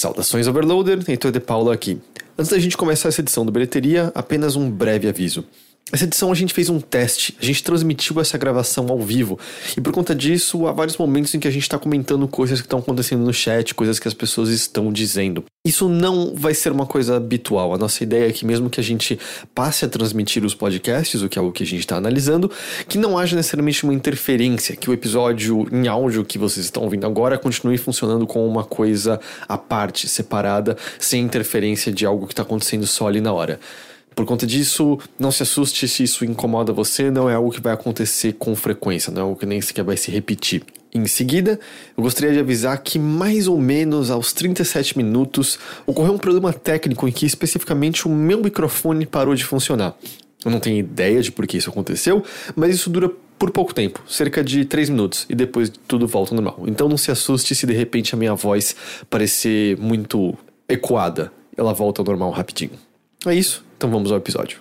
Saudações 0.00 0.48
Overloader, 0.48 0.98
Heitor 1.06 1.30
de 1.30 1.40
Paula 1.40 1.74
aqui. 1.74 2.00
Antes 2.38 2.50
da 2.50 2.58
gente 2.58 2.74
começar 2.74 3.10
essa 3.10 3.20
edição 3.20 3.44
do 3.44 3.52
Bilheteria, 3.52 4.10
apenas 4.14 4.56
um 4.56 4.70
breve 4.70 5.06
aviso. 5.06 5.44
Essa 5.92 6.04
edição 6.04 6.30
a 6.30 6.34
gente 6.36 6.54
fez 6.54 6.68
um 6.68 6.80
teste, 6.80 7.36
a 7.40 7.44
gente 7.44 7.64
transmitiu 7.64 8.20
essa 8.20 8.38
gravação 8.38 8.86
ao 8.88 9.00
vivo, 9.00 9.36
e 9.76 9.80
por 9.80 9.92
conta 9.92 10.14
disso, 10.14 10.68
há 10.68 10.72
vários 10.72 10.96
momentos 10.96 11.34
em 11.34 11.40
que 11.40 11.48
a 11.48 11.50
gente 11.50 11.62
está 11.62 11.78
comentando 11.80 12.28
coisas 12.28 12.60
que 12.60 12.66
estão 12.66 12.78
acontecendo 12.78 13.24
no 13.24 13.34
chat, 13.34 13.74
coisas 13.74 13.98
que 13.98 14.06
as 14.06 14.14
pessoas 14.14 14.50
estão 14.50 14.92
dizendo. 14.92 15.44
Isso 15.66 15.88
não 15.88 16.32
vai 16.34 16.54
ser 16.54 16.70
uma 16.70 16.86
coisa 16.86 17.16
habitual. 17.16 17.74
A 17.74 17.78
nossa 17.78 18.04
ideia 18.04 18.28
é 18.28 18.32
que, 18.32 18.46
mesmo 18.46 18.70
que 18.70 18.80
a 18.80 18.82
gente 18.84 19.18
passe 19.52 19.84
a 19.84 19.88
transmitir 19.88 20.44
os 20.44 20.54
podcasts, 20.54 21.20
o 21.22 21.28
que 21.28 21.38
é 21.38 21.40
algo 21.40 21.52
que 21.52 21.64
a 21.64 21.66
gente 21.66 21.80
está 21.80 21.96
analisando, 21.96 22.50
que 22.88 22.96
não 22.96 23.18
haja 23.18 23.34
necessariamente 23.34 23.82
uma 23.82 23.92
interferência, 23.92 24.76
que 24.76 24.88
o 24.88 24.92
episódio 24.92 25.66
em 25.72 25.88
áudio 25.88 26.24
que 26.24 26.38
vocês 26.38 26.66
estão 26.66 26.84
ouvindo 26.84 27.04
agora 27.04 27.36
continue 27.36 27.76
funcionando 27.76 28.26
como 28.28 28.46
uma 28.46 28.64
coisa 28.64 29.20
à 29.48 29.58
parte, 29.58 30.08
separada, 30.08 30.76
sem 31.00 31.22
interferência 31.22 31.92
de 31.92 32.06
algo 32.06 32.26
que 32.26 32.32
está 32.32 32.42
acontecendo 32.42 32.86
só 32.86 33.08
ali 33.08 33.20
na 33.20 33.32
hora. 33.32 33.58
Por 34.14 34.24
conta 34.26 34.46
disso, 34.46 34.98
não 35.18 35.30
se 35.30 35.42
assuste 35.42 35.86
se 35.88 36.02
isso 36.02 36.24
incomoda 36.24 36.72
você, 36.72 37.10
não 37.10 37.30
é 37.30 37.34
algo 37.34 37.50
que 37.50 37.60
vai 37.60 37.72
acontecer 37.72 38.34
com 38.34 38.54
frequência, 38.54 39.12
não 39.12 39.20
é 39.20 39.24
algo 39.24 39.36
que 39.36 39.46
nem 39.46 39.60
sequer 39.60 39.84
vai 39.84 39.96
se 39.96 40.10
repetir. 40.10 40.62
Em 40.92 41.06
seguida, 41.06 41.58
eu 41.96 42.02
gostaria 42.02 42.32
de 42.32 42.40
avisar 42.40 42.76
que 42.82 42.98
mais 42.98 43.46
ou 43.46 43.58
menos 43.58 44.10
aos 44.10 44.32
37 44.32 44.98
minutos 44.98 45.58
ocorreu 45.86 46.14
um 46.14 46.18
problema 46.18 46.52
técnico 46.52 47.06
em 47.06 47.12
que 47.12 47.24
especificamente 47.24 48.08
o 48.08 48.10
meu 48.10 48.42
microfone 48.42 49.06
parou 49.06 49.34
de 49.34 49.44
funcionar. 49.44 49.94
Eu 50.44 50.50
não 50.50 50.58
tenho 50.58 50.78
ideia 50.78 51.22
de 51.22 51.30
por 51.30 51.46
que 51.46 51.58
isso 51.58 51.70
aconteceu, 51.70 52.24
mas 52.56 52.74
isso 52.74 52.90
dura 52.90 53.10
por 53.38 53.50
pouco 53.50 53.72
tempo, 53.72 54.02
cerca 54.08 54.42
de 54.42 54.64
3 54.64 54.90
minutos, 54.90 55.24
e 55.28 55.34
depois 55.34 55.72
tudo 55.86 56.06
volta 56.06 56.34
ao 56.34 56.42
normal. 56.42 56.64
Então 56.66 56.88
não 56.88 56.98
se 56.98 57.10
assuste 57.10 57.54
se 57.54 57.66
de 57.66 57.72
repente 57.72 58.14
a 58.14 58.18
minha 58.18 58.34
voz 58.34 58.74
parecer 59.08 59.78
muito 59.78 60.36
ecoada. 60.68 61.32
Ela 61.56 61.72
volta 61.72 62.02
ao 62.02 62.04
normal 62.04 62.30
rapidinho. 62.32 62.89
É 63.26 63.34
isso, 63.34 63.62
então 63.76 63.90
vamos 63.90 64.10
ao 64.10 64.16
episódio. 64.16 64.60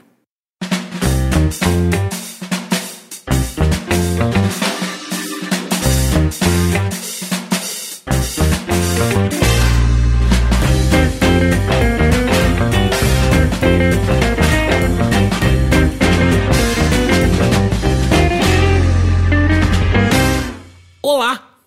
Olá 21.01 21.57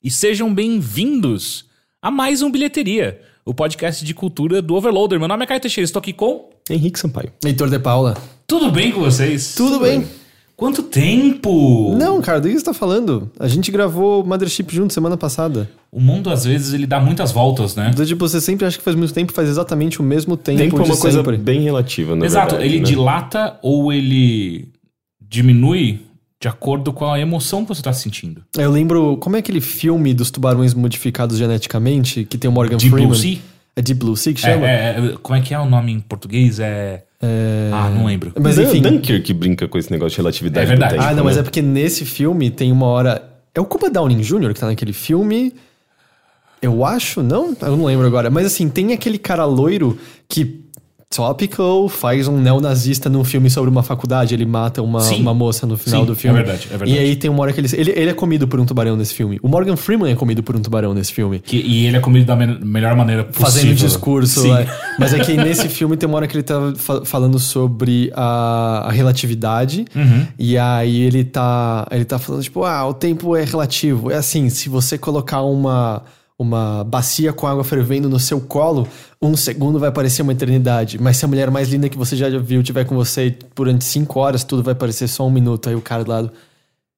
e 0.00 0.08
sejam 0.08 0.54
bem-vindos 0.54 1.68
a 2.00 2.12
mais 2.12 2.42
um 2.42 2.50
Bilheteria, 2.50 3.27
o 3.48 3.54
podcast 3.54 4.04
de 4.04 4.12
cultura 4.12 4.60
do 4.60 4.74
Overloader. 4.74 5.18
Meu 5.18 5.26
nome 5.26 5.42
é 5.42 5.46
Caio 5.46 5.58
Teixeira, 5.58 5.86
estou 5.86 6.00
aqui 6.00 6.12
com... 6.12 6.50
Henrique 6.68 6.98
Sampaio. 6.98 7.32
Heitor 7.42 7.70
de 7.70 7.78
Paula. 7.78 8.14
Tudo 8.46 8.70
bem 8.70 8.92
com 8.92 9.00
vocês? 9.00 9.54
Tudo 9.54 9.80
bem? 9.80 10.06
Quanto 10.54 10.82
tempo? 10.82 11.96
Não, 11.96 12.20
cara, 12.20 12.42
do 12.42 12.48
que 12.48 12.58
você 12.58 12.64
tá 12.64 12.74
falando? 12.74 13.30
A 13.40 13.48
gente 13.48 13.70
gravou 13.70 14.22
Mothership 14.22 14.66
junto 14.70 14.92
semana 14.92 15.16
passada. 15.16 15.70
O 15.90 15.98
mundo, 15.98 16.28
às 16.28 16.44
vezes, 16.44 16.74
ele 16.74 16.86
dá 16.86 17.00
muitas 17.00 17.32
voltas, 17.32 17.74
né? 17.74 17.90
Então, 17.90 18.04
tipo, 18.04 18.28
você 18.28 18.38
sempre 18.38 18.66
acha 18.66 18.76
que 18.76 18.84
faz 18.84 18.94
muito 18.94 19.14
tempo, 19.14 19.32
faz 19.32 19.48
exatamente 19.48 19.98
o 19.98 20.02
mesmo 20.02 20.36
tempo, 20.36 20.58
Tempo 20.58 20.76
é 20.76 20.84
uma 20.84 20.96
coisa 20.98 21.18
sempre. 21.18 21.38
bem 21.38 21.62
relativa, 21.62 22.14
na 22.14 22.26
Exato, 22.26 22.50
verdade, 22.56 22.70
ele 22.70 22.80
né? 22.80 22.84
dilata 22.84 23.58
ou 23.62 23.90
ele 23.90 24.68
diminui 25.26 26.00
de 26.40 26.46
acordo 26.48 26.92
com 26.92 27.10
a 27.10 27.18
emoção 27.18 27.62
que 27.62 27.68
você 27.68 27.80
está 27.80 27.92
sentindo. 27.92 28.44
Eu 28.56 28.70
lembro, 28.70 29.16
como 29.16 29.36
é 29.36 29.40
aquele 29.40 29.60
filme 29.60 30.14
dos 30.14 30.30
tubarões 30.30 30.72
modificados 30.74 31.36
geneticamente, 31.36 32.24
que 32.24 32.38
tem 32.38 32.48
o 32.48 32.52
Morgan 32.52 32.76
Deep 32.76 32.90
Freeman? 32.90 33.08
Blue 33.08 33.16
Sea? 33.16 33.38
É 33.74 33.82
Deep 33.82 33.98
Blue 33.98 34.16
Sea 34.16 34.32
que 34.32 34.46
É, 34.46 34.52
chama? 34.52 34.68
é, 34.68 34.98
é, 35.14 35.16
como 35.22 35.36
é 35.38 35.42
que 35.42 35.52
é 35.52 35.58
o 35.58 35.66
nome 35.66 35.92
em 35.92 36.00
português? 36.00 36.60
É... 36.60 37.02
Ah, 37.72 37.90
não 37.90 38.06
lembro. 38.06 38.32
Mas 38.40 38.54
Dan- 38.56 38.62
enfim. 38.64 38.80
Dunkirk 38.80 39.32
brinca 39.34 39.66
com 39.66 39.76
esse 39.78 39.90
negócio 39.90 40.10
de 40.14 40.16
relatividade 40.18 40.64
É 40.64 40.68
verdade. 40.68 40.94
do 40.94 40.98
tempo, 40.98 41.10
ah, 41.10 41.14
não, 41.14 41.24
mas 41.24 41.34
né? 41.34 41.40
é 41.40 41.42
porque 41.42 41.60
nesse 41.62 42.04
filme 42.04 42.50
tem 42.50 42.70
uma 42.70 42.86
hora... 42.86 43.28
É 43.52 43.60
o 43.60 43.64
Cuba 43.64 43.90
Downing 43.90 44.20
Jr. 44.20 44.54
que 44.54 44.60
tá 44.60 44.66
naquele 44.66 44.92
filme... 44.92 45.52
Eu 46.60 46.84
acho, 46.84 47.22
não? 47.22 47.56
Eu 47.60 47.76
não 47.76 47.84
lembro 47.84 48.04
agora. 48.06 48.30
Mas 48.30 48.46
assim, 48.46 48.68
tem 48.68 48.92
aquele 48.92 49.18
cara 49.18 49.44
loiro 49.44 49.96
que... 50.28 50.64
Topical 51.10 51.88
faz 51.88 52.28
um 52.28 52.38
neonazista 52.38 53.08
num 53.08 53.24
filme 53.24 53.48
sobre 53.48 53.70
uma 53.70 53.82
faculdade. 53.82 54.34
Ele 54.34 54.44
mata 54.44 54.82
uma, 54.82 55.00
Sim. 55.00 55.20
uma 55.22 55.32
moça 55.32 55.66
no 55.66 55.76
final 55.78 56.00
Sim, 56.02 56.06
do 56.06 56.14
filme. 56.14 56.38
é 56.38 56.42
verdade, 56.42 56.66
é 56.66 56.76
verdade. 56.76 56.90
E 56.92 56.98
aí 56.98 57.16
tem 57.16 57.30
uma 57.30 57.40
hora 57.42 57.52
que 57.52 57.60
ele, 57.60 57.68
ele... 57.72 57.90
Ele 57.98 58.10
é 58.10 58.14
comido 58.14 58.46
por 58.46 58.60
um 58.60 58.66
tubarão 58.66 58.94
nesse 58.94 59.14
filme. 59.14 59.38
O 59.42 59.48
Morgan 59.48 59.74
Freeman 59.76 60.12
é 60.12 60.14
comido 60.14 60.42
por 60.42 60.54
um 60.54 60.60
tubarão 60.60 60.92
nesse 60.92 61.12
filme. 61.12 61.38
Que- 61.40 61.56
e 61.56 61.86
ele 61.86 61.96
é 61.96 62.00
comido 62.00 62.26
da 62.26 62.36
me- 62.36 62.58
melhor 62.62 62.94
maneira 62.94 63.24
possível. 63.24 63.46
fazendo 63.46 63.74
discurso. 63.74 64.46
É. 64.54 64.66
Mas 64.98 65.14
é 65.14 65.18
que 65.20 65.32
nesse 65.38 65.68
filme 65.68 65.96
tem 65.96 66.06
uma 66.06 66.16
hora 66.18 66.26
que 66.26 66.36
ele 66.36 66.42
tá 66.42 66.72
fa- 66.76 67.02
falando 67.04 67.38
sobre 67.38 68.12
a, 68.14 68.84
a 68.86 68.92
relatividade. 68.92 69.86
Uhum. 69.96 70.26
E 70.38 70.58
aí 70.58 71.00
ele 71.00 71.24
tá, 71.24 71.86
ele 71.90 72.04
tá 72.04 72.18
falando, 72.18 72.42
tipo, 72.42 72.64
ah, 72.64 72.86
o 72.86 72.92
tempo 72.92 73.34
é 73.34 73.44
relativo. 73.44 74.10
É 74.10 74.16
assim, 74.16 74.50
se 74.50 74.68
você 74.68 74.98
colocar 74.98 75.40
uma, 75.42 76.02
uma 76.38 76.84
bacia 76.84 77.32
com 77.32 77.46
água 77.48 77.64
fervendo 77.64 78.08
no 78.08 78.18
seu 78.20 78.40
colo, 78.40 78.86
um 79.20 79.36
segundo 79.36 79.78
vai 79.78 79.90
parecer 79.90 80.22
uma 80.22 80.32
eternidade. 80.32 80.96
Mas 81.00 81.16
se 81.16 81.24
a 81.24 81.28
mulher 81.28 81.50
mais 81.50 81.68
linda 81.68 81.88
que 81.88 81.98
você 81.98 82.14
já 82.16 82.28
viu 82.38 82.62
tiver 82.62 82.84
com 82.84 82.94
você 82.94 83.36
durante 83.56 83.84
cinco 83.84 84.20
horas, 84.20 84.44
tudo 84.44 84.62
vai 84.62 84.74
parecer 84.74 85.08
só 85.08 85.26
um 85.26 85.30
minuto. 85.30 85.68
Aí 85.68 85.74
o 85.74 85.80
cara 85.80 86.04
do 86.04 86.10
lado. 86.10 86.32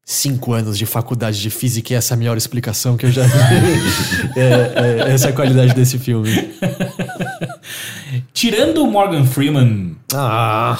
Cinco 0.04 0.52
anos 0.52 0.76
de 0.76 0.86
faculdade 0.86 1.40
de 1.40 1.50
física 1.50 1.92
e 1.92 1.96
essa 1.96 2.14
é 2.14 2.16
a 2.16 2.18
melhor 2.18 2.36
explicação 2.36 2.96
que 2.96 3.06
eu 3.06 3.12
já 3.12 3.22
vi. 3.22 3.30
É, 4.36 5.04
é, 5.08 5.12
essa 5.12 5.28
é 5.28 5.30
a 5.30 5.32
qualidade 5.32 5.72
desse 5.74 5.98
filme. 5.98 6.30
Tirando 8.32 8.82
o 8.82 8.90
Morgan 8.90 9.24
Freeman, 9.24 9.96
Ah, 10.12 10.78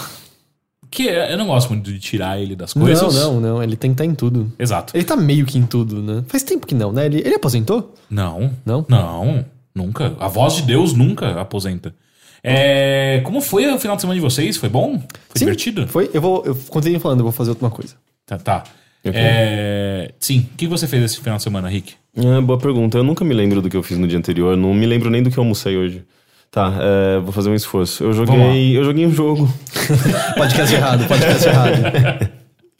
que 0.91 1.05
eu 1.05 1.39
não 1.39 1.47
gosto 1.47 1.69
muito 1.71 1.91
de 1.93 1.99
tirar 1.99 2.41
ele 2.41 2.57
das 2.57 2.73
coisas. 2.73 3.15
não, 3.15 3.35
não, 3.35 3.41
não. 3.41 3.63
Ele 3.63 3.77
tem 3.77 3.91
que 3.91 3.95
estar 3.95 4.05
em 4.05 4.15
tudo. 4.15 4.53
Exato. 4.59 4.97
Ele 4.97 5.05
tá 5.05 5.17
meio 5.17 5.47
que 5.47 5.59
em 5.59 5.65
tudo, 5.65 6.03
né? 6.03 6.25
Faz 6.27 6.43
tempo 6.43 6.67
que 6.67 6.75
não, 6.75 6.93
né? 6.93 7.07
Ele, 7.07 7.19
ele 7.19 7.35
aposentou? 7.35 7.95
Não. 8.11 8.51
Não? 8.65 8.85
Não, 8.89 9.45
nunca. 9.75 10.15
A 10.19 10.29
voz 10.29 10.57
de 10.57 10.63
Deus 10.63 10.93
nunca 10.93 11.41
aposenta. 11.41 11.95
É, 12.43 13.21
como 13.25 13.41
foi 13.41 13.67
o 13.67 13.79
final 13.79 13.97
de 13.97 14.03
semana 14.03 14.19
de 14.19 14.25
vocês? 14.25 14.57
Foi 14.57 14.69
bom? 14.69 14.99
Foi 14.99 15.09
Sim, 15.35 15.45
divertido? 15.45 15.87
Foi? 15.87 16.11
Eu 16.13 16.21
vou. 16.21 16.43
Eu 16.45 16.55
continuo 16.69 16.99
falando, 16.99 17.21
eu 17.21 17.25
vou 17.25 17.33
fazer 17.33 17.51
outra 17.51 17.69
coisa. 17.71 17.95
Tá, 18.27 18.39
tá. 18.39 18.65
É, 19.05 20.13
sim. 20.19 20.47
O 20.53 20.57
que 20.57 20.67
você 20.67 20.87
fez 20.87 21.03
esse 21.05 21.21
final 21.21 21.37
de 21.37 21.43
semana, 21.43 21.69
Rick? 21.69 21.95
Ah, 22.17 22.41
boa 22.41 22.59
pergunta. 22.59 22.99
Eu 22.99 23.05
nunca 23.05 23.25
me 23.25 23.35
lembro 23.35 23.63
do 23.63 23.71
que 23.71 23.77
eu 23.77 23.83
fiz 23.83 23.99
no 23.99 24.07
dia 24.07 24.19
anterior. 24.19 24.57
Não 24.57 24.75
me 24.75 24.87
lembro 24.87 25.11
nem 25.11 25.23
do 25.23 25.31
que 25.31 25.39
eu 25.39 25.43
almocei 25.43 25.77
hoje. 25.77 26.05
Tá, 26.51 26.75
é, 26.81 27.21
vou 27.21 27.33
fazer 27.33 27.49
um 27.49 27.55
esforço. 27.55 28.03
Eu 28.03 28.13
joguei, 28.13 28.77
eu 28.77 28.85
joguei 28.85 29.07
um 29.07 29.13
jogo. 29.13 29.49
Podcast 30.37 30.75
errado, 30.75 31.07
podcast 31.07 31.47
errado. 31.49 32.29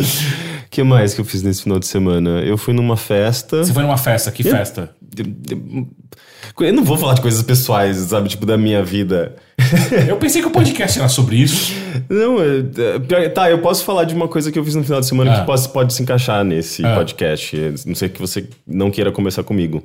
O 0.01 0.07
que 0.71 0.83
mais 0.83 1.15
que 1.15 1.21
eu 1.21 1.25
fiz 1.25 1.43
nesse 1.45 1.63
final 1.63 1.79
de 1.79 1.87
semana? 1.87 2.41
Eu 2.41 2.59
fui 2.59 2.75
numa 2.75 2.97
festa. 2.97 3.63
Você 3.65 3.73
foi 3.73 3.83
numa 3.85 3.97
festa? 3.97 4.33
Que 4.33 4.47
Eu- 4.47 4.51
festa? 4.51 4.91
Eu 6.61 6.73
não 6.75 6.83
vou 6.85 6.97
falar 6.99 7.15
de 7.15 7.21
coisas 7.21 7.43
pessoais, 7.43 7.97
sabe? 7.97 8.29
Tipo, 8.29 8.45
da 8.45 8.59
minha 8.59 8.83
vida. 8.83 9.37
Eu 10.09 10.17
pensei 10.17 10.43
que 10.43 10.49
o 10.49 10.51
podcast 10.51 10.99
era 10.99 11.09
sobre 11.09 11.37
isso. 11.37 11.73
Não, 12.09 12.39
é, 12.41 13.25
é, 13.25 13.29
tá, 13.29 13.51
eu 13.51 13.59
posso 13.61 13.85
falar 13.85 14.05
de 14.05 14.15
uma 14.15 14.27
coisa 14.29 14.51
que 14.51 14.59
eu 14.59 14.65
fiz 14.65 14.75
no 14.75 14.83
final 14.83 15.01
de 15.01 15.07
semana 15.07 15.33
Ah. 15.33 15.41
que 15.41 15.47
pode, 15.47 15.69
pode 15.69 15.95
se 15.95 16.03
encaixar 16.03 16.45
nesse 16.45 16.85
Ah. 16.85 16.95
podcast. 16.97 17.57
Não 17.87 17.95
sei 17.95 18.09
que 18.09 18.21
você 18.21 18.49
não 18.67 18.91
queira 18.91 19.13
conversar 19.13 19.43
comigo. 19.45 19.83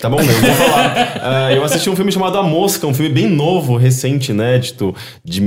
Tá 0.00 0.10
bom, 0.10 0.20
eu 0.20 0.26
vou 0.26 0.50
falar. 0.54 1.16
Ah, 1.28 1.52
eu 1.52 1.64
assisti 1.64 1.88
um 1.90 1.96
filme 1.96 2.12
chamado 2.12 2.36
A 2.38 2.42
Mosca, 2.42 2.86
um 2.86 2.94
filme 2.94 3.12
bem 3.12 3.26
novo, 3.28 3.76
recente, 3.76 4.30
inédito, 4.30 4.94
de 5.24 5.40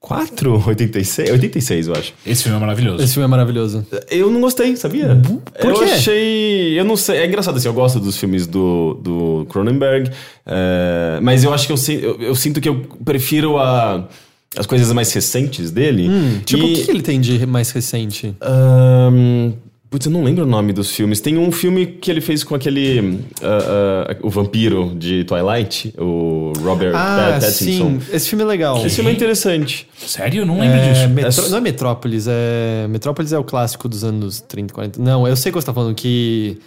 1984, 0.00 0.62
86, 0.66 1.30
86, 1.30 1.88
eu 1.88 1.94
acho. 1.94 2.14
Esse 2.26 2.42
filme 2.44 2.56
é 2.56 2.60
maravilhoso. 2.60 3.02
Esse 3.02 3.14
filme 3.14 3.24
é 3.24 3.28
maravilhoso. 3.28 3.86
Eu 4.10 4.30
não 4.30 4.40
gostei, 4.40 4.74
sabia? 4.76 5.20
Por 5.60 5.70
eu 5.70 5.78
quê? 5.78 5.84
achei. 5.84 6.78
Eu 6.78 6.84
não 6.84 6.96
sei. 6.96 7.18
É 7.18 7.26
engraçado 7.26 7.56
assim, 7.56 7.68
eu 7.68 7.74
gosto 7.74 7.98
dos 8.00 8.16
filmes 8.16 8.46
do, 8.46 8.94
do 9.02 9.46
Cronenberg, 9.50 10.10
é, 10.46 11.18
mas 11.22 11.44
eu 11.44 11.52
acho 11.52 11.66
que 11.66 11.72
eu, 11.72 11.76
eu, 12.00 12.22
eu 12.22 12.34
sinto 12.34 12.60
que 12.60 12.68
eu 12.68 12.82
prefiro 13.04 13.58
a, 13.58 14.08
as 14.56 14.66
coisas 14.66 14.90
mais 14.92 15.12
recentes 15.12 15.70
dele. 15.70 16.08
Tipo, 16.44 16.62
E- 16.64 16.72
o 16.72 16.74
que, 16.76 16.84
que 16.84 16.90
ele 16.90 17.02
tem 17.02 17.20
de 17.20 17.44
mais 17.46 17.70
recente? 17.70 18.34
Ahn, 18.40 19.52
Putz, 19.88 20.04
eu 20.06 20.10
não 20.12 20.24
lembro 20.24 20.42
o 20.44 20.46
nome 20.46 20.72
dos 20.72 20.90
filmes. 20.90 21.20
Tem 21.20 21.38
um 21.38 21.52
filme 21.52 21.86
que 21.86 22.10
ele 22.10 22.20
fez 22.20 22.42
com 22.42 22.54
aquele. 22.56 23.20
ah, 23.40 24.08
ah, 24.10 24.16
o 24.20 24.28
vampiro 24.28 24.92
de 24.96 25.22
Twilight, 25.24 25.94
o 25.96 26.52
Robert 26.58 26.92
Ah, 26.94 27.38
Pattinson. 27.40 27.54
sim. 27.54 28.00
Esse 28.12 28.28
filme 28.28 28.42
é 28.42 28.46
legal. 28.46 28.84
Esse 28.84 28.96
filme 28.96 29.10
é 29.10 29.14
interessante. 29.14 29.88
Sério? 29.96 30.42
Eu 30.42 30.46
não 30.46 30.58
lembro 30.58 30.76
É, 30.78 30.92
disso. 30.92 31.08
Metró- 31.08 31.48
Não 31.48 31.58
é 31.58 31.60
Metrópolis, 31.60 32.26
é. 32.28 32.86
Metrópolis 32.88 33.32
é 33.32 33.38
o 33.38 33.44
clássico 33.44 33.88
dos 33.88 34.02
anos 34.02 34.40
30, 34.40 34.74
40. 34.74 35.00
Não, 35.00 35.26
eu 35.26 35.36
sei 35.36 35.50
o 35.50 35.52
que 35.54 35.60
você 35.60 35.66
tá 35.66 35.72
falando, 35.74 35.94
que. 35.94 36.58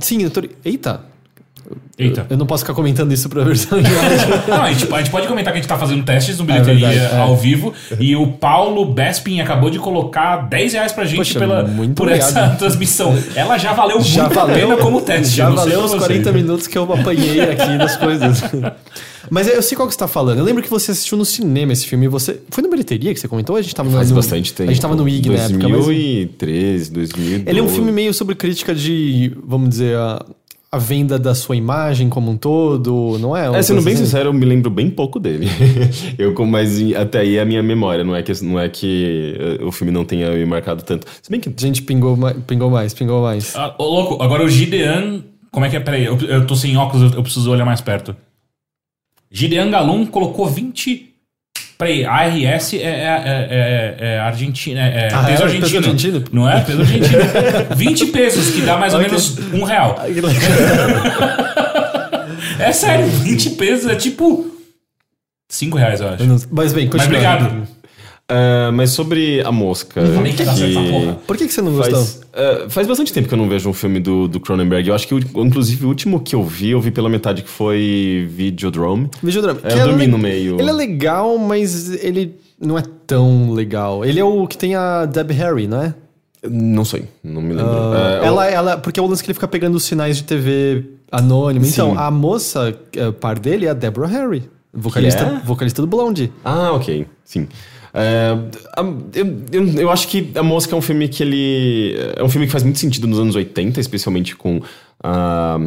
Sim, 0.00 0.22
eu 0.22 0.30
tô... 0.30 0.42
Eita! 0.64 1.04
Eita. 1.98 2.26
Eu 2.28 2.36
não 2.36 2.46
posso 2.46 2.62
ficar 2.64 2.74
comentando 2.74 3.12
isso 3.12 3.28
pra 3.28 3.42
versão 3.42 3.78
em 3.78 3.82
áudio. 3.86 4.48
Não, 4.48 4.62
a 4.62 4.72
gente, 4.72 4.92
a 4.92 4.98
gente 4.98 5.10
pode 5.10 5.26
comentar 5.26 5.52
que 5.52 5.58
a 5.58 5.62
gente 5.62 5.68
tá 5.68 5.78
fazendo 5.78 6.04
testes 6.04 6.38
no 6.38 6.44
bilheteria 6.44 6.88
verdade, 6.88 7.14
é. 7.14 7.18
ao 7.18 7.36
vivo 7.36 7.72
e 7.98 8.14
o 8.16 8.28
Paulo 8.32 8.84
Bespin 8.92 9.40
acabou 9.40 9.70
de 9.70 9.78
colocar 9.78 10.48
10 10.48 10.72
reais 10.74 10.92
pra 10.92 11.04
gente 11.04 11.16
Poxa, 11.18 11.38
pela, 11.38 11.64
por 11.94 12.06
obrigado. 12.06 12.28
essa 12.28 12.48
transmissão. 12.58 13.16
Ela 13.34 13.56
já 13.58 13.72
valeu 13.72 14.00
Já 14.00 14.24
muito 14.24 14.34
valeu, 14.34 14.54
a 14.54 14.58
pena 14.58 14.76
como 14.76 15.00
teste. 15.00 15.36
Já 15.36 15.48
valeu 15.50 15.80
os 15.84 15.90
vocês. 15.92 16.02
40 16.04 16.32
minutos 16.32 16.66
que 16.66 16.76
eu 16.76 16.82
apanhei 16.92 17.40
aqui 17.40 17.78
das 17.78 17.96
coisas. 17.96 18.42
Mas 19.28 19.48
eu 19.48 19.60
sei 19.60 19.74
qual 19.76 19.88
que 19.88 19.94
você 19.94 19.98
tá 19.98 20.06
falando. 20.06 20.38
Eu 20.38 20.44
lembro 20.44 20.62
que 20.62 20.70
você 20.70 20.92
assistiu 20.92 21.18
no 21.18 21.24
cinema 21.24 21.72
esse 21.72 21.84
filme. 21.84 22.06
Você 22.06 22.40
foi 22.48 22.62
na 22.62 22.68
bilheteria 22.70 23.12
que 23.12 23.18
você 23.18 23.26
comentou? 23.26 23.56
A 23.56 23.62
gente 23.62 23.74
tava 23.74 23.90
Faz 23.90 24.08
no, 24.10 24.14
bastante 24.14 24.52
tempo. 24.54 24.70
A 24.70 24.72
gente 24.72 24.80
tava 24.80 24.94
no 24.94 25.08
IG 25.08 25.28
na 25.30 25.34
época. 25.36 25.68
mas- 25.68 25.84
2013, 25.84 26.92
2012. 26.92 27.42
Ele 27.50 27.58
é 27.58 27.62
um 27.62 27.68
filme 27.68 27.90
meio 27.90 28.14
sobre 28.14 28.36
crítica 28.36 28.72
de, 28.72 29.32
vamos 29.44 29.70
dizer, 29.70 29.96
a, 29.96 30.24
a 30.70 30.78
venda 30.78 31.18
da 31.18 31.34
sua 31.34 31.56
imagem 31.56 32.08
como 32.08 32.30
um 32.30 32.36
todo, 32.36 33.18
não 33.18 33.36
é? 33.36 33.48
Uma 33.48 33.58
É, 33.58 33.62
sendo 33.62 33.80
bem 33.82 33.94
assim? 33.94 34.04
sincero, 34.04 34.28
eu 34.28 34.32
me 34.32 34.44
lembro 34.44 34.68
bem 34.70 34.90
pouco 34.90 35.18
dele. 35.20 35.46
eu, 36.18 36.34
mas 36.46 36.78
até 36.94 37.20
aí 37.20 37.36
é 37.36 37.40
a 37.40 37.44
minha 37.44 37.62
memória, 37.62 38.02
não 38.04 38.14
é 38.14 38.22
que, 38.22 38.32
não 38.44 38.58
é 38.58 38.68
que 38.68 39.36
eh, 39.60 39.64
o 39.64 39.70
filme 39.72 39.92
não 39.92 40.04
tenha 40.04 40.30
me 40.32 40.44
marcado 40.44 40.82
tanto. 40.82 41.06
Se 41.22 41.30
bem 41.30 41.40
que 41.40 41.48
A 41.48 41.52
gente 41.60 41.82
pingou, 41.82 42.16
ma- 42.16 42.34
pingou 42.34 42.68
mais, 42.68 42.92
pingou 42.92 43.22
mais. 43.22 43.54
Ah, 43.56 43.74
ô, 43.78 43.84
louco, 43.84 44.22
agora 44.22 44.44
o 44.44 44.48
Gideon. 44.48 45.20
Como 45.50 45.64
é 45.64 45.70
que 45.70 45.76
é? 45.76 45.80
Peraí, 45.80 46.04
eu, 46.04 46.18
eu 46.18 46.46
tô 46.46 46.54
sem 46.54 46.76
óculos, 46.76 47.10
eu, 47.12 47.18
eu 47.18 47.22
preciso 47.22 47.50
olhar 47.50 47.64
mais 47.64 47.80
perto. 47.80 48.14
Gideon 49.30 49.70
Galum 49.70 50.04
colocou 50.06 50.46
20. 50.46 51.14
Peraí, 51.78 52.04
ARS 52.06 52.72
é, 52.72 52.76
é, 52.78 52.80
é, 52.80 53.96
é, 54.00 54.14
é 54.14 54.18
Argentina. 54.20 54.80
É, 54.80 55.08
é 55.08 55.10
Ah, 55.12 55.24
peso 55.24 55.42
é? 55.42 55.44
argentino. 55.44 55.60
Peso 55.66 55.76
argentino? 55.76 56.24
Não 56.32 56.48
é? 56.48 56.60
Peso 56.62 56.80
argentino. 56.80 57.18
20 57.76 58.06
pesos, 58.06 58.50
que 58.54 58.62
dá 58.62 58.78
mais 58.78 58.94
ou 58.94 59.00
Ok. 59.00 59.10
menos 59.10 59.38
um 59.52 59.62
real. 59.62 60.00
É 62.58 62.72
sério, 62.72 63.06
20 63.06 63.50
pesos 63.50 63.90
é 63.90 63.94
tipo. 63.94 64.50
5 65.48 65.76
reais, 65.76 66.00
eu 66.00 66.08
acho. 66.08 66.24
Mas 66.50 66.72
bem, 66.72 66.86
Mas 66.92 67.02
continua. 67.06 67.06
obrigado. 67.06 67.68
Ah, 68.28 68.70
mas 68.72 68.90
sobre 68.90 69.40
a 69.42 69.52
mosca. 69.52 70.04
falei 70.04 70.32
que 70.32 70.44
porra. 70.44 71.14
Por 71.26 71.36
que, 71.36 71.46
que 71.46 71.52
você 71.52 71.62
não 71.62 71.72
gostou? 71.74 71.98
Faz, 72.04 72.20
ah, 72.34 72.66
faz 72.68 72.86
bastante 72.86 73.12
tempo 73.12 73.28
que 73.28 73.34
eu 73.34 73.38
não 73.38 73.48
vejo 73.48 73.68
um 73.68 73.72
filme 73.72 74.00
do, 74.00 74.26
do 74.26 74.40
Cronenberg. 74.40 74.88
Eu 74.88 74.94
acho 74.96 75.06
que, 75.06 75.14
o- 75.14 75.20
inclusive, 75.44 75.84
o 75.84 75.88
último 75.88 76.18
que 76.20 76.34
eu 76.34 76.42
vi, 76.42 76.70
eu 76.70 76.80
vi 76.80 76.90
pela 76.90 77.08
metade 77.08 77.42
que 77.42 77.48
foi 77.48 78.26
Videodrome. 78.30 79.08
Videodrama. 79.22 79.60
É, 79.62 79.74
eu 79.74 79.84
dormi 79.84 80.06
le- 80.06 80.10
no 80.10 80.18
meio. 80.18 80.58
Ele 80.60 80.68
é 80.68 80.72
legal, 80.72 81.38
mas 81.38 81.90
ele 82.02 82.34
não 82.60 82.76
é 82.76 82.82
tão 83.06 83.52
legal. 83.52 84.04
Ele 84.04 84.18
é 84.18 84.24
o 84.24 84.44
que 84.48 84.58
tem 84.58 84.74
a 84.74 85.04
Deb 85.04 85.30
Harry, 85.30 85.68
não 85.68 85.82
é? 85.82 85.94
Não 86.48 86.84
sei, 86.84 87.04
não 87.24 87.40
me 87.42 87.54
lembro. 87.54 87.72
Ah, 87.72 88.20
ela, 88.24 88.46
ela, 88.50 88.76
porque 88.76 88.98
é 88.98 89.02
o 89.02 89.06
lance 89.06 89.22
que 89.22 89.28
ele 89.30 89.34
fica 89.34 89.48
pegando 89.48 89.76
os 89.76 89.84
sinais 89.84 90.16
de 90.16 90.24
TV 90.24 90.84
anônimo. 91.10 91.64
Então, 91.64 91.96
a 91.98 92.10
moça, 92.10 92.76
eh, 92.94 93.10
par 93.12 93.38
dele, 93.38 93.66
é 93.66 93.70
a 93.70 93.74
Deborah 93.74 94.08
Harry, 94.08 94.44
vocalista, 94.72 95.22
é? 95.24 95.40
vocalista 95.44 95.80
do 95.82 95.88
Blondie. 95.88 96.32
Ah, 96.44 96.70
ok, 96.72 97.06
sim. 97.24 97.48
É, 97.98 98.36
eu, 99.14 99.42
eu, 99.50 99.80
eu 99.80 99.90
acho 99.90 100.06
que 100.08 100.30
A 100.34 100.42
Mosca 100.42 100.74
é 100.74 100.78
um 100.78 100.82
filme 100.82 101.08
que 101.08 101.22
ele. 101.22 101.96
É 102.14 102.22
um 102.22 102.28
filme 102.28 102.46
que 102.46 102.52
faz 102.52 102.62
muito 102.62 102.78
sentido 102.78 103.06
nos 103.06 103.18
anos 103.18 103.34
80, 103.34 103.80
especialmente 103.80 104.36
com 104.36 104.60
a. 105.02 105.58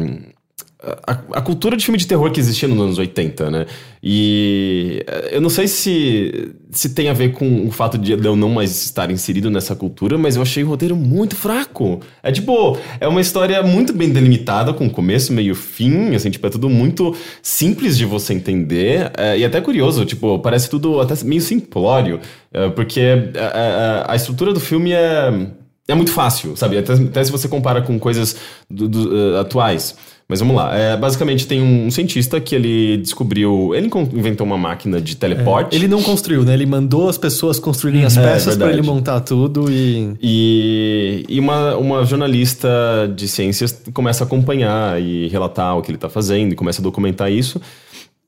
A, 1.06 1.12
a 1.38 1.42
cultura 1.42 1.76
de 1.76 1.84
filme 1.84 1.98
de 1.98 2.06
terror 2.06 2.30
que 2.30 2.40
existia 2.40 2.66
nos 2.66 2.80
anos 2.80 2.98
80, 2.98 3.50
né? 3.50 3.66
E 4.02 5.04
eh, 5.06 5.30
eu 5.32 5.40
não 5.40 5.50
sei 5.50 5.68
se, 5.68 6.52
se 6.70 6.94
tem 6.94 7.10
a 7.10 7.12
ver 7.12 7.32
com 7.32 7.66
o 7.66 7.70
fato 7.70 7.98
de 7.98 8.12
eu 8.12 8.34
não 8.34 8.48
mais 8.48 8.84
estar 8.84 9.10
inserido 9.10 9.50
nessa 9.50 9.76
cultura, 9.76 10.16
mas 10.16 10.36
eu 10.36 10.42
achei 10.42 10.64
o 10.64 10.68
roteiro 10.68 10.96
muito 10.96 11.36
fraco. 11.36 12.00
É 12.22 12.32
tipo, 12.32 12.78
é 12.98 13.06
uma 13.06 13.20
história 13.20 13.62
muito 13.62 13.92
bem 13.92 14.08
delimitada, 14.08 14.72
com 14.72 14.88
começo, 14.88 15.32
meio 15.34 15.54
fim, 15.54 16.14
assim, 16.14 16.30
tipo, 16.30 16.46
é 16.46 16.50
tudo 16.50 16.70
muito 16.70 17.14
simples 17.42 17.98
de 17.98 18.06
você 18.06 18.32
entender. 18.32 19.10
é, 19.18 19.38
e 19.38 19.44
até 19.44 19.60
curioso, 19.60 20.04
tipo, 20.06 20.38
parece 20.38 20.70
tudo 20.70 21.00
até 21.00 21.14
meio 21.24 21.42
simplório, 21.42 22.20
é, 22.52 22.70
porque 22.70 23.00
é, 23.00 23.32
é, 23.34 24.04
a 24.06 24.16
estrutura 24.16 24.52
do 24.52 24.60
filme 24.60 24.92
é. 24.92 25.59
É 25.90 25.94
muito 25.94 26.12
fácil, 26.12 26.56
sabe? 26.56 26.78
Até, 26.78 26.92
até 26.94 27.24
se 27.24 27.30
você 27.32 27.48
compara 27.48 27.82
com 27.82 27.98
coisas 27.98 28.36
do- 28.70 28.88
do, 28.88 29.16
eh, 29.36 29.40
atuais. 29.40 29.94
Mas 30.28 30.38
vamos 30.38 30.54
lá. 30.54 30.72
É, 30.78 30.96
basicamente, 30.96 31.44
tem 31.44 31.60
um, 31.60 31.90
cientista 31.90 32.40
que 32.40 32.54
ele 32.54 32.98
descobriu. 32.98 33.74
Ele 33.74 33.90
inventou 34.12 34.46
uma 34.46 34.56
máquina 34.56 35.00
de 35.00 35.16
teleporte. 35.16 35.74
Ele 35.74 35.88
não 35.88 36.00
construiu, 36.04 36.44
né? 36.44 36.54
Ele 36.54 36.66
mandou 36.66 37.08
as 37.08 37.18
pessoas 37.18 37.58
construírem 37.58 38.04
as 38.04 38.16
É, 38.16 38.22
peças 38.22 38.54
pra 38.56 38.66
verdade. 38.66 38.78
ele 38.78 38.86
montar 38.86 39.18
tudo 39.22 39.68
e. 39.68 40.12
E, 40.22 41.24
e 41.28 41.40
uma, 41.40 41.76
uma 41.76 42.04
jornalista 42.04 42.68
de 43.16 43.26
ciências 43.26 43.82
começa 43.92 44.22
a 44.22 44.26
acompanhar 44.26 45.02
e 45.02 45.26
relatar 45.26 45.76
o 45.76 45.82
que 45.82 45.90
ele 45.90 45.96
está 45.96 46.08
fazendo 46.08 46.52
e 46.52 46.54
começa 46.54 46.80
a 46.80 46.84
documentar 46.84 47.30
isso. 47.32 47.60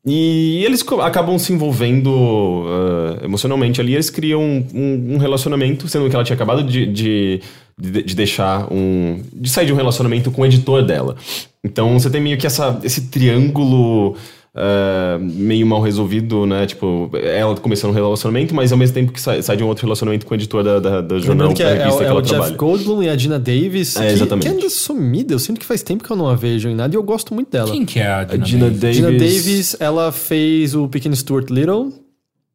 E 0.04 0.64
eles 0.64 0.84
acabam 1.00 1.38
se 1.38 1.52
envolvendo 1.52 2.64
ah, 2.66 3.24
emocionalmente 3.24 3.80
ali. 3.80 3.94
Eles 3.94 4.10
criam 4.10 4.42
um, 4.42 4.66
um- 4.74 5.14
um 5.14 5.18
relacionamento, 5.18 5.86
sendo 5.88 6.08
que 6.10 6.14
ela 6.16 6.24
tinha 6.24 6.34
acabado 6.34 6.64
de, 6.64 6.86
de, 6.86 7.40
de, 7.78 8.02
de 8.02 8.14
deixar 8.16 8.66
um. 8.72 9.22
de 9.32 9.48
sair 9.48 9.66
de 9.66 9.72
um 9.72 9.76
relacionamento 9.76 10.30
com 10.32 10.42
o 10.42 10.46
editor 10.46 10.82
dela. 10.84 11.16
Então 11.64 11.98
você 11.98 12.10
tem 12.10 12.20
meio 12.20 12.36
que 12.36 12.46
essa, 12.46 12.80
esse 12.82 13.02
triângulo. 13.08 14.16
Ah, 14.54 15.18
meio 15.20 15.66
mal 15.66 15.80
resolvido, 15.80 16.44
né? 16.46 16.66
Tipo, 16.66 17.10
ela 17.14 17.56
começando 17.56 17.90
um 17.90 17.94
relacionamento, 17.94 18.54
mas 18.54 18.70
ao 18.72 18.78
mesmo 18.78 18.94
tempo 18.94 19.12
que 19.12 19.20
sai, 19.20 19.40
sai 19.42 19.56
de 19.56 19.64
um 19.64 19.66
outro 19.66 19.84
relacionamento 19.86 20.26
com 20.26 20.32
o 20.34 20.36
editor 20.36 20.62
da, 20.62 20.78
da, 20.78 21.00
da 21.00 21.18
jornal, 21.18 21.52
que 21.54 21.62
da 21.62 21.70
é, 21.70 21.72
é, 21.72 21.76
revista 21.78 21.94
o- 21.94 21.98
que 21.98 22.04
é 22.04 22.08
ela 22.08 22.18
o 22.18 22.22
Jeff 22.22 22.34
trabalha. 22.34 22.56
Goldblum 22.56 23.02
e 23.02 23.08
a 23.08 23.16
Dina 23.16 23.38
Davis. 23.38 23.96
É, 23.96 24.06
que, 24.08 24.12
exatamente. 24.12 24.46
que 24.48 24.54
anda 24.54 24.68
sumida. 24.70 25.34
Eu 25.34 25.38
sinto 25.38 25.58
que 25.58 25.66
faz 25.66 25.82
tempo 25.82 26.04
que 26.04 26.10
eu 26.10 26.16
não 26.16 26.28
a 26.28 26.34
vejo 26.34 26.68
em 26.68 26.74
nada 26.74 26.94
e 26.94 26.96
eu 26.98 27.02
gosto 27.02 27.32
muito 27.34 27.50
dela. 27.50 27.70
Quem 27.70 27.84
que 27.84 27.98
é 27.98 28.06
a 28.06 28.20
A 28.20 28.24
Dina, 28.36 28.66
Davis? 28.66 28.80
Davis. 28.80 28.96
Gina 28.96 29.10
Davis, 29.12 29.76
ela 29.80 30.12
fez 30.12 30.74
o 30.74 30.86
pequeno 30.88 31.16
Stuart 31.16 31.48
Little. 31.50 31.92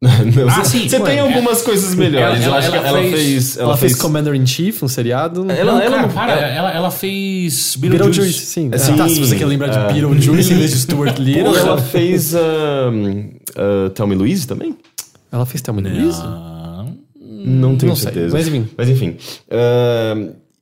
Não, 0.00 0.48
Ah, 0.48 0.62
você- 0.62 0.78
sim, 0.78 0.88
Você 0.88 0.96
ué, 0.98 1.04
tem 1.10 1.16
é- 1.18 1.20
algumas 1.20 1.60
coisas 1.62 1.92
melhores. 1.96 2.40
ela- 2.40 2.46
eu 2.46 2.54
acho 2.54 2.68
ela 2.68 2.78
que 2.82 2.86
ela 2.88 2.98
fez- 3.02 3.14
fez. 3.14 3.56
Ela, 3.56 3.76
fez 3.76 3.94
Commander 3.96 4.32
in 4.34 4.46
Chief, 4.46 4.80
um 4.82 4.86
seriado. 4.88 5.50
Ela- 5.50 5.72
Não, 5.72 5.80
ela 5.80 5.96
cara, 5.96 6.08
para. 6.08 6.32
ela- 6.34 6.48
Ela, 6.48 6.72
ela 6.72 6.90
fez 6.92 7.74
Beetlejuice, 7.76 8.10
Beetlejuice. 8.20 8.46
sim. 8.46 8.70
Sim, 8.78 8.96
tá, 8.96 9.08
se 9.08 9.18
você 9.18 9.34
quer 9.34 9.46
lembrar 9.46 9.68
de 9.68 9.78
ah. 9.78 9.88
Beetlejuice 9.92 10.52
em 10.52 10.56
vez 10.56 10.70
de 10.70 10.78
Stuart 10.78 11.18
Little. 11.18 11.46
Ela, 11.48 11.58
Ela, 11.58 11.78
fez. 11.82 12.32
Um, 12.32 13.30
uh, 13.56 13.90
Tell 13.90 14.06
Me 14.06 14.14
Louise 14.14 14.46
também? 14.46 14.76
ela 15.32 15.44
fez 15.44 15.60
Thelma 15.62 15.80
Louise? 15.82 16.20
Ah, 16.22 16.86
Não 17.20 17.76
tenho 17.76 17.90
Não 17.90 17.96
sei, 17.96 18.04
certeza. 18.12 18.36
mas 18.36 18.46
enfim. 18.48 18.68
Mas 18.76 18.88
enfim. 18.88 19.16
Ah, 19.50 20.14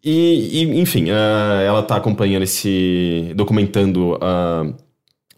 e, 0.03 0.63
e, 0.63 0.81
enfim, 0.81 1.11
ah, 1.11 1.63
ela 1.63 1.83
tá 1.83 1.97
acompanhando 1.97 2.43
esse. 2.43 3.33
documentando 3.37 4.17
ah, 4.21 4.65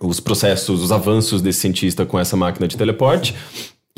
os 0.00 0.20
processos, 0.20 0.82
os 0.82 0.92
avanços 0.92 1.42
desse 1.42 1.60
cientista 1.60 2.06
com 2.06 2.18
essa 2.18 2.36
máquina 2.36 2.68
de 2.68 2.76
teleporte. 2.76 3.34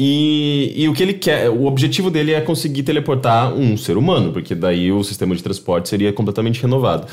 E, 0.03 0.73
e 0.77 0.89
o 0.89 0.95
que 0.95 1.03
ele 1.03 1.13
quer, 1.13 1.51
o 1.51 1.67
objetivo 1.67 2.11
dele 2.11 2.33
é 2.33 2.41
conseguir 2.41 2.83
teleportar 2.83 3.53
um 3.53 3.77
ser 3.77 3.99
humano, 3.99 4.33
porque 4.33 4.55
daí 4.55 4.91
o 4.91 5.05
sistema 5.05 5.37
de 5.37 5.43
transporte 5.43 5.91
seria 5.91 6.11
completamente 6.11 6.63
renovado. 6.63 7.07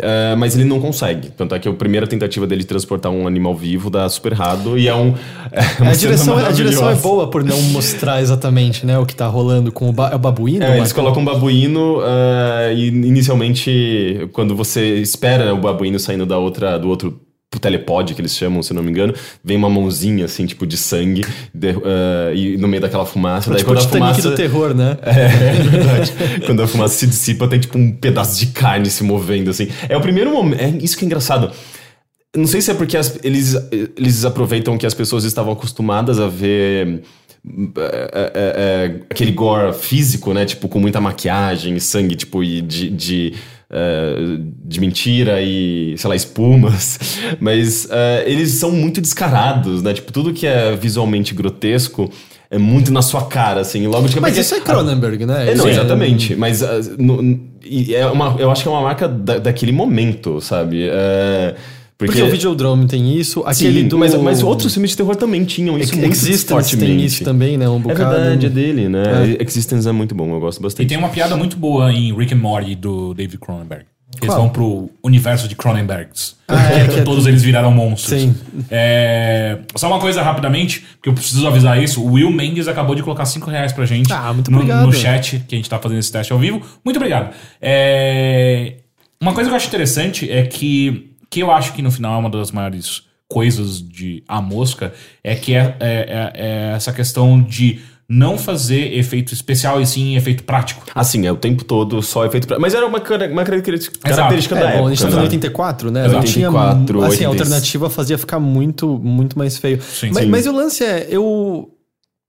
Ah, 0.00 0.36
mas 0.36 0.54
ele 0.54 0.64
não 0.64 0.80
consegue. 0.80 1.30
Tanto 1.30 1.54
é 1.54 1.58
que 1.58 1.68
a 1.68 1.72
primeira 1.72 2.06
tentativa 2.06 2.46
dele 2.46 2.60
de 2.60 2.66
transportar 2.66 3.10
um 3.10 3.26
animal 3.26 3.56
vivo 3.56 3.90
dá 3.90 4.08
super 4.08 4.32
errado 4.32 4.78
e 4.78 4.86
é 4.86 4.94
um. 4.94 5.14
É 5.50 5.82
uma 5.82 5.90
A 5.90 5.94
direção, 5.94 6.36
a 6.36 6.52
direção 6.52 6.90
é 6.90 6.94
boa 6.94 7.28
por 7.28 7.42
não 7.42 7.60
mostrar 7.62 8.20
exatamente 8.20 8.86
né, 8.86 8.98
o 8.98 9.06
que 9.06 9.16
tá 9.16 9.26
rolando 9.26 9.72
com 9.72 9.88
o, 9.88 9.92
ba 9.92 10.10
é 10.12 10.14
o 10.14 10.18
babuíno. 10.18 10.64
É, 10.64 10.76
eles 10.76 10.92
colocam 10.92 11.22
um 11.22 11.24
babuíno 11.24 12.00
ah, 12.02 12.72
e 12.72 12.86
inicialmente, 12.86 14.28
quando 14.32 14.54
você 14.54 14.96
espera 14.96 15.52
o 15.52 15.58
babuíno 15.58 15.98
saindo 15.98 16.26
da 16.26 16.38
outra, 16.38 16.78
do 16.78 16.88
outro 16.88 17.18
telepod, 17.58 18.14
que 18.14 18.20
eles 18.20 18.36
chamam, 18.36 18.62
se 18.62 18.74
não 18.74 18.82
me 18.82 18.90
engano, 18.90 19.14
vem 19.42 19.56
uma 19.56 19.70
mãozinha, 19.70 20.26
assim, 20.26 20.44
tipo, 20.44 20.66
de 20.66 20.76
sangue 20.76 21.24
de- 21.54 21.70
ah, 21.84 22.32
e 22.34 22.56
no 22.58 22.68
meio 22.68 22.82
daquela 22.82 23.06
fumaça. 23.06 23.48
daí 23.50 23.60
tipo 23.60 23.70
quando 23.72 23.78
a 23.78 23.88
fumaça... 23.88 24.30
do 24.30 24.36
terror, 24.36 24.74
né? 24.74 24.98
É, 25.02 25.24
é 25.24 25.62
verdade. 25.62 26.12
Quando 26.44 26.62
a 26.62 26.66
fumaça 26.68 26.94
se 26.98 27.06
dissipa, 27.06 27.48
tem 27.48 27.58
tipo 27.58 27.78
um 27.78 27.90
pedaço 27.92 28.38
de 28.38 28.48
carne 28.48 28.90
se 28.90 29.02
movendo, 29.02 29.48
assim. 29.50 29.68
É 29.88 29.96
o 29.96 30.00
primeiro 30.00 30.30
momento... 30.32 30.60
É 30.60 30.68
isso 30.82 30.96
que 30.98 31.04
é 31.04 31.06
engraçado. 31.06 31.50
Não 32.36 32.46
sei 32.46 32.60
se 32.60 32.70
é 32.70 32.74
porque 32.74 32.96
as- 32.96 33.18
eles, 33.24 33.54
eles 33.96 34.24
aproveitam 34.26 34.76
que 34.76 34.84
as 34.86 34.92
pessoas 34.92 35.24
estavam 35.24 35.52
acostumadas 35.54 36.20
a 36.20 36.28
ver... 36.28 37.00
é, 37.78 38.32
é, 38.92 39.00
aquele 39.10 39.32
gore 39.32 39.72
físico, 39.72 40.34
né? 40.34 40.44
Tipo, 40.44 40.68
com 40.68 40.78
muita 40.78 41.00
maquiagem 41.00 41.74
e 41.76 41.80
sangue, 41.80 42.14
tipo, 42.14 42.44
e 42.44 42.60
de... 42.60 42.90
de 42.90 43.34
é, 43.70 44.14
de 44.64 44.80
mentira 44.80 45.40
e, 45.42 45.94
sei 45.98 46.08
lá, 46.08 46.16
espumas, 46.16 46.98
mas 47.40 47.86
é, 47.90 48.24
eles 48.26 48.52
são 48.52 48.70
muito 48.72 49.00
descarados, 49.00 49.82
né? 49.82 49.92
Tipo, 49.94 50.12
tudo 50.12 50.32
que 50.32 50.46
é 50.46 50.74
visualmente 50.76 51.34
grotesco 51.34 52.10
é 52.50 52.56
muito 52.56 52.90
na 52.90 53.02
sua 53.02 53.26
cara, 53.26 53.60
assim. 53.60 53.86
Logo 53.86 54.08
de 54.08 54.18
Mas 54.20 54.38
isso 54.38 54.54
é 54.54 54.60
Cronenberg, 54.60 55.26
né? 55.26 55.42
é, 55.42 55.54
não, 55.54 55.68
Isso 55.68 55.68
exatamente. 55.68 56.34
Mas 56.34 56.62
ah, 56.62 56.80
no- 56.98 57.38
é 57.94 58.06
uma, 58.06 58.36
eu 58.38 58.50
acho 58.50 58.62
que 58.62 58.68
é 58.68 58.72
uma 58.72 58.80
marca 58.80 59.06
da- 59.06 59.38
daquele 59.38 59.72
momento, 59.72 60.40
sabe? 60.40 60.88
É, 60.90 61.54
porque, 61.98 62.12
Porque 62.12 62.22
o 62.22 62.30
Videodrome 62.30 62.86
tem 62.86 63.18
isso, 63.18 63.40
Sim, 63.52 63.66
aquele 63.66 63.82
do... 63.82 63.98
mas, 63.98 64.14
mas 64.14 64.40
outros 64.42 64.72
filmes 64.72 64.92
de 64.92 64.96
terror 64.96 65.16
também 65.16 65.44
tinham 65.44 65.76
isso 65.76 65.96
muito 65.96 66.12
Existence 66.12 66.76
tem 66.76 67.04
isso 67.04 67.24
também, 67.24 67.58
né? 67.58 67.68
Um 67.68 67.76
É 67.76 67.80
bocado. 67.80 68.14
verdade, 68.14 68.46
é 68.46 68.48
dele, 68.48 68.88
né? 68.88 69.02
Existence 69.40 69.88
é 69.88 69.90
muito 69.92 70.14
bom, 70.14 70.32
eu 70.32 70.38
gosto 70.40 70.60
E 70.60 70.62
bastante. 70.62 70.86
tem 70.88 70.96
uma 70.96 71.08
piada 71.08 71.36
muito 71.36 71.56
boa 71.56 71.92
em 71.92 72.14
Rick 72.16 72.32
and 72.32 72.38
Morty 72.38 72.76
do 72.76 73.12
David 73.14 73.38
Cronenberg. 73.38 73.84
Eles 74.20 74.30
Qual? 74.34 74.38
vão 74.40 74.48
pro 74.48 74.90
universo 75.04 75.46
de 75.48 75.54
Cronenbergs. 75.54 76.34
Ah, 76.48 76.72
é, 76.72 76.88
que 76.88 77.00
é 77.00 77.02
Todos 77.02 77.20
tudo- 77.24 77.28
eles 77.28 77.42
viraram 77.42 77.70
monstros. 77.70 78.18
Sim. 78.20 78.34
É, 78.70 79.58
Só 79.76 79.86
uma 79.88 79.98
coisa 80.00 80.22
rapidamente, 80.22 80.82
porque 80.96 81.08
eu 81.10 81.12
preciso 81.12 81.46
avisar 81.46 81.80
isso. 81.82 82.02
O 82.02 82.12
Will 82.12 82.30
Mendes 82.30 82.68
acabou 82.68 82.94
de 82.94 83.02
colocar 83.02 83.26
5 83.26 83.50
reais 83.50 83.72
pra 83.72 83.84
gente 83.84 84.10
Ah, 84.12 84.32
muito 84.32 84.50
no, 84.50 84.56
obrigado. 84.58 84.86
no 84.86 84.92
chat, 84.92 85.44
que 85.46 85.54
a 85.54 85.58
gente 85.58 85.68
tá 85.68 85.78
fazendo 85.78 85.98
esse 85.98 86.10
teste 86.10 86.32
ao 86.32 86.38
vivo. 86.38 86.60
Muito 86.84 86.96
obrigado. 86.96 87.34
É, 87.60 88.74
Uma 89.20 89.34
coisa 89.34 89.50
que 89.50 89.52
eu 89.52 89.56
acho 89.56 89.66
interessante 89.68 90.30
é 90.30 90.44
que, 90.44 91.10
que 91.30 91.40
eu 91.40 91.50
acho 91.50 91.72
que 91.72 91.82
no 91.82 91.90
final 91.90 92.14
é 92.14 92.18
uma 92.18 92.30
das 92.30 92.50
maiores 92.50 93.02
coisas 93.28 93.80
de 93.82 94.22
A 94.26 94.40
Mosca, 94.40 94.92
é 95.22 95.34
que 95.34 95.54
é, 95.54 95.76
é- 95.80 95.80
é- 95.80 96.32
é 96.34 96.72
essa 96.74 96.92
questão 96.92 97.42
de 97.42 97.80
não 98.08 98.38
fazer 98.38 98.96
efeito 98.96 99.34
especial 99.34 99.82
e 99.82 99.86
sim 99.86 100.16
efeito 100.16 100.42
prático. 100.42 100.82
Assim, 100.94 101.26
é 101.26 101.30
o 101.30 101.36
tempo 101.36 101.62
todo 101.62 102.00
só 102.00 102.24
efeito 102.24 102.48
pra... 102.48 102.58
Mas 102.58 102.72
era 102.72 102.86
uma, 102.86 102.96
uma 102.98 103.44
característica, 103.44 103.98
Exato. 103.98 104.16
característica 104.16 104.56
É, 104.56 104.58
da 104.58 104.64
bom, 104.66 104.72
época. 104.72 104.86
a 104.86 104.88
gente 104.88 104.98
tá 105.00 105.04
né? 105.04 105.10
falando 105.10 105.24
84, 105.26 105.90
né? 105.90 106.00
Exato. 106.06 106.16
Não 106.16 106.22
tinha, 106.24 106.48
84, 106.50 106.98
assim, 107.00 107.06
86. 107.08 107.22
a 107.22 107.28
alternativa 107.28 107.90
fazia 107.90 108.16
ficar 108.16 108.40
muito, 108.40 108.98
muito 108.98 109.36
mais 109.38 109.58
feio. 109.58 109.82
Sim, 109.82 110.10
mas, 110.14 110.24
sim. 110.24 110.30
mas 110.30 110.46
o 110.46 110.52
lance 110.52 110.82
é, 110.82 111.06
eu, 111.10 111.70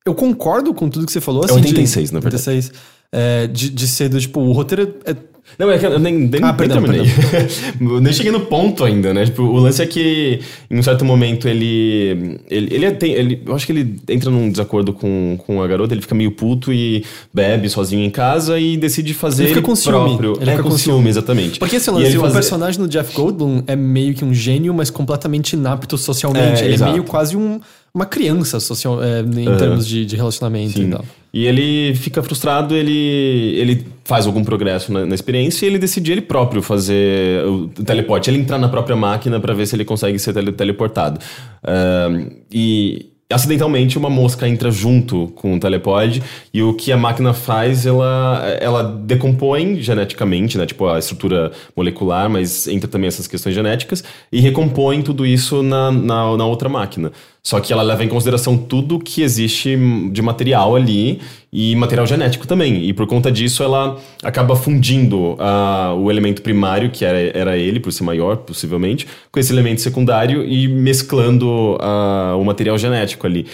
eu 0.06 0.13
concordo 0.13 0.74
com 0.74 0.89
tudo 0.89 1.06
que 1.06 1.13
você 1.13 1.22
falou. 1.22 1.44
É 1.44 1.46
Assim, 1.46 1.56
86, 1.56 2.10
de, 2.10 2.13
na 2.13 2.20
verdade. 2.20 2.44
86, 2.50 2.74
é, 3.13 3.48
de, 3.48 3.70
de 3.70 3.88
ser 3.88 4.10
do, 4.10 4.20
tipo, 4.20 4.41
o 4.41 4.51
roteiro 4.51 4.96
é... 5.06 5.15
Não, 5.58 5.69
é 5.72 5.77
que 5.77 5.86
eu 5.86 6.00
nem, 6.00 6.13
nem, 6.13 6.41
Ah, 6.43 6.48
nem 6.48 6.55
perdão, 6.55 6.81
terminei. 6.84 7.05
Eu 7.81 8.00
nem 8.01 8.13
cheguei 8.13 8.31
no 8.31 8.41
ponto 8.41 8.84
ainda, 8.84 9.13
né? 9.13 9.25
Tipo, 9.25 9.43
o 9.43 9.58
lance 9.58 9.81
é 9.81 9.86
que 9.86 10.39
em 10.69 10.77
um 10.77 10.84
certo 10.84 11.03
momento 11.03 11.48
ele. 11.48 12.39
Ele, 12.50 12.74
ele, 12.75 12.86
é- 12.86 12.91
tem, 12.91 13.13
ele 13.13 13.41
Eu 13.46 13.55
acho 13.55 13.65
que 13.65 13.72
ele 13.72 13.96
entra 14.08 14.29
num 14.29 14.50
desacordo 14.51 14.93
com, 14.93 15.38
com 15.46 15.62
a 15.62 15.67
garota, 15.67 15.93
ele 15.93 16.01
fica 16.01 16.13
meio 16.15 16.31
puto 16.31 16.72
e 16.72 17.03
bebe 17.34 17.67
sozinho 17.69 18.03
em 18.03 18.10
casa 18.10 18.60
e 18.60 18.77
decide 18.77 19.13
fazer 19.13 19.43
Ele 19.43 19.53
fica 19.55 19.62
com 19.65 19.75
ciúme. 19.75 20.17
próprio. 20.17 20.34
Ele 20.41 20.50
é, 20.50 20.53
fica 20.53 20.63
com 20.63 20.69
com 20.69 20.77
ciúme, 20.77 21.10
exatamente. 21.10 21.60
Porque 21.60 21.75
esse 21.77 21.89
lance, 21.89 22.05
ele 22.08 22.17
o 22.17 22.22
fazer- 22.22 22.34
personagem 22.36 22.81
do 22.81 22.88
Jeff 22.88 23.13
Goldblum 23.15 23.63
é 23.67 23.75
meio 23.75 24.13
que 24.13 24.24
um 24.24 24.34
gênio, 24.34 24.74
mas 24.74 24.89
completamente 24.89 25.53
inapto 25.53 25.98
socialmente. 25.98 26.62
É, 26.62 26.65
ele 26.65 26.74
exato. 26.75 26.89
é 26.91 26.93
meio 26.93 27.03
quase 27.05 27.36
um, 27.36 27.60
uma 27.93 28.05
criança 28.05 28.60
social, 28.60 29.01
é, 29.03 29.22
em 29.22 29.58
termos 29.58 29.88
de, 29.88 30.05
de 30.05 30.15
relacionamento 30.15 30.74
Sim. 30.77 30.88
e 30.88 30.91
tal. 30.91 31.05
E 31.31 31.45
ele 31.45 31.93
fica 31.95 32.24
frustrado, 32.24 32.75
ele, 32.75 33.53
ele 33.57 33.86
faz 34.03 34.25
algum 34.25 34.43
progresso 34.43 34.91
na, 34.91 35.05
na 35.05 35.13
experiência 35.13 35.65
e 35.65 35.69
ele 35.69 35.77
decide 35.77 36.12
ele 36.12 36.21
próprio 36.21 36.62
fazer 36.62 37.45
o 37.45 37.67
teleporte, 37.67 38.29
ele 38.29 38.39
entrar 38.39 38.57
na 38.57 38.67
própria 38.67 38.95
máquina 38.95 39.39
para 39.39 39.53
ver 39.53 39.67
se 39.67 39.75
ele 39.75 39.86
consegue 39.86 40.17
ser 40.17 40.33
tele- 40.33 40.51
teleportado. 40.51 41.19
Ahn, 41.63 42.31
e 42.51 43.12
acidentalmente 43.31 43.95
uma 43.95 44.09
mosca 44.09 44.48
entra 44.50 44.71
junto 44.71 45.27
com 45.36 45.55
o 45.55 45.59
telepod 45.59 46.24
e 46.51 46.63
o 46.63 46.74
que 46.74 46.91
a 46.91 46.98
máquina 46.98 47.31
faz, 47.31 47.86
ela, 47.86 48.43
ela 48.59 48.81
decompõe 48.81 49.79
geneticamente, 49.79 50.57
né? 50.57 50.65
Tipo 50.65 50.88
a 50.88 50.98
estrutura 50.98 51.51
molecular, 51.75 52.27
mas 52.27 52.67
entra 52.67 52.89
também 52.89 53.07
essas 53.07 53.27
questões 53.27 53.53
genéticas 53.53 54.03
e 54.31 54.39
recompõe 54.39 55.03
tudo 55.03 55.27
isso 55.27 55.62
na, 55.62 55.91
na, 55.91 56.38
na 56.38 56.45
outra 56.48 56.67
máquina. 56.67 57.12
Só 57.41 57.60
que 57.62 57.72
ela 57.72 57.81
leva 57.81 58.03
em 58.03 58.08
consideração 58.10 58.58
tudo 58.58 59.00
que 59.00 59.22
existe 59.22 59.77
de 60.12 60.22
material 60.22 60.75
ali 60.75 61.19
e 61.51 61.74
material 61.75 62.05
genético 62.05 62.46
também. 62.46 62.84
E 62.84 62.93
por 62.93 63.08
conta 63.08 63.31
disso, 63.31 63.63
ela 63.63 63.98
acaba 64.22 64.55
fundindo 64.55 65.36
ah, 65.39 65.96
o 65.98 66.12
elemento 66.12 66.41
primário, 66.41 66.91
que 66.91 67.05
era, 67.05 67.17
era 67.38 67.58
ele, 67.58 67.79
por 67.79 67.91
ser 67.93 68.03
maior, 68.03 68.38
possivelmente, 68.38 69.08
com 69.31 69.39
esse 69.39 69.53
elemento 69.53 69.81
secundário 69.81 70.43
e 70.46 70.67
mesclando 70.67 71.77
ah, 71.79 72.36
o 72.38 72.43
material 72.43 72.77
genético 72.77 73.25
ali. 73.25 73.48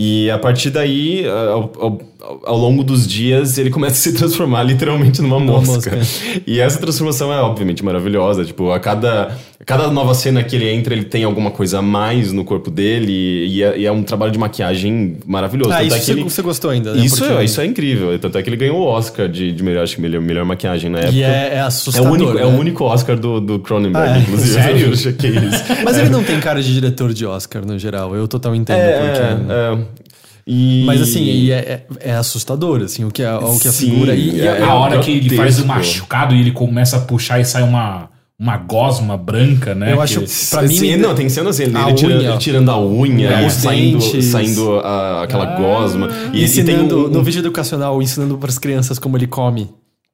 E 0.00 0.30
a 0.30 0.38
partir 0.38 0.70
daí, 0.70 1.24
ah, 1.26 1.52
ao, 1.52 1.72
ao- 1.78 1.98
ao 2.44 2.56
longo 2.58 2.84
dos 2.84 3.06
dias, 3.06 3.56
ele 3.58 3.70
começa 3.70 3.94
a 3.94 4.12
se 4.12 4.12
transformar 4.16 4.62
literalmente 4.64 5.22
numa 5.22 5.38
mosca. 5.40 5.96
mosca. 5.96 6.42
E 6.46 6.60
essa 6.60 6.78
transformação 6.78 7.32
é 7.32 7.40
obviamente 7.40 7.84
maravilhosa. 7.84 8.44
Tipo, 8.44 8.70
a 8.72 8.78
cada, 8.80 9.36
cada 9.68 9.90
nova 9.90 10.14
cena 10.14 10.42
que 10.42 10.56
ele 10.56 10.66
entra, 10.70 10.94
ele 10.94 11.04
tem 11.04 11.24
alguma 11.24 11.50
coisa 11.50 11.80
a 11.80 11.82
mais 11.82 12.32
no 12.32 12.42
corpo 12.42 12.70
dele. 12.70 13.12
E 13.46 13.62
é, 13.62 13.78
e 13.80 13.84
é 13.84 13.92
um 13.92 14.02
trabalho 14.02 14.32
de 14.32 14.38
maquiagem 14.38 15.18
maravilhoso. 15.26 15.70
Ah, 15.70 15.76
Tanto 15.80 15.86
isso 15.88 15.94
é 15.96 15.98
que 15.98 16.04
você, 16.06 16.12
ele- 16.12 16.22
você 16.22 16.40
gostou 16.42 16.70
ainda, 16.70 16.94
né? 16.94 17.04
isso, 17.04 17.18
Porque- 17.18 17.34
é, 17.34 17.44
isso 17.44 17.60
é 17.60 17.66
incrível. 17.66 18.18
Tanto 18.18 18.38
é 18.38 18.42
que 18.42 18.48
ele 18.48 18.56
ganhou 18.56 18.78
o 18.78 18.84
Oscar 18.86 19.28
de, 19.28 19.52
de 19.52 19.62
melhor, 19.62 19.82
acho 19.84 19.96
que 19.96 20.00
melhor, 20.00 20.22
melhor 20.22 20.46
maquiagem 20.46 20.90
na 20.90 21.00
época. 21.00 21.14
E 21.14 21.22
é, 21.22 21.26
é 21.26 21.54
É 21.56 21.60
assustador. 21.60 22.08
o, 22.10 22.14
único, 22.14 22.30
é 22.32 22.34
né? 22.40 22.44
o 22.46 22.58
único 22.58 22.84
Oscar 22.84 23.18
do, 23.18 23.40
do 23.42 23.58
Cronenberg, 23.58 24.08
Ah, 24.08 24.16
é? 24.16 24.20
inclusive. 24.22 24.52
Sério? 24.54 24.86
Eu 24.88 24.96
chequei 24.96 25.30
isso. 25.32 25.64
Mas 25.84 25.98
ele 25.98 26.08
não 26.08 26.24
tem 26.24 26.40
cara 26.40 26.62
de 26.62 26.72
diretor 26.72 27.12
de 27.12 27.26
Oscar, 27.26 27.62
no 27.66 27.78
geral. 27.78 28.16
Eu 28.16 28.26
total 28.26 28.54
entendo 28.56 28.78
porque... 28.78 29.52
É, 29.52 29.74
é. 29.74 30.08
E... 30.50 30.82
Mas 30.86 31.02
assim, 31.02 31.22
e 31.22 31.50
é, 31.52 31.56
é- 31.58 31.82
é 32.00 32.12
assustador, 32.14 32.80
assim, 32.80 33.04
o 33.04 33.10
que 33.10 33.22
a, 33.22 33.38
o 33.38 33.60
que 33.60 33.68
a 33.68 33.70
Sim, 33.70 33.90
figura... 33.90 34.14
E, 34.14 34.36
e 34.36 34.40
é- 34.40 34.62
a 34.62 34.72
hora 34.76 34.98
que 35.00 35.10
ele 35.10 35.36
faz 35.36 35.58
o 35.60 35.66
machucado 35.66 36.34
e 36.34 36.40
ele 36.40 36.52
começa 36.52 36.96
a 36.96 37.00
puxar 37.00 37.38
e 37.38 37.44
sai 37.44 37.62
uma, 37.62 38.08
uma 38.40 38.56
gosma 38.56 39.16
branca, 39.16 39.74
né? 39.74 39.92
Eu 39.92 39.96
que- 39.96 40.02
acho- 40.02 40.50
Pra 40.50 40.62
mim, 40.62 40.76
Sim, 40.76 40.96
não, 40.96 41.12
tem 41.14 41.28
cenas 41.28 41.58
assim, 41.58 41.64
ele, 41.70 41.94
tira- 41.94 42.12
ele 42.14 42.38
tirando 42.38 42.70
a 42.70 42.80
unha 42.80 43.28
É, 43.30 43.46
e 43.46 43.50
saindo, 43.50 43.98
dentes. 43.98 44.24
saindo 44.26 44.78
a- 44.78 45.24
aquela 45.24 45.56
gosma. 45.56 46.08
E, 46.32 46.44
e 46.44 46.48
tem 46.48 46.74
ensinando, 46.76 47.06
um, 47.06 47.08
no 47.08 47.22
vídeo 47.24 47.40
educacional, 47.40 48.00
ensinando 48.00 48.38
para 48.38 48.48
as 48.48 48.58
crianças 48.58 48.98
como 48.98 49.16
ele 49.16 49.26
come. 49.26 49.68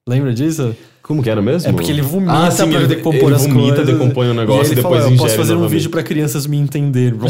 Lembra 0.07 0.33
disso? 0.33 0.75
Como 1.03 1.21
que 1.21 1.29
era 1.29 1.39
mesmo? 1.39 1.69
É 1.69 1.71
porque 1.73 1.91
ele 1.91 2.01
vomita 2.01 2.33
ah, 2.33 2.49
sim, 2.49 2.67
pra 2.67 2.79
ele, 2.79 2.87
decompor 2.87 3.25
ele 3.25 3.35
as 3.35 3.45
vomita, 3.45 3.75
coisas. 3.75 3.85
decompõe 3.93 4.27
o 4.29 4.33
negócio 4.33 4.63
e, 4.63 4.65
ele 4.69 4.75
depois 4.75 4.95
fala, 4.95 4.97
eu 5.03 5.13
ingere 5.13 5.17
posso 5.19 5.35
fazer 5.37 5.53
um 5.55 5.67
vídeo 5.67 5.89
pra 5.91 6.01
crianças 6.01 6.47
me 6.47 6.57
entender. 6.57 7.13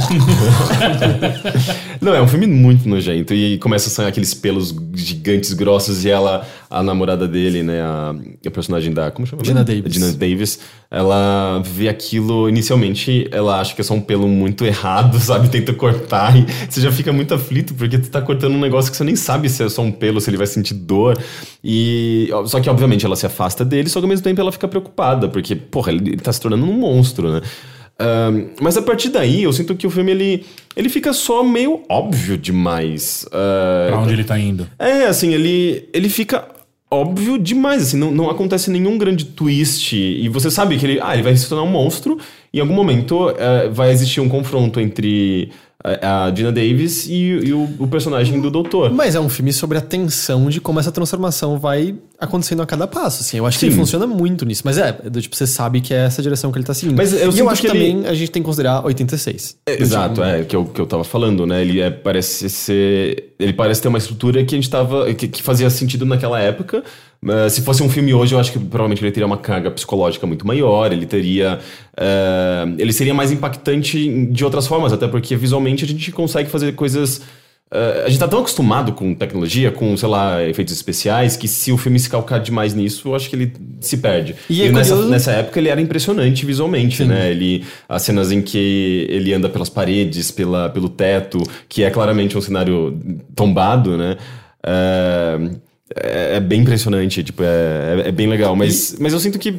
Não, 2.02 2.14
é 2.14 2.22
um 2.22 2.28
filme 2.28 2.48
muito 2.48 2.88
nojento. 2.88 3.34
E 3.34 3.58
começa 3.58 3.90
a 3.90 3.92
sair 3.92 4.08
aqueles 4.08 4.34
pelos 4.34 4.74
gigantes 4.94 5.52
grossos 5.54 6.06
e 6.06 6.10
ela, 6.10 6.48
a 6.70 6.82
namorada 6.84 7.28
dele, 7.28 7.64
né? 7.64 7.82
A, 7.82 8.16
a 8.46 8.52
personagem 8.52 8.94
da. 8.94 9.12
Como 9.12 9.26
chama? 9.28 9.44
Gina? 9.44 9.64
Davis. 9.64 9.94
Gina 9.94 10.12
Davis. 10.12 10.60
Ela 10.90 11.62
vê 11.66 11.90
aquilo. 11.90 12.48
Inicialmente, 12.50 13.28
ela 13.32 13.60
acha 13.60 13.74
que 13.76 13.82
é 13.82 13.84
só 13.84 13.94
um 13.94 14.02
pelo 14.02 14.28
muito 14.28 14.66
errado, 14.66 15.18
sabe? 15.22 15.50
Tenta 15.50 15.74
cortar. 15.74 16.36
E 16.38 16.46
você 16.70 16.82
já 16.82 16.92
fica 16.92 17.12
muito 17.14 17.34
aflito 17.34 17.74
porque 17.74 17.98
tu 17.98 18.10
tá 18.10 18.22
cortando 18.22 18.54
um 18.54 18.60
negócio 18.60 18.90
que 18.92 18.98
você 18.98 19.04
nem 19.04 19.16
sabe 19.16 19.50
se 19.50 19.64
é 19.64 19.70
só 19.70 19.82
um 19.82 19.92
pelo, 19.92 20.20
se 20.22 20.30
ele 20.30 20.38
vai 20.38 20.48
sentir 20.48 20.74
dor. 20.74 21.18
E. 21.64 22.30
Só 22.48 22.60
que, 22.60 22.70
obviamente, 22.70 23.06
ela 23.06 23.16
se 23.16 23.26
afasta 23.26 23.66
dele, 23.66 23.90
só 23.90 24.00
que 24.00 24.06
ao 24.06 24.10
mesmo 24.10 24.24
tempo 24.24 24.40
ela 24.42 24.52
fica 24.52 24.68
preocupada, 24.68 25.28
porque, 25.28 25.56
porra, 25.56 25.92
ele, 25.92 26.12
ele 26.12 26.18
tá 26.22 26.32
se 26.32 26.40
tornando 26.42 26.64
um 26.66 26.74
monstro, 26.74 27.32
né? 27.32 27.42
Mas 28.62 28.76
a 28.76 28.82
partir 28.82 29.10
daí, 29.10 29.44
eu 29.44 29.54
sinto 29.54 29.74
que 29.76 29.88
o 29.88 29.90
filme 29.90 30.12
ele, 30.12 30.46
ele 30.76 30.90
fica 30.90 31.14
só 31.14 31.44
meio 31.44 31.82
óbvio 31.90 32.38
demais. 32.38 33.26
Ah, 33.32 33.88
Pra 33.88 34.00
onde 34.00 34.14
ele 34.14 34.24
tá 34.24 34.38
indo. 34.38 34.68
é, 34.78 35.06
assim, 35.06 35.34
ele, 35.34 35.88
ele 35.94 36.10
fica 36.10 36.46
óbvio 36.96 37.38
demais, 37.38 37.84
assim, 37.84 37.98
não, 37.98 38.12
não 38.12 38.30
acontece 38.30 38.72
nenhum 38.72 38.98
grande 38.98 39.26
twist. 39.26 39.96
E 39.96 40.28
você 40.30 40.50
sabe 40.50 40.78
que 40.78 40.86
ele, 40.86 41.00
ah, 41.02 41.14
ele 41.14 41.24
vai 41.24 41.36
se 41.36 41.48
tornar 41.48 41.64
um 41.64 41.72
monstro, 41.72 42.18
e 42.52 42.58
em 42.58 42.62
algum 42.62 42.74
momento 42.74 43.30
eh, 43.38 43.70
vai 43.70 43.92
existir 43.92 44.22
um 44.22 44.30
confronto 44.30 44.80
entre 44.80 45.52
a, 46.02 46.26
a 46.26 46.34
Gina 46.34 46.52
Davis 46.52 47.06
e, 47.08 47.14
e 47.14 47.54
o, 47.54 47.70
o 47.80 47.88
personagem 47.88 48.42
do 48.42 48.50
doutor. 48.50 48.92
Mas 48.92 49.14
é 49.14 49.20
um 49.20 49.30
filme 49.30 49.54
sobre 49.54 49.78
a 49.78 49.82
tensão 49.82 50.50
de 50.50 50.60
como 50.60 50.80
essa 50.80 50.92
transformação 50.92 51.60
vai 51.60 51.96
acontecendo 52.20 52.62
a 52.62 52.66
cada 52.66 52.88
passo, 52.88 53.22
assim. 53.22 53.38
Eu 53.38 53.46
acho 53.46 53.60
que 53.60 53.66
Sim. 53.66 53.72
ele 53.72 53.76
funciona 53.76 54.08
muito 54.08 54.46
nisso. 54.46 54.64
Mas 54.66 54.78
é, 54.78 54.92
do 54.94 55.22
tipo, 55.22 55.36
você 55.36 55.46
sabe 55.46 55.82
que 55.82 55.94
é 55.94 56.06
essa 56.06 56.22
direção 56.22 56.52
que 56.52 56.58
ele 56.58 56.66
tá 56.66 56.74
seguindo. 56.74 56.98
Mas 56.98 57.14
eu 57.14 57.32
e 57.32 57.40
eu 57.40 57.50
acho 57.50 57.62
que 57.62 57.70
que 57.70 57.78
ele- 57.78 57.92
também 57.94 58.08
a 58.10 58.14
gente 58.16 58.32
tem 58.32 58.42
que 58.42 58.46
considerar 58.46 58.84
86. 58.86 59.58
É, 59.68 59.82
Exato, 59.82 60.24
é, 60.24 60.44
que 60.44 60.56
eu, 60.56 60.66
que 60.66 60.80
eu 60.82 60.86
tava 60.88 61.04
falando, 61.04 61.46
né? 61.46 61.62
Ele 61.62 61.80
é, 61.82 61.90
parece 61.92 62.50
ser. 62.50 63.34
Ele 63.38 63.54
parece 63.54 63.82
ter 63.82 63.88
uma 63.90 63.98
estrutura 63.98 64.44
que 64.44 64.56
a 64.56 64.58
gente 64.58 64.70
tava. 64.70 65.14
que, 65.14 65.28
que 65.28 65.44
fazia 65.44 65.70
sentido 65.70 66.06
naquela 66.06 66.40
época. 66.40 66.84
Se 67.50 67.62
fosse 67.62 67.82
um 67.82 67.90
filme 67.90 68.14
hoje, 68.14 68.34
eu 68.36 68.40
acho 68.40 68.52
que 68.52 68.60
provavelmente 68.60 69.04
ele 69.04 69.12
teria 69.12 69.26
uma 69.26 69.38
carga 69.38 69.72
psicológica 69.72 70.28
muito 70.28 70.46
maior, 70.46 70.92
ele 70.92 71.06
teria. 71.06 71.60
eh, 71.98 72.66
ele 72.78 72.94
seria 72.94 73.14
mais 73.14 73.32
impactante 73.32 74.28
de 74.28 74.44
outras 74.46 74.68
formas, 74.68 74.94
até 74.94 75.08
porque 75.08 75.36
visualmente 75.36 75.84
a 75.84 75.88
gente 75.88 76.12
consegue 76.12 76.50
fazer 76.50 76.74
coisas. 76.74 77.22
eh, 77.72 78.04
a 78.06 78.10
gente 78.10 78.20
tá 78.20 78.28
tão 78.28 78.40
acostumado 78.40 78.92
com 78.94 79.14
tecnologia, 79.16 79.72
com, 79.72 79.98
sei 79.98 80.08
lá, 80.08 80.44
efeitos 80.44 80.72
especiais, 80.74 81.36
que 81.36 81.48
se 81.48 81.72
o 81.72 81.78
filme 81.78 81.98
se 82.00 82.08
calcar 82.10 82.40
demais 82.40 82.76
nisso, 82.76 83.10
eu 83.10 83.16
acho 83.16 83.28
que 83.28 83.36
ele 83.36 83.52
se 83.82 83.98
perde. 83.98 84.36
E 84.48 84.62
é 84.62 84.72
nessa, 84.72 84.92
curioso- 84.92 85.10
nessa 85.10 85.32
época 85.32 85.60
ele 85.60 85.70
era 85.70 85.82
impressionante 85.82 86.46
visualmente, 86.46 87.04
né? 87.04 87.32
Ele, 87.32 87.66
as 87.90 88.04
cenas 88.04 88.32
em 88.32 88.40
que 88.42 89.08
ele 89.10 89.34
anda 89.34 89.50
pelas 89.50 89.68
paredes, 89.70 90.30
pela, 90.30 90.70
pelo 90.70 90.88
teto, 90.90 91.40
que 91.68 91.84
é 91.84 91.90
claramente 91.90 92.38
um 92.38 92.42
cenário 92.42 92.98
tombado, 93.36 93.98
né? 93.98 94.16
É, 94.64 95.40
é- 95.94 96.38
é 96.38 96.40
bem 96.40 96.62
impressionante, 96.62 97.24
tipo, 97.24 97.44
é, 97.44 98.04
é, 98.06 98.10
é 98.10 98.12
bem 98.12 98.28
legal. 98.28 98.56
Mas, 98.56 98.96
mas 99.00 99.12
eu 99.14 99.20
sinto 99.20 99.38
que 99.38 99.54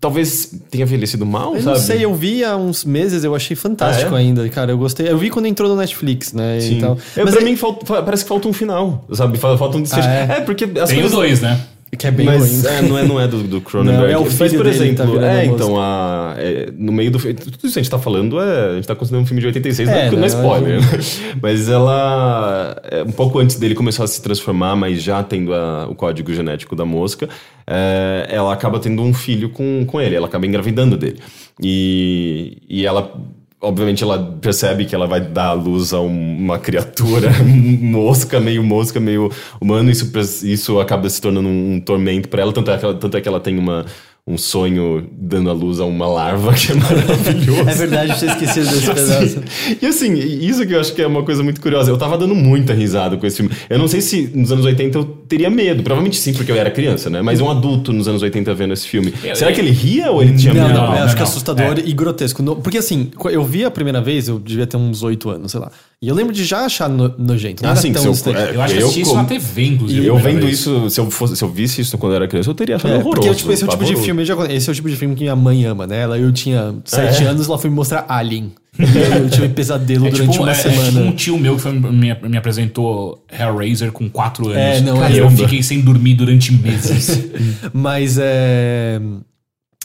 talvez 0.00 0.52
tenha 0.70 0.84
envelhecido 0.84 1.26
mal, 1.26 1.54
Eu 1.56 1.62
sabe? 1.62 1.76
não 1.78 1.84
sei, 1.84 2.04
eu 2.04 2.14
vi 2.14 2.44
há 2.44 2.56
uns 2.56 2.84
meses, 2.84 3.24
eu 3.24 3.34
achei 3.34 3.56
fantástico 3.56 4.14
Ah, 4.14 4.18
é? 4.18 4.22
ainda, 4.22 4.48
cara. 4.48 4.70
Eu 4.70 4.78
gostei. 4.78 5.08
Eu 5.10 5.18
vi 5.18 5.28
quando 5.30 5.46
entrou 5.46 5.68
no 5.68 5.76
Netflix, 5.76 6.32
né? 6.32 6.60
Sim. 6.60 6.76
Então, 6.76 6.96
Eu, 7.16 7.24
mas 7.24 7.34
pra 7.34 7.42
é- 7.42 7.44
mim 7.44 7.56
falta- 7.56 7.84
fa- 7.84 8.02
parece 8.02 8.22
que 8.24 8.28
falta 8.28 8.46
um 8.46 8.52
final, 8.52 9.04
sabe? 9.12 9.38
Fa- 9.38 9.56
Falta 9.58 9.76
um 9.78 9.82
desfecho. 9.82 10.06
Ah, 10.06 10.12
é? 10.14 10.22
é? 10.38 10.40
porque 10.42 10.64
as 10.64 10.88
Tem 10.88 11.00
coisas... 11.00 11.06
os 11.06 11.12
dois, 11.12 11.40
né? 11.42 11.60
Que 11.96 12.08
é 12.08 12.10
bem 12.10 12.26
mas 12.26 12.64
ruim. 12.64 12.74
é, 12.74 12.82
não 12.82 12.98
é, 12.98 13.04
não 13.04 13.20
é 13.20 13.26
do, 13.28 13.42
do 13.44 13.60
Cronenberg. 13.62 14.02
Não, 14.02 14.10
é 14.10 14.18
o 14.18 14.24
mas, 14.24 14.34
filho 14.34 14.50
por 14.56 14.64
dele 14.64 14.76
que 14.78 14.84
exemplo, 15.02 15.18
tá 15.20 15.26
é, 15.32 15.44
então, 15.46 15.80
a, 15.80 16.34
é, 16.36 16.68
no 16.76 16.92
meio 16.92 17.10
do. 17.10 17.18
Tudo 17.18 17.34
isso 17.64 17.72
que 17.72 17.78
a 17.78 17.82
gente 17.82 17.88
tá 17.90 17.98
falando 17.98 18.38
é. 18.40 18.70
A 18.70 18.74
gente 18.74 18.86
tá 18.86 18.94
considerando 18.94 19.24
um 19.24 19.26
filme 19.26 19.40
de 19.40 19.46
86, 19.46 19.88
É, 19.88 19.92
não, 19.92 20.00
é, 20.00 20.10
não 20.10 20.24
é 20.24 20.26
spoiler. 20.26 20.80
né? 20.80 20.86
Mas 21.40 21.68
ela. 21.68 22.76
é, 22.90 23.02
um 23.02 23.12
pouco 23.12 23.38
antes 23.38 23.56
dele 23.56 23.74
começar 23.74 24.04
a 24.04 24.06
se 24.08 24.20
transformar, 24.20 24.74
mas 24.76 25.02
já 25.02 25.22
tendo 25.22 25.54
a- 25.54 25.86
o 25.88 25.94
código 25.94 26.34
genético 26.34 26.74
da 26.76 26.84
mosca, 26.84 27.28
é, 27.66 28.26
ela 28.30 28.52
acaba 28.52 28.78
tendo 28.78 29.00
um 29.02 29.14
filho 29.14 29.48
com, 29.50 29.84
com 29.86 30.00
ele, 30.00 30.14
ela 30.16 30.26
acaba 30.26 30.44
engravidando 30.46 30.96
dele. 30.98 31.18
E, 31.62 32.58
e 32.68 32.84
ela. 32.84 33.12
Obviamente 33.60 34.02
ela 34.04 34.36
percebe 34.40 34.84
que 34.84 34.94
ela 34.94 35.06
vai 35.06 35.20
dar 35.20 35.46
à 35.48 35.52
luz 35.54 35.92
a 35.94 36.00
um- 36.00 36.36
uma 36.38 36.58
criatura 36.58 37.30
mosca, 37.42 38.38
meio 38.38 38.62
mosca, 38.62 39.00
meio 39.00 39.30
humano. 39.60 39.90
Isso, 39.90 40.10
isso 40.44 40.78
acaba 40.78 41.08
se 41.08 41.20
tornando 41.20 41.48
um, 41.48 41.74
um 41.74 41.80
tormento 41.80 42.28
para 42.28 42.42
ela. 42.42 42.52
Tanto 42.52 42.70
é, 42.70 42.76
que 42.78 42.84
ela. 42.84 42.94
tanto 42.94 43.16
é 43.16 43.20
que 43.20 43.28
ela 43.28 43.40
tem 43.40 43.58
uma, 43.58 43.86
um 44.28 44.36
sonho 44.36 45.06
dando 45.16 45.48
à 45.48 45.52
luz 45.52 45.78
a 45.78 45.84
uma 45.84 46.04
larva, 46.08 46.52
que 46.52 46.72
é 46.72 46.74
maravilhoso. 47.14 47.60
É 47.70 47.74
verdade, 47.74 48.10
eu 48.10 48.16
tinha 48.18 48.32
esquecido 48.32 48.66
desse 48.68 48.86
pedaço. 48.92 49.42
E 49.80 49.86
assim, 49.86 50.14
isso 50.14 50.66
que 50.66 50.72
eu 50.74 50.80
acho 50.80 50.92
que 50.94 51.00
é 51.00 51.06
uma 51.06 51.22
coisa 51.22 51.44
muito 51.44 51.60
curiosa. 51.60 51.92
Eu 51.92 51.96
tava 51.96 52.18
dando 52.18 52.34
muita 52.34 52.74
risada 52.74 53.16
com 53.16 53.24
esse 53.24 53.36
filme. 53.36 53.52
Eu 53.70 53.78
não 53.78 53.86
sei 53.86 54.00
se 54.00 54.28
nos 54.34 54.50
anos 54.50 54.64
80 54.64 54.98
eu 54.98 55.04
teria 55.04 55.48
medo. 55.48 55.80
Provavelmente 55.84 56.16
sim, 56.18 56.32
porque 56.34 56.50
eu 56.50 56.56
era 56.56 56.72
criança, 56.72 57.08
né? 57.08 57.22
Mas 57.22 57.40
um 57.40 57.48
adulto 57.48 57.92
nos 57.92 58.08
anos 58.08 58.20
80 58.20 58.52
vendo 58.52 58.72
esse 58.72 58.88
filme. 58.88 59.14
Eu- 59.22 59.36
Será 59.36 59.52
que 59.52 59.60
ele 59.60 59.70
ria 59.70 60.10
ou 60.10 60.20
ele 60.20 60.36
tinha 60.36 60.52
Não, 60.52 60.62
medo? 60.62 60.74
não, 60.74 60.82
Não, 60.86 60.92
eu 60.92 60.98
não, 60.98 61.04
acho 61.04 61.14
que 61.14 61.22
é 61.22 61.24
não. 61.24 61.30
assustador 61.30 61.78
e 61.84 61.92
grotesco. 61.92 62.42
Porque 62.56 62.78
assim, 62.78 63.10
eu 63.30 63.44
vi 63.44 63.64
a 63.64 63.70
primeira 63.70 64.00
vez, 64.00 64.26
eu 64.26 64.40
devia 64.40 64.66
ter 64.66 64.76
uns 64.76 65.04
8 65.04 65.30
anos, 65.30 65.52
sei 65.52 65.60
lá. 65.60 65.70
E 66.02 66.08
eu 66.08 66.14
lembro 66.14 66.32
de 66.32 66.44
já 66.44 66.64
achar 66.66 66.88
no- 66.90 67.14
nojento. 67.16 67.62
Não 67.62 67.70
Ah, 67.70 67.76
sim, 67.76 67.92
eu- 67.94 68.10
estranho. 68.12 68.36
é, 68.38 68.54
Eu 68.56 68.60
acho 68.60 68.74
que 68.74 68.80
Eu 68.80 68.84
assisti 68.86 69.00
isso 69.02 69.14
na 69.14 69.24
TV, 69.24 69.66
inclusive. 69.66 70.02
E 70.02 70.06
eu 70.06 70.16
a 70.16 70.20
vendo 70.20 70.40
vez. 70.46 70.58
isso, 70.58 70.90
se 70.90 71.00
eu, 71.00 71.10
fosse, 71.10 71.36
se 71.36 71.42
eu 71.44 71.48
visse 71.48 71.80
isso 71.80 71.96
quando 71.96 72.12
eu 72.12 72.16
era 72.16 72.28
criança, 72.28 72.50
eu 72.50 72.54
teria 72.54 72.74
achado 72.76 72.90
É, 72.92 72.96
horroroso. 72.98 73.22
porque 73.22 73.34
tipo, 73.36 73.52
esse 73.52 73.62
é 73.62 73.66
o 73.66 73.70
tipo 73.70 73.82
de 73.84 73.90
pavoroso. 73.92 74.06
Filme, 74.24 74.24
já, 74.46 74.54
esse 74.54 74.68
é 74.68 74.72
o 74.72 74.74
tipo 74.74 74.88
de 74.88 74.96
filme 74.96 75.14
que 75.14 75.22
minha 75.22 75.36
mãe 75.36 75.64
ama, 75.64 75.86
né? 75.86 76.00
Ela, 76.00 76.18
eu 76.18 76.32
tinha 76.32 76.74
7 76.84 77.24
É. 77.24 77.26
anos, 77.26 77.48
ela 77.48 77.58
foi 77.58 77.70
me 77.70 77.76
mostrar 77.76 78.04
Alien. 78.08 78.52
Eu 78.78 79.30
tive 79.30 79.48
pesadelo 79.48 80.06
É 80.06 80.10
durante 80.10 80.30
tipo, 80.32 80.42
uma 80.42 80.52
é- 80.52 80.54
é 80.54 80.56
tipo 80.62 80.74
semana. 80.74 81.00
um 81.06 81.12
tio 81.12 81.38
meu 81.38 81.56
que 81.56 81.62
foi- 81.62 81.72
me, 81.72 82.14
me 82.14 82.36
apresentou 82.36 83.24
Hellraiser 83.32 83.90
com 83.90 84.08
4 84.08 84.48
anos. 84.48 84.56
É, 84.58 84.80
não, 84.82 85.02
é- 85.02 85.18
eu 85.18 85.30
fiquei 85.30 85.62
sem 85.62 85.80
dormir 85.80 86.14
durante 86.14 86.52
meses. 86.52 87.24
Mas 87.72 88.18
é. 88.20 89.00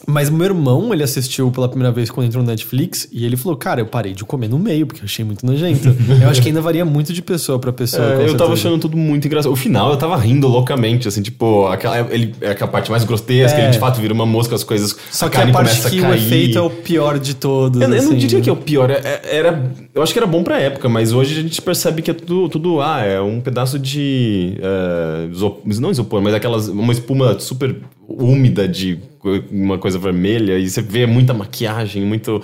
Mas 0.08 0.30
meu 0.30 0.46
irmão, 0.46 0.94
ele 0.94 1.04
assistiu 1.04 1.52
pela 1.52 1.68
primeira 1.70 1.92
vez 1.94 2.10
quando 2.10 2.28
entrou 2.28 2.44
no 2.44 2.50
Netflix 2.50 3.08
e 3.12 3.26
ele 3.26 3.38
falou: 3.38 3.56
Cara, 3.58 3.82
eu 3.82 3.86
parei 3.86 4.14
de 4.14 4.24
comer 4.24 4.48
no 4.48 4.58
meio 4.58 4.86
porque 4.88 5.02
eu 5.02 5.06
achei 5.06 5.24
muito 5.24 5.46
nojento. 5.46 5.96
eu 6.22 6.30
acho 6.30 6.42
que 6.42 6.48
ainda 6.48 6.62
varia 6.62 6.84
muito 6.84 7.14
de 7.14 7.22
pessoa 7.22 7.60
pra 7.60 7.72
pessoa. 7.72 8.22
É, 8.22 8.28
eu 8.28 8.36
tava 8.36 8.54
achando 8.54 8.78
tudo 8.80 8.98
muito 8.98 9.26
engraçado. 9.28 9.52
O 9.52 9.56
final 9.56 9.92
eu 9.92 9.98
tava 9.98 10.16
rindo 10.18 10.48
loucamente, 10.48 11.08
assim, 11.08 11.22
tipo, 11.22 11.68
aquela, 11.68 12.00
ele, 12.14 12.34
é 12.42 12.52
aquela 12.52 12.70
parte 12.72 12.90
mais 12.90 13.04
grotesca, 13.04 13.58
É. 13.60 13.64
ele 13.64 13.72
de 13.72 13.80
fato 13.80 14.00
vira 14.02 14.14
uma 14.14 14.26
mosca, 14.26 14.56
as 14.56 14.64
coisas. 14.64 14.96
Só 15.12 15.30
que 15.30 15.36
carne 15.38 15.52
a 15.52 15.54
parte 15.54 15.90
que 15.90 16.04
a 16.04 16.10
o 16.10 16.14
efeito 16.14 16.58
é 16.58 16.62
o 16.62 16.70
pior 16.70 17.20
de 17.20 17.36
todos. 17.36 17.80
Eu, 17.82 17.88
eu 17.88 17.90
não 18.04 18.10
assim. 18.10 18.18
diria 18.18 18.42
que 18.42 18.50
é 18.50 18.54
o 18.54 18.58
pior, 18.58 18.90
é- 18.90 19.02
é- 19.04 19.22
era, 19.38 19.72
eu 19.94 20.02
acho 20.02 20.12
que 20.14 20.20
era 20.20 20.28
bom 20.28 20.44
pra 20.44 20.60
época, 20.60 20.90
mas 20.90 21.14
hoje 21.14 21.38
a 21.40 21.42
gente 21.42 21.62
percebe 21.62 22.02
que 22.02 22.12
é 22.12 22.14
tudo, 22.14 22.50
tudo 22.50 22.82
ah, 22.82 23.02
é 23.02 23.22
um 23.22 23.40
pedaço 23.40 23.78
de. 23.78 24.58
é, 24.62 25.28
isop- 25.32 25.62
não 25.80 25.92
isopor, 25.92 26.22
mas 26.22 26.34
aquelas. 26.34 26.68
Uma 26.68 26.92
espuma 26.94 27.40
super 27.40 27.76
úmida 28.18 28.68
de 28.68 29.00
uma 29.52 29.78
coisa 29.78 30.00
vermelha, 30.00 30.58
e 30.58 30.70
você 30.70 30.82
vê 30.82 31.06
muita 31.06 31.34
maquiagem, 31.34 32.04
muito. 32.06 32.42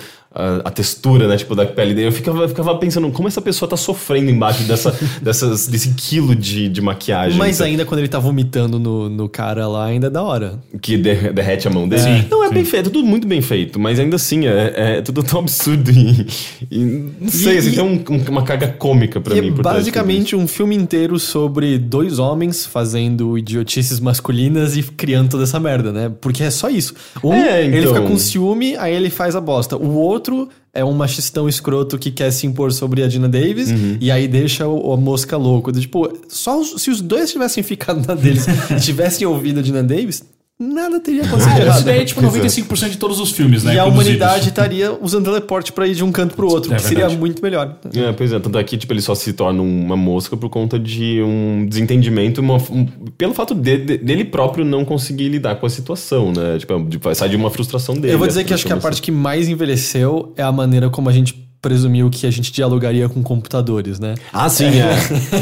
A 0.66 0.70
textura, 0.72 1.28
né, 1.28 1.38
tipo, 1.38 1.56
da 1.56 1.66
pele 1.66 1.94
dele. 1.94 2.08
Eu 2.08 2.12
ficava, 2.12 2.44
eu 2.44 2.50
ficava 2.50 2.76
pensando, 2.78 3.10
como 3.12 3.28
essa 3.28 3.42
pessoa 3.42 3.68
tá 3.70 3.78
sofrendo 3.78 4.30
embaixo 4.30 4.64
dessa, 4.64 4.96
dessas, 5.22 5.68
desse 5.68 5.94
quilo 5.94 6.36
de, 6.36 6.70
de 6.70 6.82
maquiagem. 6.82 7.38
Mas 7.38 7.60
ainda 7.62 7.86
quando 7.86 8.00
ele 8.00 8.08
tá 8.08 8.20
vomitando 8.20 8.80
no, 8.80 9.10
no 9.10 9.28
cara 9.30 9.68
lá, 9.68 9.86
ainda 9.86 10.08
é 10.08 10.10
da 10.10 10.22
hora. 10.24 10.60
que 10.82 10.98
derre- 10.98 11.32
derrete 11.32 11.68
a 11.68 11.72
mão 11.72 11.88
dele. 11.88 12.02
Sim, 12.02 12.26
não, 12.30 12.44
é 12.44 12.50
bem 12.52 12.64
feito, 12.66 12.88
é 12.90 12.92
tudo 12.92 13.06
muito 13.08 13.28
bem 13.28 13.42
feito, 13.42 13.80
mas 13.80 14.00
ainda 14.00 14.16
assim 14.16 14.46
é, 14.48 14.98
é 14.98 15.02
tudo 15.02 15.24
tão 15.24 15.40
absurdo 15.40 15.90
e, 15.92 16.28
e 16.70 16.78
não 17.20 17.30
sei, 17.30 17.56
E- 17.56 17.58
assim, 17.58 17.70
e- 17.72 17.76
tem 17.76 17.84
um- 17.84 18.04
um- 18.16 18.30
uma 18.30 18.44
carga 18.44 18.68
cômica 18.68 19.20
pra 19.20 19.36
e 19.36 19.42
mim. 19.42 19.48
é 19.58 19.62
basicamente 19.62 20.36
um 20.36 20.48
filme 20.48 20.76
inteiro 20.76 21.18
sobre 21.20 21.78
dois 21.78 22.20
homens 22.20 22.66
fazendo 22.66 23.38
idiotices 23.38 24.00
masculinas 24.00 24.76
e 24.78 24.84
criando 24.84 25.30
toda 25.30 25.44
essa 25.44 25.60
merda, 25.60 25.92
né? 25.92 26.12
Porque 26.22 26.44
é 26.44 26.50
só 26.52 26.70
isso. 26.70 26.94
Um, 27.24 27.34
É, 27.34 27.66
ele 27.66 27.80
então. 27.80 27.94
fica 27.96 28.06
com 28.08 28.18
ciúme, 28.18 28.76
aí 28.78 28.94
ele 28.94 29.10
faz 29.10 29.36
a 29.36 29.42
bosta. 29.42 29.76
O 29.78 29.96
outro 29.96 30.27
é 30.74 30.84
um 30.86 30.94
machistão 30.94 31.48
escroto 31.50 31.98
que 31.98 32.12
quer 32.12 32.32
se 32.32 32.46
impor 32.46 32.72
sobre 32.72 33.04
a 33.04 33.08
Dina 33.08 33.28
Davis 33.28 33.70
Uhum. 33.70 33.98
e 34.00 34.12
aí 34.12 34.28
deixa 34.28 34.68
o, 34.68 34.94
a 34.94 34.98
mosca 34.98 35.36
louco. 35.38 35.72
Tipo, 35.72 36.12
só 36.28 36.60
os- 36.60 36.82
se 36.82 36.90
os 36.90 37.02
dois 37.02 37.32
tivessem 37.32 37.64
ficado 37.64 38.06
na 38.08 38.14
deles 38.16 38.46
e 38.72 38.76
tivessem 38.82 39.26
ouvido 39.28 39.60
a 39.60 39.64
Dina 39.64 39.84
Davis, 39.84 40.24
nada 40.60 41.00
teria 41.00 41.24
acontecido 41.24 41.54
de 41.62 41.70
Isso 41.70 41.84
daí 41.86 42.00
é 42.02 42.06
tipo 42.06 42.22
95% 42.22 42.90
de 42.90 42.98
todos 42.98 43.20
os 43.20 43.32
filmes, 43.32 43.64
né? 43.64 43.76
E 43.76 43.80
a 43.80 43.86
humanidade 43.86 44.50
estaria 44.50 44.92
usando 45.02 45.26
teleporte 45.26 45.72
pra 45.72 45.88
ir 45.88 45.94
de 45.96 46.04
um 46.04 46.12
canto 46.12 46.36
pro 46.36 46.48
outro, 46.50 46.74
É 46.74 46.76
que 46.78 46.82
seria 46.82 47.00
verdade. 47.00 47.20
muito 47.20 47.42
melhor. 47.44 47.78
É, 47.94 48.12
pois 48.14 48.34
é, 48.34 48.40
tanto 48.40 48.58
é 48.58 48.64
que 48.64 48.78
tipo, 48.78 48.92
ele 48.94 49.02
só 49.02 49.14
se 49.14 49.34
torna 49.34 49.62
uma 49.62 49.96
mosca 49.96 50.36
por 50.36 50.50
conta 50.50 50.80
de 50.80 51.22
um 51.22 51.66
desentendimento, 51.68 52.42
uma- 52.42 52.56
um- 52.72 52.86
pelo 53.18 53.34
fato 53.34 53.54
de- 53.54 53.78
de- 53.78 53.98
dele 54.00 54.26
próprio 54.26 54.66
não 54.66 54.84
conseguir 54.84 55.30
lidar 55.30 55.56
com 55.56 55.66
a 55.66 55.70
situação, 55.70 56.32
né? 56.32 56.58
Tipo, 56.58 56.80
de- 56.84 57.00
sai 57.16 57.30
de 57.30 57.36
uma 57.36 57.50
frustração 57.52 57.96
dele. 57.96 58.14
Eu 58.14 58.18
vou 58.18 58.28
dizer 58.28 58.40
essa 58.42 58.48
que 58.48 58.54
acho 58.54 58.66
que 58.66 58.74
a 58.74 58.78
parte 58.78 59.02
que 59.02 59.12
mais 59.12 59.48
envelheceu 59.48 60.34
é 60.36 60.42
a 60.44 60.52
maneira 60.52 60.90
como 60.90 61.08
a 61.10 61.14
gente 61.14 61.47
presumiu 61.62 62.10
que 62.10 62.26
a 62.28 62.32
gente 62.32 62.52
dialogaria 62.52 63.10
com 63.10 63.22
computadores, 63.24 64.00
né? 64.00 64.14
Ah, 64.32 64.48
sim, 64.50 64.66
é. 64.80 64.96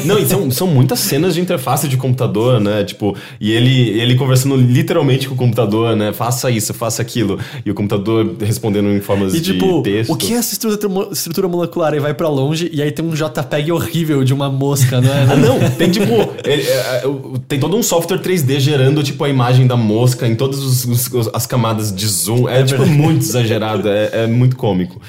Não, 0.05 0.17
e 0.17 0.25
são, 0.25 0.49
são 0.49 0.67
muitas 0.67 0.99
cenas 0.99 1.33
de 1.35 1.41
interface 1.41 1.87
de 1.87 1.97
computador, 1.97 2.59
né? 2.59 2.83
Tipo, 2.83 3.15
e 3.39 3.51
ele, 3.51 3.89
ele 3.99 4.15
conversando 4.15 4.55
literalmente 4.55 5.27
com 5.27 5.35
o 5.35 5.37
computador, 5.37 5.95
né? 5.95 6.13
Faça 6.13 6.49
isso, 6.49 6.73
faça 6.73 7.01
aquilo. 7.01 7.39
E 7.65 7.69
o 7.69 7.73
computador 7.75 8.35
respondendo 8.39 8.89
em 8.89 9.01
formas 9.01 9.33
E 9.33 9.39
de 9.41 9.53
tipo, 9.53 9.81
texto. 9.83 10.11
o 10.11 10.15
que 10.15 10.33
é 10.33 10.37
essa 10.37 10.53
estrutura, 10.53 11.09
estrutura 11.11 11.47
molecular? 11.47 11.93
E 11.93 11.99
vai 11.99 12.13
pra 12.13 12.29
longe 12.29 12.69
e 12.73 12.81
aí 12.81 12.91
tem 12.91 13.05
um 13.05 13.13
JPEG 13.13 13.71
horrível 13.71 14.23
de 14.23 14.33
uma 14.33 14.49
mosca, 14.49 15.01
não 15.01 15.13
é? 15.13 15.23
Ah, 15.23 15.35
não, 15.35 15.59
tem 15.71 15.91
tipo. 15.91 16.05
ele- 16.45 16.63
é, 16.63 16.73
é, 16.97 17.03
tem 17.47 17.59
todo 17.59 17.75
um 17.75 17.83
software 17.83 18.19
3D 18.19 18.59
gerando, 18.59 19.03
tipo, 19.03 19.23
a 19.23 19.29
imagem 19.29 19.67
da 19.67 19.75
mosca 19.75 20.27
em 20.27 20.35
todas 20.35 20.59
os- 20.59 20.85
os- 20.85 21.29
as 21.33 21.45
camadas 21.45 21.93
de 21.93 22.07
zoom. 22.07 22.47
É, 22.49 22.63
tipo, 22.63 22.85
muito 22.85 23.21
exagerado, 23.21 23.87
é, 23.89 24.09
é 24.23 24.27
muito 24.27 24.55
cômico. 24.55 24.99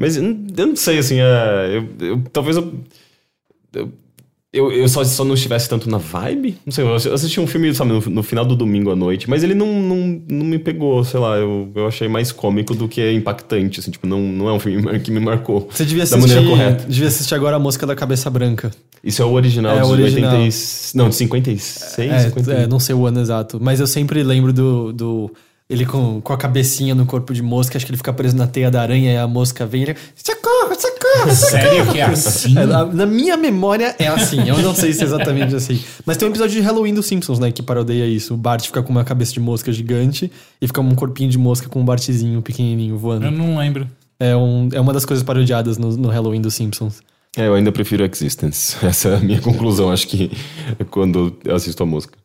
Mas 0.00 0.16
eu 0.16 0.22
não, 0.22 0.74
sei, 0.74 0.98
assim, 0.98 1.20
é, 1.20 1.76
eu, 2.00 2.06
eu- 2.08 2.22
talvez 2.32 2.56
eu. 2.56 2.72
eu 3.74 3.92
eu, 4.52 4.88
só, 4.88 5.04
só 5.04 5.24
não 5.24 5.34
estivesse 5.34 5.68
tanto 5.68 5.88
na 5.88 5.98
vibe. 5.98 6.56
Não 6.66 6.72
sei, 6.72 6.82
eu 6.84 6.94
assisti 6.96 7.38
um 7.38 7.46
filme, 7.46 7.72
sabe, 7.72 7.92
no, 7.92 8.00
no 8.00 8.20
final 8.20 8.44
do 8.44 8.56
domingo 8.56 8.90
à 8.90 8.96
noite, 8.96 9.30
mas 9.30 9.44
ele 9.44 9.54
não, 9.54 9.80
não, 9.80 10.20
não 10.28 10.44
me 10.44 10.58
pegou, 10.58 11.04
sei 11.04 11.20
lá, 11.20 11.36
eu, 11.36 11.70
eu 11.72 11.86
achei 11.86 12.08
mais 12.08 12.32
cômico 12.32 12.74
do 12.74 12.88
que 12.88 13.12
impactante, 13.12 13.78
assim, 13.78 13.92
tipo, 13.92 14.08
não, 14.08 14.20
não 14.20 14.48
é 14.48 14.52
um 14.52 14.58
filme 14.58 14.98
que 14.98 15.12
me 15.12 15.20
marcou. 15.20 15.68
Você 15.70 15.84
devia 15.84 16.04
da 16.04 16.16
assistir, 16.16 16.34
maneira 16.34 16.50
correta. 16.50 16.84
devia 16.88 17.06
assistir 17.06 17.34
agora 17.36 17.54
a 17.54 17.58
Mosca 17.60 17.86
da 17.86 17.94
Cabeça 17.94 18.28
Branca. 18.28 18.72
Isso 19.04 19.22
é 19.22 19.24
o 19.24 19.30
original 19.30 19.78
É 19.78 19.84
o 19.84 19.88
original. 19.88 20.32
80 20.40 20.48
e- 20.56 20.96
Não, 20.98 21.08
de 21.10 21.14
56, 21.14 22.10
É, 22.10 22.18
51. 22.30 22.52
é, 22.56 22.66
não 22.66 22.80
sei 22.80 22.94
o 22.96 23.06
ano 23.06 23.20
exato. 23.20 23.58
Mas 23.62 23.78
eu 23.78 23.86
sempre 23.86 24.20
lembro 24.24 24.52
do. 24.52 24.92
do 24.92 25.30
ele 25.70 25.86
com, 25.86 26.20
com 26.20 26.32
a 26.32 26.36
cabecinha 26.36 26.96
no 26.96 27.06
corpo 27.06 27.32
de 27.32 27.40
mosca, 27.40 27.78
acho 27.78 27.86
que 27.86 27.92
ele 27.92 27.96
fica 27.96 28.12
preso 28.12 28.36
na 28.36 28.48
teia 28.48 28.72
da 28.72 28.82
aranha 28.82 29.12
e 29.12 29.16
a 29.16 29.28
mosca 29.28 29.64
vem 29.64 29.82
e 29.82 29.84
ele. 29.84 29.96
Socorro, 30.16 30.74
socorro, 30.74 31.30
socorro. 31.30 31.30
Sério 31.30 31.92
que 31.92 32.00
é 32.00 32.04
assim? 32.04 32.58
É, 32.58 32.66
na, 32.66 32.84
na 32.84 33.06
minha 33.06 33.36
memória 33.36 33.94
é 33.96 34.08
assim, 34.08 34.48
eu 34.48 34.58
não 34.58 34.74
sei 34.74 34.92
se 34.92 35.02
é 35.02 35.04
exatamente 35.04 35.54
assim. 35.54 35.80
Mas 36.04 36.16
tem 36.16 36.26
um 36.26 36.32
episódio 36.32 36.60
de 36.60 36.60
Halloween 36.60 36.92
dos 36.92 37.06
Simpsons, 37.06 37.38
né, 37.38 37.52
que 37.52 37.62
parodeia 37.62 38.04
isso. 38.04 38.34
O 38.34 38.36
Bart 38.36 38.66
fica 38.66 38.82
com 38.82 38.90
uma 38.90 39.04
cabeça 39.04 39.32
de 39.32 39.38
mosca 39.38 39.72
gigante 39.72 40.30
e 40.60 40.66
fica 40.66 40.80
um 40.80 40.94
corpinho 40.96 41.30
de 41.30 41.38
mosca 41.38 41.68
com 41.68 41.80
um 41.80 41.84
Bartzinho 41.84 42.42
pequenininho 42.42 42.98
voando. 42.98 43.26
Eu 43.26 43.30
não 43.30 43.56
lembro. 43.56 43.88
É, 44.18 44.34
um, 44.34 44.68
é 44.72 44.80
uma 44.80 44.92
das 44.92 45.04
coisas 45.04 45.22
parodiadas 45.22 45.78
no, 45.78 45.96
no 45.96 46.08
Halloween 46.08 46.40
dos 46.40 46.54
Simpsons. 46.54 47.00
É, 47.36 47.46
eu 47.46 47.54
ainda 47.54 47.70
prefiro 47.70 48.04
Existence. 48.04 48.76
Essa 48.84 49.10
é 49.10 49.16
a 49.16 49.20
minha 49.20 49.40
conclusão, 49.40 49.92
acho 49.92 50.08
que 50.08 50.32
é 50.80 50.82
quando 50.82 51.38
eu 51.44 51.54
assisto 51.54 51.80
a 51.82 51.86
música. 51.86 52.18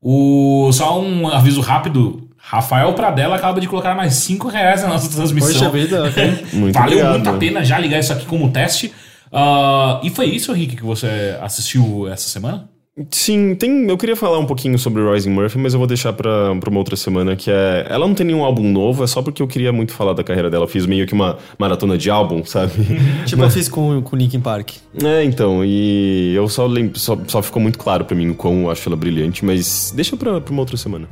O, 0.00 0.70
só 0.70 1.00
um 1.00 1.26
aviso 1.28 1.60
rápido. 1.60 2.28
Rafael 2.46 2.92
Pradella 2.92 3.36
acaba 3.36 3.58
de 3.58 3.66
colocar 3.66 3.94
mais 3.94 4.14
5 4.16 4.48
reais 4.48 4.82
na 4.82 4.88
nossa 4.88 5.10
transmissão. 5.10 5.52
Poxa 5.52 5.70
vida. 5.70 6.12
Muito 6.52 6.74
Valeu 6.74 6.98
obrigado. 6.98 7.12
muito 7.12 7.30
a 7.30 7.32
pena 7.32 7.64
já 7.64 7.78
ligar 7.78 7.98
isso 7.98 8.12
aqui 8.12 8.26
como 8.26 8.50
teste. 8.50 8.92
Ah, 9.32 9.98
e 10.02 10.10
foi 10.10 10.26
isso, 10.26 10.52
Rick, 10.52 10.76
que 10.76 10.84
você 10.84 11.36
assistiu 11.40 12.06
essa 12.06 12.28
semana? 12.28 12.68
Sim, 13.10 13.56
tem, 13.56 13.88
eu 13.88 13.98
queria 13.98 14.14
falar 14.14 14.38
um 14.38 14.46
pouquinho 14.46 14.78
sobre 14.78 15.02
Rising 15.02 15.30
Murphy, 15.30 15.58
mas 15.58 15.72
eu 15.72 15.80
vou 15.80 15.86
deixar 15.88 16.12
pra, 16.12 16.54
pra 16.54 16.70
uma 16.70 16.78
outra 16.78 16.94
semana, 16.94 17.34
que 17.34 17.50
é... 17.50 17.86
Ela 17.90 18.06
não 18.06 18.14
tem 18.14 18.24
nenhum 18.24 18.44
álbum 18.44 18.70
novo, 18.70 19.02
é 19.02 19.06
só 19.08 19.20
porque 19.20 19.42
eu 19.42 19.48
queria 19.48 19.72
muito 19.72 19.92
falar 19.92 20.12
da 20.12 20.22
carreira 20.22 20.48
dela. 20.48 20.62
Eu 20.62 20.68
fiz 20.68 20.86
meio 20.86 21.04
que 21.04 21.12
uma 21.12 21.36
maratona 21.58 21.98
de 21.98 22.08
álbum, 22.08 22.44
sabe? 22.44 22.72
Tipo, 23.26 23.42
eu 23.42 23.50
fiz 23.50 23.68
com, 23.68 24.00
com 24.02 24.14
Linkin 24.14 24.38
Park. 24.38 24.74
É, 25.02 25.24
então, 25.24 25.64
e 25.64 26.32
eu 26.36 26.48
só 26.48 26.66
lembro, 26.66 26.96
só, 26.96 27.18
só 27.26 27.42
ficou 27.42 27.60
muito 27.60 27.78
claro 27.78 28.04
pra 28.04 28.14
mim 28.14 28.30
o 28.30 28.34
quão 28.36 28.62
eu 28.64 28.70
acho 28.70 28.88
ela 28.88 28.96
brilhante, 28.96 29.44
mas 29.44 29.92
deixa 29.96 30.16
pra, 30.16 30.40
pra 30.40 30.52
uma 30.52 30.60
outra 30.60 30.76
semana. 30.76 31.08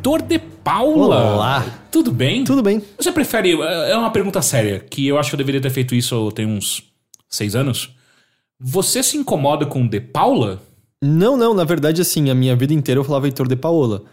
Heitor 0.00 0.22
de 0.22 0.38
Paula. 0.38 1.34
Olá. 1.34 1.66
Tudo 1.92 2.10
bem? 2.10 2.42
Tudo 2.42 2.62
bem. 2.62 2.80
Você 2.98 3.12
prefere. 3.12 3.52
É 3.60 3.94
uma 3.94 4.10
pergunta 4.10 4.40
séria, 4.40 4.80
que 4.80 5.06
eu 5.06 5.18
acho 5.18 5.28
que 5.28 5.34
eu 5.34 5.38
deveria 5.38 5.60
ter 5.60 5.68
feito 5.68 5.94
isso 5.94 6.32
tem 6.32 6.46
uns 6.46 6.82
seis 7.28 7.54
anos. 7.54 7.94
Você 8.58 9.02
se 9.02 9.18
incomoda 9.18 9.66
com 9.66 9.86
De 9.86 10.00
Paula? 10.00 10.62
Não, 11.02 11.36
não, 11.36 11.52
na 11.52 11.64
verdade, 11.64 12.00
assim, 12.00 12.30
a 12.30 12.34
minha 12.34 12.56
vida 12.56 12.72
inteira 12.72 12.98
eu 12.98 13.04
falava 13.04 13.26
Heitor 13.26 13.46
de 13.46 13.56
Paola. 13.56 14.04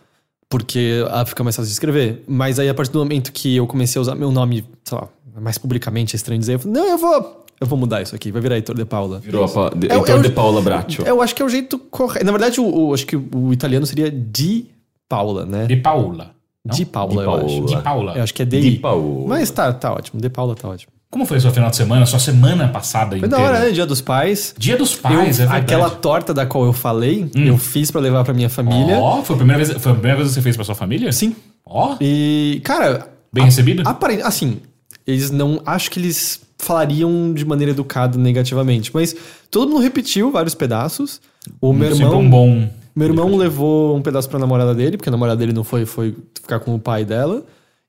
Porque 0.50 1.06
ah, 1.10 1.26
fica 1.26 1.41
mais 1.41 1.56
fácil 1.56 1.67
de 1.69 1.73
escrever. 1.73 2.21
Mas 2.28 2.60
aí, 2.60 2.67
a 2.67 2.73
partir 2.73 2.91
do 2.91 3.00
momento 3.00 3.32
que 3.32 3.56
eu 3.56 3.65
comecei 3.65 3.97
a 3.97 4.02
usar 4.02 4.15
meu 4.15 4.30
nome, 4.30 4.65
sei 4.84 4.97
lá, 4.97 5.08
mais 5.39 5.58
publicamente, 5.58 6.15
é 6.15 6.17
estranho 6.17 6.39
dizer, 6.39 6.56
eu 6.56 6.60
falei, 6.60 6.82
não, 6.82 6.86
eu 6.89 6.97
vou. 6.97 7.45
Eu 7.62 7.65
vou 7.65 7.80
mudar 7.80 8.02
isso 8.02 8.13
aqui, 8.13 8.30
vai 8.30 8.41
virar 8.41 8.56
Heitor 8.56 8.76
de 8.76 8.84
Paula. 8.84 9.19
Virou 9.19 9.45
a 9.45 9.47
pa... 9.47 9.69
de, 9.73 9.88
É 9.89 9.95
o- 9.95 10.00
Heitor 10.00 10.19
é 10.19 10.21
de 10.21 10.30
Paula 10.32 10.62
Braccio. 10.62 11.06
Eu 11.08 11.21
acho 11.21 11.34
que 11.34 11.41
é 11.41 11.45
o 11.45 11.50
jeito 11.50 11.80
correto. 11.80 12.26
Na 12.26 12.32
verdade, 12.34 12.60
o, 12.60 12.65
o- 12.89 12.93
acho 12.93 13.06
que 13.06 13.15
o 13.15 13.54
italiano 13.54 13.86
seria 13.86 14.12
Di 14.12 14.67
Paula, 15.08 15.46
né? 15.46 15.65
De 15.65 15.76
Paula. 15.78 16.32
Não? 16.65 16.76
Di 16.76 16.86
Paula, 16.86 17.12
Di 17.13 17.17
eu 17.20 17.26
Paola. 17.26 17.46
acho. 17.46 17.65
De 17.65 17.82
Paula. 17.82 18.13
Eu 18.17 18.24
acho 18.24 18.34
que 18.34 18.41
é 18.41 18.46
Di 18.46 18.60
DI. 18.62 18.78
Paola. 18.80 19.28
Mas 19.28 19.50
tá, 19.52 19.72
tá 19.72 19.93
ótimo. 19.93 20.20
De 20.20 20.30
Paula 20.30 20.54
tá 20.56 20.67
ótimo. 20.67 20.91
Como 21.10 21.26
foi 21.26 21.39
seu 21.39 21.52
final 21.52 21.70
de 21.70 21.78
semana? 21.78 22.06
Sua 22.06 22.20
semana 22.20 22.67
passada 22.67 23.12
Foi 23.17 23.20
inteira? 23.20 23.38
da 23.38 23.41
hora, 23.41 23.60
né? 23.62 23.72
Dia 23.72 23.86
dos 23.86 24.02
Pais. 24.02 24.54
Dia 24.58 24.76
dos 24.76 24.93
Eu- 24.96 25.00
pais, 25.02 25.39
é 25.39 25.43
verdade. 25.43 25.62
aquela 25.62 25.89
torta 25.89 26.34
da 26.34 26.46
qual 26.46 26.65
eu 26.65 26.74
falei, 26.74 27.32
eu 27.34 27.58
fiz 27.58 27.89
pra 27.89 28.02
levar 28.02 28.26
pra 28.26 28.34
minha 28.34 28.50
família. 28.50 28.98
Ó, 29.00 29.24
foi, 29.24 29.36
a 29.36 29.38
primeira 29.38 29.63
vez, 29.63 29.82
foi 29.82 29.91
a 29.93 29.96
primeira 29.96 30.17
vez 30.17 30.28
que 30.30 30.34
você 30.36 30.41
fez 30.41 30.58
pra 30.58 30.65
sua 30.65 30.76
família? 30.76 31.10
Sim. 31.13 31.34
Ó, 31.65 31.96
E, 32.02 32.60
cara, 32.65 33.08
bem 33.32 33.46
recebido? 33.46 33.84
aparente, 33.88 34.24
assim, 34.24 34.58
eles 35.06 35.32
não. 35.32 35.62
Acho 35.65 35.89
que 35.89 35.98
eles 36.00 36.41
falariam 36.58 37.34
de 37.34 37.46
maneira 37.46 37.72
educada 37.72 38.17
negativamente, 38.17 38.91
mas 38.93 39.15
todo 39.50 39.70
mundo 39.72 39.82
repetiu 39.82 40.30
vários 40.30 40.54
pedaços. 40.56 41.22
O 41.62 41.72
meu 41.72 41.91
Sempre 41.91 42.06
irmão. 42.06 42.20
um 42.20 42.30
bom... 42.30 42.70
Meu 42.98 43.10
irmão 43.10 43.38
levou 43.38 43.96
um 43.96 44.02
pedaço 44.02 44.28
pra 44.28 44.40
namorada 44.40 44.74
dele, 44.74 44.98
porque 44.98 45.08
a 45.08 45.12
namorada 45.12 45.38
dele 45.38 45.54
não 45.54 45.64
foi, 45.64 45.86
foi 45.86 46.16
ficar 46.34 46.60
com 46.60 46.74
o 46.74 46.80
pai 46.80 47.06
dela. 47.06 47.44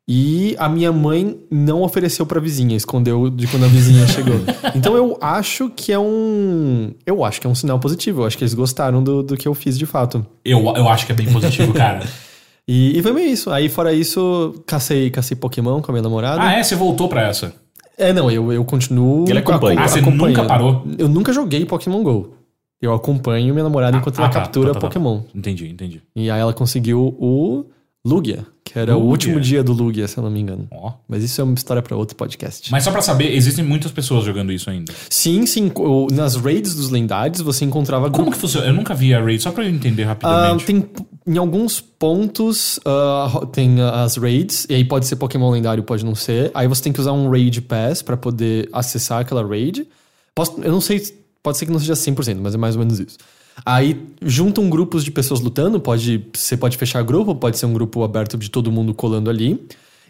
E 0.07 0.55
a 0.59 0.69
minha 0.69 0.93
mãe 0.93 1.39
não 1.51 1.81
ofereceu 1.83 2.27
pra 2.27 2.39
vizinha, 2.39 2.77
escondeu 2.77 3.31
de 3.31 3.47
quando 3.47 3.65
a 3.65 3.69
vizinha 3.69 4.07
chegou. 4.09 4.39
Então 4.75 4.95
eu 4.97 5.17
acho 5.19 5.71
que 5.71 5.93
é 5.93 5.99
um. 5.99 6.93
Eu 7.07 7.25
acho 7.25 7.41
que 7.41 7.47
é 7.47 7.51
um 7.51 7.55
sinal 7.55 7.79
positivo. 7.79 8.21
Eu 8.21 8.27
acho 8.27 8.37
que 8.37 8.45
eles 8.45 8.53
gostaram 8.53 9.03
do, 9.03 9.23
do 9.23 9.35
que 9.35 9.49
eu 9.49 9.55
fiz 9.55 9.79
de 9.79 9.87
fato. 9.87 10.27
Eu, 10.45 10.61
eu 10.77 10.87
acho 10.91 11.07
que 11.07 11.13
é 11.13 11.15
bem 11.15 11.33
positivo, 11.33 11.73
cara. 11.73 12.07
E, 12.71 12.99
e 12.99 13.03
foi 13.03 13.13
meio 13.15 13.31
isso. 13.31 13.51
Aí, 13.51 13.67
fora 13.71 13.95
isso, 13.95 14.63
cacei, 14.67 15.09
cacei 15.09 15.35
Pokémon 15.35 15.81
com 15.81 15.91
a 15.91 15.95
minha 15.95 16.03
namorada. 16.03 16.43
ah, 16.43 16.53
é? 16.53 16.63
Você 16.63 16.77
voltou 16.77 17.09
pra 17.09 17.27
essa? 17.27 17.55
É, 17.97 18.13
não, 18.13 18.31
eu, 18.31 18.53
eu 18.53 18.63
continuo. 18.63 19.25
Ele 19.27 19.39
acompanha. 19.39 19.81
Ah, 19.81 19.89
você 19.89 20.01
acompanhando. 20.01 20.37
nunca 20.37 20.45
parou? 20.45 20.87
Eu 20.99 21.09
nunca 21.09 21.33
joguei 21.33 21.65
Pokémon 21.65 22.03
GO. 22.03 22.35
Eu 22.81 22.93
acompanho 22.95 23.53
minha 23.53 23.65
namorada 23.65 23.97
enquanto 23.97 24.19
ela 24.19 24.29
tá, 24.29 24.41
captura 24.41 24.69
tá, 24.69 24.75
tá, 24.75 24.81
tá. 24.81 24.87
Pokémon. 24.87 25.23
Entendi, 25.35 25.69
entendi. 25.69 26.01
E 26.15 26.31
aí 26.31 26.41
ela 26.41 26.53
conseguiu 26.53 27.17
o 27.19 27.65
Lugia, 28.05 28.47
que 28.65 28.79
era 28.79 28.93
o 28.97 29.01
Lugia. 29.01 29.11
último 29.11 29.41
dia 29.41 29.65
do 29.65 29.73
Lugia, 29.73 30.07
se 30.07 30.17
eu 30.17 30.23
não 30.23 30.31
me 30.31 30.39
engano. 30.41 30.69
Ó. 30.71 30.93
Mas 31.09 31.25
isso 31.25 31.41
é 31.41 31.45
uma 31.45 31.55
história 31.55 31.83
pra 31.83 31.97
outro 31.97 32.15
podcast. 32.15 32.71
Mas 32.71 32.85
só 32.85 32.93
pra 32.93 33.03
saber, 33.03 33.35
existem 33.35 33.65
muitas 33.65 33.91
pessoas 33.91 34.25
jogando 34.25 34.53
isso 34.53 34.71
ainda. 34.71 34.93
Sim, 35.11 35.45
sim. 35.45 35.73
o- 35.75 36.07
Nas 36.13 36.37
raids 36.37 36.77
dos 36.77 36.89
lendários 36.89 37.41
você 37.41 37.65
encontrava 37.65 38.09
Como 38.11 38.31
que 38.31 38.39
funciona? 38.39 38.69
Eu 38.69 38.73
nunca 38.73 38.95
vi 38.95 39.13
a 39.13 39.21
raid, 39.21 39.43
só 39.43 39.51
pra 39.51 39.65
eu 39.65 39.71
entender 39.71 40.05
Ah, 40.05 40.07
rapidamente. 40.09 40.65
tem 40.65 40.85
em 41.27 41.37
alguns 41.37 41.81
pontos 41.81 42.79
ah, 42.87 43.27
ro- 43.29 43.45
tem 43.47 43.81
ah, 43.81 44.05
as 44.05 44.17
raids 44.17 44.67
e 44.71 44.75
aí 44.75 44.85
pode 44.85 45.07
ser 45.07 45.17
Pokémon 45.17 45.51
lendário, 45.51 45.83
pode 45.83 46.05
não 46.05 46.15
ser. 46.15 46.53
Aí 46.55 46.69
você 46.69 46.81
tem 46.85 46.93
que 46.93 47.01
usar 47.01 47.13
um 47.13 47.29
raid 47.29 47.61
pass 47.63 48.03
pra 48.03 48.17
poder 48.17 48.69
acessar 48.73 49.21
aquela 49.21 49.45
raid. 49.47 49.87
Posso- 50.35 50.61
eu 50.63 50.71
não 50.71 50.81
sei, 50.81 51.03
pode 51.49 51.59
ser 51.59 51.67
que 51.67 51.73
não 51.73 51.79
seja 51.79 51.95
100%, 51.95 52.39
mas 52.41 52.55
é 52.55 52.59
mais 52.59 52.77
ou 52.77 52.81
menos 52.81 53.01
isso. 53.01 53.17
Aí 53.65 54.01
juntam 54.23 54.69
grupos 54.71 55.03
de 55.05 55.11
pessoas 55.11 55.41
lutando, 55.41 55.81
pode 55.81 56.25
você 56.33 56.57
pode 56.57 56.77
fechar 56.77 57.03
grupo, 57.03 57.35
pode 57.35 57.59
ser 57.59 57.67
um 57.67 57.73
grupo 57.73 58.05
aberto 58.05 58.37
de 58.37 58.51
todo 58.51 58.71
mundo 58.71 58.95
colando 58.95 59.29
ali. 59.31 59.61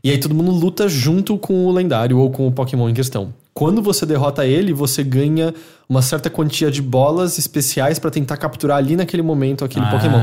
E 0.05 0.11
aí 0.11 0.18
todo 0.18 0.35
mundo 0.35 0.51
luta 0.51 0.88
junto 0.88 1.38
com 1.38 1.66
o 1.66 1.72
lendário 1.72 2.18
ou 2.18 2.31
com 2.31 2.46
o 2.46 2.53
Pokémon 2.53 2.88
em 2.88 2.94
questão. 2.94 3.33
Quando 3.55 3.83
você 3.83 4.07
derrota 4.07 4.46
ele, 4.46 4.72
você 4.72 5.03
ganha 5.03 5.53
uma 5.88 6.01
certa 6.03 6.31
quantia 6.31 6.70
de 6.70 6.81
bolas 6.81 7.38
especiais 7.38 7.98
pra 7.98 8.09
tentar 8.11 8.37
capturar 8.37 8.77
ali 8.77 8.94
naquele 8.94 9.22
momento 9.22 9.64
aquele 9.64 9.85
Ah. 9.87 9.90
Pokémon. 9.90 10.20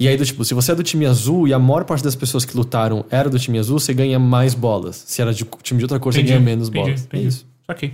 E 0.00 0.08
aí, 0.08 0.16
do 0.16 0.24
tipo, 0.24 0.44
se 0.44 0.52
você 0.54 0.72
é 0.72 0.74
do 0.74 0.82
time 0.82 1.06
azul 1.06 1.46
e 1.46 1.52
a 1.54 1.58
maior 1.60 1.84
parte 1.84 2.02
das 2.02 2.16
pessoas 2.16 2.44
que 2.44 2.56
lutaram 2.56 3.04
era 3.10 3.28
do 3.30 3.38
time 3.38 3.58
azul, 3.58 3.78
você 3.78 3.94
ganha 3.94 4.18
mais 4.18 4.54
bolas. 4.54 5.04
Se 5.06 5.22
era 5.22 5.32
de 5.32 5.44
time 5.62 5.78
de 5.78 5.84
outra 5.84 6.00
cor, 6.00 6.12
você 6.12 6.22
ganha 6.22 6.40
menos 6.40 6.68
entendi, 6.68 6.84
bolas. 6.84 7.02
entendi. 7.04 7.24
É 7.24 7.28
isso. 7.28 7.46
Ok. 7.68 7.92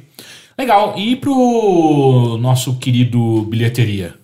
Legal. 0.59 0.99
E 0.99 1.14
pro 1.14 2.37
nosso 2.40 2.77
querido 2.77 3.42
bilheteria? 3.42 4.14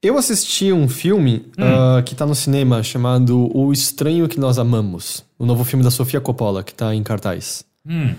Eu 0.00 0.16
assisti 0.16 0.72
um 0.72 0.88
filme 0.88 1.46
Hum. 1.58 1.64
ah, 1.64 2.02
que 2.02 2.14
tá 2.14 2.24
no 2.24 2.34
cinema 2.34 2.82
chamado 2.82 3.50
O 3.56 3.72
Estranho 3.72 4.28
Que 4.28 4.38
Nós 4.38 4.58
Amamos. 4.58 5.24
O 5.38 5.44
novo 5.44 5.64
filme 5.64 5.82
da 5.82 5.90
Sofia 5.90 6.20
Coppola, 6.20 6.62
que 6.62 6.74
tá 6.74 6.94
em 6.94 7.02
cartaz. 7.02 7.64
Hum. 7.88 8.14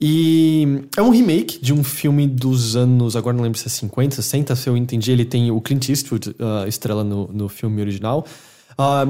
E 0.00 0.82
é 0.96 1.02
um 1.02 1.10
remake 1.10 1.58
de 1.62 1.72
um 1.72 1.84
filme 1.84 2.26
dos 2.26 2.74
anos, 2.74 3.16
agora 3.16 3.36
não 3.36 3.44
lembro 3.44 3.58
se 3.58 3.66
é 3.66 3.70
50, 3.70 4.16
60, 4.16 4.56
se 4.56 4.68
eu 4.68 4.76
entendi. 4.76 5.12
Ele 5.12 5.24
tem 5.24 5.50
o 5.50 5.60
Clint 5.60 5.88
Eastwood, 5.88 6.34
ah, 6.38 6.64
estrela 6.66 7.04
no, 7.04 7.28
no 7.32 7.48
filme 7.48 7.80
original. 7.80 8.24
Ah, 8.78 9.06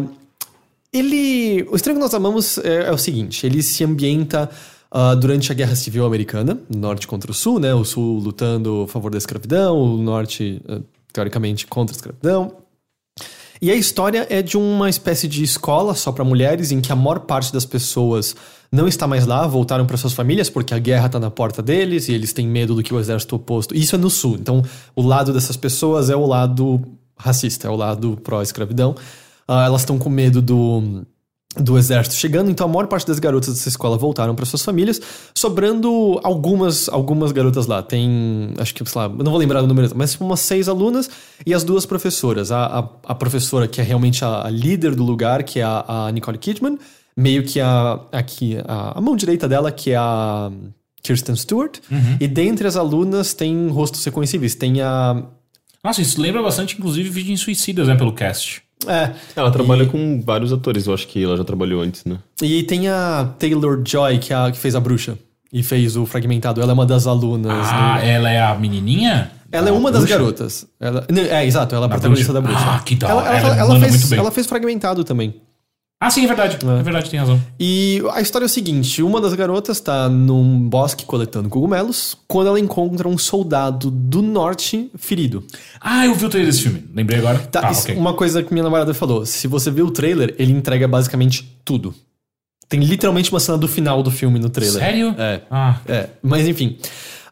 ele. 0.93 1.67
O 1.71 1.77
Estranho 1.77 1.99
que 1.99 2.03
Nós 2.03 2.15
Amamos 2.15 2.59
é, 2.59 2.89
é 2.89 2.93
o 2.93 2.99
seguinte: 2.99 3.45
ele 3.47 3.63
se 3.63 3.85
ambienta 3.85 4.51
ah, 4.97 5.17
durante 5.17 5.51
a 5.51 5.55
Guerra 5.57 5.75
Civil 5.75 6.07
Americana, 6.07 6.57
norte 6.73 7.09
contra 7.09 7.29
o 7.29 7.35
sul, 7.35 7.59
né? 7.59 7.75
O 7.75 7.85
sul 7.85 8.21
lutando 8.21 8.85
a 8.85 8.89
favor 8.89 9.11
da 9.11 9.19
escravidão, 9.19 9.77
o 9.77 9.99
norte, 9.99 10.63
ah, 10.69 10.79
teoricamente, 11.13 11.67
contra 11.67 11.93
a 11.93 11.97
escravidão. 11.97 12.59
E 13.61 13.73
a 13.73 13.75
história 13.75 14.25
é 14.31 14.41
de 14.41 14.57
uma 14.57 14.89
espécie 14.89 15.27
de 15.27 15.43
escola 15.43 15.97
só 15.97 16.13
para 16.13 16.23
mulheres, 16.23 16.71
em 16.71 16.81
que 16.81 16.93
a 16.93 16.97
maior 16.97 17.21
parte 17.21 17.53
das 17.53 17.65
pessoas 17.65 18.37
não 18.71 18.87
está 18.87 19.09
mais 19.09 19.27
lá, 19.27 19.45
voltaram 19.49 19.85
para 19.85 19.97
suas 19.97 20.13
famílias 20.13 20.49
porque 20.49 20.73
a 20.73 20.79
guerra 20.79 21.09
tá 21.09 21.19
na 21.19 21.31
porta 21.31 21.61
deles 21.61 22.09
e 22.09 22.13
eles 22.13 22.33
têm 22.33 22.47
medo 22.47 22.77
do 22.77 22.83
que 22.83 22.95
o 22.95 23.01
exército 23.01 23.35
oposto. 23.35 23.75
Isso 23.75 23.97
é 23.97 23.99
no 23.99 24.11
sul. 24.11 24.37
Então, 24.39 24.63
o 24.95 25.03
lado 25.03 25.33
dessas 25.33 25.57
pessoas 25.57 26.09
é 26.09 26.15
o 26.15 26.25
lado 26.25 26.81
racista, 27.17 27.67
é 27.67 27.71
o 27.71 27.75
lado 27.75 28.17
pró-escravidão. 28.23 28.95
Ah, 29.49 29.65
elas 29.65 29.81
estão 29.81 29.99
com 29.99 30.09
medo 30.09 30.41
do 30.41 31.05
do 31.57 31.79
exército 31.79 32.17
chegando, 32.17 32.51
então 32.51 32.67
a 32.67 32.69
maior 32.69 32.87
parte 32.87 33.07
das 33.07 33.19
garotas 33.19 33.55
dessa 33.55 33.69
escola 33.69 33.97
voltaram 33.97 34.35
para 34.35 34.45
suas 34.45 34.63
famílias, 34.63 35.01
sobrando 35.35 36.21
algumas 36.25 36.89
algumas 36.89 37.31
garotas 37.33 37.67
lá. 37.67 37.83
Tem, 37.83 38.53
acho 38.59 38.75
que, 38.75 38.85
sei 38.89 39.01
lá, 39.01 39.09
não 39.09 39.31
vou 39.31 39.37
lembrar 39.37 39.63
o 39.63 39.67
número, 39.67 39.91
mas 39.95 40.13
tipo 40.13 40.25
umas 40.25 40.41
seis 40.41 40.69
alunas 40.69 41.09
e 41.47 41.55
as 41.55 41.63
duas 41.63 41.87
professoras. 41.87 42.51
A, 42.51 42.67
a, 42.67 42.89
a 43.05 43.15
professora 43.15 43.69
que 43.69 43.81
é 43.81 43.85
realmente 43.85 44.25
a, 44.25 44.47
a 44.47 44.51
líder 44.51 44.95
do 44.95 45.05
lugar, 45.05 45.45
que 45.45 45.61
é 45.61 45.65
a, 45.65 46.11
Nicole 46.13 46.39
Kidman, 46.39 46.79
meio 47.17 47.45
que 47.45 47.61
a 47.61 48.01
aqui 48.11 48.59
a, 48.67 49.01
mão 49.01 49.15
direita 49.15 49.49
dela, 49.49 49.71
que 49.71 49.93
é 49.93 49.97
a 49.97 50.51
Kirsten 51.03 51.37
Stewart, 51.37 51.79
e 52.19 52.27
dentre 52.27 52.67
as 52.67 52.77
alunas 52.77 53.35
tem 53.35 53.69
rostos 53.69 54.05
reconhecíveis. 54.05 54.55
Tem 54.55 54.81
a 54.81 55.23
Nossa, 55.85 56.03
isso 56.03 56.21
lembra 56.21 56.43
bastante, 56.43 56.77
inclusive, 56.77 57.11
Virgens 57.11 57.41
Suicidas, 57.41 57.87
né, 57.87 57.95
pelo 57.95 58.13
cast. 58.13 58.64
É, 58.89 59.13
Ela 59.37 59.51
trabalha 59.51 59.87
com 59.87 60.21
vários 60.25 60.53
atores, 60.53 60.87
eu 60.87 60.95
acho 60.95 61.07
que 61.09 61.23
ela 61.23 61.37
já 61.37 61.45
trabalhou 61.45 61.83
antes, 61.83 62.05
né? 62.05 62.19
E 62.43 62.63
tem 62.63 62.89
a 62.89 63.29
Taylor 63.39 63.83
Joy, 63.87 64.19
que, 64.19 64.33
é 64.33 64.37
a, 64.37 64.51
que 64.51 64.59
fez 64.59 64.75
a 64.75 64.81
bruxa. 64.81 65.19
E 65.53 65.63
fez 65.63 65.97
o 65.97 66.05
Fragmentado. 66.05 66.61
Ela 66.61 66.73
é 66.73 66.75
uma 66.75 66.85
das 66.87 67.07
alunas. 67.07 67.53
Ah, 67.71 67.99
do- 67.99 68.05
ela 68.07 68.31
é 68.31 68.43
a 68.43 68.55
menininha? 68.57 69.31
Ela 69.53 69.69
é 69.69 69.73
Da 69.73 69.79
uma 69.79 69.93
das 69.93 70.01
bruxa? 70.03 70.19
garotas. 70.19 70.67
Ela, 70.81 71.07
é, 71.31 71.47
exato. 71.47 71.75
Ela 71.77 71.85
é 71.85 71.87
a 71.87 71.89
Da 71.89 71.95
protagonista 71.95 72.33
bruxa. 72.33 72.49
da 72.49 72.55
bruxa. 72.59 72.75
Ah, 72.77 72.81
que 72.85 72.97
da 72.97 73.09
ela, 73.09 73.23
ela, 73.29 73.39
Ela 73.39 73.57
ela 73.59 73.81
fez, 73.81 74.13
ela 74.13 74.31
fez 74.33 74.47
Fragmentado 74.49 75.05
também. 75.05 75.35
Ah, 76.01 76.11
sim, 76.11 76.25
é 76.25 76.27
verdade. 76.27 76.59
É, 76.63 76.83
verdade, 76.83 77.09
tem 77.11 77.19
razão. 77.19 77.41
E 77.59 78.03
a 78.13 78.21
história 78.21 78.45
é 78.45 78.49
o 78.49 78.51
seguinte: 78.51 79.03
uma 79.03 79.21
das 79.21 79.33
garotas 79.33 79.81
tá 79.81 80.09
num 80.09 80.69
bosque 80.69 81.05
coletando 81.07 81.49
cogumelos 81.49 82.17
quando 82.29 82.49
ela 82.49 82.61
encontra 82.61 83.09
um 83.09 83.17
soldado 83.17 83.91
do 83.91 84.21
norte 84.21 84.91
ferido. 84.97 85.45
Ah, 85.81 86.05
eu 86.05 86.15
vi 86.15 86.27
o 86.27 86.29
trailer 86.29 86.51
desse 86.51 86.63
filme. 86.65 86.85
Lembrei 86.95 87.19
agora. 87.21 87.39
Tá, 87.39 87.63
Tá, 87.63 87.71
isso- 87.73 87.83
ok. 87.85 87.97
uma 87.97 88.13
coisa 88.13 88.43
que 88.43 88.53
minha 88.53 88.65
namorada 88.65 88.93
falou: 88.93 89.25
se 89.25 89.47
você 89.49 89.71
vê 89.71 89.81
o 89.83 89.91
trailer, 89.91 90.35
ele 90.39 90.53
entrega 90.53 90.87
basicamente 90.87 91.59
tudo. 91.65 91.95
Tem 92.69 92.81
literalmente 92.81 93.31
uma 93.31 93.41
cena 93.41 93.57
do 93.57 93.69
final 93.69 94.03
do 94.03 94.11
filme 94.11 94.39
no 94.39 94.51
trailer. 94.51 94.81
Sério? 94.83 95.15
É. 95.17 95.43
Ah, 95.51 95.81
É, 95.87 96.09
mas 96.23 96.47
enfim. 96.47 96.77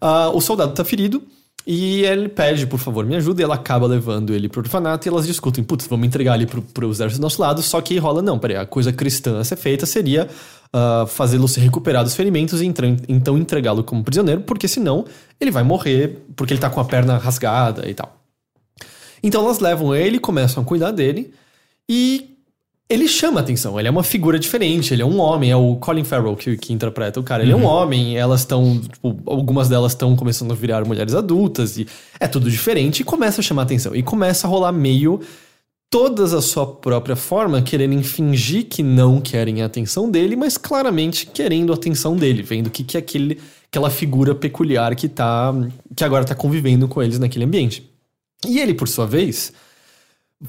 Ah, 0.00 0.30
o 0.30 0.40
soldado 0.40 0.72
tá 0.72 0.84
ferido 0.84 1.22
e 1.66 2.02
ele 2.04 2.28
pede, 2.28 2.66
por 2.66 2.78
favor, 2.78 3.04
me 3.04 3.16
ajuda, 3.16 3.40
e 3.40 3.44
ela 3.44 3.54
acaba 3.54 3.86
levando 3.86 4.34
ele 4.34 4.48
pro 4.48 4.60
orfanato 4.60 5.06
e 5.06 5.08
elas 5.08 5.26
discutem, 5.26 5.62
putz, 5.62 5.86
vamos 5.86 6.06
entregar 6.06 6.34
ele 6.34 6.46
pro, 6.46 6.60
pro 6.62 6.90
exército 6.90 7.20
do 7.20 7.22
nosso 7.22 7.40
lado, 7.40 7.62
só 7.62 7.80
que 7.80 7.96
rola, 7.98 8.20
não, 8.20 8.38
peraí, 8.38 8.56
a 8.56 8.66
coisa 8.66 8.92
cristã 8.92 9.38
a 9.38 9.44
ser 9.44 9.56
feita 9.56 9.86
seria 9.86 10.28
ah, 10.72 11.04
fazê-lo 11.06 11.46
se 11.46 11.60
recuperar 11.60 12.02
dos 12.02 12.16
ferimentos 12.16 12.60
e 12.62 12.66
entra- 12.66 12.96
então 13.08 13.36
entregá-lo 13.38 13.84
como 13.84 14.02
prisioneiro, 14.02 14.40
porque 14.40 14.66
senão 14.66 15.04
ele 15.40 15.50
vai 15.50 15.62
morrer 15.62 16.24
porque 16.34 16.54
ele 16.54 16.60
tá 16.60 16.70
com 16.70 16.80
a 16.80 16.84
perna 16.84 17.18
rasgada 17.18 17.88
e 17.88 17.94
tal. 17.94 18.16
Então 19.22 19.44
elas 19.44 19.60
levam 19.60 19.94
ele, 19.94 20.18
começam 20.18 20.62
a 20.62 20.66
cuidar 20.66 20.90
dele 20.90 21.32
e 21.88 22.31
ele 22.92 23.08
chama 23.08 23.40
atenção. 23.40 23.78
Ele 23.78 23.88
é 23.88 23.90
uma 23.90 24.02
figura 24.02 24.38
diferente, 24.38 24.92
ele 24.92 25.00
é 25.00 25.06
um 25.06 25.18
homem, 25.18 25.50
é 25.50 25.56
o 25.56 25.76
Colin 25.76 26.04
Farrell 26.04 26.36
que, 26.36 26.56
que 26.58 26.72
interpreta 26.72 27.18
o 27.18 27.22
cara. 27.22 27.42
Ele 27.42 27.52
é 27.52 27.56
um 27.56 27.64
homem, 27.64 28.18
elas 28.18 28.40
estão, 28.40 28.78
tipo, 28.78 29.18
algumas 29.24 29.68
delas 29.68 29.92
estão 29.92 30.14
começando 30.14 30.52
a 30.52 30.54
virar 30.54 30.84
mulheres 30.84 31.14
adultas 31.14 31.78
e 31.78 31.86
é 32.20 32.28
tudo 32.28 32.50
diferente 32.50 33.00
e 33.00 33.04
começa 33.04 33.40
a 33.40 33.44
chamar 33.44 33.62
atenção. 33.62 33.96
E 33.96 34.02
começa 34.02 34.46
a 34.46 34.50
rolar 34.50 34.72
meio 34.72 35.20
todas 35.88 36.34
a 36.34 36.42
sua 36.42 36.66
própria 36.66 37.16
forma, 37.16 37.62
querendo 37.62 38.02
fingir 38.02 38.66
que 38.66 38.82
não 38.82 39.20
querem 39.20 39.62
a 39.62 39.66
atenção 39.66 40.10
dele, 40.10 40.36
mas 40.36 40.58
claramente 40.58 41.26
querendo 41.26 41.72
a 41.72 41.76
atenção 41.76 42.14
dele, 42.14 42.42
vendo 42.42 42.68
que, 42.70 42.84
que 42.84 42.96
é 42.96 43.00
aquele, 43.00 43.38
aquela 43.70 43.88
figura 43.88 44.34
peculiar 44.34 44.94
que 44.94 45.08
tá 45.08 45.54
que 45.96 46.04
agora 46.04 46.24
tá 46.24 46.34
convivendo 46.34 46.86
com 46.88 47.02
eles 47.02 47.18
naquele 47.18 47.46
ambiente. 47.46 47.90
E 48.46 48.58
ele, 48.58 48.74
por 48.74 48.88
sua 48.88 49.06
vez, 49.06 49.52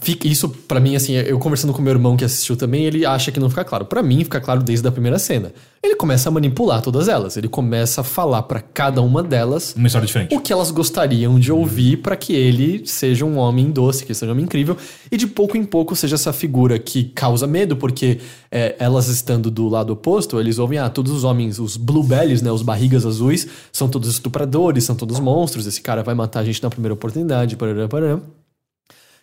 Fica, 0.02 0.28
isso 0.28 0.50
para 0.50 0.80
mim, 0.80 0.96
assim, 0.96 1.14
eu 1.14 1.38
conversando 1.38 1.72
com 1.72 1.82
meu 1.82 1.94
irmão 1.94 2.18
que 2.18 2.26
assistiu 2.26 2.56
também, 2.56 2.86
ele 2.86 3.06
acha 3.06 3.32
que 3.32 3.40
não 3.40 3.48
fica 3.48 3.64
claro. 3.64 3.86
para 3.86 4.02
mim, 4.02 4.24
fica 4.24 4.42
claro 4.42 4.64
desde 4.64 4.88
a 4.88 4.92
primeira 4.92 5.20
cena. 5.20 5.54
Ele 5.84 5.96
começa 5.96 6.30
a 6.30 6.32
manipular 6.32 6.82
todas 6.82 7.08
elas. 7.08 7.38
Ele 7.38 7.48
começa 7.48 8.02
a 8.02 8.04
falar 8.04 8.42
para 8.44 8.60
cada 8.60 9.02
uma 9.02 9.22
delas 9.22 9.76
uma 9.78 9.86
história 9.86 10.08
diferente. 10.08 10.34
o 10.34 10.40
que 10.40 10.52
elas 10.52 10.72
gostariam 10.72 11.40
de 11.40 11.52
ouvir 11.52 11.98
para 11.98 12.16
que 12.16 12.34
ele 12.34 12.88
seja 12.88 13.24
um 13.24 13.38
homem 13.38 13.70
doce, 13.70 14.04
que 14.04 14.14
seja 14.16 14.32
um 14.32 14.34
homem 14.34 14.46
incrível 14.46 14.76
e 15.12 15.18
de 15.18 15.28
pouco 15.28 15.58
em 15.58 15.64
pouco 15.64 15.96
seja 15.96 16.16
essa 16.16 16.34
figura 16.34 16.80
que 16.80 17.04
causa 17.04 17.46
medo, 17.46 17.76
porque 17.76 18.20
é, 18.52 18.76
elas 18.80 19.10
estando 19.10 19.52
do 19.52 19.68
lado 19.70 19.94
oposto, 19.94 20.40
eles 20.40 20.58
ouvem, 20.58 20.80
ah, 20.80 20.90
todos 20.90 21.12
os 21.12 21.24
homens, 21.24 21.60
os 21.60 21.78
blue 21.78 22.04
bellies, 22.04 22.42
né, 22.42 22.52
os 22.52 22.64
barrigas 22.64 23.06
azuis, 23.06 23.48
são 23.72 23.88
todos 23.88 24.10
estupradores, 24.10 24.86
são 24.86 24.96
todos 24.96 25.20
monstros. 25.20 25.68
Esse 25.68 25.82
cara 25.82 26.02
vai 26.02 26.16
matar 26.16 26.40
a 26.40 26.44
gente 26.44 26.64
na 26.64 26.70
primeira 26.70 26.94
oportunidade, 26.94 27.56
parará, 27.56 27.88
parará 27.88 28.20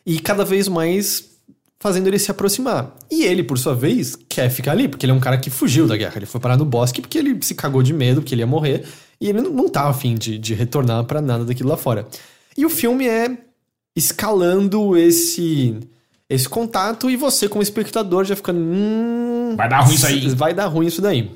e 0.04 0.18
cada 0.18 0.44
vez 0.44 0.68
mais 0.68 1.30
fazendo 1.78 2.08
ele 2.08 2.18
se 2.18 2.30
aproximar. 2.30 2.94
E 3.10 3.24
ele, 3.24 3.42
por 3.42 3.58
sua 3.58 3.74
vez, 3.74 4.16
quer 4.28 4.50
ficar 4.50 4.72
ali, 4.72 4.86
porque 4.86 5.06
ele 5.06 5.12
é 5.12 5.14
um 5.14 5.20
cara 5.20 5.38
que 5.38 5.48
fugiu 5.48 5.86
da 5.86 5.96
guerra. 5.96 6.12
Ele 6.16 6.26
foi 6.26 6.40
parar 6.40 6.58
no 6.58 6.64
bosque 6.64 7.00
porque 7.00 7.18
ele 7.18 7.38
se 7.42 7.54
cagou 7.54 7.82
de 7.82 7.94
medo, 7.94 8.20
porque 8.20 8.34
ele 8.34 8.42
ia 8.42 8.46
morrer, 8.46 8.84
e 9.20 9.28
ele 9.28 9.40
não, 9.40 9.68
tá 9.68 9.88
afim 9.88 10.14
de, 10.14 10.38
de 10.38 10.54
retornar 10.54 11.04
para 11.04 11.20
nada 11.20 11.44
daquilo 11.44 11.70
lá 11.70 11.76
fora. 11.76 12.06
E 12.56 12.66
o 12.66 12.70
filme 12.70 13.06
é 13.08 13.36
escalando 13.96 14.96
esse 14.96 15.76
esse 16.28 16.48
contato 16.48 17.10
e 17.10 17.16
você 17.16 17.48
como 17.48 17.60
espectador 17.60 18.24
já 18.24 18.36
ficando 18.36 18.60
hum, 18.60 19.56
vai 19.56 19.68
dar 19.68 19.80
ruim 19.80 19.94
isso 19.94 20.06
aí. 20.06 20.28
Vai 20.28 20.54
dar 20.54 20.66
ruim 20.66 20.86
isso 20.86 21.02
daí. 21.02 21.28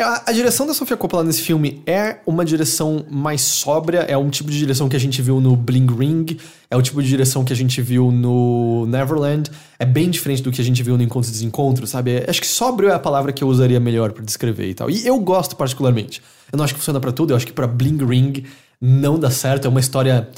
A, 0.00 0.30
a, 0.30 0.32
direção 0.32 0.64
da 0.64 0.72
Sofia 0.72 0.96
Coppola 0.96 1.24
nesse 1.24 1.42
filme 1.42 1.82
é 1.84 2.18
uma 2.24 2.44
direção 2.44 3.04
mais 3.10 3.40
sóbria, 3.40 4.02
é 4.02 4.16
um 4.16 4.30
tipo 4.30 4.48
de 4.48 4.56
direção 4.56 4.88
que 4.88 4.94
a 4.94 5.00
gente 5.00 5.20
viu 5.20 5.40
no 5.40 5.56
Bling 5.56 5.88
Ring, 5.88 6.38
é 6.70 6.76
o 6.76 6.82
tipo 6.82 7.02
de 7.02 7.08
direção 7.08 7.44
que 7.44 7.52
a 7.52 7.56
gente 7.56 7.82
viu 7.82 8.12
no 8.12 8.86
Neverland, 8.86 9.50
é 9.76 9.84
bem 9.84 10.08
diferente 10.08 10.40
do 10.40 10.52
que 10.52 10.60
a 10.60 10.64
gente 10.64 10.84
viu 10.84 10.96
no 10.96 11.02
Encontros 11.02 11.30
e 11.30 11.32
Desencontros, 11.32 11.90
sabe? 11.90 12.12
É, 12.12 12.30
acho 12.30 12.40
que 12.40 12.46
sóbrio 12.46 12.90
é 12.90 12.94
a 12.94 12.98
palavra 13.00 13.32
que 13.32 13.42
eu 13.42 13.48
usaria 13.48 13.80
melhor 13.80 14.12
para 14.12 14.24
descrever 14.24 14.68
e 14.68 14.74
tal. 14.74 14.88
E 14.88 15.04
eu 15.04 15.18
gosto 15.18 15.56
particularmente. 15.56 16.22
Eu 16.52 16.56
não 16.56 16.64
acho 16.64 16.74
que 16.74 16.78
funciona 16.78 17.00
para 17.00 17.10
tudo, 17.10 17.32
eu 17.32 17.36
acho 17.36 17.46
que 17.46 17.52
para 17.52 17.66
Bling 17.66 17.98
Ring 18.06 18.44
não 18.80 19.18
dá 19.18 19.32
certo, 19.32 19.64
é 19.64 19.68
uma 19.68 19.80
história 19.80 20.28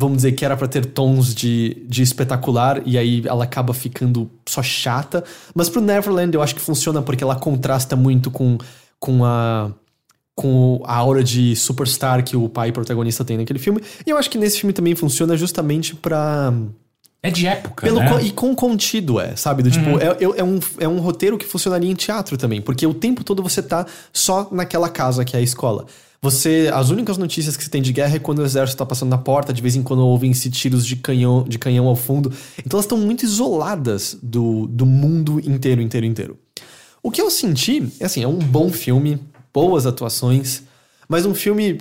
vamos 0.00 0.18
dizer 0.18 0.32
que 0.32 0.44
era 0.46 0.56
para 0.56 0.66
ter 0.66 0.86
tons 0.86 1.34
de, 1.34 1.84
de 1.86 2.02
espetacular 2.02 2.80
e 2.86 2.96
aí 2.96 3.22
ela 3.26 3.44
acaba 3.44 3.74
ficando 3.74 4.30
só 4.48 4.62
chata. 4.62 5.22
Mas 5.54 5.68
pro 5.68 5.80
Neverland 5.80 6.34
eu 6.34 6.42
acho 6.42 6.54
que 6.54 6.60
funciona 6.60 7.02
porque 7.02 7.22
ela 7.22 7.36
contrasta 7.36 7.94
muito 7.94 8.30
com 8.30 8.56
com 9.00 9.24
a 9.24 9.72
com 10.40 10.80
a 10.84 10.94
aura 10.94 11.22
de 11.22 11.54
superstar 11.54 12.24
que 12.24 12.34
o 12.34 12.48
pai 12.48 12.72
protagonista 12.72 13.22
tem 13.22 13.36
naquele 13.36 13.58
filme. 13.58 13.82
E 14.06 14.08
eu 14.08 14.16
acho 14.16 14.30
que 14.30 14.38
nesse 14.38 14.58
filme 14.58 14.72
também 14.72 14.94
funciona 14.94 15.36
justamente 15.36 15.94
pra. 15.94 16.52
É 17.22 17.30
de 17.30 17.46
época, 17.46 17.84
Pelo 17.84 18.00
né? 18.00 18.22
E 18.22 18.30
com 18.30 18.54
contido, 18.54 19.20
é, 19.20 19.36
sabe? 19.36 19.62
Do, 19.62 19.70
tipo, 19.70 19.90
Uhum. 19.90 19.98
é, 19.98 20.06
é, 20.06 20.40
é 20.40 20.44
um, 20.44 20.58
é 20.78 20.88
um 20.88 20.98
roteiro 21.00 21.36
que 21.36 21.44
funcionaria 21.44 21.90
em 21.90 21.94
teatro 21.94 22.38
também, 22.38 22.62
porque 22.62 22.86
o 22.86 22.94
tempo 22.94 23.22
todo 23.22 23.42
você 23.42 23.62
tá 23.62 23.84
só 24.10 24.48
naquela 24.50 24.88
casa 24.88 25.22
que 25.22 25.36
é 25.36 25.40
a 25.40 25.42
escola. 25.42 25.84
Você. 26.22 26.70
As 26.72 26.88
únicas 26.88 27.18
notícias 27.18 27.56
que 27.56 27.64
você 27.64 27.68
tem 27.68 27.82
de 27.82 27.92
guerra 27.92 28.16
é 28.16 28.18
quando 28.18 28.38
o 28.38 28.44
exército 28.44 28.78
tá 28.78 28.86
passando 28.86 29.10
na 29.10 29.18
porta, 29.18 29.52
de 29.52 29.60
vez 29.60 29.76
em 29.76 29.82
quando 29.82 30.00
ouvem-se 30.06 30.50
tiros 30.50 30.86
de 30.86 30.96
canhão, 30.96 31.44
de 31.46 31.58
canhão 31.58 31.86
ao 31.86 31.96
fundo. 31.96 32.32
Então 32.58 32.78
elas 32.78 32.84
estão 32.86 32.96
muito 32.96 33.24
isoladas 33.24 34.16
do, 34.22 34.66
do 34.66 34.86
mundo 34.86 35.38
inteiro, 35.40 35.82
inteiro, 35.82 36.06
inteiro. 36.06 36.38
O 37.02 37.10
que 37.10 37.20
eu 37.20 37.30
senti, 37.30 37.88
é 37.98 38.04
assim, 38.04 38.22
é 38.22 38.28
um 38.28 38.38
bom 38.38 38.70
filme, 38.70 39.18
boas 39.52 39.86
atuações, 39.86 40.62
mas 41.08 41.24
um 41.24 41.34
filme, 41.34 41.80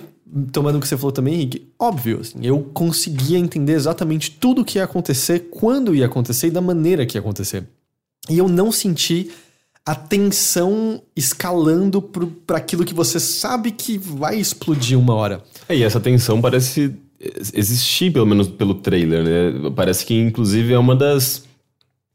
tomando 0.51 0.77
o 0.77 0.82
que 0.82 0.88
você 0.88 0.97
falou 0.97 1.12
também, 1.12 1.36
Henrique, 1.36 1.67
óbvio, 1.77 2.21
assim, 2.21 2.39
eu 2.41 2.62
conseguia 2.73 3.38
entender 3.38 3.73
exatamente 3.73 4.32
tudo 4.32 4.62
o 4.62 4.65
que 4.65 4.77
ia 4.77 4.84
acontecer, 4.84 5.49
quando 5.51 5.93
ia 5.93 6.05
acontecer 6.05 6.47
e 6.47 6.51
da 6.51 6.62
maneira 6.62 7.05
que 7.05 7.17
ia 7.17 7.21
acontecer. 7.21 7.63
E 8.29 8.38
eu 8.38 8.47
não 8.47 8.71
senti 8.71 9.29
a 9.86 9.95
tensão 9.95 11.01
escalando 11.15 12.01
para 12.01 12.58
aquilo 12.58 12.86
que 12.86 12.93
você 12.93 13.19
sabe 13.19 13.71
que 13.71 13.97
vai 13.97 14.39
explodir 14.39 14.97
uma 14.97 15.15
hora. 15.15 15.43
É, 15.67 15.75
e 15.75 15.84
essa 15.84 15.99
tensão 15.99 16.39
parece 16.39 16.95
existir, 17.53 18.13
pelo 18.13 18.25
menos 18.25 18.47
pelo 18.47 18.75
trailer, 18.75 19.23
né? 19.23 19.71
Parece 19.75 20.05
que, 20.05 20.13
inclusive, 20.13 20.73
é 20.73 20.79
uma 20.79 20.95
das 20.95 21.43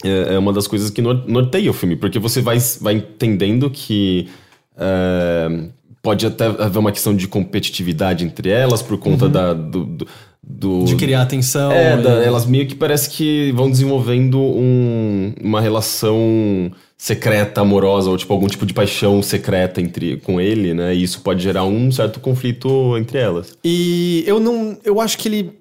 é, 0.04 0.34
é 0.34 0.38
uma 0.38 0.52
das 0.52 0.66
coisas 0.66 0.90
que 0.90 1.02
norteia 1.02 1.70
o 1.70 1.74
filme, 1.74 1.96
porque 1.96 2.18
você 2.18 2.40
vai, 2.40 2.58
vai 2.80 2.94
entendendo 2.94 3.70
que 3.70 4.28
é, 4.76 5.68
pode 6.02 6.26
até 6.26 6.44
haver 6.44 6.78
uma 6.78 6.92
questão 6.92 7.16
de 7.16 7.26
competitividade 7.26 8.24
entre 8.24 8.50
elas 8.50 8.82
por 8.82 8.98
conta 8.98 9.24
uhum. 9.24 9.30
da, 9.30 9.54
do, 9.54 9.84
do, 9.84 10.06
do, 10.42 10.84
De 10.84 10.96
criar 10.96 11.22
atenção. 11.22 11.72
É, 11.72 11.96
da, 11.96 12.10
elas 12.22 12.44
meio 12.44 12.66
que 12.66 12.74
parece 12.74 13.08
que 13.08 13.50
vão 13.52 13.70
desenvolvendo 13.70 14.38
um, 14.38 15.32
uma 15.40 15.60
relação 15.60 16.70
secreta, 16.96 17.62
amorosa, 17.62 18.10
ou 18.10 18.16
tipo 18.16 18.32
algum 18.32 18.46
tipo 18.46 18.66
de 18.66 18.74
paixão 18.74 19.22
secreta 19.22 19.80
entre 19.80 20.18
com 20.18 20.40
ele, 20.40 20.74
né? 20.74 20.94
E 20.94 21.02
isso 21.02 21.20
pode 21.22 21.42
gerar 21.42 21.64
um 21.64 21.90
certo 21.90 22.20
conflito 22.20 22.96
entre 22.98 23.18
elas. 23.18 23.56
E 23.64 24.22
eu 24.26 24.38
não. 24.38 24.76
Eu 24.84 25.00
acho 25.00 25.16
que 25.18 25.28
ele 25.28 25.52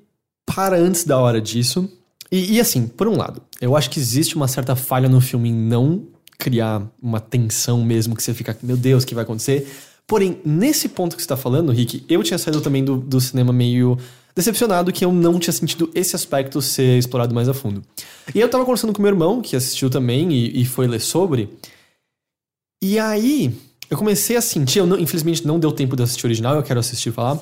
para 0.46 0.78
antes 0.78 1.06
da 1.06 1.18
hora 1.18 1.40
disso. 1.40 1.90
E, 2.34 2.54
e, 2.56 2.60
assim, 2.60 2.88
por 2.88 3.08
um 3.08 3.16
lado, 3.16 3.44
eu 3.62 3.78
acho 3.78 3.92
que 3.92 4.00
existe 4.00 4.36
uma 4.36 4.48
certa 4.48 4.76
falha 4.76 5.08
no 5.08 5.22
filme 5.22 5.50
em 5.50 5.54
não 5.54 6.08
criar 6.40 6.82
uma 7.00 7.20
tensão 7.20 7.86
mesmo, 7.86 8.16
que 8.16 8.24
você 8.24 8.34
fica, 8.34 8.58
meu 8.64 8.76
Deus, 8.76 9.04
o 9.04 9.06
que 9.08 9.14
vai 9.14 9.24
acontecer? 9.24 9.72
Porém, 10.08 10.42
nesse 10.44 10.90
ponto 10.90 11.16
que 11.16 11.22
você 11.22 11.28
tá 11.28 11.38
falando, 11.38 11.72
Rick, 11.72 12.04
eu 12.10 12.24
tinha 12.24 12.40
saído 12.40 12.60
também 12.60 12.84
do, 12.84 12.98
do 12.98 13.22
cinema 13.22 13.54
meio 13.54 14.00
decepcionado 14.36 14.92
que 14.92 15.06
eu 15.06 15.14
não 15.14 15.38
tinha 15.38 15.54
sentido 15.54 15.92
esse 15.94 16.16
aspecto 16.16 16.60
ser 16.60 16.98
explorado 16.98 17.36
mais 17.36 17.48
a 17.48 17.54
fundo. 17.54 17.84
E 18.34 18.40
eu 18.40 18.50
tava 18.50 18.66
conversando 18.66 18.94
com 18.94 19.02
meu 19.04 19.12
irmão, 19.12 19.40
que 19.40 19.56
assistiu 19.56 19.92
também 19.92 20.34
e, 20.34 20.64
e 20.64 20.66
foi 20.66 20.88
ler 20.88 21.02
sobre. 21.02 21.50
E 22.84 22.98
aí, 22.98 23.56
eu 23.92 23.96
comecei 23.96 24.36
a 24.36 24.42
sentir, 24.42 24.80
eu 24.80 24.88
não, 24.88 24.98
infelizmente 24.98 25.46
não 25.46 25.60
deu 25.60 25.72
tempo 25.72 25.96
de 25.96 26.02
assistir 26.02 26.26
o 26.26 26.28
original, 26.28 26.56
eu 26.56 26.64
quero 26.64 26.80
assistir 26.80 27.10
e 27.10 27.12
falar. 27.12 27.40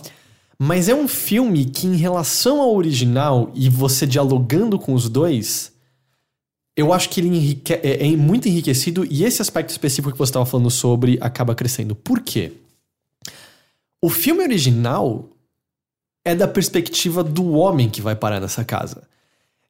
Mas 0.64 0.88
é 0.88 0.94
um 0.94 1.08
filme 1.08 1.66
que, 1.66 1.88
em 1.88 1.96
relação 1.96 2.62
ao 2.62 2.76
original 2.76 3.52
e 3.56 3.68
você 3.68 4.06
dialogando 4.06 4.78
com 4.78 4.94
os 4.94 5.10
dois, 5.10 5.74
eu 6.78 6.94
acho 6.94 7.10
que 7.10 7.20
ele 7.20 7.30
enrique 7.30 7.74
é, 7.74 8.08
é, 8.08 8.16
muito 8.16 8.48
enriquecido 8.48 9.04
e 9.10 9.24
esse 9.24 9.42
aspecto 9.42 9.72
específico 9.72 10.12
que 10.12 10.20
você 10.20 10.30
estava 10.30 10.46
falando 10.46 10.70
sobre 10.70 11.18
acaba 11.20 11.56
crescendo. 11.56 11.96
Por 11.96 12.20
quê? 12.20 12.54
O 14.00 14.08
filme 14.08 14.44
original 14.44 15.32
é 16.24 16.36
da 16.36 16.48
perspectiva 16.48 17.24
do 17.24 17.54
homem 17.54 17.90
que 17.90 18.00
vai 18.00 18.16
parar 18.16 18.40
nessa 18.40 18.64
casa. 18.64 19.02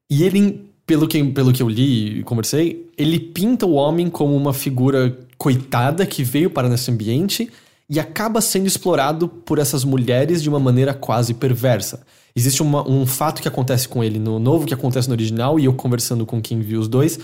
E 0.09 0.23
ele, 0.23 0.69
pelo 0.85 1.07
que, 1.07 1.23
pelo 1.23 1.53
que 1.53 1.63
eu 1.63 1.69
li 1.69 2.19
e 2.19 2.23
conversei, 2.23 2.91
ele 2.97 3.17
pinta 3.17 3.65
o 3.65 3.75
homem 3.75 4.09
como 4.09 4.35
uma 4.35 4.53
figura 4.53 5.17
coitada 5.37 6.05
que 6.05 6.21
veio 6.21 6.49
parar 6.49 6.67
nesse 6.67 6.91
ambiente 6.91 7.49
e 7.91 7.99
acaba 7.99 8.39
sendo 8.39 8.67
explorado 8.67 9.27
por 9.27 9.59
essas 9.59 9.83
mulheres 9.83 10.41
de 10.41 10.47
uma 10.47 10.61
maneira 10.61 10.93
quase 10.93 11.33
perversa. 11.33 12.03
Existe 12.33 12.61
uma, 12.61 12.89
um 12.89 13.05
fato 13.05 13.41
que 13.41 13.49
acontece 13.49 13.85
com 13.85 14.01
ele 14.01 14.17
no 14.17 14.39
novo, 14.39 14.65
que 14.65 14.73
acontece 14.73 15.09
no 15.09 15.13
original, 15.13 15.59
e 15.59 15.65
eu 15.65 15.73
conversando 15.73 16.25
com 16.25 16.41
quem 16.41 16.61
viu 16.61 16.79
os 16.79 16.87
dois, 16.87 17.19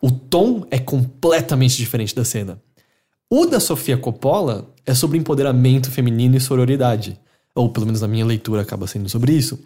o 0.00 0.12
tom 0.12 0.64
é 0.70 0.78
completamente 0.78 1.76
diferente 1.76 2.14
da 2.14 2.24
cena. 2.24 2.62
O 3.28 3.44
da 3.46 3.58
Sofia 3.58 3.96
Coppola 3.96 4.72
é 4.86 4.94
sobre 4.94 5.18
empoderamento 5.18 5.90
feminino 5.90 6.36
e 6.36 6.40
sororidade. 6.40 7.18
Ou 7.52 7.68
pelo 7.70 7.86
menos 7.86 8.00
na 8.00 8.06
minha 8.06 8.24
leitura 8.24 8.62
acaba 8.62 8.86
sendo 8.86 9.08
sobre 9.08 9.32
isso. 9.32 9.58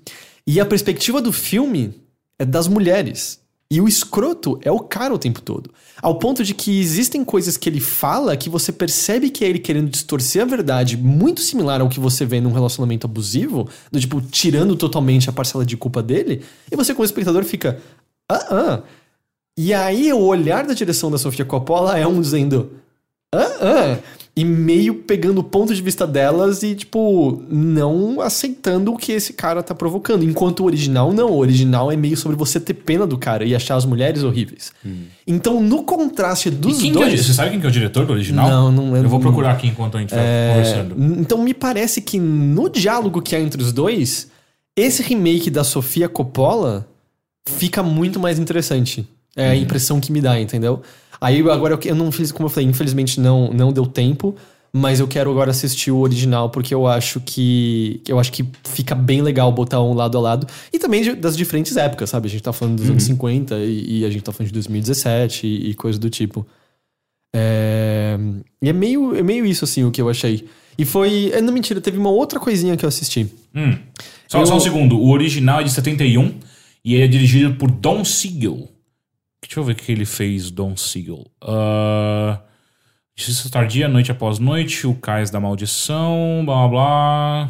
E 0.46 0.58
a 0.58 0.64
perspectiva 0.64 1.20
do 1.20 1.30
filme 1.30 1.92
é 2.38 2.46
das 2.46 2.68
mulheres. 2.68 3.38
E 3.70 3.81
o 3.83 3.88
escroto 3.88 4.59
é 4.62 4.72
o 4.72 4.81
cara 4.81 5.12
o 5.12 5.18
tempo 5.18 5.42
todo. 5.42 5.70
Ao 6.00 6.18
ponto 6.18 6.42
de 6.42 6.54
que 6.54 6.81
existem 6.81 7.22
coisas 7.22 7.57
que 7.57 7.68
ele 7.68 7.81
fala 7.81 8.37
que 8.37 8.48
você 8.48 8.72
percebe 8.72 9.28
que 9.28 9.44
é 9.44 9.48
ele 9.48 9.59
querendo 9.59 9.90
distorcer 9.90 10.42
a 10.42 10.46
verdade, 10.46 10.96
muito 10.96 11.42
similar 11.42 11.81
ao 11.83 11.88
que 11.88 12.00
você 12.00 12.24
vê 12.24 12.40
num 12.40 12.52
relacionamento 12.52 13.07
abusivo, 13.07 13.68
do 13.92 14.00
tipo, 14.00 14.22
tirando 14.22 14.74
totalmente 14.74 15.28
a 15.28 15.33
parcela 15.33 15.66
de 15.66 15.76
culpa 15.76 16.02
dele, 16.02 16.42
e 16.72 16.76
você, 16.76 16.94
como 16.94 17.04
espectador, 17.04 17.44
fica. 17.44 17.78
Ah, 18.31 18.46
ah. 18.50 18.83
E 19.57 19.74
aí 19.74 20.12
o 20.12 20.20
olhar 20.20 20.66
da 20.66 20.72
direção 20.72 21.11
da 21.11 21.18
Sofia 21.18 21.44
Coppola 21.44 21.98
é 21.98 22.07
um 22.07 22.20
dizendo. 22.20 22.70
Ah, 23.35 23.59
ah 23.61 23.98
e 24.38 24.44
meio 24.44 24.94
pegando 24.94 25.38
o 25.38 25.42
ponto 25.42 25.74
de 25.74 25.83
vista 25.83 26.07
delas 26.07 26.62
e, 26.62 26.72
tipo, 26.72 27.42
não 27.51 28.20
aceitando 28.20 28.92
o 28.92 28.96
que 28.96 29.11
esse 29.11 29.33
cara 29.33 29.64
tá 29.64 29.74
provocando. 29.74 30.22
Enquanto 30.22 30.61
o 30.61 30.64
original, 30.66 31.12
não. 31.12 31.33
O 31.33 31.38
original 31.38 31.90
é 31.90 31.96
meio 31.96 32.16
sobre 32.16 32.37
você 32.37 32.61
ter 32.61 32.74
pena 32.74 33.05
do 33.05 33.18
cara 33.18 33.44
e 33.44 33.53
achar 33.53 33.74
as 33.74 33.85
mulheres 33.85 34.22
horríveis. 34.22 34.70
Hum. 34.87 35.07
Então, 35.27 35.61
no 35.61 35.83
contraste 35.83 36.51
dos 36.51 36.81
e 36.81 36.92
dois. 36.92 37.14
É, 37.14 37.16
você 37.16 37.35
sabe 37.35 37.51
quem 37.51 37.59
que 37.59 37.66
é 37.66 37.68
o 37.68 37.72
diretor 37.72 38.07
do 38.07 38.12
original? 38.12 38.48
Não, 38.48 38.70
não 38.70 38.96
Eu 38.96 39.09
vou 39.09 39.18
procurar 39.18 39.51
aqui 39.51 39.66
enquanto 39.66 39.96
a 39.96 40.01
gente 40.01 40.14
vai 40.14 40.24
é... 40.24 40.51
conversando. 40.51 41.20
Então, 41.20 41.42
me 41.42 41.53
parece 41.53 42.01
que 42.01 42.20
no 42.20 42.70
diálogo 42.70 43.20
que 43.20 43.35
há 43.35 43.40
entre 43.40 43.61
os 43.61 43.72
dois, 43.72 44.29
esse 44.77 45.03
remake 45.03 45.51
da 45.51 45.64
Sofia 45.64 46.09
Coppola 46.09 46.87
fica 47.44 47.83
muito 47.83 48.20
mais 48.20 48.38
interessante. 48.38 49.05
É 49.35 49.51
a 49.51 49.57
impressão 49.57 49.98
que 49.98 50.12
me 50.12 50.20
dá, 50.20 50.40
entendeu? 50.40 50.81
Aí 51.20 51.40
agora 51.50 51.78
eu, 51.85 51.94
não 51.94 52.11
fiz, 52.12 52.31
como 52.33 52.46
eu 52.46 52.50
falei, 52.50 52.68
infelizmente 52.68 53.20
não, 53.20 53.52
não 53.52 53.72
deu 53.72 53.87
tempo, 53.87 54.35
mas 54.72 55.00
eu 55.00 55.09
quero 55.09 55.31
agora 55.31 55.50
assistir 55.50 55.90
o 55.90 55.98
original 55.98 56.50
porque 56.50 56.74
eu 56.74 56.87
acho 56.87 57.20
que 57.20 58.00
eu 58.07 58.18
acho 58.20 58.31
que 58.31 58.44
fica 58.64 58.94
bem 58.94 59.22
legal 59.22 59.50
botar 59.50 59.83
um 59.83 59.94
lado 59.94 60.16
a 60.18 60.20
lado 60.20 60.46
e 60.72 60.78
também 60.78 61.02
de- 61.02 61.14
das 61.14 61.37
diferentes 61.37 61.76
épocas, 61.76 62.11
sabe? 62.11 62.28
A 62.28 62.31
gente 62.31 62.42
tá 62.42 62.52
falando 62.52 62.76
dos 62.76 62.88
anos 62.90 63.02
50 63.02 63.57
e, 63.57 64.00
e 64.00 64.04
a 64.04 64.11
gente 64.11 64.22
tá 64.22 64.31
falando 64.33 64.48
de 64.48 64.52
2017 64.54 65.46
e, 65.46 65.70
e 65.70 65.74
coisa 65.74 65.98
do 65.98 66.09
tipo. 66.11 66.46
É, 67.35 68.18
e 68.62 68.68
é 68.68 68.72
meio, 68.72 69.14
é 69.14 69.22
meio 69.22 69.44
isso 69.46 69.64
assim 69.64 69.85
o 69.85 69.90
que 69.90 70.00
eu 70.00 70.09
achei. 70.09 70.46
E 70.76 70.85
foi, 70.85 71.31
é, 71.35 71.40
não 71.40 71.52
mentira, 71.52 71.81
teve 71.81 71.98
uma 71.98 72.11
outra 72.11 72.38
coisinha 72.38 72.76
que 72.76 72.85
eu 72.85 72.88
assisti. 72.88 73.26
Hum. 73.54 73.76
Só, 74.28 74.40
Eu- 74.40 74.46
só 74.46 74.57
um 74.57 74.61
segundo. 74.61 74.98
O 74.98 75.11
original 75.11 75.61
é 75.61 75.64
de 75.64 75.70
71 75.70 76.35
e 76.85 76.94
ele 76.94 77.04
é 77.04 77.09
dirigido 77.09 77.54
por 77.57 77.70
Don 77.70 78.04
Siegel. 78.04 78.68
Deixa 79.42 79.61
eu 79.61 79.64
ver 79.64 79.72
o 79.72 79.77
que 79.77 79.90
ele 79.92 80.05
fez, 80.05 80.51
Don 80.51 80.77
Siegel. 80.77 81.27
Uh, 81.42 82.38
Justiça 83.16 83.48
Tardia, 83.51 83.88
Noite 83.88 84.11
Após 84.12 84.38
Noite, 84.38 84.87
O 84.87 84.94
Cais 84.94 85.31
da 85.31 85.40
Maldição, 85.40 86.42
blá 86.44 86.57
blá 86.57 86.68
blá. 86.68 87.48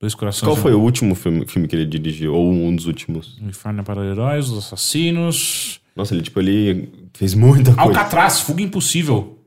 Dois 0.00 0.14
Corações. 0.14 0.46
Qual 0.48 0.56
foi 0.56 0.74
o 0.74 0.80
último 0.80 1.14
filme, 1.14 1.46
filme 1.46 1.66
que 1.66 1.74
ele 1.74 1.86
dirigiu? 1.86 2.34
Ou 2.34 2.52
um 2.52 2.74
dos 2.76 2.86
últimos? 2.86 3.36
Inferno 3.40 3.82
para 3.82 4.04
Heróis, 4.04 4.48
Os 4.50 4.58
Assassinos. 4.58 5.80
Nossa, 5.96 6.14
ele, 6.14 6.22
tipo, 6.22 6.38
ele 6.38 6.90
fez 7.14 7.32
muita 7.34 7.72
coisa. 7.74 7.80
Alcatraz, 7.80 8.40
Fuga 8.40 8.62
Impossível. 8.62 9.38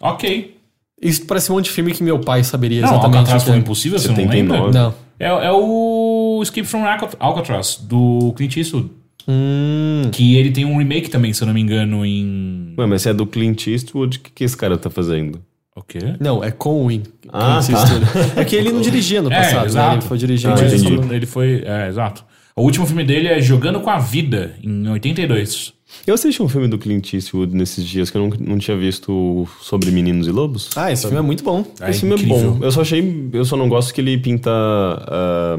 Ok. 0.00 0.56
Isso 1.00 1.26
parece 1.26 1.52
um 1.52 1.56
monte 1.56 1.66
de 1.66 1.70
filme 1.72 1.92
que 1.92 2.02
meu 2.02 2.18
pai 2.20 2.42
saberia 2.42 2.80
Não, 2.80 2.88
exatamente. 2.88 3.16
Alcatraz 3.18 3.42
Fuga 3.44 3.56
é. 3.56 3.60
Impossível, 3.60 3.98
você 3.98 4.08
não 4.08 4.16
79. 4.16 4.52
lembra? 4.64 4.72
Não. 4.82 4.94
É, 5.20 5.26
é 5.26 5.52
o 5.52 6.40
Escape 6.42 6.66
from 6.66 6.84
Alca- 6.86 7.16
Alcatraz, 7.20 7.76
do 7.76 8.32
Clint 8.36 8.56
Eastwood. 8.56 8.90
Hum, 9.28 10.10
Que 10.10 10.36
ele 10.36 10.50
tem 10.50 10.64
um 10.64 10.78
remake 10.78 11.10
também, 11.10 11.32
se 11.32 11.42
eu 11.42 11.46
não 11.46 11.52
me 11.54 11.60
engano, 11.60 12.04
em. 12.06 12.74
Ué, 12.78 12.86
mas 12.86 13.02
se 13.02 13.10
é 13.10 13.14
do 13.14 13.26
Clint 13.26 13.66
Eastwood, 13.66 14.18
o 14.18 14.20
que, 14.20 14.30
que 14.32 14.44
esse 14.44 14.56
cara 14.56 14.78
tá 14.78 14.88
fazendo? 14.88 15.40
O 15.76 15.82
quê? 15.82 15.98
não, 16.18 16.42
é 16.42 16.50
com 16.50 16.82
o 16.84 16.88
Win. 16.88 17.02
Ah, 17.28 17.60
Clint 17.62 17.78
tá. 17.78 17.82
Eastwood. 17.82 18.06
É 18.40 18.44
que 18.44 18.56
ele 18.56 18.72
não 18.72 18.80
dirigia 18.80 19.20
no 19.22 19.30
É, 19.30 19.36
passado, 19.36 19.60
né? 19.60 19.66
exato. 19.66 19.94
Ele 19.96 20.02
foi 20.02 20.18
dirigir 20.18 20.50
Ah, 20.50 20.54
Ele, 20.60 21.14
ele 21.14 21.26
foi. 21.26 21.62
É, 21.64 21.88
exato. 21.88 22.24
O 22.56 22.62
último 22.62 22.84
filme 22.86 23.04
dele 23.04 23.28
é 23.28 23.40
Jogando 23.40 23.78
com 23.80 23.88
a 23.90 23.98
Vida, 23.98 24.56
em 24.64 24.88
82. 24.88 25.72
Eu 26.06 26.14
assisti 26.14 26.42
um 26.42 26.48
filme 26.48 26.66
do 26.66 26.76
Clint 26.78 27.12
Eastwood 27.14 27.54
nesses 27.54 27.84
dias 27.86 28.10
que 28.10 28.16
eu 28.18 28.22
não, 28.28 28.30
não 28.40 28.58
tinha 28.58 28.76
visto 28.76 29.46
sobre 29.60 29.90
meninos 29.92 30.26
e 30.26 30.30
lobos. 30.32 30.68
Ah, 30.74 30.90
esse 30.90 31.02
filme 31.02 31.18
é 31.18 31.22
muito 31.22 31.44
bom. 31.44 31.64
É 31.80 31.90
Esse 31.90 32.00
filme 32.00 32.14
é 32.16 32.18
incrível. 32.18 32.52
bom. 32.54 32.64
Eu 32.64 32.72
só 32.72 32.80
achei. 32.80 33.28
Eu 33.32 33.44
só 33.44 33.56
não 33.56 33.68
gosto 33.68 33.94
que 33.94 34.00
ele 34.00 34.18
pinta. 34.18 34.50
ah, 34.50 35.56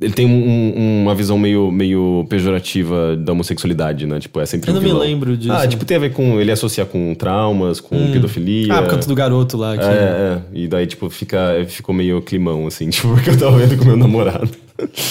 ele 0.00 0.12
tem 0.12 0.26
um- 0.26 0.30
um- 0.78 1.02
uma 1.02 1.14
visão 1.14 1.38
meio, 1.38 1.70
meio 1.70 2.24
pejorativa 2.28 3.16
da 3.16 3.32
homossexualidade, 3.32 4.06
né? 4.06 4.18
Tipo, 4.20 4.40
é 4.40 4.46
sempre 4.46 4.70
Eu 4.70 4.72
um 4.72 4.76
não 4.76 4.82
me 4.82 4.88
vilão. 4.88 5.02
lembro 5.02 5.36
disso. 5.36 5.52
Ah, 5.52 5.66
tipo, 5.66 5.84
tem 5.84 5.96
a 5.96 6.00
ver 6.00 6.12
com. 6.12 6.40
Ele 6.40 6.50
associa 6.50 6.84
com 6.84 7.14
traumas, 7.14 7.80
com 7.80 7.96
pedofilia. 8.12 8.72
Ah, 8.74 8.82
por 8.82 8.90
conta 8.90 9.06
do 9.06 9.14
garoto 9.14 9.56
lá. 9.56 9.76
Que... 9.76 9.84
É, 9.84 9.86
é. 9.86 10.38
E 10.52 10.66
daí, 10.68 10.86
tipo, 10.86 11.08
fica, 11.10 11.64
ficou 11.68 11.94
meio 11.94 12.20
climão, 12.22 12.66
assim, 12.66 12.88
tipo, 12.90 13.08
porque 13.14 13.30
eu 13.30 13.38
tava 13.38 13.58
vendo 13.58 13.76
com 13.78 13.84
meu 13.84 13.96
namorado. 13.96 14.48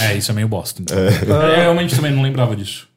É, 0.02 0.18
isso 0.18 0.32
é 0.32 0.34
meio 0.34 0.48
bosta. 0.48 0.82
então. 0.82 0.98
Eu 0.98 1.56
realmente 1.56 1.96
também 1.96 2.12
não 2.12 2.22
lembrava 2.24 2.56
disso. 2.56 2.88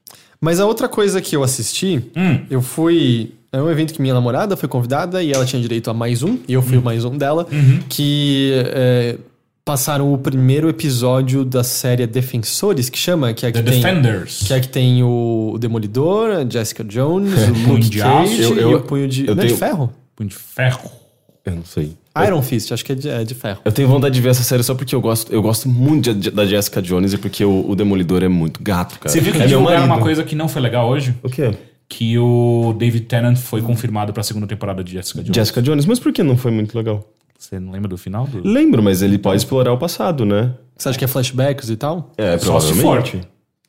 Mas 0.40 0.60
a 0.60 0.66
outra 0.66 0.88
coisa 0.88 1.20
que 1.20 1.34
eu 1.36 1.42
assisti, 1.42 2.02
Hum. 2.16 2.40
eu 2.50 2.60
fui. 2.60 3.32
É 3.52 3.62
um 3.62 3.70
evento 3.70 3.94
que 3.94 4.02
minha 4.02 4.12
namorada 4.12 4.56
foi 4.56 4.68
convidada 4.68 5.22
e 5.22 5.30
ela 5.32 5.44
tinha 5.46 5.62
direito 5.62 5.88
a 5.88 5.94
mais 5.94 6.24
um, 6.24 6.36
e 6.48 6.52
eu 6.54 6.60
fui 6.60 6.76
o 6.76 6.82
mais 6.82 7.04
um 7.04 7.16
dela, 7.16 7.46
que 7.88 8.50
é, 8.74 9.16
passaram 9.64 10.12
o 10.12 10.18
primeiro 10.18 10.68
episódio 10.68 11.44
da 11.44 11.64
série 11.64 12.06
Defensores, 12.06 12.90
que 12.90 12.98
chama, 12.98 13.32
que 13.32 13.46
é 13.46 13.52
que 13.52 13.62
The 13.62 13.70
tem. 13.70 13.80
Defenders. 13.80 14.42
Que 14.46 14.52
é 14.52 14.60
que 14.60 14.68
tem 14.68 15.02
o 15.02 15.56
Demolidor, 15.58 16.30
a 16.30 16.48
Jessica 16.48 16.84
Jones, 16.84 17.32
o 17.48 17.52
Punho 17.52 17.68
Luke 17.74 17.88
de. 17.88 17.98
Cage 17.98 18.42
Eu- 18.42 18.56
e 18.56 18.60
eu- 18.60 18.76
o 18.76 18.82
Punho 18.82 19.08
de. 19.08 19.26
eu 19.26 19.34
não 19.34 19.42
é 19.42 19.46
de 19.46 19.54
tenho- 19.54 19.58
ferro? 19.58 19.92
Punho 20.14 20.28
de 20.28 20.36
ferro. 20.36 20.90
Eu 21.46 21.56
não 21.56 21.64
sei. 21.64 21.92
Iron 22.26 22.40
Fist, 22.42 22.72
acho 22.72 22.84
que 22.84 22.92
é 22.92 22.94
de, 22.94 23.08
é 23.08 23.24
de 23.24 23.34
ferro. 23.34 23.60
Eu 23.64 23.72
tenho 23.72 23.88
vontade 23.88 24.14
de 24.14 24.20
ver 24.20 24.28
essa 24.30 24.42
série 24.42 24.62
só 24.62 24.74
porque 24.74 24.94
eu 24.94 25.00
gosto, 25.00 25.32
eu 25.32 25.42
gosto 25.42 25.68
muito 25.68 26.14
de- 26.14 26.30
da 26.30 26.46
Jessica 26.46 26.80
Jones 26.80 27.12
e 27.12 27.18
porque 27.18 27.44
o, 27.44 27.68
o 27.68 27.74
Demolidor 27.74 28.22
é 28.22 28.28
muito 28.28 28.62
gato, 28.62 28.98
cara. 28.98 29.10
Você 29.12 29.20
viu 29.20 29.32
que 29.32 29.42
é 29.42 29.46
divulgaram 29.46 29.84
uma 29.86 29.98
coisa 29.98 30.22
que 30.22 30.34
não 30.34 30.48
foi 30.48 30.62
legal 30.62 30.88
hoje? 30.88 31.14
O 31.22 31.28
quê? 31.28 31.54
Que 31.88 32.16
o 32.18 32.74
David 32.78 33.06
Tennant 33.06 33.36
foi 33.36 33.60
confirmado 33.60 34.12
pra 34.12 34.22
segunda 34.22 34.46
temporada 34.46 34.82
de 34.84 34.92
Jessica 34.92 35.22
Jones. 35.22 35.34
Jessica 35.34 35.60
Jones, 35.60 35.84
mas 35.86 35.98
por 35.98 36.12
que 36.12 36.22
não 36.22 36.36
foi 36.36 36.50
muito 36.52 36.76
legal? 36.78 37.06
Você 37.44 37.60
não 37.60 37.72
lembra 37.72 37.88
do 37.88 37.98
final? 37.98 38.26
Do... 38.26 38.46
Lembro, 38.46 38.82
mas 38.82 39.02
ele 39.02 39.18
pode 39.18 39.36
explorar 39.36 39.70
o 39.72 39.76
passado, 39.76 40.24
né? 40.24 40.54
Você 40.76 40.88
acha 40.88 40.98
que 40.98 41.04
é 41.04 41.08
flashbacks 41.08 41.68
e 41.68 41.76
tal? 41.76 42.10
É, 42.16 42.38
Só 42.38 42.58
se 42.58 42.72
provavelmente. 42.72 43.20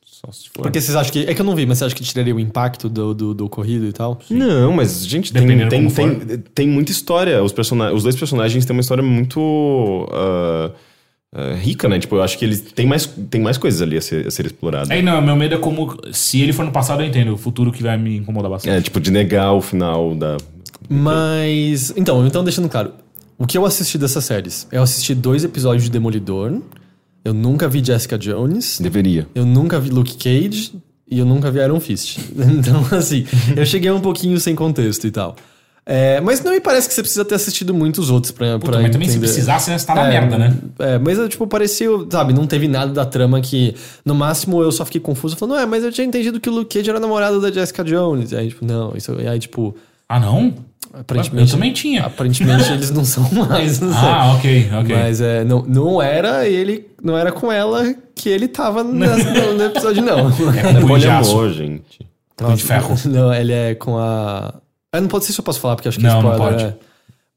Só 0.05 0.31
se 0.31 0.49
for. 0.49 0.61
Porque 0.63 0.79
vocês 0.79 0.95
acham 0.95 1.11
que. 1.11 1.25
É 1.25 1.33
que 1.33 1.41
eu 1.41 1.45
não 1.45 1.55
vi, 1.55 1.65
mas 1.65 1.79
você 1.79 1.85
acha 1.85 1.95
que 1.95 2.03
tiraria 2.03 2.33
o 2.33 2.39
impacto 2.39 2.87
do, 2.87 3.13
do, 3.13 3.33
do 3.33 3.45
ocorrido 3.45 3.85
e 3.85 3.91
tal? 3.91 4.17
Não, 4.29 4.71
mas, 4.71 5.05
gente, 5.05 5.33
tem, 5.33 5.41
Dependendo 5.41 5.69
tem, 5.69 5.89
como 5.89 5.93
tem, 5.93 6.37
tem 6.37 6.67
muita 6.67 6.91
história. 6.91 7.43
Os, 7.43 7.51
persona 7.51 7.91
os 7.91 8.03
dois 8.03 8.15
personagens 8.15 8.65
têm 8.65 8.73
uma 8.73 8.79
história 8.79 9.03
muito 9.03 10.07
ah, 10.09 10.71
ah, 11.35 11.53
rica, 11.55 11.89
né? 11.89 11.99
Tipo, 11.99 12.15
eu 12.15 12.23
acho 12.23 12.37
que 12.37 12.45
eles 12.45 12.61
têm 12.61 12.87
mais, 12.87 13.05
tem 13.29 13.41
mais 13.41 13.57
coisas 13.57 13.81
ali 13.81 13.97
a 13.97 14.01
ser, 14.01 14.25
a 14.25 14.31
ser 14.31 14.45
explorado. 14.45 14.91
É, 14.93 15.01
não, 15.01 15.21
meu 15.21 15.35
medo 15.35 15.55
é 15.55 15.57
como. 15.57 15.97
Se 16.13 16.41
ele 16.41 16.53
for 16.53 16.63
no 16.63 16.71
passado, 16.71 17.03
eu 17.03 17.07
entendo. 17.07 17.33
O 17.33 17.37
futuro 17.37 17.73
que 17.73 17.83
vai 17.83 17.97
me 17.97 18.15
incomodar 18.15 18.49
bastante. 18.49 18.73
É, 18.73 18.81
tipo, 18.81 19.01
de 19.01 19.11
negar 19.11 19.51
o 19.51 19.59
final 19.59 20.15
da. 20.15 20.37
Mas. 20.87 21.93
Então, 21.97 22.25
então 22.25 22.41
deixando 22.41 22.69
claro. 22.69 22.93
O 23.37 23.45
que 23.45 23.57
eu 23.57 23.65
assisti 23.65 23.97
dessas 23.97 24.23
séries? 24.25 24.67
Eu 24.71 24.81
assisti 24.83 25.13
dois 25.13 25.43
episódios 25.43 25.83
de 25.83 25.89
Demolidor. 25.91 26.61
Eu 27.23 27.33
nunca 27.33 27.67
vi 27.67 27.83
Jessica 27.83 28.17
Jones. 28.17 28.79
Deveria. 28.79 29.27
Eu 29.35 29.45
nunca 29.45 29.79
vi 29.79 29.89
Luke 29.89 30.15
Cage. 30.15 30.73
E 31.07 31.19
eu 31.19 31.25
nunca 31.25 31.51
vi 31.51 31.59
Iron 31.59 31.79
Fist. 31.79 32.17
Então, 32.35 32.83
assim, 32.91 33.25
eu 33.55 33.65
cheguei 33.65 33.91
um 33.91 33.99
pouquinho 33.99 34.39
sem 34.39 34.55
contexto 34.55 35.05
e 35.05 35.11
tal. 35.11 35.35
É, 35.87 36.19
mas 36.19 36.43
não 36.43 36.51
me 36.51 36.59
parece 36.59 36.87
que 36.87 36.95
você 36.95 37.01
precisa 37.03 37.23
ter 37.23 37.35
assistido 37.35 37.71
muitos 37.71 38.09
outros 38.09 38.31
pra, 38.31 38.57
Puta, 38.57 38.71
pra 38.71 38.81
mas 38.81 38.89
também 38.91 39.07
se 39.07 39.19
precisasse, 39.19 39.69
né, 39.69 39.77
você 39.77 39.85
tá 39.85 39.93
na 39.93 40.07
É, 40.07 40.09
merda, 40.09 40.35
né? 40.35 40.57
É, 40.79 40.97
mas 40.97 41.19
é, 41.19 41.27
tipo, 41.27 41.45
parecia, 41.45 41.87
sabe, 42.09 42.33
não 42.33 42.47
teve 42.47 42.67
nada 42.67 42.91
da 42.91 43.05
trama 43.05 43.39
que. 43.39 43.75
No 44.03 44.15
máximo 44.15 44.63
eu 44.63 44.71
só 44.71 44.83
fiquei 44.83 44.99
confuso 44.99 45.35
falando, 45.37 45.59
é, 45.59 45.65
mas 45.67 45.83
eu 45.83 45.91
tinha 45.91 46.07
entendido 46.07 46.39
que 46.39 46.49
o 46.49 46.53
Luke 46.53 46.75
Cage 46.75 46.89
era 46.89 46.99
namorado 46.99 47.39
da 47.39 47.51
Jessica 47.51 47.83
Jones. 47.83 48.31
E 48.31 48.35
aí, 48.35 48.47
tipo, 48.49 48.65
não, 48.65 48.93
isso. 48.97 49.11
E 49.13 49.27
aí, 49.27 49.37
tipo, 49.37 49.75
Ah, 50.09 50.19
não? 50.19 50.55
Aparentemente. 50.99 51.51
Eu 51.51 51.57
também 51.57 51.73
tinha. 51.73 52.03
Aparentemente 52.05 52.71
eles 52.71 52.91
não 52.91 53.03
são 53.05 53.23
mais, 53.33 53.79
não 53.79 53.91
sei. 53.91 53.99
Ah, 54.01 54.33
ok, 54.35 54.69
ok. 54.81 54.95
Mas 54.95 55.21
é, 55.21 55.43
não, 55.43 55.61
não 55.63 56.01
era 56.01 56.47
ele, 56.47 56.87
não 57.03 57.17
era 57.17 57.31
com 57.31 57.51
ela 57.51 57.93
que 58.15 58.29
ele 58.29 58.47
tava 58.47 58.83
nessa- 58.85 59.29
no, 59.31 59.53
no 59.55 59.63
episódio, 59.65 60.01
não. 60.03 60.29
É 60.29 60.59
É 60.59 60.63
com 60.63 60.77
aço. 60.77 60.87
poliamor, 60.87 61.49
gente. 61.51 61.99
Punho 62.37 62.55
de 62.57 62.63
ferro. 62.63 62.95
Não, 63.05 63.33
ele 63.33 63.53
é 63.53 63.75
com 63.75 63.97
a. 63.97 64.53
Ah, 64.91 65.01
não 65.01 65.07
pode 65.07 65.25
ser 65.25 65.33
se 65.33 65.39
eu 65.39 65.43
posso 65.43 65.59
falar, 65.59 65.75
porque 65.75 65.87
acho 65.89 65.99
que 65.99 66.05
é 66.05 66.09
Não, 66.09 66.21
não 66.21 66.31
spoiler. 66.33 66.51
pode. 66.59 66.63
é. 66.65 66.75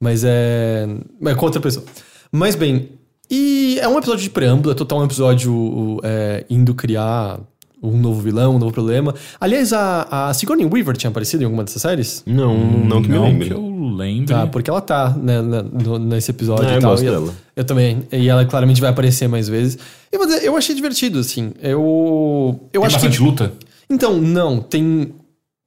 Mas 0.01 0.23
é. 0.25 0.87
É 1.27 1.35
com 1.35 1.45
outra 1.47 1.61
pessoa. 1.61 1.85
Mas 2.33 2.55
bem. 2.55 2.91
E 3.31 3.79
é 3.81 3.87
um 3.87 3.99
episódio 3.99 4.23
de 4.23 4.31
preâmbulo, 4.31 4.71
é 4.73 4.75
total 4.75 5.01
um 5.01 5.05
episódio 5.05 6.01
é, 6.03 6.45
indo 6.49 6.75
criar 6.75 7.39
um 7.83 7.97
novo 7.97 8.21
vilão, 8.21 8.57
um 8.57 8.59
novo 8.59 8.73
problema. 8.73 9.15
Aliás, 9.41 9.73
a, 9.73 10.29
a 10.29 10.35
Sigourney 10.35 10.67
Weaver 10.67 10.97
tinha 10.97 11.11
aparecido 11.11 11.43
em 11.43 11.47
alguma 11.47 11.65
dessas 11.65 11.83
séries? 11.83 12.23
Não, 12.27 12.57
não 12.57 13.03
que 13.03 13.09
me 13.09 13.15
Não 13.17 13.25
lembre. 13.25 13.49
que 13.49 13.55
eu 13.55 13.91
lembre. 13.97 14.27
Tá, 14.35 14.47
porque 14.47 14.69
ela 14.71 14.81
tá 14.81 15.11
né, 15.11 15.41
na- 15.43 15.63
no- 15.63 15.99
nesse 15.99 16.31
episódio 16.31 16.67
Ah, 16.69 16.73
e 16.73 16.75
eu 16.77 16.81
tal. 16.81 16.91
gosto 16.91 17.03
e 17.05 17.07
eu, 17.07 17.13
dela. 17.13 17.35
eu 17.57 17.65
também. 17.65 18.03
E 18.13 18.29
ela 18.29 18.45
claramente 18.45 18.81
vai 18.81 18.91
aparecer 18.91 19.29
mais 19.29 19.49
vezes. 19.49 19.79
Eu, 20.11 20.21
eu 20.41 20.57
achei 20.57 20.75
divertido, 20.75 21.19
assim. 21.19 21.53
Eu. 21.63 22.59
Eu 22.73 22.81
Tem 22.81 22.87
acho 22.87 22.97
bastante 22.97 23.19
que. 23.19 23.23
luta? 23.25 23.53
Então, 23.91 24.19
não. 24.21 24.61
Tem 24.61 25.13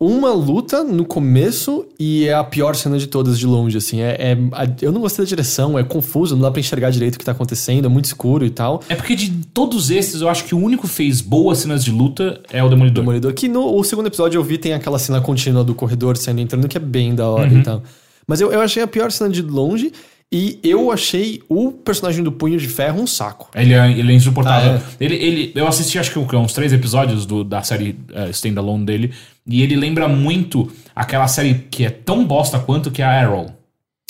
uma 0.04 0.34
luta 0.34 0.84
no 0.84 1.06
começo 1.06 1.86
e 2.00 2.26
é 2.26 2.34
a 2.34 2.44
pior 2.44 2.76
cena 2.76 2.98
de 2.98 3.06
todas 3.06 3.38
de 3.38 3.46
longe, 3.46 3.78
assim. 3.78 4.02
É, 4.02 4.18
é- 4.20 4.38
eu 4.82 4.92
não 4.92 5.00
gostei 5.00 5.24
da 5.24 5.30
direção, 5.30 5.78
é 5.78 5.84
confuso, 5.84 6.36
não 6.36 6.42
dá 6.42 6.50
pra 6.50 6.60
enxergar 6.60 6.90
direito 6.90 7.16
o 7.16 7.20
que 7.20 7.26
tá 7.26 7.32
acontecendo, 7.34 7.86
é 7.86 7.88
muito 7.88 8.06
escuro 8.06 8.44
e 8.44 8.50
tal. 8.50 8.82
É 8.90 8.96
porque 8.96 9.16
de 9.16 9.30
todos 9.54 9.92
esses, 9.92 10.20
eu 10.22 10.28
acho 10.28 10.46
que 10.46 10.56
o 10.56 10.58
único 10.58 10.88
que 10.88 10.94
fez 10.94 11.22
boas 11.22 11.60
cenas 11.60 11.86
de 11.86 11.92
luta 11.92 12.42
é 12.52 12.64
o 12.64 12.68
Demolidor. 12.70 13.04
Demolidor. 13.04 13.34
Que 13.34 13.48
no 13.48 13.78
o 13.78 13.84
segundo 13.84 14.08
episódio 14.08 14.40
eu 14.40 14.44
vi 14.44 14.58
tem 14.58 14.74
aquela 14.74 14.98
cena 14.98 15.22
contínua 15.22 15.64
do 15.64 15.76
corredor 15.76 16.18
saindo 16.18 16.40
e 16.40 16.44
entrando, 16.44 16.68
que 16.68 16.78
é 16.78 16.82
bem 16.82 17.14
da 17.14 17.28
hora 17.30 17.52
Uhum. 17.52 17.60
e 17.60 17.64
tal. 17.64 17.84
Mas 18.28 18.42
eu, 18.42 18.52
eu 18.52 18.60
achei 18.62 18.82
a 18.82 18.88
pior 18.88 19.12
cena 19.12 19.30
de 19.30 19.44
longe 19.44 19.92
e 20.34 20.58
eu 20.64 20.90
achei 20.92 21.42
o 21.50 21.72
personagem 21.74 22.24
do 22.24 22.32
Punho 22.32 22.58
de 22.58 22.68
Ferro 22.68 23.02
um 23.02 23.06
saco. 23.08 23.50
Ele 23.54 23.74
é, 23.74 23.92
ele 23.92 24.14
é 24.14 24.16
insuportável. 24.16 24.76
Ah, 24.76 24.82
Ele, 25.00 25.16
ele, 25.16 25.52
eu 25.54 25.68
assisti, 25.68 26.00
acho 26.00 26.10
que 26.12 26.36
uns 26.36 26.54
três 26.54 26.72
episódios 26.72 27.26
do, 27.26 27.44
da 27.44 27.62
série 27.62 27.98
uh, 28.12 28.30
standalone 28.32 28.86
dele. 28.86 29.12
E 29.48 29.62
ele 29.64 29.76
lembra 29.76 30.08
muito 30.08 30.72
aquela 30.96 31.28
série 31.28 31.56
que 31.70 31.86
é 31.86 31.90
tão 31.90 32.24
bosta 32.26 32.60
quanto 32.60 32.92
que 32.92 33.02
é 33.02 33.06
a 33.06 33.22
Arrow. 33.22 33.48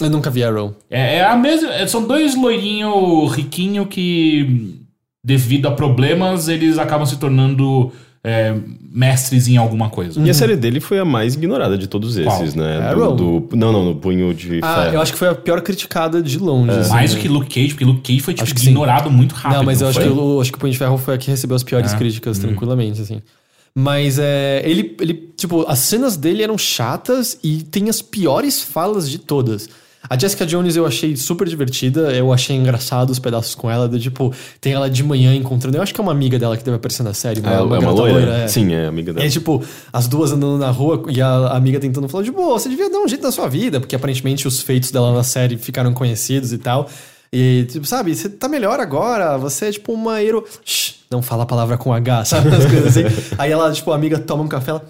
Eu 0.02 0.10
nunca 0.10 0.30
vi 0.30 0.44
Arrow. 0.44 0.76
É, 0.90 1.18
é 1.18 1.26
a 1.26 1.36
mesma. 1.36 1.74
é- 1.74 1.88
São 1.88 2.06
dois 2.06 2.36
loirinhos 2.36 3.32
riquinhos 3.34 3.88
que, 3.90 4.80
devido 5.24 5.68
a 5.68 5.72
problemas, 5.72 6.48
eles 6.48 6.78
acabam 6.78 7.06
se 7.06 7.18
tornando 7.18 7.92
é, 8.24 8.56
mestres 8.92 9.48
em 9.48 9.58
alguma 9.58 9.90
coisa. 9.90 10.20
E 10.22 10.30
a 10.30 10.34
série 10.34 10.56
dele 10.56 10.80
foi 10.80 11.00
a 11.00 11.06
mais 11.06 11.34
ignorada 11.34 11.76
de 11.76 11.88
todos 11.88 12.18
esses, 12.18 12.54
Qual? 12.54 12.64
né? 12.66 12.78
Arrow? 12.90 13.16
Do, 13.16 13.40
do- 13.40 13.56
não, 13.56 13.72
não, 13.72 13.84
no 13.86 13.96
punho 13.96 14.32
de 14.34 14.60
Ah, 14.62 14.84
ferro. 14.84 14.96
eu 14.96 15.02
acho 15.02 15.14
que 15.14 15.18
foi 15.18 15.28
a 15.30 15.34
pior 15.36 15.60
criticada 15.62 16.22
de 16.22 16.38
longe. 16.38 16.70
assim, 16.72 16.92
Mais 16.92 17.12
né? 17.12 17.18
do 17.18 17.22
que 17.22 17.28
Luke 17.28 17.50
Cage, 17.50 17.70
porque 17.70 17.86
Luke 17.86 18.02
Cage 18.02 18.20
foi 18.20 18.34
tipo, 18.36 18.44
Acho 18.44 18.54
que 18.54 18.62
sim. 18.62 18.70
ignorado 18.70 19.10
muito 19.10 19.34
rápido. 19.34 19.58
Não, 19.58 19.64
mas 19.66 19.82
eu 19.82 19.88
acho 19.88 20.00
foi? 20.00 20.08
que, 20.08 20.14
o, 20.20 20.40
acho 20.42 20.52
que 20.52 20.58
o 20.58 20.62
Punho 20.62 20.72
de 20.74 20.78
Ferro 20.78 20.98
foi 21.00 21.16
a 21.16 21.18
que 21.18 21.32
recebeu 21.32 21.56
as 21.56 21.64
piores 21.64 21.94
Ah. 21.94 21.98
críticas, 21.98 22.38
tranquilamente, 22.38 23.02
assim. 23.02 23.22
Mas 23.74 24.20
é, 24.20 24.62
ele, 24.66 24.96
ele, 25.00 25.32
tipo, 25.38 25.64
as 25.68 25.80
cenas 25.80 26.18
dele 26.18 26.44
eram 26.44 26.58
chatas 26.58 27.38
e 27.44 27.64
tem 27.64 27.90
as 27.90 28.02
piores 28.02 28.62
falas 28.62 29.10
de 29.10 29.18
todas. 29.18 29.70
A 30.10 30.18
Jessica 30.18 30.48
Jones 30.48 30.76
eu 30.76 30.86
achei 30.86 31.16
super 31.16 31.48
divertida, 31.48 32.12
eu 32.12 32.34
achei 32.34 32.56
engraçado 32.56 33.12
os 33.12 33.20
pedaços 33.20 33.54
com 33.54 33.70
ela, 33.70 33.88
do 33.88 34.00
tipo, 34.00 34.34
tem 34.60 34.74
ela 34.74 34.90
de 34.90 35.04
manhã 35.04 35.34
encontrando. 35.36 35.78
Eu 35.78 35.82
acho 35.84 35.94
que 35.94 36.02
é 36.02 36.04
uma 36.04 36.12
amiga 36.12 36.40
dela 36.40 36.58
que 36.58 36.64
deve 36.66 36.78
aparecer 36.78 37.04
na 37.04 37.14
série, 37.14 37.40
Ah, 37.46 37.54
é 37.54 37.62
uma 37.62 37.80
garota 37.80 38.02
loira? 38.02 38.32
é. 38.40 38.48
Sim, 38.48 38.74
é 38.74 38.88
amiga 38.88 39.14
dela. 39.14 39.24
aí, 39.24 39.30
tipo, 39.32 39.64
as 39.94 40.08
duas 40.08 40.32
andando 40.32 40.58
na 40.58 40.72
rua 40.72 41.04
e 41.08 41.22
a 41.22 41.50
amiga 41.56 41.80
tentando 41.80 42.10
falar, 42.10 42.24
tipo, 42.24 42.36
"Pô, 42.42 42.58
você 42.60 42.68
devia 42.68 42.90
dar 42.90 42.98
um 42.98 43.08
jeito 43.08 43.22
na 43.24 43.32
sua 43.32 43.48
vida, 43.48 43.80
porque 43.80 43.96
aparentemente 43.96 44.48
os 44.48 44.60
feitos 44.62 44.90
dela 44.90 45.14
na 45.14 45.24
série 45.24 45.56
ficaram 45.56 45.94
conhecidos 45.94 46.52
e 46.52 46.58
tal. 46.58 46.90
E, 47.34 47.66
tipo, 47.70 47.86
sabe, 47.86 48.14
você 48.14 48.28
tá 48.28 48.48
melhor 48.50 48.80
agora, 48.80 49.38
você 49.38 49.68
é 49.68 49.72
tipo 49.72 49.94
uma 49.94 50.22
hero. 50.22 50.46
Shh, 50.66 50.96
não 51.10 51.22
fala 51.22 51.44
a 51.44 51.46
palavra 51.46 51.78
com 51.78 51.94
H, 51.94 52.26
sabe? 52.26 52.50
As 52.54 52.66
coisas 52.66 52.88
assim. 52.98 53.04
Aí 53.38 53.52
ela, 53.52 53.72
tipo, 53.72 53.90
a 53.92 53.96
amiga 53.96 54.20
toma 54.20 54.44
um 54.44 54.48
café, 54.48 54.72
ela. 54.72 54.86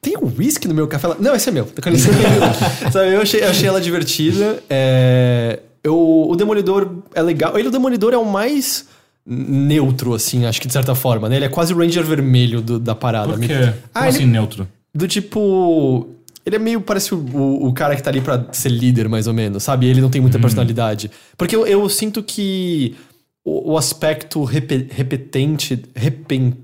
Tem 0.00 0.16
um 0.16 0.32
whisky 0.36 0.66
no 0.68 0.74
meu 0.74 0.86
café? 0.88 1.06
Ela, 1.06 1.16
não, 1.20 1.34
esse 1.34 1.48
é 1.48 1.52
meu. 1.52 1.68
Licença." 1.86 2.18
sabe, 2.92 3.14
eu 3.14 3.20
achei, 3.20 3.42
eu 3.42 3.48
achei 3.50 3.68
ela 3.68 3.80
divertida. 3.80 4.60
É, 4.68 5.60
eu, 5.84 6.26
o 6.28 6.34
Demolidor 6.36 6.90
é 7.14 7.22
legal. 7.22 7.56
Ele, 7.58 7.68
o 7.68 7.70
Demolidor, 7.70 8.12
é 8.12 8.18
o 8.18 8.24
mais 8.24 8.86
neutro, 9.26 10.14
assim, 10.14 10.46
acho 10.46 10.60
que 10.60 10.66
de 10.66 10.72
certa 10.72 10.94
forma, 10.94 11.28
né? 11.28 11.36
Ele 11.36 11.44
é 11.44 11.48
quase 11.48 11.72
o 11.74 11.78
Ranger 11.78 12.02
vermelho 12.04 12.60
do- 12.60 12.78
da 12.78 12.94
parada. 12.94 13.32
Por 13.34 13.40
quê? 13.40 13.54
Me- 13.54 13.66
Como 13.66 13.74
Ah, 13.94 14.04
assim, 14.06 14.22
ele, 14.22 14.32
neutro? 14.32 14.66
do 14.94 15.06
tipo. 15.06 16.08
Ele 16.48 16.56
é 16.56 16.58
meio, 16.58 16.80
parece 16.80 17.14
o, 17.14 17.18
o, 17.18 17.68
o 17.68 17.72
cara 17.74 17.94
que 17.94 18.02
tá 18.02 18.08
ali 18.10 18.20
pra 18.22 18.46
ser 18.52 18.70
líder, 18.70 19.08
mais 19.08 19.26
ou 19.26 19.34
menos, 19.34 19.62
sabe? 19.62 19.86
Ele 19.86 20.00
não 20.00 20.08
tem 20.08 20.20
muita 20.20 20.38
personalidade. 20.38 21.10
Porque 21.36 21.54
eu, 21.54 21.66
eu 21.66 21.86
sinto 21.88 22.22
que 22.22 22.96
o, 23.44 23.72
o 23.72 23.76
aspecto 23.78 24.42
repe, 24.44 24.86
repetente. 24.90 25.82
Repen, 25.94 26.54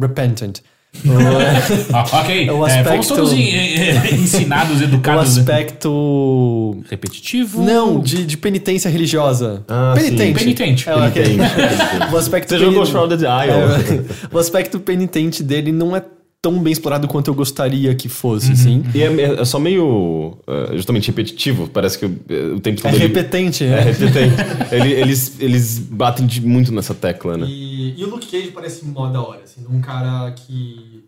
repentant. 0.00 0.58
O, 1.04 1.94
Ah, 1.96 2.20
ok. 2.20 2.50
O 2.50 2.66
É, 2.66 2.84
fomos 2.84 3.06
aspecto- 3.06 3.14
todos 3.16 3.32
en- 3.32 3.40
en- 3.40 4.14
ensinados, 4.14 4.78
o 4.80 4.84
educados. 4.84 5.38
aspecto. 5.38 6.80
Repetitivo? 6.88 7.62
Não, 7.64 7.98
de, 8.00 8.24
de 8.24 8.36
penitência 8.36 8.88
religiosa. 8.88 9.64
Ah, 9.66 9.92
penitente. 9.96 10.38
sim. 10.38 10.44
Penitente. 10.44 10.88
É, 10.88 10.94
ok. 10.94 11.22
Penitente. 11.22 11.44
o 12.12 12.16
aspecto 12.16 12.48
Você 12.48 12.58
jogou 12.58 12.74
peni- 12.82 12.86
Shrouded 12.86 13.22
Isle. 13.24 14.04
É, 14.30 14.34
o 14.34 14.38
aspecto 14.38 14.78
penitente 14.78 15.42
dele 15.42 15.72
não 15.72 15.96
é 15.96 16.02
tão 16.44 16.62
bem 16.62 16.72
explorado 16.74 17.08
quanto 17.08 17.28
eu 17.28 17.34
gostaria 17.34 17.94
que 17.94 18.06
fosse, 18.06 18.52
assim. 18.52 18.82
E 18.94 19.02
é, 19.02 19.40
é 19.40 19.44
só 19.46 19.58
meio 19.58 20.36
uh, 20.46 20.74
justamente 20.76 21.08
repetitivo. 21.08 21.66
Parece 21.68 21.98
que 21.98 22.04
o, 22.04 22.56
o 22.56 22.60
tempo 22.60 22.80
É 22.80 22.90
todo. 22.90 22.94
ele- 22.94 23.06
repetente, 23.06 23.64
É 23.64 23.68
né? 23.70 23.80
repetente. 23.80 24.34
Ele- 24.70 24.92
eles, 24.92 25.40
eles 25.40 25.78
batem 25.78 26.26
de- 26.26 26.40
muito 26.46 26.70
nessa 26.70 26.94
tecla, 26.94 27.38
né? 27.38 27.46
E, 27.48 27.98
e 27.98 28.04
o 28.04 28.10
Luke 28.10 28.26
Cage 28.30 28.50
parece 28.52 28.84
mó 28.84 29.08
da 29.08 29.22
hora, 29.22 29.40
assim, 29.44 29.64
um 29.70 29.80
cara 29.80 30.30
que 30.32 31.04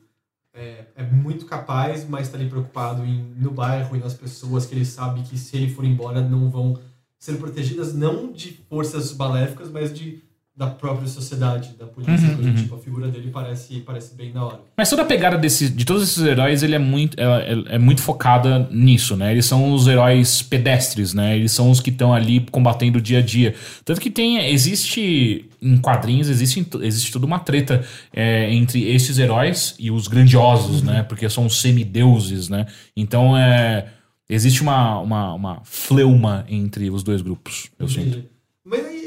é, 0.54 0.84
é 0.96 1.02
muito 1.02 1.44
capaz, 1.44 2.06
mas 2.08 2.28
tá 2.30 2.38
ali 2.38 2.48
preocupado 2.48 3.04
em, 3.04 3.26
no 3.38 3.50
bairro 3.50 3.94
e 3.94 3.98
nas 3.98 4.14
pessoas 4.14 4.64
que 4.64 4.74
ele 4.74 4.86
sabe 4.86 5.20
que 5.20 5.36
se 5.36 5.54
ele 5.54 5.68
for 5.68 5.84
embora 5.84 6.22
não 6.22 6.48
vão 6.48 6.78
ser 7.18 7.34
protegidas 7.34 7.92
não 7.94 8.32
de 8.32 8.56
forças 8.70 9.14
maléficas, 9.14 9.70
mas 9.70 9.92
de 9.92 10.18
da 10.56 10.68
própria 10.68 11.06
sociedade, 11.06 11.74
da 11.78 11.84
polícia. 11.86 12.28
Uhum, 12.30 12.36
do 12.36 12.54
tipo, 12.54 12.74
a 12.76 12.78
figura 12.78 13.08
dele 13.08 13.30
parece, 13.30 13.80
parece 13.80 14.14
bem 14.14 14.32
da 14.32 14.42
hora. 14.42 14.60
Mas 14.74 14.88
toda 14.88 15.02
a 15.02 15.04
pegada 15.04 15.36
desse, 15.36 15.68
de 15.68 15.84
todos 15.84 16.02
esses 16.02 16.22
heróis, 16.24 16.62
ele 16.62 16.74
é 16.74 16.78
muito, 16.78 17.20
é, 17.20 17.24
é- 17.52 17.74
é 17.74 17.78
muito 17.78 18.00
focada 18.00 18.66
nisso, 18.70 19.14
né? 19.16 19.32
Eles 19.32 19.44
são 19.44 19.74
os 19.74 19.86
heróis 19.86 20.40
pedestres, 20.40 21.12
né? 21.12 21.36
Eles 21.36 21.52
são 21.52 21.70
os 21.70 21.78
que 21.80 21.90
estão 21.90 22.14
ali 22.14 22.40
combatendo 22.50 22.96
o 22.98 23.02
dia 23.02 23.18
a 23.18 23.22
dia. 23.22 23.54
Tanto 23.84 24.00
que 24.00 24.10
tem, 24.10 24.38
existe 24.48 25.44
em 25.60 25.76
quadrinhos, 25.76 26.30
existe, 26.30 26.66
existe 26.80 27.12
toda 27.12 27.26
uma 27.26 27.38
treta 27.38 27.84
é, 28.10 28.50
entre 28.54 28.82
esses 28.90 29.18
heróis 29.18 29.74
e 29.78 29.90
os 29.90 30.08
grandiosos, 30.08 30.80
né? 30.80 31.02
Porque 31.02 31.28
são 31.28 31.44
os 31.44 31.60
semideuses, 31.60 32.48
né? 32.48 32.64
Então 32.96 33.36
é, 33.36 33.88
existe 34.28 34.62
uma, 34.62 35.00
uma, 35.00 35.34
uma 35.34 35.60
fleuma 35.64 36.46
entre 36.48 36.88
os 36.90 37.02
dois 37.02 37.20
grupos, 37.20 37.68
eu 37.78 37.86
sinto. 37.88 38.08
Entendi. 38.08 38.28
Mas 38.64 38.84
aí 38.86 39.05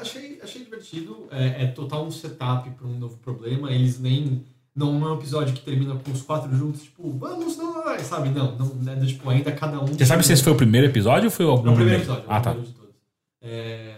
achei, 0.00 0.40
achei 0.42 0.64
divertido. 0.64 1.26
É, 1.30 1.64
é 1.64 1.66
total 1.68 2.06
um 2.06 2.10
setup 2.10 2.68
para 2.70 2.86
um 2.86 2.98
novo 2.98 3.16
problema. 3.18 3.70
Eles 3.72 3.98
nem. 4.00 4.44
Não 4.74 5.04
é 5.04 5.12
um 5.12 5.14
episódio 5.18 5.52
que 5.52 5.60
termina 5.62 5.96
com 5.96 6.12
os 6.12 6.22
quatro 6.22 6.54
juntos, 6.56 6.82
tipo, 6.84 7.10
vamos 7.18 7.56
nós, 7.56 8.02
sabe? 8.02 8.28
Não, 8.30 8.56
não 8.56 8.92
é 8.92 8.96
do 8.96 9.06
tipo, 9.06 9.28
ainda 9.28 9.50
cada 9.52 9.80
um. 9.82 9.86
Você 9.86 10.06
sabe 10.06 10.24
se 10.24 10.32
esse 10.32 10.42
foi 10.44 10.52
o 10.52 10.56
primeiro 10.56 10.86
episódio 10.86 11.24
ou 11.26 11.30
foi 11.30 11.44
algum 11.44 11.72
o 11.72 11.74
primeiro 11.74 11.98
episódio, 12.00 12.24
Ah, 12.28 12.40
tá. 12.40 12.50
primeiro 12.52 12.72
de 12.72 12.78
todos. 12.78 12.94
É, 13.42 13.96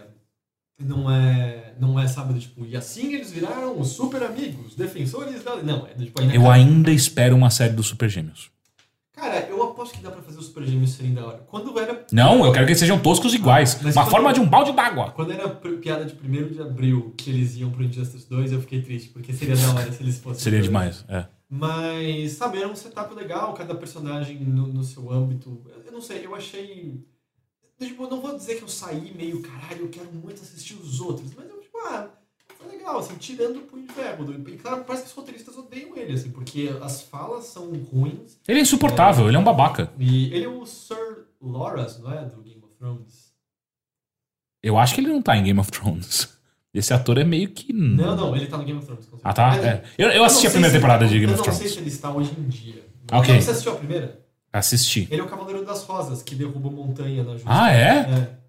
não 0.80 1.10
é, 1.10 1.74
não 1.78 2.00
é, 2.00 2.08
sabe, 2.08 2.32
do 2.34 2.40
tipo, 2.40 2.64
e 2.64 2.74
assim 2.76 3.12
eles 3.14 3.30
viraram 3.30 3.78
os 3.78 3.88
super 3.88 4.22
amigos, 4.22 4.74
defensores 4.74 5.44
da. 5.44 5.56
Não, 5.62 5.86
é 5.86 5.90
tipo, 5.94 6.20
ainda 6.20 6.34
Eu 6.34 6.42
cada- 6.42 6.54
ainda 6.54 6.90
espero 6.90 7.36
uma 7.36 7.50
série 7.50 7.74
dos 7.74 7.86
Super 7.86 8.08
Gêmeos. 8.08 8.50
Cara, 9.14 9.40
eu 9.40 9.62
aposto 9.62 9.94
que 9.94 10.02
dá 10.02 10.10
pra 10.10 10.22
fazer 10.22 10.38
os 10.38 10.46
super 10.46 10.64
gêmeos 10.64 10.92
serem 10.92 11.12
da 11.12 11.26
hora. 11.26 11.38
Quando 11.46 11.78
era. 11.78 12.06
Não, 12.10 12.46
eu 12.46 12.52
quero 12.52 12.64
que 12.64 12.72
eles 12.72 12.78
sejam 12.78 12.98
toscos 12.98 13.34
iguais. 13.34 13.78
Mas 13.82 13.94
uma 13.94 14.06
forma 14.06 14.32
de 14.32 14.40
um 14.40 14.48
balde 14.48 14.72
d'água. 14.72 15.10
Quando 15.10 15.32
era 15.32 15.48
piada 15.48 16.04
de 16.06 16.14
1 16.14 16.48
de 16.48 16.62
abril 16.62 17.14
que 17.16 17.28
eles 17.28 17.56
iam 17.56 17.70
pro 17.70 17.84
Injustice 17.84 18.26
2, 18.28 18.52
eu 18.52 18.60
fiquei 18.62 18.80
triste, 18.80 19.10
porque 19.10 19.32
seria 19.34 19.54
da 19.54 19.70
hora 19.74 19.92
se 19.92 20.02
eles 20.02 20.18
fossem. 20.18 20.40
Seria 20.40 20.62
demais. 20.62 21.04
É. 21.08 21.26
Mas, 21.54 22.32
sabe, 22.32 22.56
era 22.56 22.66
um 22.66 22.74
setup 22.74 23.14
legal, 23.14 23.52
cada 23.52 23.74
personagem 23.74 24.38
no, 24.40 24.66
no 24.66 24.82
seu 24.82 25.12
âmbito. 25.12 25.62
Eu, 25.66 25.82
eu 25.84 25.92
não 25.92 26.00
sei, 26.00 26.24
eu 26.24 26.34
achei. 26.34 27.04
Tipo, 27.78 28.04
eu 28.04 28.10
não 28.10 28.20
vou 28.22 28.34
dizer 28.34 28.54
que 28.54 28.62
eu 28.62 28.68
saí 28.68 29.12
meio, 29.14 29.42
caralho, 29.42 29.82
eu 29.82 29.88
quero 29.90 30.10
muito 30.10 30.40
assistir 30.40 30.74
os 30.74 31.00
outros, 31.00 31.34
mas 31.36 31.50
eu, 31.50 31.60
tipo, 31.60 31.76
ah, 31.78 32.08
legal, 32.68 32.98
assim, 32.98 33.14
tirando 33.16 33.56
o 33.56 33.62
punho 33.62 33.86
de 33.86 33.92
ferro. 33.92 34.26
E 34.48 34.56
claro, 34.56 34.84
parece 34.84 35.04
que 35.04 35.10
os 35.10 35.14
roteiristas 35.14 35.56
odeiam 35.56 35.96
ele, 35.96 36.12
assim, 36.14 36.30
porque 36.30 36.74
as 36.82 37.02
falas 37.02 37.44
são 37.46 37.72
ruins. 37.92 38.38
Ele 38.46 38.58
é 38.58 38.62
insuportável, 38.62 39.28
ele 39.28 39.36
é 39.36 39.40
um 39.40 39.44
babaca. 39.44 39.92
E 39.98 40.26
ele 40.34 40.44
é 40.44 40.48
o 40.48 40.64
Sir 40.66 41.26
Loras, 41.40 41.98
não 41.98 42.12
é? 42.12 42.24
Do 42.24 42.42
Game 42.42 42.62
of 42.62 42.74
Thrones. 42.78 43.32
Eu 44.62 44.78
acho 44.78 44.94
que 44.94 45.00
ele 45.00 45.08
não 45.08 45.20
tá 45.22 45.36
em 45.36 45.42
Game 45.44 45.58
of 45.58 45.70
Thrones. 45.70 46.28
Esse 46.72 46.94
ator 46.94 47.18
é 47.18 47.24
meio 47.24 47.50
que. 47.50 47.72
Não, 47.72 48.16
não, 48.16 48.34
ele 48.34 48.46
tá 48.46 48.56
no 48.56 48.64
Game 48.64 48.78
of 48.78 48.86
Thrones. 48.86 49.08
Ah, 49.22 49.32
tá? 49.32 49.56
É. 49.56 49.82
Eu, 49.98 50.08
eu 50.08 50.18
não 50.20 50.24
assisti 50.24 50.46
a 50.46 50.50
primeira 50.50 50.74
temporada 50.74 51.06
de 51.06 51.18
Game 51.18 51.32
eu 51.32 51.38
of 51.38 51.38
não 51.38 51.44
sei 51.44 51.54
Thrones. 51.54 51.72
se 51.74 51.78
ele 51.80 51.88
está 51.88 52.10
hoje 52.10 52.32
em 52.38 52.48
dia. 52.48 52.86
Ok. 53.12 53.40
Você 53.40 53.50
assistiu 53.50 53.72
a 53.72 53.76
primeira? 53.76 54.22
Assisti. 54.52 55.08
Ele 55.10 55.20
é 55.20 55.24
o 55.24 55.28
Cavaleiro 55.28 55.64
das 55.64 55.82
Rosas, 55.84 56.22
que 56.22 56.34
derruba 56.34 56.70
montanha 56.70 57.22
na 57.24 57.32
Justa. 57.32 57.48
Ah, 57.50 57.72
é? 57.72 57.88
É. 57.98 58.41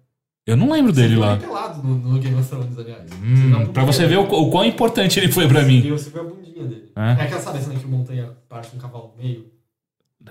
Eu 0.46 0.56
não 0.56 0.70
lembro 0.70 0.92
dele 0.92 1.14
Você 1.14 1.20
lá. 1.20 1.36
pelado 1.38 1.82
no, 1.82 1.94
no 1.96 2.18
Game 2.20 2.38
of 2.38 2.48
Thrones, 2.48 2.78
aliás. 2.78 3.02
Você 3.10 3.14
Hum, 3.16 3.50
bundinha 3.50 3.68
pra 3.72 3.84
você 3.84 4.06
ver 4.06 4.18
o, 4.18 4.22
o 4.24 4.50
quão 4.50 4.64
importante 4.64 5.18
ele 5.18 5.32
foi 5.32 5.48
pra 5.48 5.60
Você 5.60 5.66
mim. 5.66 5.80
viu, 5.80 5.98
você 5.98 6.10
viu 6.10 6.20
a 6.20 6.24
bundinha 6.24 6.64
dele. 6.66 6.92
É? 6.94 7.00
É, 7.00 7.12
aquela, 7.12 7.40
sabe, 7.40 7.62
cena 7.62 7.78
que 7.78 7.86
o 7.86 7.88
montanha 7.88 8.36
parte 8.48 8.76
um 8.76 8.78
cavalo 8.78 9.14
no 9.16 9.22
meio? 9.22 9.50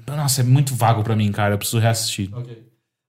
Nossa, 0.08 0.42
é 0.42 0.44
muito 0.44 0.76
vago 0.76 1.04
pra 1.04 1.16
mim, 1.16 1.32
cara. 1.32 1.54
Eu 1.56 1.58
preciso 1.58 1.80
reassistir. 1.80 2.30
Ok. 2.34 2.64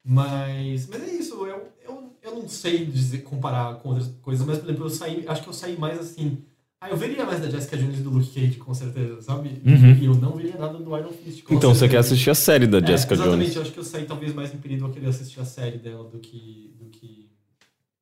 Mas, 0.06 0.86
mas 0.88 1.02
é 1.02 1.12
isso, 1.14 1.34
eu, 1.46 1.68
eu, 1.82 2.12
eu 2.22 2.34
não 2.34 2.48
sei 2.48 2.84
dizer, 2.84 3.18
comparar 3.18 3.74
com 3.76 3.88
outras 3.90 4.08
coisas, 4.20 4.46
mas, 4.46 4.58
por 4.58 4.64
exemplo, 4.66 4.84
eu 4.84 4.90
saí, 4.90 5.24
acho 5.26 5.42
que 5.42 5.48
eu 5.48 5.52
saí 5.54 5.78
mais 5.78 5.98
assim. 5.98 6.44
Ah, 6.84 6.90
eu 6.90 6.96
veria 6.98 7.24
mais 7.24 7.40
da 7.40 7.48
Jessica 7.48 7.78
Jones 7.78 7.98
e 7.98 8.02
do 8.02 8.10
Luke 8.10 8.28
Cage, 8.28 8.56
com 8.58 8.74
certeza, 8.74 9.22
sabe? 9.22 9.48
Uhum. 9.64 9.92
E 10.00 10.04
eu 10.04 10.14
não 10.14 10.32
veria 10.36 10.56
nada 10.58 10.76
do 10.78 10.96
Iron 10.98 11.12
Fist. 11.12 11.42
com 11.42 11.54
Então 11.54 11.74
você 11.74 11.86
quer 11.88 11.92
certeza. 11.92 12.00
assistir 12.14 12.30
a 12.30 12.34
série 12.34 12.66
da 12.66 12.78
É, 12.78 12.86
Jessica 12.86 13.14
exatamente, 13.14 13.38
Jones. 13.44 13.56
eu 13.56 13.62
acho 13.62 13.72
que 13.72 13.78
eu 13.78 13.84
saí 13.84 14.04
talvez 14.04 14.34
mais 14.34 14.52
impedido 14.52 14.84
a 14.84 14.90
querer 14.90 15.06
assistir 15.08 15.40
a 15.40 15.44
série 15.46 15.78
dela 15.78 16.04
do 16.04 16.18
que, 16.18 16.74
do 16.78 16.84
que, 16.90 17.30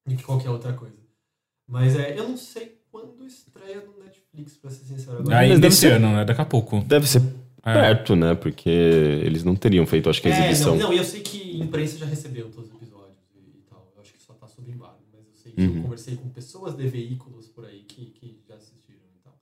do 0.06 0.16
que 0.16 0.22
qualquer 0.24 0.50
outra 0.50 0.72
coisa. 0.72 0.96
Mas 1.68 1.94
é, 1.96 2.18
eu 2.18 2.28
não 2.28 2.36
sei 2.36 2.76
quando 2.90 3.24
estreia 3.24 3.76
no 3.86 4.02
Netflix, 4.04 4.54
pra 4.60 4.70
ser 4.70 4.84
sincero. 4.84 5.18
Agora, 5.20 5.38
Aí 5.38 5.48
deve 5.50 5.60
desse 5.60 5.76
ser- 5.78 5.92
ano, 5.92 6.12
né? 6.12 6.24
Daqui 6.24 6.40
a 6.40 6.44
pouco. 6.44 6.80
Deve 6.80 7.06
ser 7.08 7.22
É. 7.64 7.72
perto, 7.72 8.16
né? 8.16 8.34
Porque 8.34 8.68
eles 8.68 9.44
não 9.44 9.54
teriam 9.54 9.86
feito, 9.86 10.10
acho 10.10 10.20
que 10.20 10.28
a 10.28 10.30
É, 10.32 10.38
exibição. 10.40 10.74
não, 10.76 10.88
não, 10.88 10.92
e 10.92 10.98
eu 10.98 11.04
sei 11.04 11.20
que 11.22 11.62
a 11.62 11.64
imprensa 11.64 11.96
já 11.98 12.06
recebeu 12.06 12.50
todos 12.50 12.68
os 12.68 12.76
episódios 12.76 13.16
e, 13.36 13.38
e 13.58 13.62
tal. 13.70 13.90
Eu 13.94 14.02
acho 14.02 14.12
que 14.12 14.20
só 14.20 14.34
tá 14.34 14.46
sob 14.48 14.70
embargo, 14.70 14.98
mas 15.12 15.22
eu 15.24 15.32
sei 15.34 15.41
que 15.54 15.62
Uhum. 15.62 15.76
eu 15.76 15.82
conversei 15.82 16.16
com 16.16 16.28
pessoas 16.30 16.74
de 16.74 16.86
veículos 16.88 17.48
por 17.48 17.64
aí 17.64 17.80
que, 17.84 18.06
que 18.06 18.40
já 18.48 18.54
assistiram 18.56 19.00
e 19.14 19.18
tal. 19.22 19.38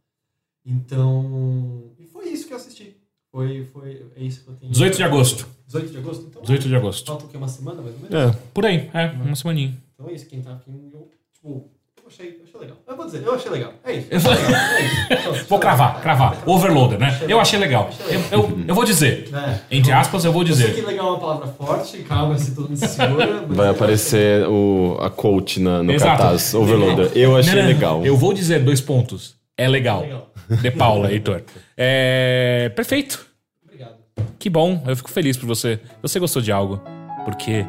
Então. 0.65 1.93
E 1.99 2.07
foi 2.07 2.29
isso 2.29 2.47
que 2.47 2.53
eu 2.53 2.57
assisti. 2.57 2.97
Foi, 3.31 3.65
foi, 3.67 4.07
é 4.17 4.23
isso 4.25 4.43
que 4.43 4.51
eu 4.51 4.55
tenho. 4.57 4.73
18 4.73 4.97
de 4.97 5.03
agosto. 5.05 5.49
18 5.67 5.91
de 5.93 5.99
agosto, 5.99 6.27
então? 6.27 6.43
18 6.43 6.69
de 6.69 6.75
agosto. 6.77 7.07
Falta 7.07 7.25
o 7.27 7.29
quê? 7.29 7.37
Uma 7.37 7.49
semana 7.49 7.81
mais 7.81 7.95
ou 7.95 8.01
menos? 8.03 8.15
É. 8.37 8.41
Por 8.53 8.67
aí, 8.67 8.91
é, 8.93 9.07
uma 9.13 9.37
semaninha. 9.37 9.81
Então 9.95 10.09
é 10.09 10.15
isso, 10.15 10.27
quem 10.27 10.43
tá 10.43 10.53
aqui, 10.55 10.71
eu, 10.93 11.09
tipo, 11.33 11.71
achei, 12.11 12.27
eu 12.29 12.45
achei 12.47 12.61
legal. 12.61 12.77
Eu 12.87 12.97
vou 12.97 13.07
dizer, 13.07 13.23
eu 13.25 13.35
achei 13.35 13.51
legal. 13.51 13.73
É 13.85 13.93
isso. 13.95 14.07
Eu 14.11 14.21
vou- 14.21 14.33
achei 14.33 14.45
legal, 14.47 14.61
é 14.63 14.85
isso. 14.85 14.97
Então, 15.11 15.35
Vou 15.49 15.59
cravar, 15.59 16.01
cravar. 16.03 16.37
Overloader, 16.47 16.99
né? 16.99 17.07
Achei 17.07 17.33
Eu 17.33 17.41
achei 17.41 17.59
legal. 17.59 17.89
Achei 17.89 18.17
Eu, 18.17 18.21
legal. 18.21 18.31
eu, 18.51 18.65
eu 18.69 18.75
vou 18.75 18.85
dizer. 18.85 19.29
É. 19.33 19.59
Entre 19.77 19.93
aspas, 19.93 20.25
eu 20.25 20.33
vou 20.33 20.43
Eu 20.43 20.55
sei 20.55 20.67
que 20.67 20.73
dizer. 20.75 20.87
legal 20.87 21.07
é 21.07 21.11
uma 21.11 21.19
palavra 21.21 21.47
forte, 21.49 21.99
calma 21.99 22.37
se 22.39 22.55
todo 22.55 22.69
mundo 22.69 22.77
se 22.77 22.89
segura. 22.89 23.45
Vai 23.49 23.69
aparecer 23.69 24.47
o, 24.47 24.97
a 25.01 25.09
quote 25.11 25.61
na, 25.61 25.83
no 25.83 25.93
Exato. 25.93 26.19
cartaz, 26.23 26.53
Overloader. 26.55 27.11
Eu 27.15 27.37
achei 27.37 27.53
Não, 27.55 27.63
não, 27.63 27.69
não. 27.69 27.75
legal. 27.75 28.05
Eu 28.07 28.17
vou 28.17 28.33
dizer 28.35 28.61
dois 28.63 28.81
pontos. 28.81 29.37
É 29.57 29.69
legal. 29.69 30.01
Legal. 30.01 30.31
De 30.63 30.71
Paula, 30.71 31.11
Heitor. 31.13 31.43
É, 31.77 32.71
perfeito. 32.75 33.25
Obrigado. 33.65 33.95
Que 34.39 34.51
bom, 34.51 34.83
eu 34.87 34.97
fico 34.97 35.11
feliz 35.11 35.37
por 35.37 35.47
você. 35.47 35.79
Você 36.03 36.19
gostou 36.19 36.43
de 36.43 36.51
algo, 36.51 36.81
porque 37.25 37.65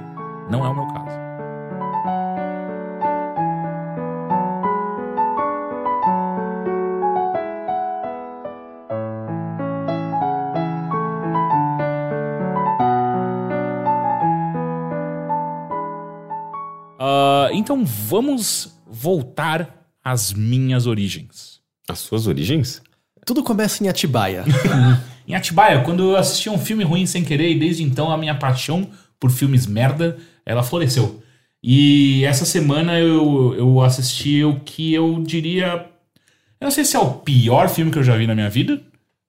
não 0.49 0.65
é 0.65 0.69
o 0.69 0.73
meu 0.75 0.87
caso. 0.87 1.20
Então 17.71 17.85
vamos 17.85 18.77
voltar 18.85 19.87
às 20.03 20.33
minhas 20.33 20.87
origens. 20.87 21.61
As 21.87 21.99
suas 21.99 22.27
origens? 22.27 22.81
Tudo 23.25 23.41
começa 23.41 23.81
em 23.81 23.87
Atibaia. 23.87 24.43
Em 25.25 25.35
Atibaia, 25.35 25.81
quando 25.83 26.03
eu 26.03 26.17
assisti 26.17 26.49
um 26.49 26.57
filme 26.57 26.83
ruim 26.83 27.05
sem 27.05 27.23
querer, 27.23 27.51
e 27.51 27.59
desde 27.59 27.83
então 27.83 28.11
a 28.11 28.17
minha 28.17 28.35
paixão 28.35 28.89
por 29.17 29.31
filmes 29.31 29.65
merda, 29.65 30.17
ela 30.45 30.63
floresceu. 30.63 31.23
E 31.63 32.25
essa 32.25 32.43
semana 32.43 32.99
eu, 32.99 33.53
eu 33.55 33.79
assisti 33.81 34.43
o 34.43 34.59
que 34.59 34.93
eu 34.93 35.23
diria. 35.25 35.85
Eu 36.59 36.65
não 36.65 36.71
sei 36.71 36.83
se 36.83 36.97
é 36.97 36.99
o 36.99 37.13
pior 37.13 37.69
filme 37.69 37.91
que 37.91 37.99
eu 37.99 38.03
já 38.03 38.17
vi 38.17 38.27
na 38.27 38.35
minha 38.35 38.49
vida, 38.49 38.81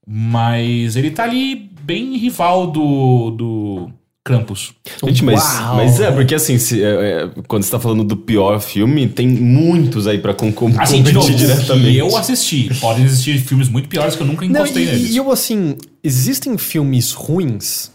mas 0.05 0.97
ele 0.97 1.13
tá 1.13 1.23
ali 1.25 1.55
bem 1.55 2.17
rival 2.17 2.67
do, 2.67 3.31
do 3.31 3.93
Krampus. 4.25 4.73
Gente, 5.05 5.25
mas, 5.25 5.43
Uau! 5.43 5.77
mas 5.77 5.99
é, 6.01 6.13
porque 6.13 6.35
assim, 6.35 6.57
se, 6.57 6.81
é, 6.83 6.87
é, 6.87 7.31
quando 7.49 7.65
você 7.65 7.71
tá 7.73 7.81
falando 7.81 8.05
do 8.05 8.17
pior 8.17 8.61
filme, 8.61 9.09
tem 9.09 9.27
muitos 9.27 10.07
aí 10.07 10.19
pra 10.19 10.33
con- 10.33 10.53
com- 10.53 10.73
Assim, 10.81 11.03
novo, 11.03 11.29
diretamente. 11.35 11.91
que 11.91 11.99
eu 11.99 12.17
assisti. 12.17 12.73
Podem 12.81 13.05
existir 13.05 13.39
filmes 13.41 13.69
muito 13.69 13.89
piores 13.89 14.15
que 14.15 14.23
eu 14.23 14.27
nunca 14.27 14.47
Não, 14.47 14.53
encostei 14.61 14.85
e, 14.85 14.87
neles. 14.87 15.11
e 15.11 15.17
eu 15.17 15.33
assim, 15.33 15.77
existem 16.05 16.57
filmes 16.57 17.11
ruins 17.11 17.91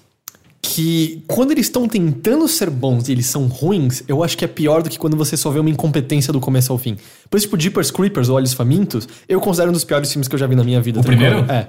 que 0.61 1.23
quando 1.27 1.51
eles 1.51 1.67
estão 1.67 1.87
tentando 1.87 2.45
ser 2.47 2.69
bons 2.69 3.07
e 3.07 3.13
eles 3.13 3.25
são 3.27 3.47
ruins, 3.47 4.03
eu 4.05 4.21
acho 4.21 4.37
que 4.37 4.43
é 4.43 4.47
pior 4.49 4.83
do 4.83 4.89
que 4.89 4.97
quando 4.99 5.15
você 5.15 5.37
só 5.37 5.49
vê 5.49 5.59
uma 5.61 5.69
incompetência 5.69 6.33
do 6.33 6.41
começo 6.41 6.73
ao 6.73 6.77
fim. 6.77 6.97
Por 7.29 7.37
isso, 7.37 7.45
tipo, 7.47 7.57
Jeepers 7.57 7.89
Creepers, 7.89 8.27
Olhos 8.27 8.51
Famintos, 8.53 9.07
eu 9.29 9.39
considero 9.39 9.69
um 9.69 9.73
dos 9.73 9.85
piores 9.85 10.11
filmes 10.11 10.27
que 10.27 10.35
eu 10.35 10.39
já 10.39 10.45
vi 10.45 10.55
na 10.55 10.63
minha 10.65 10.81
vida. 10.81 10.99
O 10.99 11.03
tá 11.03 11.07
primeiro? 11.07 11.45
É. 11.49 11.67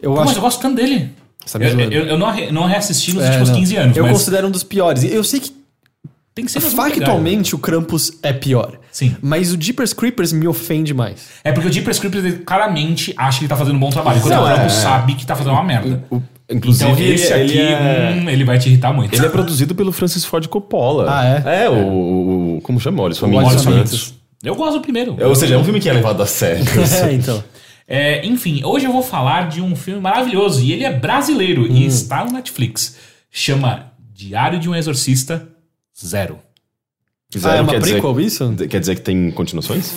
Eu 0.00 0.12
Pô, 0.14 0.20
mas 0.20 0.30
acho 0.30 0.38
eu 0.38 0.42
gosto 0.42 0.62
tanto 0.62 0.76
dele. 0.76 1.10
Eu, 1.58 1.80
eu, 1.90 2.06
eu 2.06 2.18
não, 2.18 2.32
não 2.52 2.64
reassisti 2.66 3.12
nos 3.14 3.24
É, 3.24 3.26
últimos 3.28 3.48
não. 3.50 3.56
15 3.58 3.76
anos, 3.76 3.96
Eu 3.96 4.02
mas 4.04 4.12
considero 4.12 4.46
um 4.46 4.50
dos 4.50 4.62
piores. 4.62 5.02
E 5.02 5.12
Eu 5.12 5.24
sei 5.24 5.40
que 5.40 5.52
tem 6.34 6.44
que 6.44 6.52
ser 6.52 6.60
factualmente 6.60 7.54
o 7.54 7.58
Krampus 7.58 8.12
é 8.22 8.32
pior. 8.32 8.78
Sim. 8.92 9.16
Mas 9.20 9.52
o 9.52 9.60
Jeepers 9.60 9.92
Creepers 9.92 10.32
me 10.32 10.46
ofende 10.46 10.92
mais. 10.94 11.28
É 11.42 11.50
porque 11.52 11.68
o 11.68 11.72
Jeepers 11.72 11.98
Creepers 11.98 12.24
ele 12.24 12.38
claramente 12.38 13.12
acha 13.16 13.38
que 13.38 13.44
ele 13.44 13.48
tá 13.48 13.56
fazendo 13.56 13.76
um 13.76 13.80
bom 13.80 13.90
trabalho, 13.90 14.20
Não, 14.20 14.42
o 14.42 14.46
Krampus 14.46 14.64
é. 14.64 14.80
sabe 14.80 15.14
que 15.14 15.26
tá 15.26 15.34
fazendo 15.34 15.52
uma 15.52 15.64
merda. 15.64 16.04
O- 16.10 16.20
inclusive, 16.48 16.90
Então 16.90 17.04
esse 17.04 17.32
ele, 17.32 17.42
aqui, 17.44 17.58
ele 17.58 17.62
é, 17.72 18.14
hum, 18.24 18.30
ele 18.30 18.44
vai 18.44 18.58
te 18.58 18.68
irritar 18.68 18.92
muito. 18.92 19.14
ele 19.14 19.24
é 19.26 19.28
produzido 19.28 19.74
pelo 19.74 19.92
Francis 19.92 20.24
Ford 20.24 20.46
Coppola. 20.48 21.06
Ah, 21.08 21.42
é? 21.44 21.64
É, 21.64 21.70
o, 21.70 22.56
o- 22.56 22.60
Como 22.62 22.78
chama? 22.80 23.02
Olhos 23.02 23.18
Famintos. 23.18 23.64
Famintos. 23.64 24.14
Eu 24.42 24.54
gosto 24.54 24.74
do 24.74 24.80
primeiro. 24.80 25.16
É, 25.18 25.26
Ou 25.26 25.34
seja, 25.34 25.54
é 25.54 25.58
um 25.58 25.64
filme 25.64 25.78
que 25.80 25.88
é 25.88 25.92
levado 25.92 26.22
a 26.22 26.26
sério. 26.26 26.64
É, 27.06 27.12
então. 27.12 27.42
É, 27.92 28.24
enfim, 28.24 28.62
hoje 28.64 28.86
eu 28.86 28.92
vou 28.92 29.02
falar 29.02 29.48
de 29.48 29.60
um 29.60 29.74
filme 29.74 30.00
maravilhoso 30.00 30.62
e 30.62 30.72
ele 30.72 30.84
é 30.84 30.92
brasileiro 30.92 31.62
Hum. 31.64 31.74
e 31.76 31.86
está 31.86 32.24
no 32.24 32.30
Netflix. 32.30 32.96
Chama 33.32 33.90
Diário 34.14 34.60
de 34.60 34.68
um 34.68 34.74
Exorcista 34.76 35.48
Zero. 36.06 36.38
Zero 37.36 37.52
ah, 37.52 37.56
é 37.56 37.60
uma 37.62 37.72
quer 37.72 37.80
prequel 37.80 38.14
dizer, 38.14 38.26
isso? 38.26 38.54
Quer 38.68 38.78
dizer 38.78 38.94
que 38.94 39.00
tem 39.02 39.30
continuações? 39.32 39.92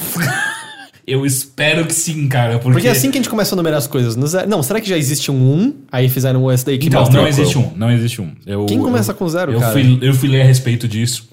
Eu 1.06 1.26
espero 1.26 1.86
que 1.86 1.94
sim, 1.94 2.28
cara, 2.30 2.54
porque... 2.60 2.72
Porque 2.72 2.88
é 2.88 2.92
assim 2.92 3.12
que 3.12 3.18
a 3.18 3.22
gente 3.22 3.30
começa 3.30 3.54
a 3.54 3.58
numerar 3.58 3.78
as 3.78 3.88
coisas. 3.88 4.16
No 4.16 4.26
zero- 4.26 4.48
Não, 4.50 4.64
será 4.64 4.80
que 4.80 4.88
já 4.90 4.98
existe 4.98 5.30
um 5.30 5.36
1? 5.54 5.74
Aí 5.92 6.08
fizeram 6.08 6.50
esse 6.50 6.66
daí 6.66 6.78
que 6.78 6.88
Então, 6.88 7.04
não 7.10 7.28
existe 7.28 7.58
um, 7.58 7.74
não 7.76 7.92
existe 7.92 8.22
um. 8.22 8.34
Eu- 8.46 8.66
Quem 8.66 8.80
começa 8.80 9.12
eu- 9.12 9.16
com 9.16 9.28
zero, 9.28 9.52
eu 9.52 9.60
cara? 9.60 9.74
Fui, 9.74 10.00
eu 10.02 10.14
fui 10.14 10.30
ler 10.30 10.42
a 10.42 10.46
respeito 10.46 10.88
disso. 10.88 11.28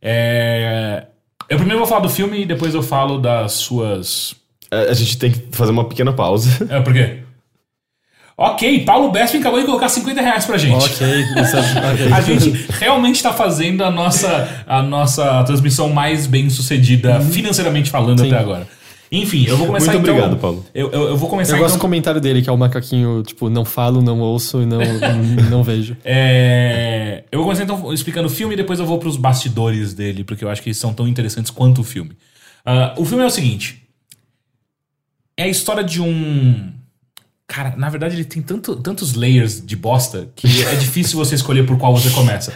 É, 0.00 1.06
Eu 1.48 1.56
primeiro 1.58 1.80
vou 1.80 1.88
falar 1.88 2.00
do 2.02 2.08
filme 2.08 2.42
e 2.42 2.46
depois 2.46 2.72
eu 2.74 2.82
falo 2.82 3.18
das 3.18 3.52
suas... 3.54 4.34
A 4.70 4.92
gente 4.94 5.16
tem 5.18 5.30
que 5.30 5.42
fazer 5.52 5.70
uma 5.72 5.84
pequena 5.84 6.12
pausa. 6.12 6.66
É, 6.70 6.80
por 6.80 6.92
quê? 6.92 7.18
Ok, 8.38 8.84
Paulo 8.84 9.10
Bespin 9.10 9.38
acabou 9.38 9.58
de 9.60 9.64
colocar 9.64 9.88
50 9.88 10.20
reais 10.20 10.44
pra 10.44 10.58
gente. 10.58 10.84
Ok, 10.84 11.06
isso 11.42 11.56
é-. 11.56 12.12
A 12.12 12.20
gente 12.20 12.66
realmente 12.78 13.22
tá 13.22 13.32
fazendo 13.32 13.82
a 13.82 13.90
nossa, 13.90 14.64
a 14.66 14.82
nossa 14.82 15.42
transmissão 15.44 15.88
mais 15.88 16.26
bem 16.26 16.50
sucedida, 16.50 17.18
financeiramente 17.20 17.88
falando 17.88 18.20
Sim. 18.20 18.26
até 18.26 18.38
agora. 18.38 18.68
Enfim, 19.10 19.46
eu 19.46 19.56
vou 19.56 19.68
começar 19.68 19.92
Muito 19.92 20.02
então. 20.02 20.14
obrigado, 20.16 20.38
Paulo. 20.38 20.66
Eu, 20.74 20.90
eu, 20.90 21.02
eu 21.10 21.16
vou 21.16 21.30
começar 21.30 21.54
Eu 21.54 21.60
gosto 21.60 21.74
do 21.74 21.76
então. 21.76 21.80
comentário 21.88 22.20
dele, 22.20 22.42
que 22.42 22.50
é 22.50 22.52
o 22.52 22.58
macaquinho, 22.58 23.22
tipo, 23.22 23.48
não 23.48 23.64
falo, 23.64 24.02
não 24.02 24.20
ouço 24.20 24.60
e 24.60 24.66
não, 24.66 24.80
não 25.48 25.62
vejo. 25.62 25.96
É, 26.04 27.22
eu 27.30 27.38
vou 27.38 27.46
começar 27.46 27.62
então 27.62 27.92
explicando 27.92 28.26
o 28.26 28.30
filme 28.30 28.54
e 28.54 28.56
depois 28.56 28.80
eu 28.80 28.84
vou 28.84 28.98
pros 28.98 29.16
bastidores 29.16 29.94
dele, 29.94 30.24
porque 30.24 30.44
eu 30.44 30.50
acho 30.50 30.60
que 30.60 30.68
eles 30.68 30.76
são 30.76 30.92
tão 30.92 31.06
interessantes 31.06 31.50
quanto 31.50 31.80
o 31.80 31.84
filme. 31.84 32.10
Ah, 32.64 32.94
o 32.98 33.04
filme 33.04 33.22
é 33.22 33.26
o 33.26 33.30
seguinte: 33.30 33.85
é 35.36 35.44
a 35.44 35.48
história 35.48 35.84
de 35.84 36.00
um. 36.00 36.72
Cara, 37.46 37.76
na 37.76 37.88
verdade 37.88 38.16
ele 38.16 38.24
tem 38.24 38.42
tanto, 38.42 38.74
tantos 38.76 39.14
layers 39.14 39.64
de 39.64 39.76
bosta 39.76 40.28
que 40.34 40.64
é 40.64 40.74
difícil 40.74 41.16
você 41.16 41.34
escolher 41.34 41.64
por 41.64 41.78
qual 41.78 41.96
você 41.96 42.10
começa. 42.10 42.52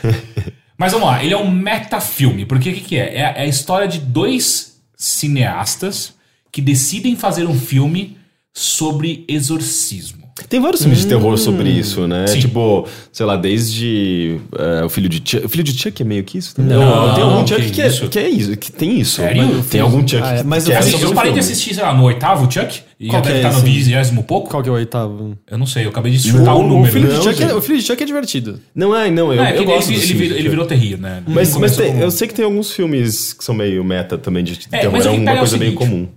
Mas 0.76 0.93
vamos 0.93 1.09
lá, 1.09 1.22
ele 1.22 1.35
é 1.35 1.37
um 1.37 1.51
metafilme, 1.51 2.47
porque 2.47 2.70
o 2.70 2.74
que, 2.74 2.81
que 2.81 2.97
é? 2.97 3.16
é? 3.16 3.20
É 3.20 3.41
a 3.43 3.47
história 3.47 3.87
de 3.87 3.99
dois 3.99 4.81
cineastas 4.97 6.14
que 6.51 6.61
decidem 6.61 7.14
fazer 7.16 7.47
um 7.47 7.59
filme 7.59 8.16
sobre 8.53 9.24
exorcismo. 9.28 10.20
Tem 10.49 10.59
vários 10.61 10.81
filmes 10.83 11.01
de 11.01 11.07
terror 11.07 11.37
sobre 11.37 11.68
isso, 11.68 12.07
né? 12.09 12.26
Sim. 12.26 12.41
Tipo, 12.41 12.87
sei 13.12 13.26
lá, 13.26 13.37
desde 13.37 14.41
é, 14.59 14.85
o 14.85 14.89
filho 14.89 15.09
de 15.09 15.16
Chuck. 15.24 15.45
O 15.45 15.49
filho 15.49 15.62
de 15.64 15.72
Chuck 15.78 16.01
é 16.03 16.05
meio 16.05 16.24
que 16.24 16.39
isso 16.39 16.55
também? 16.55 16.76
Não, 16.76 17.14
tem 17.14 17.22
algum 17.22 17.47
Chuck 17.47 17.70
que, 17.70 17.83
é, 17.83 17.87
isso? 17.89 18.09
que 18.09 18.18
é 18.18 18.28
isso, 18.28 18.57
que 18.57 18.72
tem 18.72 18.99
isso. 18.99 19.16
Sério? 19.16 19.45
Mas 19.57 19.66
Tem 19.66 19.81
algum 19.81 20.01
Chuck 20.07 20.22
Ah, 20.22 20.37
é, 20.37 20.43
mas 20.43 20.64
que 20.64 20.70
eu 20.70 20.74
é 20.74 20.78
Assim, 20.78 21.03
eu 21.03 21.11
o 21.11 21.14
parei 21.14 21.33
de 21.33 21.39
assistir, 21.41 21.74
sei 21.74 21.83
lá, 21.85 21.93
no 21.95 22.05
oitavo 22.05 22.51
Chuck, 22.51 22.81
e 22.99 23.09
Qual 23.09 23.20
que 23.22 23.28
deve 23.28 23.41
é 23.41 23.47
estar 23.49 23.59
no 23.59 23.64
vigésimo 23.64 24.22
pouco. 24.22 24.51
Qual 24.51 24.62
que 24.62 24.68
é 24.68 24.72
o 24.72 24.74
oitavo? 24.76 25.37
Eu 25.51 25.59
não 25.59 25.66
sei, 25.66 25.85
eu 25.85 25.91
acabei 25.91 26.12
de 26.12 26.18
chutar 26.20 26.55
O- 26.55 26.59
o 26.61 26.64
o 26.64 26.68
número. 26.68 26.93
filho 26.93 27.09
de 27.09 27.14
Não, 27.14 27.22
Chuck 27.22 27.43
é, 27.43 27.55
o 27.55 27.61
filho 27.62 27.78
de 27.78 27.85
Chuck 27.85 28.03
é 28.03 28.07
divertido. 28.07 28.61
Não, 28.74 28.95
é, 28.97 29.11
não, 29.11 29.33
eu, 29.33 29.43
É, 29.43 29.53
eu 29.53 29.57
ele, 29.57 29.64
gosto 29.66 29.91
ele, 29.91 30.01
ele, 30.03 30.14
de 30.14 30.24
ele 30.35 30.49
virou 30.49 30.64
terrível, 30.66 30.99
né? 30.99 31.22
Mas, 31.26 31.55
mas 31.57 31.76
tem- 31.76 31.89
como- 31.93 32.03
eu 32.03 32.11
sei 32.11 32.26
que 32.28 32.35
tem 32.35 32.45
alguns 32.45 32.70
filmes 32.72 33.33
que 33.33 33.45
são 33.45 33.55
meio 33.55 33.83
meta 33.85 34.16
também 34.18 34.43
de 34.45 34.59
É, 34.72 34.78
terror. 34.81 34.93
mas 34.93 35.07
É 35.07 35.11
o 35.11 35.14
é 35.14 35.18
uma 35.18 35.33
o 35.35 35.39
coisa 35.39 35.59
bem 35.59 35.70
seguinte. 35.70 35.78
comum. 35.91 36.09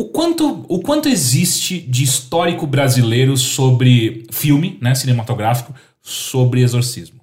O 0.00 0.04
quanto, 0.10 0.64
o 0.68 0.78
quanto 0.80 1.08
existe 1.08 1.80
de 1.80 2.04
histórico 2.04 2.66
brasileiro 2.66 3.36
sobre 3.36 4.26
filme, 4.30 4.78
né, 4.80 4.94
cinematográfico, 4.94 5.74
sobre 6.00 6.60
exorcismo? 6.62 7.18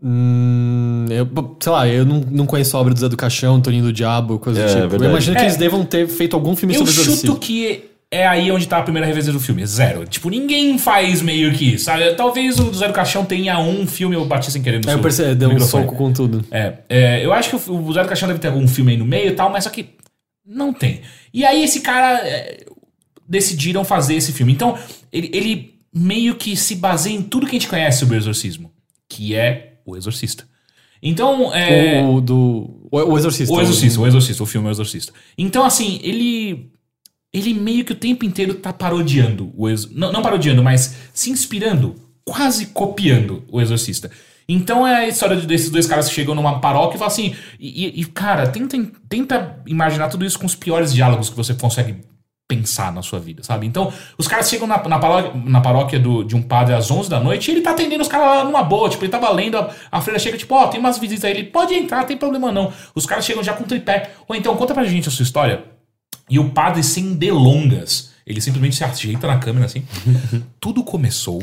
Hum, 0.00 1.06
eu, 1.10 1.28
sei 1.60 1.72
lá, 1.72 1.88
eu 1.88 2.06
não, 2.06 2.20
não 2.30 2.46
conheço 2.46 2.76
a 2.76 2.80
obra 2.80 2.94
do 2.94 3.00
Zé 3.00 3.08
do 3.08 3.16
Caixão, 3.16 3.60
Toninho 3.60 3.82
do 3.84 3.92
Diabo, 3.92 4.38
coisa 4.38 4.60
É, 4.60 4.64
do 4.64 4.68
tipo. 4.68 4.80
verdade. 4.80 5.04
Eu 5.04 5.10
imagino 5.10 5.34
que 5.36 5.42
É. 5.42 5.44
eles 5.46 5.56
devam 5.56 5.84
ter 5.84 6.06
feito 6.06 6.34
algum 6.36 6.54
filme 6.54 6.74
Eu 6.74 6.78
sobre 6.78 6.92
chuto 6.92 7.08
exorcismo. 7.08 7.36
que 7.36 7.84
é 8.10 8.26
aí 8.26 8.50
onde 8.52 8.68
tá 8.68 8.78
a 8.78 8.82
primeira 8.82 9.04
referência 9.06 9.32
do 9.32 9.40
filme, 9.40 9.66
zero. 9.66 10.06
Tipo, 10.06 10.30
ninguém 10.30 10.78
faz 10.78 11.20
meio 11.20 11.52
que, 11.52 11.78
sabe? 11.78 12.14
Talvez 12.14 12.60
o 12.60 12.72
Zé 12.72 12.86
do 12.86 12.92
Caixão 12.94 13.24
tenha 13.24 13.58
um 13.58 13.86
filme, 13.88 14.14
eu 14.14 14.24
bati 14.24 14.52
sem 14.52 14.62
querer 14.62 14.80
no 14.82 14.88
Aí 14.88 14.94
eu 14.96 15.02
percebi, 15.02 15.34
deu 15.34 15.48
um 15.48 15.52
microfone. 15.54 15.84
soco 15.84 15.96
com 15.96 16.12
tudo. 16.12 16.44
É, 16.50 16.74
é, 16.88 17.24
eu 17.26 17.32
acho 17.32 17.50
que 17.50 17.70
o 17.70 17.86
o 17.88 17.92
Zé 17.92 18.02
do 18.02 18.08
Caixão 18.08 18.28
deve 18.28 18.38
ter 18.38 18.46
algum 18.48 18.68
filme 18.68 18.92
aí 18.92 18.96
no 18.98 19.04
meio 19.04 19.30
e 19.30 19.34
tal, 19.34 19.50
mas 19.50 19.64
só 19.64 19.70
que 19.70 19.90
não 20.48 20.72
tem. 20.72 21.02
E 21.32 21.44
aí 21.44 21.62
esse 21.62 21.80
cara 21.80 22.26
é, 22.26 22.64
decidiram 23.28 23.84
fazer 23.84 24.14
esse 24.14 24.32
filme. 24.32 24.52
Então, 24.52 24.78
ele, 25.12 25.30
ele 25.32 25.74
meio 25.92 26.34
que 26.36 26.56
se 26.56 26.74
baseia 26.74 27.14
em 27.14 27.22
tudo 27.22 27.46
que 27.46 27.56
a 27.56 27.58
gente 27.58 27.68
conhece 27.68 28.00
sobre 28.00 28.16
o 28.16 28.18
exorcismo, 28.18 28.72
que 29.08 29.34
é 29.34 29.74
o 29.84 29.96
exorcista. 29.96 30.48
Então, 31.02 31.54
é, 31.54 32.02
O, 32.02 32.20
do. 32.20 32.88
O, 32.90 32.96
o 32.96 33.18
Exorcista. 33.18 33.54
o 33.54 33.60
Exorcista, 33.60 34.00
o 34.00 34.06
Exorcista, 34.06 34.42
o 34.42 34.46
filme 34.46 34.66
é 34.66 34.70
o 34.70 34.72
Exorcista. 34.72 35.12
Então, 35.36 35.64
assim, 35.64 36.00
ele. 36.02 36.72
Ele 37.30 37.52
meio 37.52 37.84
que 37.84 37.92
o 37.92 37.96
tempo 37.96 38.24
inteiro 38.24 38.54
tá 38.54 38.72
parodiando 38.72 39.52
o 39.54 39.68
ex... 39.68 39.84
não, 39.90 40.10
não 40.10 40.22
parodiando, 40.22 40.62
mas 40.62 40.96
se 41.12 41.30
inspirando, 41.30 41.94
quase 42.24 42.68
copiando 42.68 43.44
o 43.52 43.60
Exorcista. 43.60 44.10
Então 44.48 44.86
é 44.86 44.96
a 45.04 45.08
história 45.08 45.36
de- 45.36 45.46
desses 45.46 45.68
dois 45.70 45.86
caras 45.86 46.08
que 46.08 46.14
chegam 46.14 46.34
numa 46.34 46.58
paróquia 46.58 46.96
e 46.96 46.98
falam 46.98 47.12
assim. 47.12 47.34
E, 47.60 48.00
e- 48.00 48.04
cara, 48.06 48.46
tenta, 48.48 48.76
tenta 49.08 49.60
imaginar 49.66 50.08
tudo 50.08 50.24
isso 50.24 50.38
com 50.38 50.46
os 50.46 50.54
piores 50.54 50.92
diálogos 50.92 51.28
que 51.28 51.36
você 51.36 51.52
consegue 51.54 51.96
pensar 52.48 52.90
na 52.90 53.02
sua 53.02 53.18
vida, 53.20 53.42
sabe? 53.42 53.66
Então, 53.66 53.92
os 54.16 54.26
caras 54.26 54.48
chegam 54.48 54.66
na, 54.66 54.82
na 54.88 54.98
paróquia, 54.98 55.32
na 55.44 55.60
paróquia 55.60 55.98
do- 56.00 56.24
de 56.24 56.34
um 56.34 56.40
padre 56.40 56.74
às 56.74 56.90
11 56.90 57.10
da 57.10 57.20
noite 57.20 57.48
e 57.50 57.54
ele 57.54 57.60
tá 57.60 57.72
atendendo 57.72 58.00
os 58.00 58.08
caras 58.08 58.26
lá 58.38 58.44
numa 58.44 58.62
boa. 58.62 58.88
Tipo, 58.88 59.04
ele 59.04 59.12
tava 59.12 59.30
lendo, 59.30 59.58
a, 59.58 59.70
a 59.92 60.00
freira 60.00 60.18
chega, 60.18 60.38
tipo, 60.38 60.54
ó, 60.54 60.66
tem 60.68 60.80
umas 60.80 60.96
visitas 60.96 61.26
aí. 61.26 61.32
Ele 61.32 61.44
pode 61.44 61.74
entrar, 61.74 62.04
tem 62.04 62.16
problema 62.16 62.50
não. 62.50 62.72
Os 62.94 63.04
caras 63.04 63.26
chegam 63.26 63.42
já 63.44 63.52
com 63.52 63.64
tripé. 63.64 64.12
Ou 64.26 64.34
então, 64.34 64.56
conta 64.56 64.72
pra 64.72 64.84
gente 64.84 65.08
a 65.08 65.10
sua 65.10 65.24
história. 65.24 65.64
E 66.30 66.38
o 66.38 66.48
padre, 66.50 66.82
sem 66.82 67.12
delongas, 67.12 68.12
ele 68.26 68.40
simplesmente 68.40 68.76
se 68.76 68.84
ajeita 68.84 69.26
na 69.26 69.36
câmera 69.38 69.66
assim. 69.66 69.84
Tudo 70.58 70.82
começou. 70.82 71.42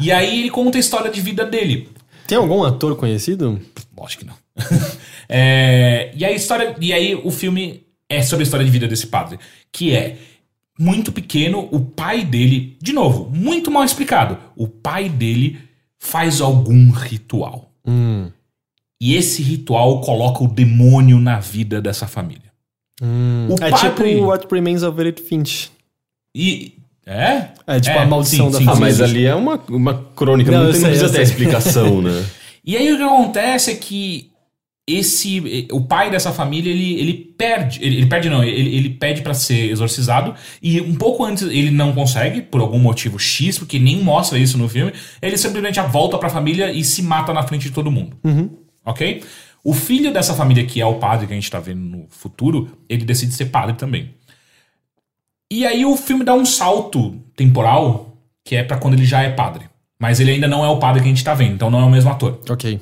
e 0.00 0.12
aí 0.12 0.38
ele 0.40 0.50
conta 0.50 0.78
a 0.78 0.80
história 0.80 1.10
de 1.10 1.20
vida 1.20 1.44
dele. 1.44 1.88
Tem 2.26 2.36
algum 2.38 2.64
ator 2.64 2.96
conhecido? 2.96 3.60
Lógico 3.96 4.24
que 4.24 4.28
não. 4.30 4.36
É, 5.28 6.12
e 6.14 6.24
a 6.24 6.30
história. 6.30 6.76
E 6.80 6.92
aí 6.92 7.14
o 7.16 7.32
filme 7.32 7.82
é 8.08 8.22
sobre 8.22 8.42
a 8.42 8.44
história 8.44 8.64
de 8.64 8.70
vida 8.70 8.86
desse 8.86 9.08
padre. 9.08 9.40
Que 9.72 9.92
é. 9.92 10.16
muito 10.78 11.10
pequeno, 11.10 11.68
o 11.72 11.80
pai 11.80 12.24
dele, 12.24 12.76
de 12.80 12.92
novo, 12.92 13.28
muito 13.34 13.68
mal 13.70 13.82
explicado. 13.82 14.38
O 14.54 14.68
pai 14.68 15.08
dele 15.08 15.58
faz 15.98 16.40
algum 16.40 16.90
ritual. 16.92 17.72
Hum. 17.84 18.30
E 19.00 19.16
esse 19.16 19.42
ritual 19.42 20.00
coloca 20.00 20.44
o 20.44 20.48
demônio 20.48 21.18
na 21.18 21.40
vida 21.40 21.80
dessa 21.82 22.06
família. 22.06 22.52
Hum. 23.02 23.48
O 23.50 23.54
É 23.54 23.70
padre- 23.70 24.04
tipo 24.06 24.26
What 24.26 24.46
Remains 24.50 24.82
of 24.84 25.00
Edith 25.00 25.22
Finch. 25.26 25.70
E. 26.34 26.74
É? 27.06 27.48
É 27.66 27.78
tipo 27.80 27.96
É, 27.96 28.02
a 28.02 28.06
maldição 28.06 28.46
sim, 28.46 28.52
da 28.52 28.58
sim, 28.58 28.64
Ah, 28.64 28.66
família. 28.74 28.86
mas 28.88 29.00
ali 29.00 29.24
é 29.26 29.34
uma, 29.34 29.60
uma 29.68 29.94
crônica, 30.16 30.50
Não, 30.50 30.58
não, 30.58 30.66
eu 30.66 30.72
tem, 30.72 30.80
sei, 30.80 30.90
não 30.90 30.98
precisa 30.98 31.16
ter 31.16 31.22
explicação, 31.22 32.02
né? 32.02 32.24
E 32.64 32.76
aí 32.76 32.92
o 32.92 32.96
que 32.96 33.02
acontece 33.02 33.70
é 33.70 33.74
que 33.76 34.30
esse 34.88 35.66
o 35.72 35.80
pai 35.80 36.10
dessa 36.10 36.30
família 36.32 36.70
ele, 36.70 36.94
ele 37.00 37.12
perde 37.36 37.80
ele, 37.84 37.96
ele 37.96 38.06
perde 38.06 38.30
não 38.30 38.44
ele, 38.44 38.76
ele 38.76 38.90
pede 38.90 39.20
pra 39.20 39.34
ser 39.34 39.70
exorcizado 39.70 40.32
e 40.62 40.80
um 40.80 40.94
pouco 40.94 41.24
antes 41.24 41.42
ele 41.42 41.72
não 41.72 41.92
consegue 41.92 42.40
por 42.40 42.60
algum 42.60 42.78
motivo 42.78 43.18
X 43.18 43.58
porque 43.58 43.80
nem 43.80 44.00
mostra 44.00 44.38
isso 44.38 44.56
no 44.56 44.68
filme 44.68 44.92
ele 45.20 45.36
simplesmente 45.36 45.80
volta 45.80 46.16
pra 46.18 46.28
família 46.30 46.70
e 46.70 46.84
se 46.84 47.02
mata 47.02 47.32
na 47.32 47.42
frente 47.42 47.62
de 47.64 47.72
todo 47.72 47.90
mundo 47.90 48.16
ok 48.84 49.24
o 49.64 49.74
filho 49.74 50.12
dessa 50.12 50.34
família 50.34 50.64
que 50.64 50.80
é 50.80 50.86
o 50.86 50.94
padre 50.94 51.26
que 51.26 51.32
a 51.32 51.36
gente 51.36 51.50
tá 51.50 51.58
vendo 51.58 51.80
no 51.80 52.06
futuro 52.08 52.70
ele 52.88 53.04
decide 53.04 53.34
ser 53.34 53.46
padre 53.46 53.74
também 53.74 54.10
e 55.50 55.64
aí 55.66 55.84
o 55.84 55.96
filme 55.96 56.24
dá 56.24 56.34
um 56.34 56.44
salto 56.44 57.14
temporal 57.34 58.16
que 58.44 58.56
é 58.56 58.62
pra 58.62 58.78
quando 58.78 58.94
ele 58.94 59.04
já 59.04 59.22
é 59.22 59.30
padre 59.30 59.64
mas 59.98 60.20
ele 60.20 60.30
ainda 60.32 60.46
não 60.48 60.64
é 60.64 60.68
o 60.68 60.78
padre 60.78 61.00
que 61.02 61.06
a 61.06 61.10
gente 61.10 61.24
tá 61.24 61.34
vendo 61.34 61.54
então 61.54 61.70
não 61.70 61.80
é 61.80 61.84
o 61.84 61.90
mesmo 61.90 62.10
ator 62.10 62.40
Ok. 62.50 62.80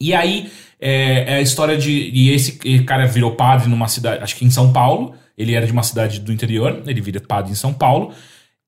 e 0.00 0.14
aí 0.14 0.50
é, 0.82 1.34
é 1.34 1.36
a 1.36 1.40
história 1.42 1.76
de. 1.76 1.90
E 2.14 2.30
esse 2.30 2.52
cara 2.84 3.06
virou 3.06 3.32
padre 3.36 3.68
numa 3.68 3.86
cidade, 3.86 4.22
acho 4.24 4.34
que 4.34 4.46
em 4.46 4.50
São 4.50 4.72
Paulo. 4.72 5.14
Ele 5.36 5.52
era 5.54 5.66
de 5.66 5.72
uma 5.72 5.82
cidade 5.82 6.20
do 6.20 6.32
interior, 6.32 6.82
ele 6.86 7.00
vira 7.02 7.20
padre 7.20 7.52
em 7.52 7.54
São 7.54 7.70
Paulo. 7.74 8.10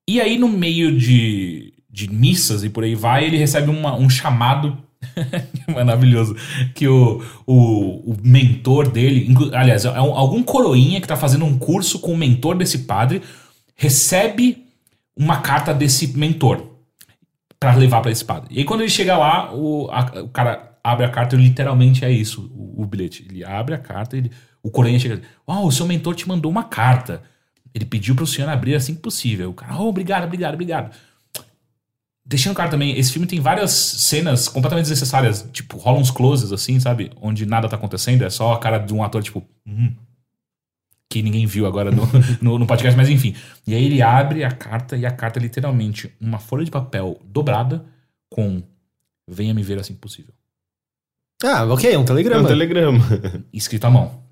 E 0.07 0.21
aí, 0.21 0.37
no 0.39 0.47
meio 0.47 0.95
de, 0.99 1.73
de 1.91 2.11
missas 2.13 2.65
e 2.65 2.69
por 2.69 2.85
aí 2.85 2.95
vai, 2.95 3.25
ele 3.25 3.39
recebe 3.39 3.71
uma- 3.71 3.95
um 3.97 4.11
chamado. 4.11 4.77
Maravilhoso. 5.75 6.37
Que 6.75 6.87
o, 6.89 7.23
o, 7.47 8.13
o 8.13 8.17
mentor 8.23 8.89
dele, 8.91 9.35
aliás, 9.53 9.85
é 9.85 10.01
um- 10.01 10.15
algum 10.17 10.43
coroinha 10.43 11.01
que 11.01 11.07
tá 11.09 11.17
fazendo 11.17 11.45
um 11.45 11.59
curso 11.59 11.99
com 12.01 12.13
o 12.13 12.17
mentor 12.17 12.57
desse 12.57 12.81
padre, 12.81 13.23
recebe 13.75 14.67
uma 15.17 15.41
carta 15.41 15.75
desse 15.75 16.17
mentor 16.17 16.67
pra 17.59 17.75
levar 17.75 18.01
pra 18.01 18.11
esse 18.11 18.25
padre. 18.25 18.49
E 18.55 18.59
aí 18.61 18.65
quando 18.65 18.81
ele 18.81 18.91
chega 18.91 19.17
lá, 19.17 19.55
o, 19.55 19.89
a- 19.91 20.23
o 20.23 20.29
cara 20.29 20.73
abre 20.83 21.07
a 21.07 21.11
carta 21.11 21.37
e 21.37 21.39
literalmente 21.39 22.05
é 22.05 22.11
isso, 22.11 22.51
o, 22.55 22.83
o 22.83 22.87
bilhete. 22.87 23.27
Ele 23.29 23.45
abre 23.45 23.75
a 23.75 23.79
carta 23.79 24.17
e 24.17 24.31
o 24.63 24.71
coroinha 24.71 24.99
chega 24.99 25.17
e 25.17 25.21
oh, 25.47 25.67
o 25.67 25.73
seu 25.73 25.87
mentor 25.87 26.15
te 26.15 26.29
mandou 26.29 26.51
uma 26.51 26.65
carta. 26.65 27.23
Ele 27.75 27.85
pediu 27.85 28.15
pro 28.15 28.27
senhor 28.27 28.49
abrir 28.51 28.75
assim 28.75 28.95
que 28.95 29.01
possível. 29.01 29.51
O 29.51 29.55
cara, 29.55 29.77
oh, 29.81 29.89
obrigado, 29.89 30.25
obrigado, 30.25 30.55
obrigado. 30.55 30.95
Deixando 32.25 32.55
claro 32.55 32.71
também, 32.71 32.97
esse 32.99 33.13
filme 33.13 33.27
tem 33.27 33.41
várias 33.41 33.73
cenas 33.73 34.49
completamente 34.49 34.85
desnecessárias. 34.85 35.47
Tipo, 35.53 35.77
rolam 35.77 36.01
uns 36.01 36.11
closes, 36.11 36.53
assim, 36.53 36.79
sabe? 36.79 37.11
Onde 37.21 37.45
nada 37.45 37.69
tá 37.69 37.77
acontecendo, 37.77 38.23
é 38.25 38.31
só 38.31 38.53
a 38.53 38.59
cara 38.59 38.79
de 38.79 38.95
um 38.95 39.03
ator, 39.03 39.23
tipo... 39.23 39.45
"Hum", 39.67 39.93
que 41.11 41.21
ninguém 41.21 41.45
viu 41.47 41.67
agora 41.67 41.91
no, 41.91 42.03
no, 42.41 42.59
no 42.61 42.67
podcast, 42.67 42.97
mas 42.97 43.09
enfim. 43.11 43.35
E 43.67 43.75
aí 43.75 43.85
ele 43.85 44.01
abre 44.01 44.45
a 44.45 44.51
carta 44.51 44.97
e 44.97 45.05
a 45.05 45.11
carta 45.11 45.39
é 45.39 45.43
literalmente 45.43 46.11
uma 46.21 46.39
folha 46.39 46.65
de 46.65 46.71
papel 46.71 47.21
dobrada 47.25 47.85
com 48.31 48.63
venha 49.29 49.53
me 49.53 49.63
ver 49.63 49.79
assim 49.79 49.93
que 49.93 50.01
possível. 50.01 50.33
Ah, 51.45 51.65
ok, 51.65 51.91
é 51.91 51.93
um 51.93 52.01
É 52.01 52.03
um 52.03 52.05
telegrama. 52.05 52.49
telegrama. 52.49 52.99
Escrito 53.53 53.85
à 53.85 53.91
mão. 53.91 54.23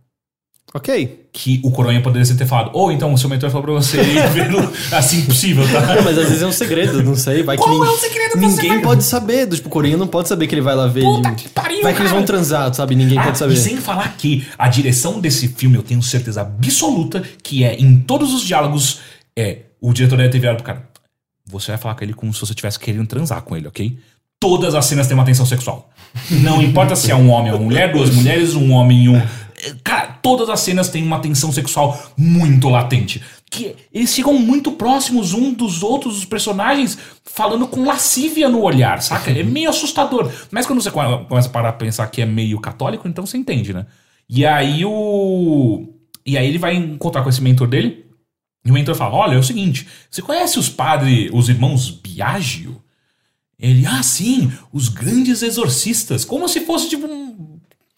Ok. 0.72 1.26
Que 1.32 1.60
o 1.64 1.70
Coronha 1.72 2.00
poderia 2.00 2.32
ter 2.36 2.46
falado, 2.46 2.70
ou 2.74 2.92
então 2.92 3.12
o 3.12 3.18
seu 3.18 3.28
mentor 3.28 3.50
falou 3.50 3.64
pra 3.64 3.72
você 3.74 3.98
assim 4.96 5.22
que 5.22 5.26
possível, 5.26 5.64
tá? 5.68 5.80
Não, 5.96 6.02
mas 6.04 6.16
às 6.16 6.28
vezes 6.28 6.42
é 6.42 6.46
um 6.46 6.52
segredo, 6.52 7.02
não 7.02 7.16
sei. 7.16 7.42
Vai 7.42 7.56
que 7.56 7.62
Qual 7.62 7.74
nin- 7.80 7.86
é 7.86 7.90
o 7.90 7.96
segredo 7.96 8.36
Ninguém 8.38 8.74
você? 8.76 8.80
pode 8.80 9.02
saber. 9.04 9.48
Tipo, 9.48 9.66
o 9.68 9.70
Corinha 9.70 9.96
não 9.96 10.06
pode 10.06 10.28
saber 10.28 10.46
que 10.46 10.54
ele 10.54 10.62
vai 10.62 10.76
lá 10.76 10.86
ver. 10.86 11.02
Puta 11.02 11.28
ele- 11.28 11.36
que 11.36 11.48
pariu, 11.48 11.82
Vai 11.82 11.92
que 11.92 12.00
eles 12.00 12.12
vão 12.12 12.22
transar, 12.24 12.72
sabe? 12.72 12.94
Ninguém 12.94 13.18
Ah, 13.18 13.24
pode 13.24 13.38
saber. 13.38 13.54
E 13.54 13.56
sem 13.56 13.76
falar 13.78 14.16
que 14.16 14.46
a 14.56 14.68
direção 14.68 15.18
desse 15.20 15.48
filme, 15.48 15.76
eu 15.76 15.82
tenho 15.82 16.02
certeza 16.02 16.40
absoluta 16.42 17.22
que 17.42 17.64
é 17.64 17.74
em 17.74 17.98
todos 17.98 18.32
os 18.32 18.42
diálogos, 18.42 19.00
é 19.36 19.62
o 19.80 19.92
diretor 19.92 20.16
deve 20.18 20.28
ter 20.28 20.38
virado 20.38 20.56
pro 20.56 20.64
cara. 20.66 20.88
Você 21.46 21.72
vai 21.72 21.78
falar 21.78 21.96
com 21.96 22.04
ele 22.04 22.14
como 22.14 22.32
se 22.32 22.38
você 22.40 22.52
estivesse 22.52 22.78
querendo 22.78 23.08
transar 23.08 23.42
com 23.42 23.56
ele, 23.56 23.66
ok? 23.66 23.98
Todas 24.40 24.74
as 24.76 24.86
cenas 24.86 25.08
têm 25.08 25.14
uma 25.16 25.24
tensão 25.24 25.44
sexual. 25.44 25.90
Não 26.30 26.62
importa 26.62 26.94
se 26.94 27.10
é 27.10 27.14
um 27.16 27.28
homem 27.28 27.50
ou 27.52 27.58
uma 27.58 27.64
mulher, 27.66 27.92
duas 27.92 28.10
mulheres, 28.10 28.54
um 28.54 28.70
homem 28.72 29.04
e 29.04 29.08
um. 29.08 29.20
Cara, 29.84 29.99
todas 30.22 30.48
as 30.48 30.60
cenas 30.60 30.88
têm 30.88 31.02
uma 31.02 31.20
tensão 31.20 31.52
sexual 31.52 32.12
muito 32.16 32.68
latente. 32.68 33.22
Que 33.50 33.74
eles 33.92 34.14
ficam 34.14 34.34
muito 34.34 34.72
próximos 34.72 35.32
um 35.34 35.52
dos 35.52 35.82
outros, 35.82 36.18
os 36.18 36.24
personagens, 36.24 36.96
falando 37.24 37.66
com 37.66 37.84
lascívia 37.84 38.48
no 38.48 38.62
olhar, 38.62 39.02
saca? 39.02 39.30
É 39.30 39.42
meio 39.42 39.68
assustador. 39.70 40.30
Mas 40.50 40.66
quando 40.66 40.80
você 40.80 40.90
come- 40.90 41.24
começa 41.26 41.48
a 41.48 41.52
parar 41.52 41.72
pra 41.72 41.84
pensar 41.86 42.06
que 42.06 42.22
é 42.22 42.26
meio 42.26 42.60
católico, 42.60 43.08
então 43.08 43.26
você 43.26 43.36
entende, 43.36 43.72
né? 43.72 43.86
E 44.28 44.46
aí 44.46 44.84
o. 44.84 45.88
E 46.24 46.38
aí 46.38 46.46
ele 46.46 46.58
vai 46.58 46.76
encontrar 46.76 47.22
com 47.22 47.28
esse 47.28 47.42
mentor 47.42 47.66
dele. 47.66 48.04
E 48.64 48.70
o 48.70 48.74
mentor 48.74 48.94
fala: 48.94 49.14
Olha, 49.16 49.34
é 49.34 49.38
o 49.38 49.42
seguinte, 49.42 49.88
você 50.08 50.22
conhece 50.22 50.58
os 50.58 50.68
padres, 50.68 51.30
os 51.32 51.48
irmãos 51.48 51.90
Biagio? 51.90 52.80
Ele, 53.58 53.84
ah, 53.86 54.02
sim, 54.02 54.50
os 54.72 54.88
grandes 54.88 55.42
exorcistas. 55.42 56.24
Como 56.24 56.48
se 56.48 56.60
fosse 56.60 56.88
tipo 56.88 57.06
um. 57.06 57.29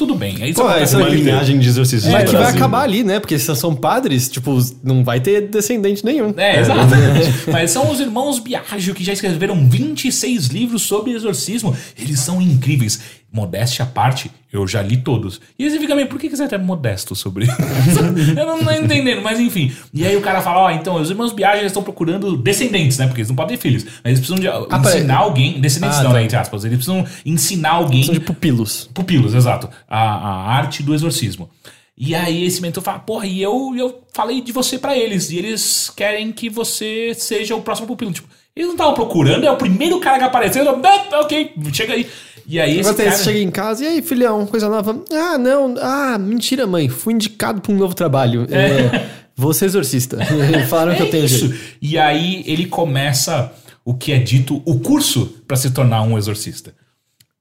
Tudo 0.03 0.17
bem. 0.17 0.37
Aí 0.43 0.53
Pô, 0.53 0.63
acontece 0.63 0.97
essa 0.97 1.01
inteiro. 1.01 1.23
linhagem 1.23 1.61
de 1.61 1.69
exorcistas. 1.69 2.11
Mas 2.11 2.25
no 2.25 2.31
que 2.31 2.37
vai 2.37 2.51
acabar 2.51 2.83
ali, 2.83 3.05
né? 3.05 3.21
Porque 3.21 3.39
se 3.39 3.55
são 3.55 3.73
padres, 3.73 4.29
tipo, 4.29 4.59
não 4.83 5.05
vai 5.05 5.21
ter 5.21 5.43
descendente 5.43 6.05
nenhum. 6.05 6.35
É, 6.37 6.59
exatamente. 6.59 7.31
Mas 7.47 7.71
são 7.71 7.89
os 7.89 8.01
irmãos 8.01 8.41
Biagio 8.41 8.97
que 8.97 9.05
já 9.05 9.13
escreveram 9.13 9.69
26 9.69 10.47
livros 10.49 10.83
sobre 10.83 11.13
exorcismo. 11.13 11.77
Eles 11.97 12.19
são 12.19 12.43
incríveis. 12.43 12.99
Modéstia 13.33 13.85
à 13.85 13.87
parte, 13.87 14.31
eu 14.53 14.69
já 14.69 14.83
li 14.83 14.99
todos. 14.99 15.41
E 15.59 15.65
aí 15.65 15.71
você 15.71 15.79
fica 15.79 15.95
meio, 15.95 16.07
por 16.07 16.21
que 16.21 16.29
que 16.29 16.37
você 16.37 16.43
é 16.43 16.47
até 16.47 16.59
modesto 16.59 17.17
sobre 17.17 17.45
isso? 17.45 17.57
eu 18.39 18.47
não 18.47 18.63
tô 18.63 18.71
entendendo, 18.71 19.23
mas 19.23 19.41
enfim. 19.41 19.73
E 19.95 20.07
aí 20.07 20.15
o 20.15 20.21
cara 20.21 20.43
fala, 20.43 20.61
ó, 20.65 20.71
então, 20.71 20.97
os 20.97 21.09
irmãos 21.09 21.33
Biagio 21.33 21.61
eles 21.61 21.73
estão 21.73 21.83
procurando 21.83 22.37
descendentes, 22.37 22.99
né? 22.99 23.07
Porque 23.07 23.23
eles 23.23 23.29
não 23.31 23.37
podem 23.37 23.57
ter 23.57 23.63
filhos. 23.63 23.85
Mas 23.85 24.19
eles 24.19 24.21
precisam 24.21 24.37
de 24.37 24.49
peraí. 24.69 24.97
ensinar 24.97 25.17
alguém, 25.17 25.61
descendentes 25.61 25.99
Ah, 25.99 26.03
não, 26.03 26.11
tá. 26.11 26.17
né, 26.19 26.25
entre 26.25 26.37
aspas. 26.37 26.65
Eles 26.65 26.77
precisam 26.77 27.07
ensinar 27.25 27.71
alguém 27.71 28.03
de 28.03 28.21
pupilos. 28.21 28.91
Pupilos, 28.93 29.33
exato. 29.35 29.71
A, 29.89 29.99
a 29.99 30.55
arte 30.55 30.83
do 30.83 30.95
exorcismo. 30.95 31.49
E 31.97 32.15
aí 32.15 32.45
esse 32.45 32.61
mentor 32.61 32.83
fala, 32.83 32.99
porra, 32.99 33.27
e 33.27 33.41
eu, 33.41 33.75
eu 33.77 34.03
falei 34.13 34.41
de 34.41 34.51
você 34.53 34.79
pra 34.79 34.97
eles. 34.97 35.31
E 35.31 35.39
eles 35.39 35.91
querem 35.95 36.33
que 36.33 36.51
você 36.51 37.15
seja 37.15 37.55
o 37.55 37.63
próximo 37.63 37.87
pupilo. 37.87 38.13
Tipo, 38.13 38.29
eles 38.55 38.67
não 38.69 38.75
estavam 38.75 38.95
procurando, 38.95 39.45
é 39.45 39.51
o 39.51 39.57
primeiro 39.57 39.99
cara 40.01 40.19
que 40.19 40.25
apareceu. 40.25 40.65
Eu, 40.65 40.81
"Ah, 40.85 41.21
ok, 41.21 41.53
chega 41.73 41.95
aí. 41.95 42.07
E 42.47 42.59
aí 42.61 42.79
esse 42.81 42.95
cara... 42.95 43.11
você 43.13 43.25
chega 43.25 43.39
em 43.39 43.51
casa, 43.51 43.85
e 43.85 43.87
aí, 43.87 44.03
filhão, 44.03 44.45
coisa 44.47 44.69
nova? 44.69 45.01
Ah, 45.13 45.39
não, 45.39 45.75
ah, 45.81 46.19
mentira, 46.19 46.67
mãe, 46.67 46.89
fui 46.89 47.15
indicado 47.15 47.61
pra 47.61 47.73
um 47.73 47.77
novo 47.77 47.95
trabalho. 47.95 48.47
É, 48.51 49.09
vou 49.37 49.55
ser 49.55 49.67
exorcista. 49.67 50.19
Falaram 50.69 50.95
que 50.97 51.03
eu 51.03 51.11
tenho 51.11 51.23
É 51.23 51.27
isso. 51.27 51.49
jeito. 51.49 51.77
E 51.81 51.97
aí 51.99 52.43
ele 52.47 52.67
começa 52.67 53.53
o 53.85 53.95
que 53.95 54.13
é 54.13 54.19
dito 54.19 54.61
o 54.65 54.81
curso 54.81 55.27
pra 55.47 55.57
se 55.57 55.71
tornar 55.71 56.03
um 56.03 56.19
exorcista. 56.19 56.75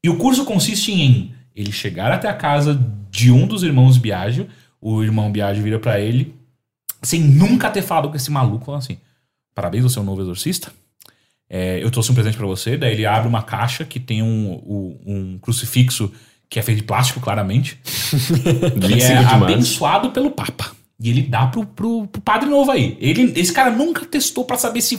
E 0.03 0.09
o 0.09 0.17
curso 0.17 0.45
consiste 0.45 0.91
em 0.91 1.33
ele 1.55 1.71
chegar 1.71 2.11
até 2.11 2.27
a 2.29 2.33
casa 2.33 2.79
de 3.09 3.31
um 3.31 3.45
dos 3.45 3.63
irmãos 3.63 3.97
Biagio, 3.97 4.47
o 4.79 5.03
irmão 5.03 5.31
Biagio 5.31 5.63
vira 5.63 5.77
pra 5.79 5.99
ele, 5.99 6.33
sem 7.03 7.19
nunca 7.21 7.69
ter 7.69 7.81
falado 7.81 8.09
com 8.09 8.15
esse 8.15 8.31
maluco, 8.31 8.65
falando 8.65 8.79
assim: 8.81 8.97
Parabéns, 9.53 9.83
você 9.83 9.97
é 9.99 10.01
um 10.01 10.05
novo 10.05 10.21
exorcista. 10.21 10.71
É, 11.53 11.83
eu 11.83 11.91
trouxe 11.91 12.09
um 12.11 12.15
presente 12.15 12.37
pra 12.37 12.47
você. 12.47 12.77
Daí 12.77 12.93
ele 12.93 13.05
abre 13.05 13.27
uma 13.27 13.41
caixa 13.43 13.83
que 13.83 13.99
tem 13.99 14.23
um, 14.23 14.53
um, 14.65 14.97
um 15.05 15.37
crucifixo 15.39 16.09
que 16.49 16.57
é 16.57 16.61
feito 16.61 16.77
de 16.77 16.83
plástico, 16.85 17.19
claramente. 17.19 17.77
que 17.83 18.87
25 18.87 19.11
é 19.21 19.25
abençoado 19.25 20.11
pelo 20.11 20.31
Papa. 20.31 20.71
E 20.97 21.09
ele 21.09 21.23
dá 21.23 21.47
pro, 21.47 21.65
pro, 21.65 22.07
pro 22.07 22.21
padre 22.21 22.49
novo 22.49 22.71
aí. 22.71 22.97
Ele, 23.01 23.33
esse 23.35 23.51
cara 23.51 23.69
nunca 23.71 24.05
testou 24.05 24.45
pra 24.45 24.57
saber 24.57 24.81
se. 24.81 24.97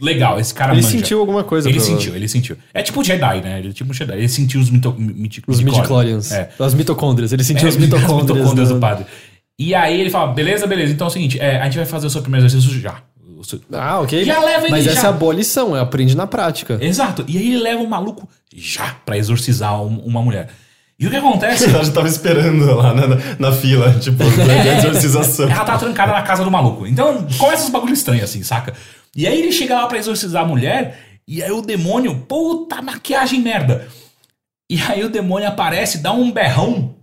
Legal, 0.00 0.38
esse 0.40 0.52
cara 0.52 0.72
Ele 0.74 0.82
manja. 0.82 0.98
sentiu 0.98 1.20
alguma 1.20 1.42
coisa. 1.44 1.68
Ele 1.68 1.80
sentiu, 1.80 2.14
ele 2.14 2.28
sentiu. 2.28 2.56
É 2.74 2.82
tipo 2.82 3.02
Jedi, 3.02 3.40
né? 3.40 3.60
Ele 3.60 3.68
é 3.70 3.72
tipo 3.72 3.90
um 3.90 3.94
Jedi. 3.94 4.12
Ele 4.12 4.28
sentiu 4.28 4.60
os 4.60 4.68
mito, 4.68 4.92
miti, 4.98 5.42
Os 5.46 5.60
midichlorians. 5.62 6.32
É. 6.32 6.50
As 6.58 6.74
mitocôndrias. 6.74 7.32
Ele 7.32 7.42
sentiu 7.44 7.66
É, 7.66 7.68
as 7.70 7.76
mitocôndrias. 7.78 8.36
mitocôndrias 8.36 8.68
do- 8.68 8.74
do 8.74 8.80
padre. 8.80 9.06
E 9.58 9.74
aí 9.74 9.98
ele 10.00 10.10
fala, 10.10 10.32
beleza, 10.34 10.66
beleza. 10.66 10.92
Então 10.92 11.06
é 11.06 11.10
o 11.10 11.12
seguinte, 11.12 11.38
é, 11.40 11.58
a 11.60 11.64
gente 11.64 11.76
vai 11.78 11.86
fazer 11.86 12.06
o 12.06 12.10
seu 12.10 12.20
primeiro 12.20 12.44
exercício 12.46 12.78
já. 12.78 13.02
Ah, 13.72 14.00
ok. 14.00 14.24
Já 14.24 14.40
leva 14.40 14.62
ele 14.64 14.70
Mas 14.70 14.84
já. 14.84 14.92
essa 14.92 15.06
é 15.06 15.10
a 15.10 15.12
boa 15.12 15.34
lição, 15.34 15.76
é 15.76 15.80
aprende 15.80 16.16
na 16.16 16.26
prática. 16.26 16.78
Exato. 16.80 17.24
E 17.28 17.36
aí 17.38 17.48
ele 17.48 17.58
leva 17.62 17.82
o 17.82 17.88
maluco 17.88 18.28
já 18.54 18.94
pra 19.04 19.16
exorcizar 19.18 19.80
um- 19.82 19.98
uma 20.04 20.22
mulher. 20.22 20.48
E 20.98 21.06
o 21.06 21.10
que 21.10 21.16
acontece? 21.16 21.64
Ela 21.70 21.84
já 21.84 21.92
tava 21.92 22.08
esperando 22.08 22.64
lá 22.74 22.94
na, 22.94 23.06
na, 23.06 23.16
na 23.38 23.52
fila, 23.52 23.92
tipo, 24.00 24.16
da 24.24 24.78
exorcização. 24.78 25.48
Ela 25.50 25.64
tá 25.64 25.76
trancada 25.76 26.12
na 26.12 26.22
casa 26.22 26.42
do 26.42 26.50
maluco. 26.50 26.86
Então 26.86 27.26
começa 27.38 27.64
uns 27.64 27.70
bagulho 27.70 27.92
estranho 27.92 28.24
assim, 28.24 28.42
saca? 28.42 28.72
E 29.14 29.26
aí 29.26 29.38
ele 29.40 29.52
chega 29.52 29.74
lá 29.74 29.86
pra 29.86 29.98
exorcizar 29.98 30.42
a 30.44 30.46
mulher, 30.46 30.98
e 31.28 31.42
aí 31.42 31.50
o 31.50 31.60
demônio, 31.62 32.14
puta 32.28 32.80
maquiagem 32.80 33.40
merda. 33.40 33.86
E 34.70 34.80
aí 34.88 35.04
o 35.04 35.08
demônio 35.10 35.46
aparece, 35.48 35.98
dá 35.98 36.12
um 36.12 36.30
berrão 36.32 36.94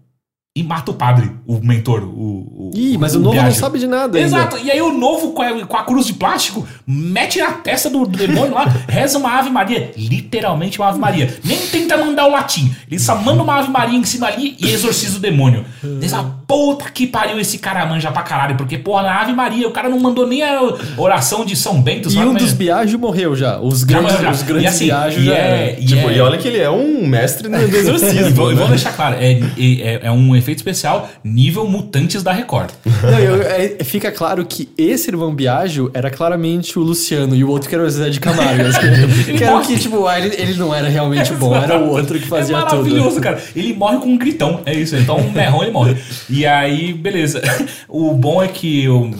e 0.56 0.62
mata 0.62 0.92
o 0.92 0.94
padre, 0.94 1.32
o 1.48 1.60
mentor, 1.64 2.04
o. 2.04 2.70
o 2.70 2.72
Ih, 2.76 2.96
mas 3.00 3.16
o 3.16 3.20
novo 3.20 3.36
não 3.42 3.52
sabe 3.52 3.80
de 3.80 3.88
nada 3.88 4.20
ainda. 4.20 4.20
Exato, 4.38 4.58
e 4.64 4.70
aí 4.70 4.80
o 4.84 4.94
novo 4.96 5.32
com 5.32 5.42
a, 5.42 5.66
com 5.66 5.78
a 5.78 5.84
cruz 5.84 6.06
de 6.06 6.14
plástico 6.14 6.68
mete 6.86 7.40
na 7.40 7.54
testa 7.54 7.90
do 7.90 8.06
demônio 8.06 8.54
lá, 8.54 8.66
reza 8.88 9.18
uma 9.18 9.32
Ave 9.40 9.50
Maria, 9.50 9.92
literalmente 9.98 10.78
uma 10.80 10.90
Ave 10.90 11.00
Maria. 11.00 11.36
Nem 11.44 11.58
tenta 11.58 11.98
mandar 11.98 12.28
o 12.28 12.32
latim, 12.32 12.72
ele 12.90 13.00
só 13.00 13.16
manda 13.16 13.42
uma 13.42 13.56
Ave 13.60 13.72
Maria 13.72 13.98
em 13.98 14.04
cima 14.04 14.28
ali 14.28 14.56
e 14.60 14.70
exorciza 14.70 15.18
o 15.18 15.20
demônio. 15.20 15.66
Diz 16.00 16.14
a 16.14 16.24
puta 16.24 16.86
que 16.92 17.08
pariu 17.08 17.40
esse 17.40 17.58
cara 17.58 17.84
manja 17.88 18.12
pra 18.12 18.22
caralho, 18.22 18.56
porque 18.56 18.78
porra, 18.78 19.02
na 19.04 19.22
Ave 19.22 19.34
Maria 19.34 19.68
o 19.68 19.72
cara 19.72 19.90
não 19.90 20.00
mandou 20.00 20.28
nem 20.28 20.44
a 20.44 20.60
oração 20.98 21.44
de 21.46 21.56
São 21.56 21.82
Bento, 21.82 22.12
E 22.12 22.18
um 22.20 22.36
é? 22.36 22.40
dos 22.40 22.54
Biagio 22.54 23.00
morreu 23.00 23.36
já. 23.36 23.60
Os 23.60 23.84
grandes, 23.84 24.20
já. 24.20 24.30
os 24.32 24.44
grandes 24.44 24.64
E 24.66 24.68
assim, 24.68 24.86
Biagio 24.86 25.22
e 25.22 25.26
já. 25.26 25.34
é- 25.34 25.78
e 25.80 25.86
Tipo, 25.86 26.10
é- 26.12 26.18
e 26.18 26.22
olha 26.22 26.38
que 26.38 26.48
ele 26.48 26.60
é 26.60 26.70
um 26.70 27.08
mestre 27.08 27.50
no 27.50 27.58
do 27.68 27.76
E 27.76 27.80
exorcismo. 27.80 28.36
vou, 28.36 28.52
e 28.52 28.56
vou 28.56 28.66
né? 28.66 28.72
deixar 28.72 28.94
claro, 28.94 29.16
é, 29.20 29.32
é, 29.58 30.00
é 30.04 30.12
um 30.12 30.36
efeito 30.44 30.60
especial 30.60 31.10
nível 31.24 31.68
mutantes 31.68 32.22
da 32.22 32.32
Record. 32.32 32.70
Não, 33.02 33.20
eu- 33.20 33.42
é- 33.42 33.84
fica 33.84 34.12
claro 34.12 34.46
que 34.46 34.70
esse 34.78 35.10
irmão 35.10 35.34
Biagio 35.34 35.90
era 35.94 36.10
claramente 36.12 36.78
o 36.78 36.82
Luciano 36.84 37.36
e 37.36 37.44
o 37.44 37.50
outro 37.50 37.68
que 37.70 37.76
era 37.76 37.84
o 37.84 37.90
Zé 37.90 38.10
de 38.10 38.20
Camargo. 38.20 38.64
que 39.38 39.44
era 39.44 39.58
o 39.58 39.62
que, 39.62 39.80
tipo, 39.80 40.06
ah, 40.08 40.20
ele, 40.20 40.36
ele 40.40 40.54
não 40.56 40.74
era 40.74 40.88
realmente 40.90 41.34
bom, 41.34 41.56
era 41.56 41.80
o 41.80 41.90
outro 41.90 42.20
que 42.20 42.28
fazia 42.28 42.56
é 42.58 42.60
tudo. 42.62 42.70
maravilhoso, 42.76 43.20
cara. 43.22 43.42
Ele 43.56 43.74
morre 43.74 43.98
com 43.98 44.08
um 44.10 44.18
gritão. 44.18 44.62
É 44.66 44.74
isso. 44.74 44.96
Então, 44.96 45.18
um 45.18 45.32
berrão 45.32 45.64
ele 45.64 45.72
morre. 45.72 45.96
E 46.30 46.46
aí, 46.46 46.94
beleza. 46.94 47.42
O 47.88 48.14
bom 48.14 48.42
é 48.44 48.48
que 48.48 48.84
eu- 48.84 49.12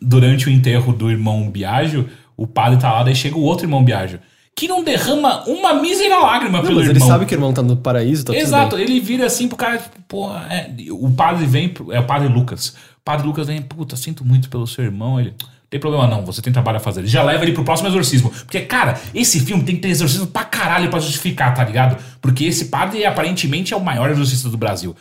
durante 0.00 0.48
o 0.48 0.50
enterro 0.50 0.92
do 0.92 1.10
irmão 1.10 1.48
Biagio, 1.50 2.08
o 2.36 2.46
padre 2.46 2.78
tá 2.80 2.90
lá, 2.92 3.02
daí 3.04 3.14
chega 3.14 3.36
o 3.36 3.42
outro 3.42 3.64
irmão 3.66 3.84
Biagio. 3.84 4.18
Que 4.54 4.68
não 4.68 4.84
derrama 4.84 5.42
uma 5.48 5.74
mísera 5.74 6.18
lágrima 6.18 6.58
Não, 6.58 6.64
pelo 6.66 6.76
mas 6.80 6.88
ele 6.88 6.96
irmão. 6.98 7.08
sabe 7.08 7.24
que 7.26 7.34
o 7.34 7.36
irmão 7.36 7.52
tá 7.54 7.62
no 7.62 7.76
paraíso, 7.76 8.24
tá 8.24 8.34
Exato, 8.34 8.70
tudo 8.76 8.84
bem. 8.84 8.86
ele 8.96 9.00
vira 9.00 9.26
assim 9.26 9.48
pro 9.48 9.56
cara, 9.56 9.78
tipo, 9.78 9.98
porra, 10.06 10.46
é, 10.50 10.70
o 10.90 11.10
padre 11.10 11.46
vem, 11.46 11.72
é 11.90 11.98
o 11.98 12.04
padre 12.06 12.28
Lucas. 12.28 12.68
O 12.68 13.02
padre 13.04 13.26
Lucas 13.26 13.46
vem, 13.46 13.62
puta, 13.62 13.96
sinto 13.96 14.24
muito 14.24 14.48
pelo 14.50 14.66
seu 14.66 14.84
irmão. 14.84 15.18
Ele, 15.18 15.32
tem 15.70 15.80
problema 15.80 16.06
não, 16.06 16.22
você 16.24 16.42
tem 16.42 16.52
trabalho 16.52 16.76
a 16.76 16.80
fazer. 16.80 17.00
Ele 17.00 17.08
já 17.08 17.22
leva 17.22 17.42
ele 17.42 17.52
pro 17.52 17.64
próximo 17.64 17.88
exorcismo. 17.88 18.30
Porque, 18.30 18.60
cara, 18.60 19.00
esse 19.14 19.40
filme 19.40 19.64
tem 19.64 19.74
que 19.76 19.80
ter 19.80 19.88
exorcismo 19.88 20.26
pra 20.26 20.44
caralho 20.44 20.90
pra 20.90 21.00
justificar, 21.00 21.54
tá 21.54 21.64
ligado? 21.64 21.96
Porque 22.20 22.44
esse 22.44 22.66
padre 22.66 23.06
aparentemente 23.06 23.72
é 23.72 23.76
o 23.76 23.80
maior 23.82 24.10
exorcista 24.10 24.50
do 24.50 24.58
Brasil. 24.58 24.94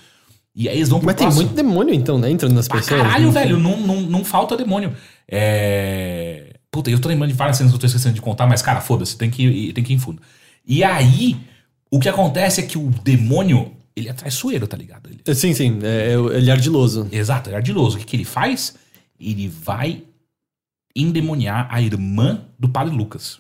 E 0.55 0.69
aí 0.69 0.77
eles 0.77 0.87
vão 0.89 0.99
pro 0.99 1.05
Mas 1.07 1.15
tem 1.15 1.25
próximo. 1.27 1.43
muito 1.45 1.55
demônio, 1.55 1.93
então, 1.93 2.17
né? 2.17 2.29
Entrando 2.31 2.53
nas 2.53 2.67
Pra 2.69 2.77
pessoas. 2.79 3.01
caralho, 3.01 3.27
né? 3.31 3.31
velho, 3.41 3.59
não, 3.59 3.77
não, 3.77 4.01
não 4.01 4.23
falta 4.23 4.55
demônio. 4.55 4.93
É. 5.29 6.50
Puta, 6.71 6.89
eu 6.89 6.99
tô 6.99 7.09
lembrando 7.09 7.31
de 7.31 7.35
várias 7.37 7.57
cenas 7.57 7.71
que 7.71 7.75
eu 7.75 7.79
tô 7.79 7.85
esquecendo 7.85 8.15
de 8.15 8.21
contar, 8.21 8.47
mas, 8.47 8.61
cara, 8.61 8.79
foda-se, 8.79 9.17
tem 9.17 9.29
que, 9.29 9.43
ir- 9.43 9.73
tem 9.73 9.83
que 9.83 9.91
ir 9.91 9.95
em 9.97 9.99
fundo. 9.99 10.21
E 10.65 10.83
aí, 10.83 11.37
o 11.91 11.99
que 11.99 12.07
acontece 12.07 12.61
é 12.61 12.63
que 12.63 12.77
o 12.77 12.89
demônio, 13.03 13.73
ele 13.95 14.07
é 14.07 14.13
traiçoeiro, 14.13 14.65
tá 14.67 14.77
ligado? 14.77 15.09
Ele- 15.09 15.35
Sim, 15.35 15.53
sim, 15.53 15.79
é, 15.83 16.13
é- 16.13 16.37
ele 16.37 16.49
é 16.49 16.53
ardiloso. 16.53 17.07
exato, 17.11 17.49
ele 17.49 17.55
é 17.55 17.57
ardiloso. 17.57 17.97
O 17.97 17.99
que, 17.99 18.05
que 18.05 18.15
ele 18.15 18.23
faz? 18.23 18.75
Ele 19.19 19.47
vai 19.49 20.01
endemoniar 20.95 21.67
a 21.69 21.81
irmã 21.81 22.41
do 22.57 22.69
padre 22.69 22.95
Lucas. 22.95 23.39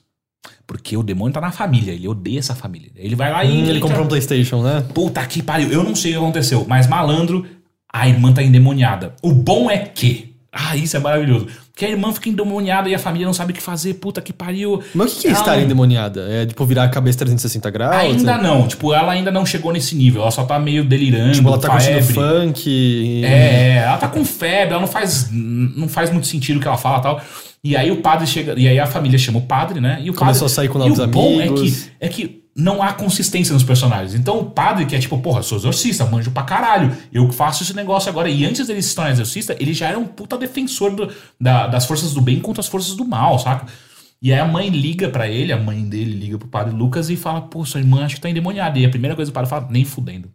Porque 0.65 0.95
o 0.97 1.03
demônio 1.03 1.33
tá 1.33 1.41
na 1.41 1.51
família, 1.51 1.91
ele 1.93 2.07
odeia 2.07 2.39
essa 2.39 2.55
família. 2.55 2.91
Ele 2.95 3.15
vai 3.15 3.31
lá 3.31 3.43
e. 3.45 3.49
Hum, 3.51 3.65
ele 3.65 3.79
comprou 3.79 4.05
um 4.05 4.07
Playstation, 4.07 4.63
né? 4.63 4.81
Puta 4.93 5.25
que 5.27 5.43
pariu, 5.43 5.71
eu 5.71 5.83
não 5.83 5.95
sei 5.95 6.11
o 6.11 6.13
que 6.19 6.23
aconteceu, 6.23 6.65
mas 6.67 6.87
malandro, 6.87 7.45
a 7.91 8.07
irmã 8.07 8.33
tá 8.33 8.41
endemoniada. 8.41 9.15
O 9.21 9.33
bom 9.33 9.69
é 9.69 9.77
que. 9.79 10.33
Ah, 10.51 10.75
isso 10.75 10.97
é 10.97 10.99
maravilhoso. 10.99 11.47
Que 11.75 11.85
a 11.85 11.89
irmã 11.89 12.11
fica 12.13 12.29
endemoniada 12.29 12.89
e 12.89 12.93
a 12.95 12.99
família 12.99 13.25
não 13.25 13.33
sabe 13.33 13.51
o 13.53 13.55
que 13.55 13.61
fazer. 13.61 13.93
Puta 13.95 14.21
que 14.21 14.33
pariu. 14.33 14.81
Mas 14.93 15.13
o 15.13 15.15
que, 15.15 15.21
que 15.21 15.27
é 15.27 15.29
Ela 15.31 15.39
estar 15.39 15.59
endemoniada? 15.59 16.27
É 16.29 16.45
tipo 16.45 16.65
virar 16.65 16.83
a 16.83 16.89
cabeça 16.89 17.19
360 17.19 17.69
graus? 17.69 17.95
Ainda 17.95 18.33
É- 18.33 18.41
não, 18.41 18.67
tipo, 18.67 18.93
ela 18.93 19.11
ainda 19.13 19.31
não 19.31 19.45
chegou 19.45 19.71
nesse 19.71 19.95
nível. 19.95 20.21
Ela 20.21 20.31
só 20.31 20.43
tá 20.43 20.59
meio 20.59 20.83
delirando. 20.83 21.31
Tipo, 21.33 21.47
ela 21.47 21.57
tá 21.57 21.69
curtindo 21.69 22.01
febre. 22.03 22.13
funk. 22.13 22.69
e- 22.69 23.23
É, 23.25 23.77
ela 23.85 23.97
tá 23.97 24.07
com 24.09 24.23
febre, 24.25 24.73
ela 24.73 24.81
não 24.81 24.87
faz, 24.87 25.29
não 25.31 25.87
faz 25.87 26.11
muito 26.11 26.27
sentido 26.27 26.57
o 26.57 26.59
que 26.59 26.67
ela 26.67 26.77
fala 26.77 26.99
e 26.99 27.01
tal. 27.01 27.21
E 27.63 27.75
aí 27.77 27.91
o 27.91 27.97
padre 27.97 28.25
chega, 28.27 28.53
e 28.59 28.67
aí 28.67 28.77
a 28.79 28.85
família 28.87 29.17
chama 29.19 29.37
o 29.39 29.43
padre, 29.43 29.79
né? 29.79 29.99
E 30.03 30.09
o 30.09 30.13
Começou 30.13 30.41
padre, 30.47 30.53
a 30.53 30.55
sair 30.55 30.67
com 30.67 30.77
e 30.79 30.81
novos 30.89 30.99
o 30.99 31.07
bom 31.07 31.39
é 31.39 31.43
amigos. 31.47 31.61
que, 31.71 31.91
é 31.99 32.07
que 32.09 32.40
não 32.61 32.81
há 32.83 32.93
consistência 32.93 33.53
nos 33.53 33.63
personagens. 33.63 34.13
Então 34.13 34.39
o 34.39 34.45
padre, 34.51 34.85
que 34.85 34.95
é 34.95 34.99
tipo, 34.99 35.17
porra, 35.19 35.41
sou 35.41 35.57
exorcista, 35.57 36.05
manjo 36.05 36.31
pra 36.31 36.43
caralho, 36.43 36.95
eu 37.11 37.27
que 37.27 37.35
faço 37.35 37.63
esse 37.63 37.73
negócio 37.75 38.09
agora. 38.09 38.29
E 38.29 38.45
antes 38.45 38.67
dele 38.67 38.81
se 38.81 38.95
tornar 38.95 39.11
exorcista, 39.11 39.55
ele 39.59 39.73
já 39.73 39.87
era 39.87 39.97
um 39.99 40.05
puta 40.05 40.37
defensor 40.37 40.95
do- 40.95 41.11
da- 41.39 41.67
das 41.67 41.85
forças 41.85 42.13
do 42.13 42.21
bem 42.21 42.39
contra 42.39 42.61
as 42.61 42.67
forças 42.67 42.95
do 42.95 43.03
mal, 43.05 43.37
saca? 43.39 43.65
E 44.21 44.31
aí 44.31 44.39
a 44.39 44.45
mãe 44.45 44.69
liga 44.69 45.09
pra 45.09 45.27
ele, 45.27 45.51
a 45.51 45.57
mãe 45.57 45.83
dele 45.83 46.11
liga 46.11 46.37
pro 46.37 46.47
padre 46.47 46.75
Lucas 46.75 47.09
e 47.09 47.15
fala, 47.15 47.41
pô, 47.41 47.65
sua 47.65 47.79
irmã 47.79 48.05
acho 48.05 48.15
que 48.15 48.21
tá 48.21 48.29
endemoniada. 48.29 48.77
E 48.77 48.85
a 48.85 48.89
primeira 48.89 49.15
coisa 49.15 49.31
que 49.31 49.33
o 49.33 49.35
padre 49.35 49.49
fala, 49.49 49.67
nem 49.71 49.83
fudendo. 49.83 50.29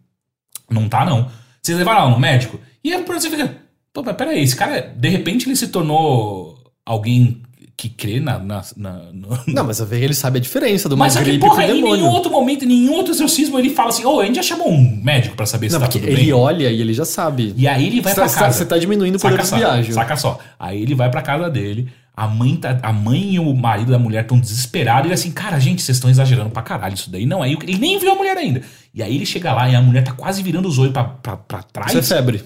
Não 0.69 0.89
tá, 0.89 1.05
não. 1.05 1.29
Vocês 1.61 1.77
levaram 1.77 2.01
ela 2.01 2.09
no 2.09 2.19
médico? 2.19 2.59
E 2.83 2.93
aí 2.93 3.01
você 3.03 3.29
fica, 3.29 3.55
pô, 3.93 4.03
mas 4.03 4.15
peraí, 4.17 4.41
esse 4.43 4.55
cara, 4.55 4.81
de 4.95 5.07
repente 5.09 5.47
ele 5.47 5.55
se 5.55 5.69
tornou 5.69 6.61
alguém 6.85 7.41
que 7.77 7.89
crê 7.89 8.19
na. 8.19 8.39
na, 8.39 8.63
na- 8.75 9.11
no- 9.13 9.39
Não, 9.47 9.63
mas 9.63 9.79
ele 9.91 10.13
sabe 10.15 10.39
a 10.39 10.41
diferença 10.41 10.89
do 10.89 10.97
Mas 10.97 11.13
só 11.13 11.19
que, 11.19 11.25
gripe 11.25 11.45
porra, 11.45 11.63
em 11.67 11.81
nenhum 11.83 12.07
outro 12.09 12.31
momento, 12.31 12.65
em 12.65 12.67
nenhum 12.67 12.93
outro 12.93 13.13
exorcismo, 13.13 13.59
ele 13.59 13.69
fala 13.69 13.89
assim, 13.89 14.03
ô, 14.03 14.19
a 14.19 14.25
gente 14.25 14.35
já 14.37 14.41
chamou 14.43 14.69
um 14.71 14.99
médico 15.03 15.35
pra 15.35 15.45
saber 15.45 15.67
se 15.69 15.73
Não, 15.75 15.81
tá 15.81 15.87
tudo 15.87 16.05
ele 16.07 16.15
bem. 16.15 16.33
olha 16.33 16.69
e 16.71 16.81
ele 16.81 16.91
já 16.93 17.05
sabe. 17.05 17.53
E 17.55 17.67
aí 17.67 17.85
ele 17.85 18.01
vai 18.01 18.13
Você 18.13 18.19
pra 18.21 18.29
tá- 18.29 18.35
casa. 18.39 18.57
você 18.57 18.65
tá 18.65 18.77
diminuindo 18.79 19.15
o 19.17 19.19
poder 19.19 19.45
só, 19.45 19.55
viagens. 19.57 19.93
Saca 19.93 20.17
só. 20.17 20.39
Aí 20.59 20.81
ele 20.81 20.95
vai 20.95 21.11
pra 21.11 21.21
casa 21.21 21.49
dele, 21.51 21.87
a 22.15 22.27
mãe, 22.27 22.55
tá, 22.55 22.79
a 22.81 22.91
mãe 22.91 23.35
e 23.35 23.39
o 23.39 23.53
marido 23.53 23.91
da 23.91 23.99
mulher 23.99 24.23
estão 24.23 24.39
desesperados. 24.39 25.03
E 25.03 25.07
ele 25.09 25.13
assim, 25.13 25.29
cara, 25.31 25.59
gente, 25.59 25.83
vocês 25.83 25.97
estão 25.97 26.09
exagerando 26.09 26.49
pra 26.49 26.63
caralho 26.63 26.95
isso 26.95 27.11
daí. 27.11 27.27
Não, 27.27 27.43
aí 27.43 27.55
ele 27.61 27.77
nem 27.77 27.99
viu 27.99 28.11
a 28.11 28.15
mulher 28.15 28.35
ainda. 28.35 28.63
E 28.91 29.03
aí 29.03 29.13
ele 29.13 29.25
chega 29.27 29.53
lá 29.53 29.69
e 29.69 29.75
a 29.75 29.81
mulher 29.83 30.03
tá 30.03 30.13
quase 30.13 30.41
virando 30.41 30.67
os 30.67 30.79
olhos 30.79 30.93
pra, 30.93 31.03
pra, 31.03 31.37
pra 31.37 31.61
trás. 31.61 31.93
Isso 31.93 32.11
é 32.11 32.17
febre. 32.17 32.43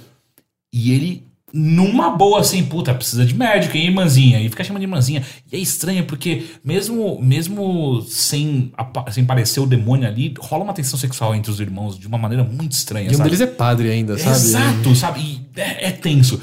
E 0.73 0.91
ele, 0.91 1.23
numa 1.53 2.11
boa, 2.11 2.39
assim, 2.39 2.63
puta, 2.63 2.93
precisa 2.93 3.25
de 3.25 3.33
médico, 3.33 3.75
hein, 3.75 3.87
irmãzinha? 3.87 4.39
E 4.41 4.49
fica 4.49 4.63
chamando 4.63 4.81
de 4.81 4.85
irmãzinha. 4.85 5.23
E 5.51 5.55
é 5.55 5.59
estranho, 5.59 6.05
porque 6.05 6.43
mesmo, 6.63 7.19
mesmo 7.21 8.01
sem, 8.07 8.71
sem 9.11 9.25
parecer 9.25 9.59
o 9.59 9.65
demônio 9.65 10.07
ali, 10.07 10.33
rola 10.39 10.63
uma 10.63 10.73
tensão 10.73 10.97
sexual 10.97 11.35
entre 11.35 11.51
os 11.51 11.59
irmãos 11.59 11.97
de 11.97 12.07
uma 12.07 12.17
maneira 12.17 12.43
muito 12.43 12.71
estranha, 12.71 13.07
E 13.07 13.13
um 13.13 13.17
sabe? 13.17 13.29
deles 13.29 13.41
é 13.41 13.47
padre 13.47 13.89
ainda, 13.89 14.17
sabe? 14.17 14.35
Exato, 14.35 14.95
sabe? 14.95 15.19
E 15.21 15.59
é, 15.59 15.87
é 15.87 15.91
tenso. 15.91 16.41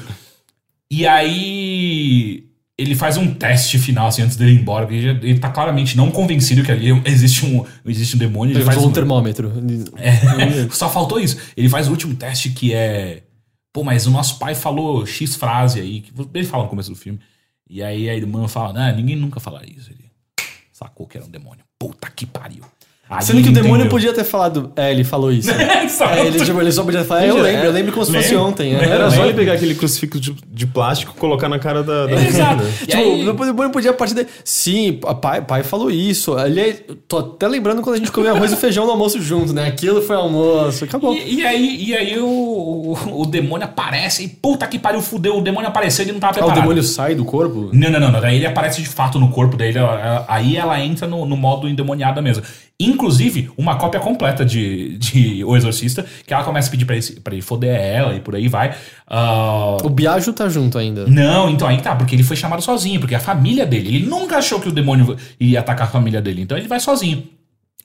E 0.91 1.05
aí 1.07 2.43
ele 2.77 2.95
faz 2.95 3.17
um 3.17 3.33
teste 3.33 3.77
final, 3.77 4.07
assim, 4.07 4.21
antes 4.21 4.37
dele 4.37 4.53
ir 4.53 4.59
embora, 4.61 4.85
porque 4.85 4.97
ele, 5.05 5.29
ele 5.31 5.39
tá 5.39 5.49
claramente 5.49 5.97
não 5.97 6.09
convencido 6.09 6.63
que 6.63 6.71
ali 6.71 6.89
existe 7.05 7.45
um, 7.45 7.65
existe 7.85 8.15
um 8.15 8.19
demônio. 8.19 8.53
Ele 8.53 8.59
Ele 8.59 8.65
faz 8.65 8.77
um 8.77 8.87
um, 8.87 8.91
termômetro. 8.91 9.51
é, 9.97 10.67
só 10.71 10.89
faltou 10.89 11.19
isso. 11.19 11.37
Ele 11.57 11.67
faz 11.67 11.87
o 11.87 11.91
último 11.91 12.15
teste 12.15 12.51
que 12.51 12.73
é. 12.73 13.23
Pô, 13.71 13.83
mas 13.83 14.07
o 14.07 14.11
nosso 14.11 14.39
pai 14.39 14.55
falou 14.55 15.05
X 15.05 15.35
frase 15.35 15.79
aí. 15.79 16.01
Que 16.01 16.11
ele 16.33 16.47
fala 16.47 16.63
no 16.63 16.69
começo 16.69 16.89
do 16.89 16.95
filme. 16.95 17.19
E 17.69 17.83
aí 17.83 18.09
a 18.09 18.15
irmã 18.15 18.47
fala: 18.47 18.73
Não, 18.73 18.95
ninguém 18.95 19.15
nunca 19.15 19.39
falaria 19.39 19.75
isso. 19.75 19.91
Ele 19.91 20.09
sacou 20.71 21.07
que 21.07 21.17
era 21.17 21.25
um 21.25 21.29
demônio. 21.29 21.63
Puta 21.77 22.09
que 22.09 22.25
pariu. 22.25 22.63
Aí 23.09 23.23
Sendo 23.23 23.37
que 23.41 23.47
o 23.47 23.49
ele 23.49 23.53
demônio 23.55 23.75
entendeu. 23.85 23.89
podia 23.89 24.13
ter 24.13 24.23
falado. 24.23 24.71
É, 24.75 24.91
ele 24.91 25.03
falou 25.03 25.31
isso. 25.31 25.49
Só- 25.89 26.05
É, 26.13 26.27
ele, 26.27 26.39
tipo, 26.45 26.61
ele 26.61 26.71
só 26.71 26.83
podia 26.83 27.03
falar. 27.03 27.23
É, 27.25 27.29
eu 27.31 27.41
lembro, 27.41 27.65
eu 27.65 27.71
lembro 27.71 27.91
como 27.91 28.05
se 28.05 28.11
fosse 28.13 28.35
ontem. 28.35 28.75
é. 28.75 28.83
Era 28.83 29.09
só 29.09 29.23
ele 29.25 29.33
pegar 29.33 29.53
aquele 29.53 29.73
crucifixo 29.73 30.19
de, 30.19 30.35
de 30.47 30.67
plástico 30.67 31.13
e 31.15 31.19
colocar 31.19 31.49
na 31.49 31.57
cara 31.57 31.81
da. 31.81 32.05
da 32.05 32.13
Exato. 32.21 32.63
Tipo, 32.85 32.97
aí- 32.97 33.27
o 33.27 33.33
demônio 33.45 33.71
podia 33.71 33.91
partir 33.93 34.13
daí. 34.13 34.27
Sim, 34.43 34.99
pai, 35.21 35.41
pai 35.41 35.63
falou 35.63 35.89
isso. 35.89 36.37
Ali, 36.37 36.73
tô 37.07 37.17
até 37.17 37.47
lembrando 37.47 37.81
quando 37.81 37.95
a 37.95 37.97
gente 37.97 38.11
comeu 38.11 38.35
arroz 38.35 38.51
e 38.51 38.55
feijão 38.55 38.85
no 38.85 38.91
almoço 38.91 39.19
junto, 39.21 39.53
né? 39.53 39.67
Aquilo 39.67 40.01
foi 40.03 40.15
almoço. 40.15 40.83
Acabou. 40.85 41.15
E, 41.15 41.39
e 41.39 41.45
aí, 41.47 41.83
e 41.87 41.95
aí 41.95 42.19
o, 42.19 42.25
o, 42.27 43.21
o 43.21 43.25
demônio 43.25 43.65
aparece 43.65 44.23
e 44.23 44.27
puta 44.27 44.67
que 44.67 44.77
pariu, 44.77 45.01
fudeu. 45.01 45.35
O 45.37 45.41
demônio 45.41 45.67
apareceu 45.67 46.03
e 46.03 46.09
ele 46.09 46.11
não 46.13 46.19
tava 46.19 46.33
Ah, 46.33 46.35
o 46.35 46.37
preparado. 46.45 46.61
demônio 46.61 46.83
sai 46.83 47.15
do 47.15 47.25
corpo? 47.25 47.71
Não, 47.73 47.89
não, 47.89 47.99
não, 47.99 48.11
não. 48.11 48.21
Daí 48.21 48.35
ele 48.35 48.45
aparece 48.45 48.81
de 48.83 48.87
fato 48.87 49.17
no 49.19 49.29
corpo 49.31 49.57
dele. 49.57 49.79
Aí 50.27 50.55
ela 50.57 50.79
entra 50.79 51.07
no, 51.07 51.25
no 51.25 51.35
modo 51.35 51.67
endemoniada 51.67 52.21
mesmo. 52.21 52.43
Inclusive, 52.79 53.51
uma 53.57 53.75
cópia 53.75 53.99
completa 53.99 54.45
de, 54.45 54.97
de 54.97 55.43
O 55.43 55.57
Exorcista, 55.57 56.05
que 56.25 56.33
ela 56.33 56.45
começa 56.45 56.69
a 56.69 56.71
pedir 56.71 56.85
pra 56.85 56.95
ele, 56.95 57.19
pra 57.21 57.33
ele 57.33 57.41
foder 57.41 57.75
ela 57.75 58.15
e 58.15 58.21
por 58.21 58.35
aí 58.35 58.47
vai. 58.47 58.73
Ah, 59.05 59.77
O 59.83 59.89
Biagio 59.89 60.31
tá 60.31 60.47
junto 60.47 60.77
ainda. 60.77 61.05
não, 61.05 61.49
então 61.49 61.67
aí 61.67 61.81
tá, 61.81 61.93
porque 61.95 62.15
ele 62.15 62.23
foi 62.23 62.37
chamado 62.37 62.61
sozinho, 62.61 62.99
porque 63.01 63.15
a 63.15 63.19
família 63.19 63.65
dele, 63.65 63.95
ele 63.97 64.05
nunca 64.05 64.37
achou 64.37 64.61
que 64.61 64.69
o 64.69 64.71
demônio 64.71 65.17
ia 65.39 65.59
atacar 65.59 65.87
a 65.87 65.91
família 65.91 66.21
dele, 66.21 66.41
então 66.41 66.57
ele 66.57 66.67
vai 66.69 66.79
sozinho. 66.79 67.23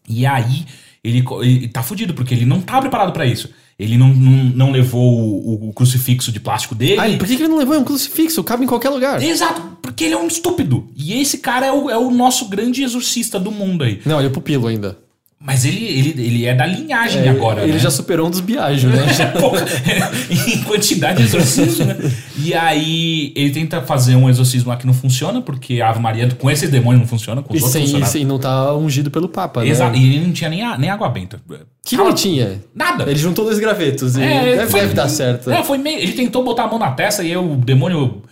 E 0.09 0.24
aí 0.24 0.64
ele, 1.03 1.24
ele 1.42 1.66
tá 1.68 1.82
fudido, 1.82 2.14
porque 2.14 2.32
ele 2.32 2.45
não 2.47 2.61
tá 2.61 2.80
preparado 2.80 3.12
pra 3.12 3.26
isso. 3.26 3.51
Ele 3.79 3.99
não, 3.99 4.09
não, 4.09 4.45
não 4.45 4.70
levou 4.70 5.03
o, 5.03 5.68
o 5.68 5.72
crucifixo 5.72 6.31
de 6.31 6.39
plástico 6.39 6.75
dele. 6.75 7.01
Ah, 7.01 7.18
por 7.18 7.27
que, 7.27 7.37
que 7.37 7.43
ele 7.43 7.49
não 7.49 7.59
levou 7.59 7.77
um 7.77 7.85
crucifixo? 7.85 8.45
Cabe 8.45 8.64
em 8.64 8.68
qualquer 8.68 8.91
lugar. 8.91 9.22
Exato, 9.22 9.61
porque 9.83 10.05
ele 10.05 10.14
é 10.14 10.18
um 10.18 10.29
estúpido. 10.29 10.89
E 10.95 11.20
esse 11.20 11.39
cara 11.39 11.66
é 11.66 11.72
o, 11.72 11.91
é 11.91 11.99
o 11.99 12.11
nosso 12.11 12.49
grande 12.49 12.83
exorcista 12.83 13.39
do 13.39 13.51
mundo 13.51 13.83
aí. 13.83 14.01
Não, 14.07 14.18
ele 14.18 14.29
é 14.29 14.31
pupilo 14.31 14.68
ainda. 14.68 15.03
Mas 15.47 15.66
ele, 15.66 15.84
ele, 15.84 16.09
ele 16.26 16.47
é 16.47 16.55
da 16.55 16.64
linhagem 16.64 17.20
É, 17.22 17.28
agora, 17.28 17.64
ele 17.64 17.74
né? 17.74 17.78
já 17.78 17.90
superou 17.90 18.28
um 18.28 18.30
dos 18.30 18.40
Biagio, 18.40 18.88
né? 18.88 18.97
Em 20.49 20.62
quantidade 20.64 21.18
de 21.18 21.24
exorcismo, 21.24 21.84
né? 21.84 21.97
E 22.38 22.55
aí 22.55 23.30
ele 23.36 23.51
tenta 23.51 23.82
fazer 23.82 24.16
um 24.16 24.28
exorcismo 24.30 24.70
lá 24.70 24.76
que 24.76 24.86
não 24.86 24.95
funciona, 24.95 25.42
porque 25.42 25.80
a 25.82 25.90
Ave 25.90 26.01
Maria 26.01 26.28
com 26.38 26.51
esse 26.51 26.66
demônio 26.68 27.01
não 27.01 27.07
funciona, 27.07 27.42
com 27.42 27.53
os 27.53 27.61
E, 27.61 27.62
outros 27.62 27.72
sem, 27.72 27.82
funcionava. 27.82 28.11
sem- 28.12 28.24
não 28.24 28.38
tá 28.38 28.74
ungido 28.74 29.11
pelo 29.11 29.28
Papa, 29.28 29.62
né? 29.62 29.68
Exato, 29.68 29.97
e 29.97 30.14
ele 30.16 30.26
não 30.26 30.32
tinha 30.32 30.49
nem, 30.49 30.62
a- 30.62 30.78
nem 30.78 30.88
água 30.88 31.09
benta. 31.11 31.38
Que 31.84 31.95
ele 32.01 32.14
tinha? 32.14 32.61
Nada. 32.74 33.05
Ele 33.09 33.18
juntou 33.18 33.45
dois 33.45 33.59
gravetos 33.59 34.16
e 34.16 34.22
É, 34.22 34.57
deve, 34.57 34.70
foi- 34.70 34.80
deve 34.80 34.95
dar 34.95 35.09
certo. 35.09 35.51
É, 35.51 35.62
foi 35.62 35.76
meio. 35.76 35.99
Ele 35.99 36.12
tentou 36.12 36.42
botar 36.42 36.64
a 36.64 36.68
mão 36.68 36.78
na 36.78 36.90
testa 36.92 37.22
e 37.22 37.26
aí 37.30 37.36
o 37.36 37.57
demônio 37.57 38.22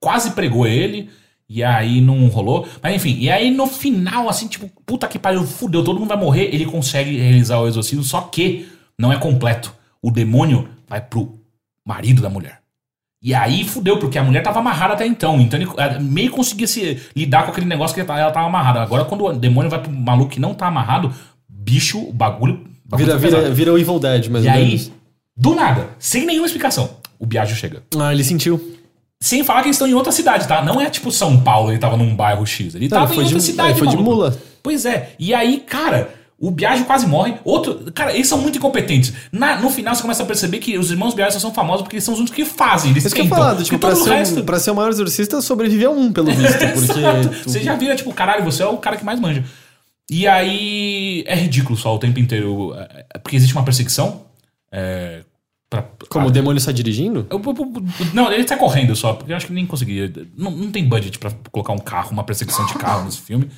quase 0.00 0.30
pregou 0.30 0.66
ele. 0.66 1.08
E 1.48 1.62
aí 1.62 2.00
não 2.00 2.26
rolou. 2.28 2.66
Mas 2.82 2.94
enfim, 2.96 3.16
e 3.18 3.30
aí 3.30 3.50
no 3.50 3.66
final, 3.66 4.28
assim, 4.28 4.46
tipo, 4.48 4.70
puta 4.86 5.06
que 5.06 5.18
pariu, 5.18 5.44
fudeu, 5.44 5.84
todo 5.84 5.98
mundo 5.98 6.08
vai 6.08 6.16
morrer. 6.18 6.50
Ele 6.54 6.64
consegue 6.66 7.16
realizar 7.18 7.58
o 7.58 7.66
exorcismo, 7.68 8.02
só 8.02 8.22
que 8.22 8.66
não 8.98 9.12
é 9.12 9.18
completo. 9.18 9.74
O 10.02 10.10
demônio 10.10 10.68
vai 10.88 11.00
pro 11.00 11.38
marido 11.86 12.22
da 12.22 12.30
mulher. 12.30 12.60
E 13.22 13.32
aí 13.34 13.64
fudeu, 13.64 13.98
porque 13.98 14.18
a 14.18 14.22
mulher 14.22 14.42
tava 14.42 14.58
amarrada 14.58 14.92
até 14.94 15.06
então. 15.06 15.40
Então 15.40 15.58
ele 15.58 15.68
eh, 15.78 15.98
meio 15.98 16.30
conseguia 16.30 16.66
se 16.66 17.00
lidar 17.16 17.44
com 17.44 17.50
aquele 17.52 17.66
negócio 17.66 17.94
que 17.94 18.00
ela 18.00 18.30
tava- 18.30 18.46
amarrada. 18.46 18.82
Agora, 18.82 19.04
quando 19.04 19.24
o 19.24 19.32
demônio 19.32 19.70
vai 19.70 19.80
pro 19.80 19.90
maluco 19.90 20.30
que 20.30 20.40
não 20.40 20.52
tá 20.54 20.66
amarrado, 20.66 21.12
bicho, 21.48 21.98
o 22.00 22.12
bagulho. 22.12 22.64
Vira, 22.96 23.18
pesado. 23.18 23.42
vira, 23.42 23.54
vira 23.54 23.72
o 23.72 23.78
Evil 23.78 23.98
Dead, 23.98 24.28
mais 24.28 24.44
E 24.44 24.48
aí, 24.48 24.92
do 25.34 25.54
nada, 25.54 25.88
sem 25.98 26.26
nenhuma 26.26 26.46
explicação, 26.46 26.90
o 27.18 27.24
Biagio 27.24 27.56
chega. 27.56 27.82
Ah, 27.98 28.12
ele 28.12 28.22
sentiu. 28.22 28.78
Sem 29.22 29.42
falar 29.42 29.62
que 29.62 29.68
eles 29.68 29.76
estão 29.76 29.88
em 29.88 29.94
outra 29.94 30.12
cidade, 30.12 30.46
tá? 30.46 30.62
Não 30.62 30.80
é 30.80 30.90
tipo 30.90 31.10
São 31.10 31.40
Paulo, 31.40 31.70
ele 31.70 31.78
tava 31.78 31.96
num 31.96 32.14
bairro 32.14 32.44
X. 32.46 32.74
Ele 32.74 32.88
Não, 32.88 32.98
tava 32.98 33.12
ele 33.12 33.20
em 33.22 33.24
outra 33.24 33.38
de- 33.38 33.44
cidade, 33.44 33.70
ele 33.70 33.78
foi 33.78 33.88
de 33.88 33.96
mula. 33.96 34.36
Pois 34.62 34.84
é. 34.84 35.12
E 35.18 35.32
aí, 35.32 35.60
cara, 35.60 36.10
o 36.38 36.50
Biagio 36.50 36.84
quase 36.84 37.06
morre. 37.06 37.34
Outro. 37.42 37.90
Cara, 37.94 38.12
eles 38.12 38.26
são 38.28 38.36
muito 38.38 38.58
incompetentes. 38.58 39.14
Na- 39.32 39.56
no 39.56 39.70
final, 39.70 39.94
você 39.94 40.02
começa 40.02 40.22
a 40.22 40.26
perceber 40.26 40.58
que 40.58 40.76
os 40.76 40.90
irmãos 40.90 41.14
Biagio 41.14 41.34
só 41.34 41.40
são 41.40 41.54
famosos 41.54 41.82
porque 41.82 41.96
eles 41.96 42.04
são 42.04 42.12
os 42.12 42.20
únicos 42.20 42.36
que 42.36 42.44
fazem. 42.44 42.90
Eles 42.90 43.04
Isso 43.04 43.14
que 43.14 43.20
eu 43.22 43.24
tentam. 43.24 43.38
falado, 43.38 43.62
tipo, 43.64 43.78
pra 43.78 43.94
ser, 43.94 44.02
o 44.02 44.04
um- 44.12 44.16
resto. 44.16 44.44
pra 44.44 44.58
ser 44.58 44.70
o 44.72 44.74
maior 44.74 44.90
exorcista, 44.90 45.40
sobreviveu 45.40 45.92
um, 45.92 46.12
pelo 46.12 46.26
visto. 46.32 46.58
Porque. 46.58 47.28
Tu- 47.42 47.48
Você 47.50 47.60
já 47.62 47.74
vira, 47.76 47.96
tipo, 47.96 48.12
caralho, 48.12 48.44
você 48.44 48.62
é 48.62 48.66
o 48.66 48.76
cara 48.76 48.96
que 48.96 49.04
mais 49.04 49.18
manja. 49.18 49.42
E 50.10 50.26
aí 50.28 51.24
é 51.26 51.34
ridículo 51.34 51.78
só 51.78 51.94
o 51.94 51.98
tempo 51.98 52.20
inteiro. 52.20 52.74
é, 52.76 53.06
é, 53.14 53.18
Porque 53.18 53.36
existe 53.36 53.54
uma 53.54 53.64
perseguição. 53.64 54.22
É, 54.70 55.20
pra- 55.82 56.06
Como 56.08 56.26
ah, 56.26 56.28
o 56.28 56.30
demônio 56.30 56.58
está 56.58 56.72
dirigindo? 56.72 57.26
Eu- 57.30 57.40
eu- 57.44 57.54
eu- 57.56 58.06
não, 58.14 58.32
ele 58.32 58.44
tá 58.44 58.56
correndo 58.56 58.94
só, 58.96 59.12
porque 59.14 59.32
eu 59.32 59.36
acho 59.36 59.46
que 59.46 59.52
nem 59.52 59.66
conseguia. 59.66 60.12
Não, 60.36 60.50
não 60.50 60.70
tem 60.70 60.88
budget 60.88 61.18
pra 61.18 61.30
colocar 61.50 61.72
um 61.72 61.78
carro, 61.78 62.10
uma 62.12 62.24
perseguição 62.24 62.64
de 62.66 62.74
carro 62.74 63.04
nesse 63.04 63.20
filme. 63.20 63.48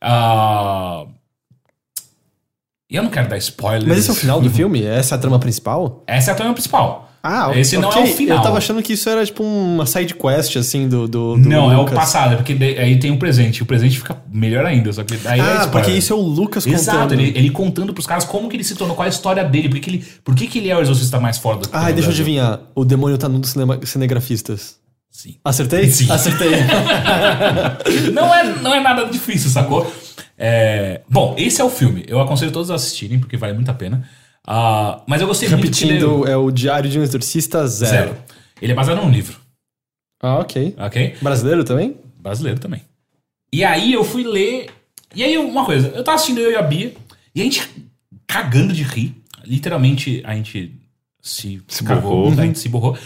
Ah, 0.00 1.06
E 2.88 2.94
eu 2.94 3.02
não 3.02 3.10
quero 3.10 3.28
dar 3.28 3.36
spoilers. 3.38 3.84
Mas 3.88 3.98
esse 3.98 4.10
é 4.10 4.12
o 4.12 4.16
final 4.16 4.40
do 4.40 4.48
filme? 4.50 4.82
Essa 4.84 5.14
é 5.14 5.18
a 5.18 5.20
trama 5.20 5.38
principal? 5.40 6.04
Essa 6.06 6.30
é 6.30 6.34
a 6.34 6.36
trama 6.36 6.52
principal. 6.54 7.05
Ah, 7.26 7.58
Esse 7.58 7.76
não 7.76 7.90
é 7.92 7.98
o 8.02 8.06
final. 8.06 8.36
Eu 8.38 8.42
tava 8.42 8.58
achando 8.58 8.82
que 8.82 8.92
isso 8.92 9.08
era 9.08 9.24
tipo 9.26 9.42
uma 9.42 9.84
side 9.86 10.14
quest, 10.14 10.56
assim, 10.56 10.88
do. 10.88 11.08
do, 11.08 11.36
do 11.36 11.48
Não, 11.48 11.70
é 11.72 11.76
o 11.76 11.80
Lucas. 11.80 11.94
passado, 11.94 12.34
é 12.34 12.36
porque 12.36 12.52
aí 12.78 12.98
tem 12.98 13.10
o 13.10 13.18
presente. 13.18 13.62
O 13.62 13.66
presente 13.66 13.98
fica 13.98 14.16
melhor 14.32 14.64
ainda, 14.64 14.92
só 14.92 15.02
que 15.02 15.14
aí 15.26 15.40
é 15.40 15.42
Ah, 15.42 15.46
spoiler. 15.46 15.70
porque 15.70 15.90
isso 15.92 16.12
é 16.12 16.16
o 16.16 16.20
Lucas 16.20 16.66
Exato, 16.66 16.98
contando. 16.98 17.20
ele, 17.20 17.36
ele 17.36 17.50
contando 17.50 17.92
pros 17.92 18.06
caras 18.06 18.24
como 18.24 18.48
que 18.48 18.56
ele 18.56 18.64
se 18.64 18.74
tornou, 18.74 18.94
qual 18.96 19.04
é 19.06 19.08
a 19.08 19.12
história 19.12 19.42
dele, 19.44 19.68
por 19.68 19.74
que, 19.76 19.80
que 19.80 19.90
ele, 19.90 20.04
por 20.24 20.34
que, 20.34 20.46
que 20.46 20.58
ele 20.58 20.68
é 20.70 20.76
o 20.76 20.80
exorcista 20.80 21.18
mais 21.18 21.38
foda. 21.38 21.68
Ah, 21.72 21.90
deixa 21.90 22.08
eu 22.08 22.12
adivinhar. 22.12 22.60
O 22.74 22.84
demônio 22.84 23.18
tá 23.18 23.28
num 23.28 23.40
dos 23.40 23.54
cinegrafistas. 23.84 24.76
Sim. 25.10 25.36
Acertei? 25.44 25.88
Sim. 25.90 26.10
Acertei. 26.10 26.50
não, 28.12 28.34
é, 28.34 28.44
não 28.60 28.74
é 28.74 28.80
nada 28.80 29.04
difícil, 29.06 29.50
sacou? 29.50 29.90
É, 30.38 31.00
bom, 31.08 31.34
esse 31.38 31.60
é 31.60 31.64
o 31.64 31.70
filme. 31.70 32.04
Eu 32.06 32.20
aconselho 32.20 32.50
todos 32.52 32.70
a 32.70 32.74
assistirem, 32.74 33.18
porque 33.18 33.36
vale 33.36 33.54
muito 33.54 33.70
a 33.70 33.74
pena. 33.74 34.06
Ah, 34.46 35.02
mas 35.06 35.20
eu 35.20 35.26
gostei 35.26 35.48
muito 35.48 35.62
que 35.76 35.84
Repetindo, 35.84 36.26
é 36.26 36.36
o 36.36 36.50
Diário 36.50 36.88
de 36.88 36.98
um 36.98 37.02
Exorcista 37.02 37.66
Zero. 37.66 37.90
zero. 38.10 38.16
Ele 38.62 38.72
é 38.72 38.74
baseado 38.74 38.98
num 39.02 39.10
livro, 39.10 39.38
Ah, 40.22 40.38
ok. 40.38 40.74
ok? 40.78 41.16
Brasileiro 41.20 41.64
também? 41.64 41.96
Brasileiro 42.20 42.58
também. 42.60 42.82
E 43.52 43.64
aí 43.64 43.92
eu 43.92 44.04
fui 44.04 44.22
ler. 44.22 44.70
E 45.14 45.22
aí, 45.24 45.36
uma 45.38 45.64
coisa, 45.64 45.88
eu 45.88 46.04
tava 46.04 46.16
assistindo 46.16 46.38
eu 46.40 46.50
e 46.52 46.56
a 46.56 46.62
Bia, 46.62 46.94
e 47.34 47.40
a 47.40 47.44
gente 47.44 47.68
cagando 48.26 48.72
de 48.72 48.82
rir. 48.82 49.14
Literalmente, 49.44 50.20
a 50.24 50.34
gente 50.34 50.72
se, 51.22 51.62
Se 51.68 51.82
cagou, 51.84 52.24
borrou. 52.26 52.40
a 52.40 52.46
gente 52.46 52.58
se 52.58 52.68
borrou. 52.68 52.98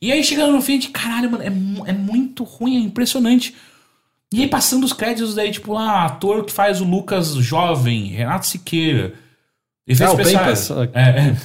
E 0.00 0.12
aí, 0.12 0.22
chegando 0.22 0.52
no 0.52 0.60
fim, 0.60 0.72
a 0.72 0.74
gente, 0.74 0.88
caralho, 0.90 1.30
mano, 1.30 1.42
é, 1.42 1.90
é 1.90 1.92
muito 1.92 2.44
ruim, 2.44 2.76
é 2.76 2.80
impressionante. 2.80 3.54
E 4.32 4.42
aí, 4.42 4.48
passando 4.48 4.84
os 4.84 4.92
créditos, 4.92 5.34
daí, 5.34 5.50
tipo, 5.52 5.72
lá, 5.72 6.04
ator 6.04 6.44
que 6.44 6.52
faz 6.52 6.80
o 6.80 6.84
Lucas 6.84 7.28
jovem, 7.36 8.06
Renato 8.08 8.46
Siqueira. 8.46 9.14
Efeitos 9.86 10.18
Ah, 10.18 10.22
especiais. 10.22 10.70
É, 10.94 11.00
é. 11.00 11.36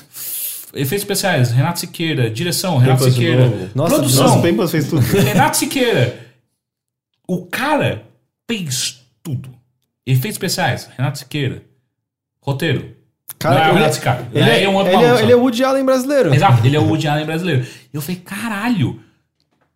Efeitos 0.82 0.94
especiais, 1.04 1.52
Renato 1.52 1.80
Siqueira. 1.80 2.30
Direção, 2.30 2.78
Renato 2.78 3.00
Pempas 3.00 3.14
Siqueira. 3.14 3.72
Nossa, 3.76 3.96
Produção, 3.96 4.24
Nossa, 4.28 4.42
Pempas 4.42 4.72
fez 4.72 4.88
tudo. 4.90 5.02
Renato 5.02 5.58
Siqueira. 5.58 6.20
O 7.28 7.46
cara 7.46 8.04
fez 8.50 9.02
tudo. 9.24 9.50
Efeitos 10.06 10.36
especiais, 10.36 10.90
Renato 10.98 11.20
Siqueira. 11.20 11.64
Roteiro. 12.42 12.96
não 13.44 13.52
é 13.52 13.56
o 13.56 13.64
ele, 13.66 13.74
Renato 13.74 13.96
Siqueira. 13.96 14.28
ele, 14.34 14.64
é 14.64 14.70
um 14.70 14.76
outro 14.76 14.92
ele, 14.94 14.98
maluco 15.02 15.20
é, 15.20 15.24
ele 15.24 15.32
é 15.32 15.36
o 15.36 15.40
Woody 15.42 15.64
Allen 15.64 15.86
brasileiro. 15.86 16.34
Exato, 16.34 16.66
ele 16.66 16.76
é 16.76 16.80
o 16.80 16.86
Woody 16.88 17.08
Allen 17.08 17.26
brasileiro. 17.26 17.66
Eu 17.94 18.02
falei, 18.02 18.22
caralho. 18.24 19.00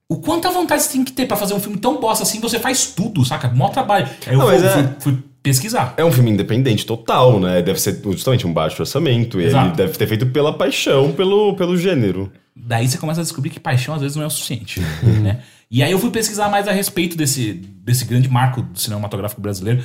O 0.09 0.17
quanta 0.17 0.49
vontade 0.51 0.83
você 0.83 0.91
tem 0.93 1.03
que 1.03 1.11
ter 1.11 1.25
pra 1.27 1.35
fazer 1.37 1.53
um 1.55 1.59
filme 1.59 1.77
tão 1.77 1.99
bosta 1.99 2.23
assim, 2.23 2.39
você 2.39 2.59
faz 2.59 2.87
tudo, 2.87 3.23
saca? 3.25 3.47
Mó 3.49 3.69
trabalho. 3.69 4.07
Aí 4.27 4.33
eu 4.33 4.39
Não, 4.39 4.47
fui, 4.47 4.55
é- 4.57 4.69
fui- 4.69 4.89
fui 4.99 5.23
pesquisar. 5.43 5.93
É 5.97 6.05
um 6.05 6.11
filme 6.11 6.31
independente 6.31 6.85
total, 6.85 7.39
né? 7.39 7.61
Deve 7.61 7.79
ser 7.79 8.01
justamente 8.01 8.47
um 8.47 8.53
baixo 8.53 8.81
orçamento. 8.81 9.39
E 9.39 9.43
ele 9.43 9.71
deve 9.75 9.97
ter 9.97 10.07
feito 10.07 10.25
pela 10.27 10.57
paixão, 10.57 11.11
pelo, 11.11 11.53
pelo 11.55 11.77
gênero. 11.77 12.31
Daí 12.55 12.87
você 12.87 12.97
começa 12.97 13.19
a 13.19 13.23
descobrir 13.23 13.49
que 13.49 13.59
paixão 13.59 13.93
às 13.93 14.01
vezes 14.01 14.15
não 14.15 14.23
é 14.23 14.27
o 14.27 14.29
suficiente, 14.29 14.79
né? 15.21 15.41
E 15.69 15.83
aí 15.83 15.91
eu 15.91 15.99
fui 15.99 16.11
pesquisar 16.11 16.49
mais 16.49 16.67
a 16.67 16.71
respeito 16.71 17.17
desse, 17.17 17.53
desse 17.53 18.05
grande 18.05 18.29
marco 18.29 18.61
do 18.61 18.79
cinematográfico 18.79 19.41
brasileiro. 19.41 19.83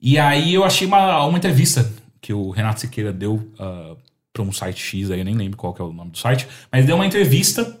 E 0.00 0.18
aí 0.18 0.54
eu 0.54 0.64
achei 0.64 0.86
uma, 0.86 1.24
uma 1.26 1.38
entrevista 1.38 1.90
que 2.20 2.32
o 2.32 2.50
Renato 2.50 2.80
Siqueira 2.80 3.12
deu 3.12 3.34
uh, 3.34 3.96
para 4.32 4.42
um 4.42 4.52
site 4.52 4.80
X, 4.80 5.10
aí 5.10 5.18
eu 5.18 5.24
nem 5.24 5.34
lembro 5.34 5.56
qual 5.56 5.74
que 5.74 5.82
é 5.82 5.84
o 5.84 5.92
nome 5.92 6.12
do 6.12 6.18
site, 6.18 6.48
mas 6.72 6.86
deu 6.86 6.96
uma 6.96 7.06
entrevista 7.06 7.78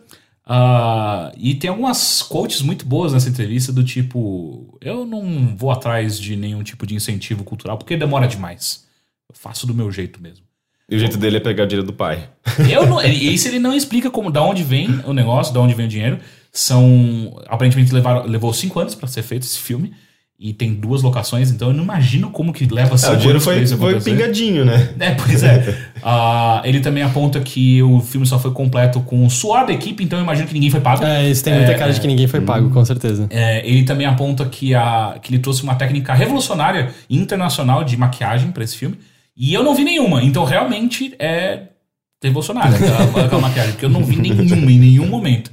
ah, 0.48 1.30
e 1.36 1.54
tem 1.54 1.68
algumas 1.68 2.22
quotes 2.22 2.62
muito 2.62 2.86
boas 2.86 3.12
nessa 3.12 3.28
entrevista 3.28 3.70
do 3.70 3.84
tipo, 3.84 4.78
eu 4.80 5.04
não 5.04 5.54
vou 5.54 5.70
atrás 5.70 6.18
de 6.18 6.34
nenhum 6.36 6.62
tipo 6.62 6.86
de 6.86 6.94
incentivo 6.94 7.44
cultural 7.44 7.76
porque 7.76 7.98
demora 7.98 8.26
demais. 8.26 8.86
Eu 9.28 9.34
faço 9.38 9.66
do 9.66 9.74
meu 9.74 9.92
jeito 9.92 10.22
mesmo. 10.22 10.48
E 10.90 10.96
o 10.96 10.98
jeito 10.98 11.18
dele 11.18 11.36
é 11.36 11.40
pegar 11.40 11.64
o 11.64 11.66
dinheiro 11.66 11.86
do 11.86 11.92
pai. 11.92 12.30
Eu 12.70 12.86
não, 12.86 13.02
isso 13.02 13.46
ele 13.46 13.58
não 13.58 13.74
explica 13.74 14.10
como, 14.10 14.30
da 14.30 14.42
onde 14.42 14.62
vem 14.62 14.88
o 15.04 15.12
negócio, 15.12 15.52
da 15.52 15.60
onde 15.60 15.74
vem 15.74 15.84
o 15.84 15.88
dinheiro. 15.88 16.18
São. 16.50 17.38
Aparentemente 17.46 17.92
levaram, 17.92 18.24
levou 18.24 18.54
cinco 18.54 18.80
anos 18.80 18.94
pra 18.94 19.06
ser 19.06 19.22
feito 19.22 19.42
esse 19.42 19.58
filme. 19.58 19.92
E 20.40 20.52
tem 20.52 20.72
duas 20.72 21.02
locações, 21.02 21.50
então 21.50 21.68
eu 21.68 21.74
não 21.74 21.82
imagino 21.82 22.30
como 22.30 22.52
que 22.52 22.64
leva 22.72 22.94
É, 22.94 22.98
cinco 22.98 23.12
o 23.14 23.16
dinheiro 23.16 23.40
foi, 23.40 23.60
isso 23.60 23.76
foi 23.76 24.00
pingadinho, 24.00 24.64
né? 24.64 24.90
É, 25.00 25.10
pois 25.10 25.42
é. 25.42 25.76
Ah, 26.00 26.62
ele 26.64 26.78
também 26.78 27.02
aponta 27.02 27.40
que 27.40 27.82
o 27.82 28.00
filme 28.00 28.24
só 28.24 28.38
foi 28.38 28.52
completo 28.52 29.00
com 29.00 29.26
o 29.26 29.30
suor 29.30 29.66
da 29.66 29.72
equipe, 29.72 30.04
então 30.04 30.16
eu 30.16 30.22
imagino 30.22 30.46
que 30.46 30.54
ninguém 30.54 30.70
foi 30.70 30.80
pago. 30.80 31.04
É, 31.04 31.28
isso 31.28 31.42
tem 31.42 31.54
muita 31.54 31.72
É, 31.72 31.74
cara 31.74 31.92
de 31.92 32.00
que 32.00 32.06
ninguém 32.06 32.28
foi 32.28 32.40
pago, 32.40 32.70
com 32.70 32.84
certeza. 32.84 33.26
É, 33.30 33.68
ele 33.68 33.82
também 33.82 34.06
aponta 34.06 34.44
que, 34.44 34.76
a, 34.76 35.18
que 35.20 35.34
ele 35.34 35.40
trouxe 35.40 35.64
uma 35.64 35.74
técnica 35.74 36.14
revolucionária 36.14 36.90
internacional 37.10 37.82
de 37.82 37.96
maquiagem 37.96 38.52
pra 38.52 38.62
esse 38.62 38.76
filme. 38.76 38.96
E 39.36 39.52
eu 39.52 39.64
não 39.64 39.74
vi 39.74 39.82
nenhuma. 39.82 40.22
Então 40.22 40.44
realmente 40.44 41.14
é 41.18 41.62
revolucionária 42.22 42.76
aquela, 42.78 43.24
aquela 43.24 43.42
maquiagem. 43.42 43.72
Porque 43.72 43.86
eu 43.86 43.90
não 43.90 44.04
vi 44.04 44.16
nenhuma 44.16 44.70
em 44.70 44.78
nenhum 44.78 45.08
momento. 45.08 45.50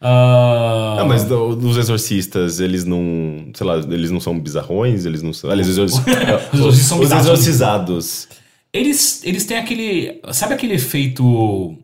Ah, 0.00 0.96
Não, 0.98 1.08
mas 1.08 1.24
do- 1.24 1.56
dos 1.56 1.76
exorcistas, 1.76 2.60
eles 2.60 2.84
não. 2.84 3.50
Sei 3.54 3.66
lá, 3.66 3.78
eles 3.78 4.10
não 4.10 4.20
são 4.20 4.38
bizarrões, 4.38 5.04
eles 5.04 5.22
não 5.22 5.32
são. 5.32 5.50
Aliás, 5.50 5.68
os, 5.68 5.76
exorci- 5.78 6.02
Os 6.54 6.76
são 6.78 7.00
os 7.00 7.10
exorcizados. 7.10 8.28
eles, 8.72 9.22
eles 9.24 9.44
têm 9.44 9.56
aquele. 9.58 10.20
Sabe 10.32 10.54
aquele 10.54 10.74
efeito 10.74 11.76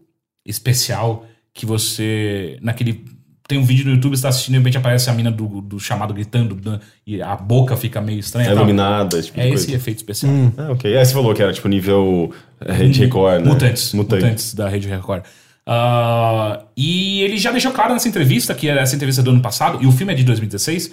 especial 0.46 1.26
que 1.52 1.66
você. 1.66 2.58
Naquele. 2.62 3.04
Tem 3.46 3.58
um 3.58 3.64
vídeo 3.64 3.84
no 3.84 3.90
YouTube, 3.96 4.16
você 4.16 4.22
tá 4.22 4.30
assistindo 4.30 4.54
e 4.54 4.56
de 4.56 4.60
repente 4.60 4.78
aparece 4.78 5.10
a 5.10 5.12
mina 5.12 5.30
do, 5.30 5.60
do 5.60 5.78
chamado 5.78 6.14
gritando 6.14 6.58
né, 6.64 6.80
e 7.06 7.20
a 7.20 7.36
boca 7.36 7.76
fica 7.76 8.00
meio 8.00 8.18
estranha. 8.18 8.48
É 8.48 8.52
iluminada, 8.54 9.20
tipo 9.20 9.38
É 9.38 9.50
esse 9.50 9.66
coisa. 9.66 9.76
efeito 9.76 9.98
especial. 9.98 10.32
Ah, 10.56 10.72
ok. 10.72 10.96
Aí 10.96 11.04
você 11.04 11.12
falou 11.12 11.34
que 11.34 11.42
era 11.42 11.52
tipo 11.52 11.68
nível 11.68 12.32
é, 12.58 12.72
Rede 12.72 13.00
Record, 13.00 13.42
né? 13.44 13.48
Mutantes. 13.52 13.92
Mutante. 13.92 14.22
Mutantes 14.22 14.54
da 14.54 14.66
Rede 14.66 14.88
Record. 14.88 15.24
Ah, 15.66 16.62
e 16.76 17.22
ele 17.22 17.36
já 17.38 17.50
deixou 17.50 17.72
claro 17.72 17.92
nessa 17.94 18.08
entrevista, 18.08 18.54
que 18.54 18.68
era 18.68 18.80
essa 18.82 18.94
entrevista 18.94 19.22
do 19.22 19.30
ano 19.30 19.40
passado, 19.40 19.82
e 19.82 19.86
o 19.86 19.92
filme 19.92 20.12
é 20.12 20.16
de 20.16 20.24
2016, 20.24 20.90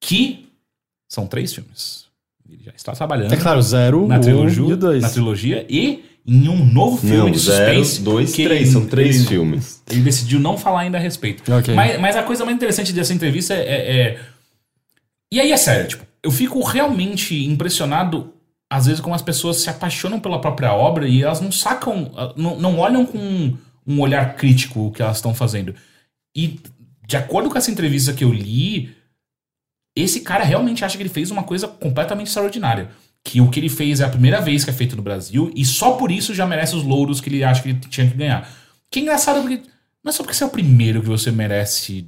que 0.00 0.48
são 1.08 1.26
três 1.26 1.52
filmes. 1.54 2.04
Ele 2.48 2.62
já 2.64 2.72
está 2.76 2.92
trabalhando 2.92 3.32
É 3.32 3.36
claro, 3.36 3.62
zero, 3.62 4.06
na, 4.06 4.18
um 4.18 4.20
trilogia, 4.20 4.62
e 4.68 4.72
o 4.72 4.76
dois. 4.76 5.02
na 5.02 5.08
trilogia 5.08 5.66
e 5.68 6.04
em 6.26 6.48
um 6.48 6.64
novo 6.64 6.98
filme 6.98 7.16
Não, 7.16 7.30
de 7.30 7.38
zero, 7.38 7.78
suspense. 7.84 8.02
dois, 8.02 8.32
que 8.34 8.44
três. 8.44 8.68
São 8.68 8.86
três 8.86 9.16
ele- 9.16 9.26
filmes. 9.26 9.82
Ele 9.90 10.00
decidiu 10.02 10.38
não 10.38 10.56
falar 10.58 10.80
ainda 10.80 10.98
a 10.98 11.00
respeito. 11.00 11.50
Ok. 11.52 11.74
Mas, 11.74 11.98
mas 12.00 12.14
a 12.16 12.22
coisa 12.22 12.44
mais 12.44 12.56
interessante 12.56 12.92
dessa 12.92 13.12
entrevista 13.14 13.54
é, 13.54 13.58
é- 14.00 14.20
E 15.32 15.40
aí 15.40 15.50
é 15.50 15.56
sério, 15.56 15.88
tipo, 15.88 16.04
eu 16.22 16.30
fico 16.30 16.62
realmente 16.62 17.34
impressionado 17.46 18.32
às 18.70 18.86
vezes, 18.86 19.00
como 19.02 19.14
as 19.14 19.20
pessoas 19.20 19.58
se 19.58 19.68
apaixonam 19.68 20.18
pela 20.18 20.40
própria 20.40 20.72
obra 20.72 21.06
e 21.06 21.22
elas 21.22 21.42
não 21.42 21.52
sacam, 21.52 22.10
ah, 22.16 22.32
não, 22.36 22.58
não 22.58 22.78
olham 22.78 23.04
com 23.04 23.54
um, 23.86 24.00
olhar 24.00 24.34
crítico 24.36 24.86
o 24.86 24.92
que 24.92 25.02
elas 25.02 25.16
estão 25.16 25.34
fazendo. 25.34 25.74
E, 26.34 26.60
de 27.06 27.16
acordo 27.16 27.50
com 27.50 27.58
essa 27.58 27.70
entrevista 27.70 28.12
que 28.12 28.24
eu 28.24 28.32
li, 28.32 28.94
esse 29.96 30.20
cara 30.20 30.44
realmente 30.44 30.84
acha 30.84 30.96
que 30.96 31.02
ele 31.02 31.10
fez 31.10 31.30
uma 31.30 31.42
coisa 31.42 31.68
completamente 31.68 32.28
extraordinária. 32.28 32.90
Que 33.24 33.40
o 33.40 33.50
que 33.50 33.60
ele 33.60 33.68
fez 33.68 34.00
é 34.00 34.04
a 34.04 34.08
primeira 34.08 34.40
vez 34.40 34.64
que 34.64 34.70
é 34.70 34.72
feito 34.72 34.96
no 34.96 35.02
Brasil 35.02 35.52
e 35.54 35.64
só 35.64 35.92
por 35.92 36.10
isso 36.10 36.34
já 36.34 36.46
merece 36.46 36.74
os 36.74 36.82
louros 36.82 37.20
que 37.20 37.28
ele 37.28 37.44
acha 37.44 37.62
que 37.62 37.68
ele 37.68 37.78
tinha 37.78 38.08
que 38.08 38.16
ganhar. 38.16 38.50
Que 38.90 38.98
é 38.98 39.02
engraçado 39.02 39.40
porque 39.40 39.62
não 40.02 40.10
é 40.10 40.12
só 40.12 40.22
porque 40.22 40.34
você 40.34 40.42
é 40.42 40.46
o 40.46 40.50
primeiro 40.50 41.00
que 41.00 41.08
você 41.08 41.30
merece. 41.30 42.06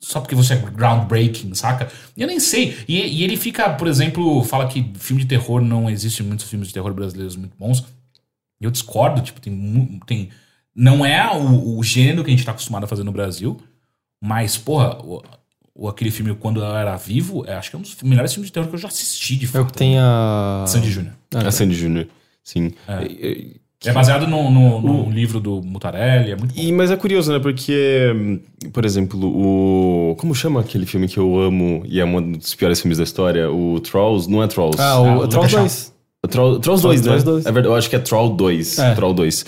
Só 0.00 0.20
porque 0.20 0.34
você 0.34 0.54
é 0.54 0.56
groundbreaking, 0.56 1.54
saca? 1.54 1.90
Eu 2.16 2.26
nem 2.26 2.40
sei. 2.40 2.76
E, 2.88 2.98
e 2.98 3.22
ele 3.22 3.36
fica, 3.36 3.70
por 3.70 3.86
exemplo, 3.86 4.42
fala 4.42 4.66
que 4.66 4.90
filme 4.98 5.22
de 5.22 5.28
terror 5.28 5.60
não 5.60 5.88
existe 5.88 6.24
muitos 6.24 6.48
filmes 6.48 6.68
de 6.68 6.74
terror 6.74 6.92
brasileiros 6.92 7.36
muito 7.36 7.56
bons. 7.56 7.84
Eu 8.60 8.70
discordo, 8.70 9.20
tipo, 9.22 9.40
tem. 9.40 10.00
tem 10.06 10.30
não 10.74 11.04
é 11.04 11.30
o, 11.36 11.78
o 11.78 11.82
gênero 11.84 12.22
que 12.24 12.30
a 12.30 12.34
gente 12.34 12.44
tá 12.44 12.52
acostumado 12.52 12.84
a 12.84 12.86
fazer 12.86 13.02
no 13.04 13.12
Brasil, 13.12 13.60
mas, 14.20 14.56
porra, 14.56 14.98
o, 15.02 15.22
o- 15.74 15.88
aquele 15.88 16.10
filme 16.10 16.34
Quando 16.34 16.60
Eu 16.60 16.66
Era 16.76 16.96
Vivo, 16.96 17.44
é, 17.46 17.54
acho 17.54 17.70
que 17.70 17.76
é 17.76 17.78
um 17.78 17.82
dos 17.82 17.96
melhores 18.02 18.32
filmes 18.32 18.48
de 18.48 18.52
terror 18.52 18.68
que 18.68 18.74
eu 18.74 18.78
já 18.80 18.88
assisti, 18.88 19.36
de 19.36 19.46
É 19.46 19.48
o 19.48 19.52
fato. 19.52 19.66
que 19.66 19.72
tem 19.78 19.98
a. 19.98 20.64
Sandy 20.66 20.90
Júnior. 20.90 21.12
A 21.34 21.50
Sandy 21.50 21.74
Júnior. 21.74 22.06
Sim. 22.44 22.72
E- 23.08 23.56
É 23.84 23.92
baseado 23.92 24.28
no, 24.28 24.48
no, 24.48 24.80
no 24.80 25.10
livro 25.10 25.40
do 25.40 25.60
Mutarelli, 25.60 26.30
é 26.30 26.36
muito 26.36 26.54
bom. 26.54 26.60
E, 26.60 26.70
mas 26.70 26.90
é 26.92 26.96
curioso, 26.96 27.32
né? 27.32 27.40
Porque, 27.40 28.40
por 28.72 28.84
exemplo, 28.84 29.18
o. 29.26 30.14
Como 30.16 30.34
chama 30.36 30.60
aquele 30.60 30.86
filme 30.86 31.08
que 31.08 31.18
eu 31.18 31.36
amo 31.40 31.82
e 31.84 31.98
é 32.00 32.04
um 32.04 32.32
dos 32.38 32.54
piores 32.54 32.80
filmes 32.80 32.98
da 32.98 33.04
história? 33.04 33.50
O 33.50 33.80
Trolls? 33.80 34.30
Não 34.30 34.40
é 34.42 34.46
Trolls. 34.46 34.80
Ah, 34.80 34.92
Ah, 34.92 35.00
o 35.00 35.24
o 35.24 35.26
Trolls 35.28 35.36
Lucas 35.36 35.52
2. 35.52 35.92
O 36.24 36.28
Troll, 36.28 36.60
Trolls 36.60 36.82
2, 36.84 37.00
né? 37.00 37.04
Trolls 37.06 37.24
2. 37.24 37.46
É 37.46 37.50
verdade, 37.50 37.66
eu 37.74 37.76
acho 37.76 37.90
que 37.90 37.96
é 37.96 37.98
Troll 37.98 38.30
2. 38.36 38.78
É. 38.78 38.94
Troll 38.94 39.12
2. 39.14 39.44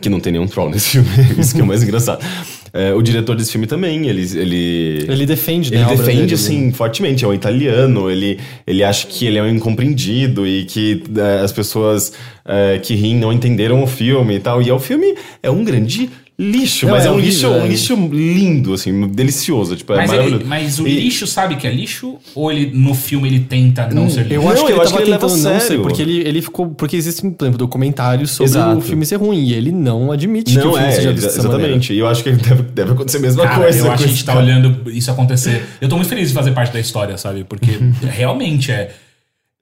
Que 0.00 0.08
não 0.08 0.18
tem 0.18 0.32
nenhum 0.32 0.48
troll 0.48 0.68
nesse 0.68 0.90
filme. 0.90 1.08
Isso 1.38 1.54
que 1.54 1.60
é 1.60 1.64
o 1.64 1.66
mais 1.66 1.82
engraçado. 1.82 2.24
É, 2.72 2.92
o 2.92 3.00
diretor 3.00 3.36
desse 3.36 3.52
filme 3.52 3.66
também, 3.66 4.08
ele. 4.08 4.22
Ele, 4.36 5.06
Ele 5.08 5.26
defende, 5.26 5.70
né? 5.70 5.80
ele 5.80 5.96
defende, 5.96 6.22
dele. 6.22 6.34
assim, 6.34 6.72
fortemente. 6.72 7.24
É 7.24 7.28
um 7.28 7.32
italiano, 7.32 8.10
ele, 8.10 8.38
ele 8.66 8.82
acha 8.82 9.06
que 9.06 9.24
ele 9.26 9.38
é 9.38 9.42
um 9.42 9.48
incompreendido 9.48 10.46
e 10.46 10.64
que 10.64 11.04
é, 11.16 11.40
as 11.40 11.52
pessoas 11.52 12.12
é, 12.44 12.78
que 12.80 12.94
riem 12.94 13.16
não 13.16 13.32
entenderam 13.32 13.82
o 13.82 13.86
filme 13.86 14.34
e 14.34 14.40
tal. 14.40 14.60
E 14.60 14.68
é 14.68 14.74
o 14.74 14.80
filme 14.80 15.14
é 15.42 15.50
um 15.50 15.62
grande 15.62 16.10
lixo, 16.38 16.84
Não, 16.84 16.92
mas 16.92 17.04
é 17.04 17.08
é, 17.08 17.10
um, 17.10 17.18
lixo, 17.18 17.46
é. 17.46 17.48
um 17.48 17.66
lixo 17.66 17.94
lindo, 18.12 18.74
assim, 18.74 19.08
delicioso. 19.08 19.74
Tipo, 19.74 19.94
é 19.94 19.96
Mas, 19.96 20.10
ele- 20.10 20.16
maravilhoso. 20.18 20.46
mas 20.46 20.78
o 20.78 20.86
E- 20.86 21.00
lixo 21.00 21.26
sabe 21.26 21.56
que 21.56 21.66
é 21.66 21.72
lixo? 21.72 22.16
Ou 22.34 22.52
ele 22.52 22.70
no 22.76 22.94
filme 22.94 23.26
ele 23.28 23.40
tenta 23.40 23.88
não 23.88 24.10
ser 24.10 24.20
lixo? 24.24 24.34
Eu 24.34 24.42
Não, 24.42 24.50
acho 24.50 24.66
que 24.66 24.72
eu 24.72 24.76
ele 24.76 24.82
acho 24.82 24.90
tava 24.92 25.02
que 25.02 25.08
ele 25.10 25.18
tentando 25.18 25.32
a 25.32 25.36
não 25.36 25.60
ser, 25.60 25.66
sério. 25.66 25.82
porque 25.82 26.02
ele, 26.02 26.18
ele 26.28 26.42
ficou. 26.42 26.68
Porque 26.68 26.94
existem, 26.96 27.30
por 27.30 27.44
exemplo, 27.44 27.58
documentários 27.58 28.32
sobre 28.32 28.50
Exato. 28.52 28.78
o 28.78 28.80
filme 28.82 29.06
ser 29.06 29.16
ruim. 29.16 29.44
E 29.46 29.54
ele 29.54 29.72
não 29.72 30.12
admite 30.12 30.52
que 30.52 30.58
o 30.58 30.64
Não, 30.64 30.72
filme 30.74 30.86
é, 30.86 30.90
seja 30.90 31.02
exa- 31.08 31.12
visto 31.12 31.26
dessa 31.26 31.42
maneira. 31.48 31.62
exatamente. 31.72 31.92
E 31.94 31.98
eu 31.98 32.06
acho 32.06 32.22
que 32.22 32.30
deve, 32.36 32.62
deve 32.64 32.92
acontecer 32.92 33.16
a 33.16 33.20
mesma 33.20 33.42
Cara, 33.44 33.62
coisa. 33.62 33.78
eu 33.78 33.90
acho 33.90 34.02
que 34.02 34.08
a 34.08 34.12
gente 34.12 34.24
tá 34.24 34.38
olhando 34.38 34.90
isso 34.90 35.10
acontecer. 35.10 35.64
Eu 35.80 35.88
tô 35.88 35.96
muito 35.96 36.08
feliz 36.08 36.28
de 36.28 36.34
fazer 36.34 36.52
parte 36.52 36.72
da 36.72 36.80
história, 36.80 37.16
sabe? 37.16 37.44
Porque 37.44 37.70
realmente 38.12 38.70
é, 38.70 38.94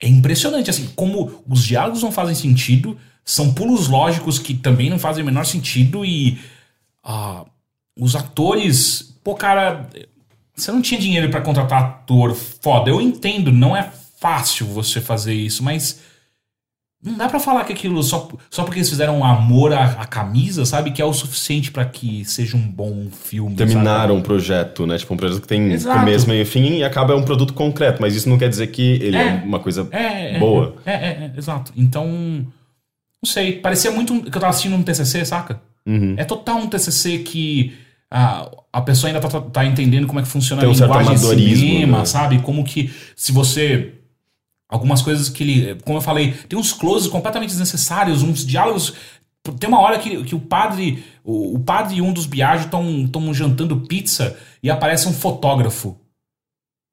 é 0.02 0.08
impressionante, 0.08 0.70
assim, 0.70 0.88
como 0.96 1.30
os 1.48 1.62
diálogos 1.64 2.02
não 2.02 2.10
fazem 2.10 2.34
sentido, 2.34 2.96
são 3.24 3.54
pulos 3.54 3.86
lógicos 3.88 4.40
que 4.40 4.54
também 4.54 4.90
não 4.90 4.98
fazem 4.98 5.22
o 5.22 5.26
menor 5.26 5.44
sentido 5.46 6.04
e 6.04 6.36
ah, 7.04 7.44
os 7.98 8.16
atores, 8.16 9.16
pô, 9.22 9.34
cara, 9.34 9.88
você 10.54 10.72
não 10.72 10.82
tinha 10.82 11.00
dinheiro 11.00 11.30
pra 11.30 11.40
contratar 11.40 11.82
ator 11.82 12.34
foda. 12.34 12.90
Eu 12.90 13.00
entendo, 13.00 13.52
não 13.52 13.76
é 13.76 13.88
fácil 14.18 14.66
você 14.66 15.00
fazer 15.00 15.34
isso, 15.34 15.62
mas 15.62 16.00
não 17.02 17.18
dá 17.18 17.28
pra 17.28 17.38
falar 17.38 17.64
que 17.64 17.72
aquilo 17.74 18.02
só, 18.02 18.26
só 18.50 18.62
porque 18.64 18.78
eles 18.78 18.88
fizeram 18.88 19.22
amor 19.22 19.74
à, 19.74 19.84
à 20.00 20.06
camisa, 20.06 20.64
sabe? 20.64 20.90
Que 20.90 21.02
é 21.02 21.04
o 21.04 21.12
suficiente 21.12 21.70
pra 21.70 21.84
que 21.84 22.24
seja 22.24 22.56
um 22.56 22.66
bom 22.66 23.08
filme. 23.10 23.54
Terminaram 23.54 24.14
sabe? 24.14 24.18
um 24.18 24.22
projeto, 24.22 24.86
né? 24.86 24.96
Tipo, 24.96 25.12
um 25.12 25.16
projeto 25.18 25.42
que 25.42 25.46
tem 25.48 25.70
Exato. 25.72 25.98
começo, 26.00 26.26
meio 26.26 26.40
e 26.40 26.46
fim 26.46 26.78
e 26.78 26.82
acaba 26.84 27.12
é 27.12 27.16
um 27.16 27.22
produto 27.22 27.52
concreto, 27.52 28.00
mas 28.00 28.14
isso 28.16 28.26
não 28.28 28.38
quer 28.38 28.48
dizer 28.48 28.68
que 28.68 28.92
ele 29.02 29.18
é, 29.18 29.26
É. 29.26 29.42
uma 29.44 29.60
coisa 29.60 29.86
É, 29.92 30.36
é, 30.36 30.38
boa. 30.38 30.76
É, 30.86 30.92
é, 30.92 31.32
é, 31.34 31.38
exato. 31.38 31.70
Então, 31.76 32.06
não 32.08 33.30
sei, 33.30 33.52
parecia 33.58 33.90
muito 33.90 34.22
que 34.22 34.28
eu 34.28 34.40
tava 34.40 34.48
assistindo 34.48 34.74
um 34.74 34.82
TCC, 34.82 35.26
saca? 35.26 35.60
Uhum. 35.86 36.14
É 36.16 36.24
total 36.24 36.56
um 36.58 36.66
TCC 36.68 37.18
que 37.18 37.74
a, 38.10 38.50
a 38.72 38.80
pessoa 38.80 39.08
ainda 39.08 39.20
tá, 39.20 39.28
tá- 39.28 39.40
tá 39.40 39.64
entendendo 39.64 40.06
como 40.06 40.20
é 40.20 40.22
que 40.22 40.28
funciona 40.28 40.60
Tem 40.60 40.68
a 40.68 40.72
um 40.72 40.74
certo 40.74 40.98
linguagem 40.98 41.36
de 41.36 41.56
cinema, 41.56 41.98
né? 41.98 42.04
sabe? 42.04 42.38
Como 42.40 42.64
que 42.64 42.92
se 43.16 43.32
você 43.32 43.92
algumas 44.68 45.02
coisas 45.02 45.28
que 45.28 45.42
ele, 45.42 45.74
como 45.84 45.98
eu 45.98 46.02
falei, 46.02 46.32
tem 46.48 46.58
uns 46.58 46.72
closes 46.72 47.08
completamente 47.08 47.50
desnecessários, 47.50 48.22
uns 48.22 48.44
diálogos 48.46 48.94
tem 49.60 49.68
uma 49.68 49.80
hora 49.80 49.98
que, 49.98 50.24
que 50.24 50.34
o 50.34 50.40
padre 50.40 51.04
o, 51.22 51.56
o 51.56 51.58
padre 51.60 51.96
e 51.96 52.02
um 52.02 52.12
dos 52.12 52.24
Biagio 52.24 52.64
estão 52.66 53.34
jantando 53.34 53.82
pizza 53.82 54.36
e 54.62 54.70
aparece 54.70 55.06
um 55.06 55.12
fotógrafo. 55.12 55.98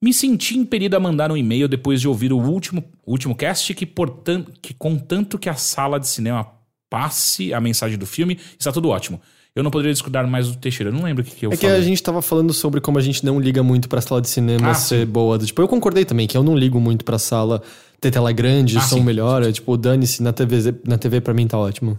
Me 0.00 0.12
senti 0.12 0.56
impelido 0.58 0.96
a 0.96 1.00
mandar 1.00 1.30
um 1.30 1.36
e-mail 1.36 1.68
depois 1.68 2.00
de 2.00 2.08
ouvir 2.08 2.32
o 2.32 2.38
último, 2.38 2.82
último 3.06 3.34
cast 3.36 3.72
que, 3.74 3.84
portan- 3.86 4.44
que, 4.60 4.72
contanto 4.74 5.38
que 5.38 5.48
a 5.50 5.54
sala 5.54 6.00
de 6.00 6.08
cinema 6.08 6.46
passe 6.90 7.52
a 7.54 7.60
mensagem 7.60 7.96
do 7.98 8.06
filme, 8.06 8.38
está 8.58 8.72
tudo 8.72 8.88
ótimo. 8.88 9.20
Eu 9.54 9.62
não 9.62 9.70
poderia 9.70 9.92
discordar 9.92 10.26
mais 10.26 10.48
do 10.48 10.56
Teixeira. 10.56 10.90
Eu 10.90 10.94
não 10.94 11.04
lembro 11.04 11.22
o 11.22 11.26
que, 11.26 11.36
que 11.36 11.46
eu 11.46 11.52
É 11.52 11.56
que 11.56 11.66
falei. 11.66 11.76
a 11.76 11.82
gente 11.82 12.02
tava 12.02 12.22
falando 12.22 12.52
sobre 12.54 12.80
como 12.80 12.98
a 12.98 13.02
gente 13.02 13.22
não 13.24 13.38
liga 13.38 13.62
muito 13.62 13.86
pra 13.88 14.00
sala 14.00 14.20
de 14.20 14.28
cinema 14.30 14.70
Ah, 14.70 14.74
ser 14.74 15.04
boa. 15.06 15.38
Tipo, 15.38 15.60
eu 15.60 15.68
concordei 15.68 16.06
também 16.06 16.26
que 16.26 16.36
eu 16.36 16.42
não 16.42 16.56
ligo 16.56 16.80
muito 16.80 17.04
pra 17.04 17.18
sala 17.18 17.62
ter 18.02 18.10
tela 18.10 18.32
grande, 18.32 18.76
Ah, 18.76 18.80
som 18.82 18.96
sim. 18.96 19.02
melhor. 19.04 19.42
É, 19.42 19.52
tipo, 19.52 19.76
dane-se, 19.76 20.22
na 20.22 20.32
TV, 20.32 20.74
na 20.86 20.98
TV 20.98 21.20
pra 21.20 21.32
mim 21.32 21.46
tá 21.46 21.56
ótimo. 21.56 21.98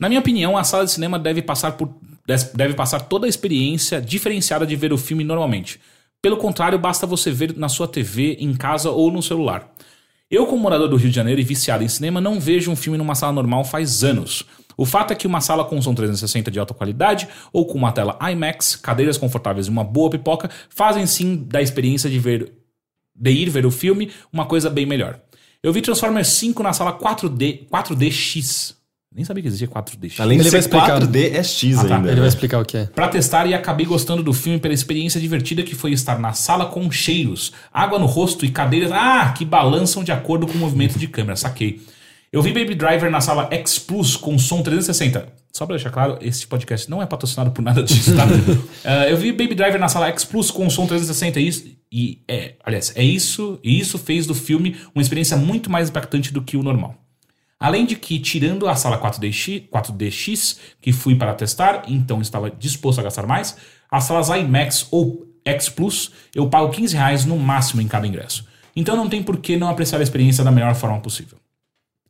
Na 0.00 0.08
minha 0.08 0.20
opinião, 0.20 0.56
a 0.58 0.64
sala 0.64 0.84
de 0.84 0.90
cinema 0.90 1.18
deve 1.18 1.42
passar 1.42 1.72
por 1.72 1.88
deve 2.54 2.74
passar 2.74 2.98
toda 3.02 3.24
a 3.26 3.28
experiência 3.28 4.00
diferenciada 4.00 4.66
de 4.66 4.74
ver 4.74 4.92
o 4.92 4.98
filme 4.98 5.22
normalmente. 5.22 5.78
Pelo 6.20 6.36
contrário, 6.36 6.76
basta 6.76 7.06
você 7.06 7.30
ver 7.30 7.56
na 7.56 7.68
sua 7.68 7.86
TV, 7.86 8.36
em 8.40 8.52
casa 8.52 8.90
ou 8.90 9.12
no 9.12 9.22
celular. 9.22 9.72
Eu, 10.28 10.44
como 10.46 10.60
morador 10.60 10.88
do 10.88 10.96
Rio 10.96 11.08
de 11.08 11.14
Janeiro 11.14 11.40
e 11.40 11.44
viciado 11.44 11.84
em 11.84 11.88
cinema, 11.88 12.20
não 12.20 12.40
vejo 12.40 12.68
um 12.68 12.74
filme 12.74 12.98
numa 12.98 13.14
sala 13.14 13.32
normal 13.32 13.64
faz 13.64 14.02
anos. 14.02 14.44
O 14.76 14.84
fato 14.84 15.12
é 15.12 15.14
que 15.14 15.24
uma 15.26 15.40
sala 15.40 15.64
com 15.64 15.80
som 15.80 15.94
360 15.94 16.50
de 16.50 16.58
alta 16.58 16.74
qualidade 16.74 17.28
ou 17.52 17.64
com 17.64 17.78
uma 17.78 17.92
tela 17.92 18.18
IMAX, 18.20 18.74
cadeiras 18.74 19.16
confortáveis 19.16 19.68
e 19.68 19.70
uma 19.70 19.84
boa 19.84 20.10
pipoca 20.10 20.50
fazem 20.68 21.06
sim 21.06 21.36
da 21.48 21.62
experiência 21.62 22.10
de 22.10 22.18
ver 22.18 22.52
de 23.18 23.30
ir 23.30 23.48
ver 23.48 23.64
o 23.64 23.70
filme 23.70 24.10
uma 24.32 24.44
coisa 24.46 24.68
bem 24.68 24.84
melhor. 24.84 25.18
Eu 25.66 25.72
vi 25.72 25.82
Transformers 25.82 26.28
5 26.28 26.62
na 26.62 26.72
sala 26.72 26.92
4D, 26.96 27.66
4DX. 27.68 28.76
Nem 29.12 29.24
sabia 29.24 29.42
que 29.42 29.48
existia 29.48 29.66
4DX. 29.66 30.20
Além 30.20 30.38
de 30.38 30.44
Ele 30.44 30.50
ser 30.50 30.58
explicar. 30.58 31.00
4D, 31.00 31.32
é 31.34 31.42
X 31.42 31.76
Ah, 31.78 31.84
tá. 31.88 31.96
ainda. 31.96 32.06
Ele 32.06 32.14
né? 32.14 32.20
vai 32.20 32.28
explicar 32.28 32.60
o 32.60 32.64
que 32.64 32.76
é. 32.76 32.84
Pra 32.84 33.08
testar 33.08 33.46
e 33.48 33.52
acabei 33.54 33.84
gostando 33.84 34.22
do 34.22 34.32
filme 34.32 34.60
pela 34.60 34.72
experiência 34.72 35.20
divertida 35.20 35.64
que 35.64 35.74
foi 35.74 35.90
estar 35.90 36.20
na 36.20 36.32
sala 36.34 36.66
com 36.66 36.88
cheiros, 36.88 37.52
água 37.72 37.98
no 37.98 38.06
rosto 38.06 38.46
e 38.46 38.50
cadeiras 38.52 38.92
ah, 38.92 39.34
que 39.36 39.44
balançam 39.44 40.04
de 40.04 40.12
acordo 40.12 40.46
com 40.46 40.52
o 40.52 40.58
movimento 40.58 41.00
de 41.00 41.08
câmera, 41.08 41.34
saquei. 41.34 41.80
Eu 42.32 42.42
vi 42.42 42.52
Baby 42.52 42.76
Driver 42.76 43.10
na 43.10 43.20
sala 43.20 43.48
X 43.50 43.76
Plus 43.76 44.14
com 44.16 44.38
som 44.38 44.62
360. 44.62 45.26
Só 45.52 45.66
pra 45.66 45.74
deixar 45.74 45.90
claro, 45.90 46.16
esse 46.20 46.46
podcast 46.46 46.88
não 46.88 47.02
é 47.02 47.06
patrocinado 47.06 47.50
por 47.50 47.62
nada 47.62 47.82
disso, 47.82 48.14
tá? 48.14 48.24
Ah, 48.84 49.08
eu 49.10 49.16
vi 49.16 49.32
Baby 49.32 49.56
Driver 49.56 49.80
na 49.80 49.88
sala 49.88 50.06
X 50.10 50.24
Plus 50.24 50.48
com 50.52 50.70
som 50.70 50.86
360 50.86 51.40
e, 51.40 51.48
isso- 51.48 51.64
e 51.90 52.22
é, 52.28 52.54
aliás, 52.64 52.92
é 52.96 53.02
isso, 53.02 53.58
e 53.62 53.78
isso 53.78 53.98
fez 53.98 54.26
do 54.26 54.34
filme 54.34 54.76
uma 54.94 55.02
experiência 55.02 55.36
muito 55.36 55.70
mais 55.70 55.88
impactante 55.88 56.32
do 56.32 56.42
que 56.42 56.56
o 56.56 56.62
normal. 56.62 56.96
Além 57.58 57.86
de 57.86 57.96
que, 57.96 58.18
tirando 58.18 58.68
a 58.68 58.76
sala 58.76 59.00
4DX, 59.00 59.68
4DX 59.70 60.58
que 60.80 60.92
fui 60.92 61.14
para 61.14 61.34
testar, 61.34 61.84
então 61.88 62.20
estava 62.20 62.50
disposto 62.50 62.98
a 62.98 63.02
gastar 63.02 63.26
mais, 63.26 63.56
as 63.90 64.04
salas 64.04 64.28
IMAX 64.28 64.88
ou 64.90 65.26
X 65.44 65.68
Plus 65.68 66.10
eu 66.34 66.50
pago 66.50 66.70
15 66.70 66.96
reais 66.96 67.24
no 67.24 67.38
máximo 67.38 67.80
em 67.80 67.88
cada 67.88 68.06
ingresso. 68.06 68.46
Então 68.74 68.96
não 68.96 69.08
tem 69.08 69.22
por 69.22 69.38
que 69.38 69.56
não 69.56 69.68
apreciar 69.68 70.00
a 70.00 70.02
experiência 70.02 70.44
da 70.44 70.50
melhor 70.50 70.74
forma 70.74 71.00
possível. 71.00 71.38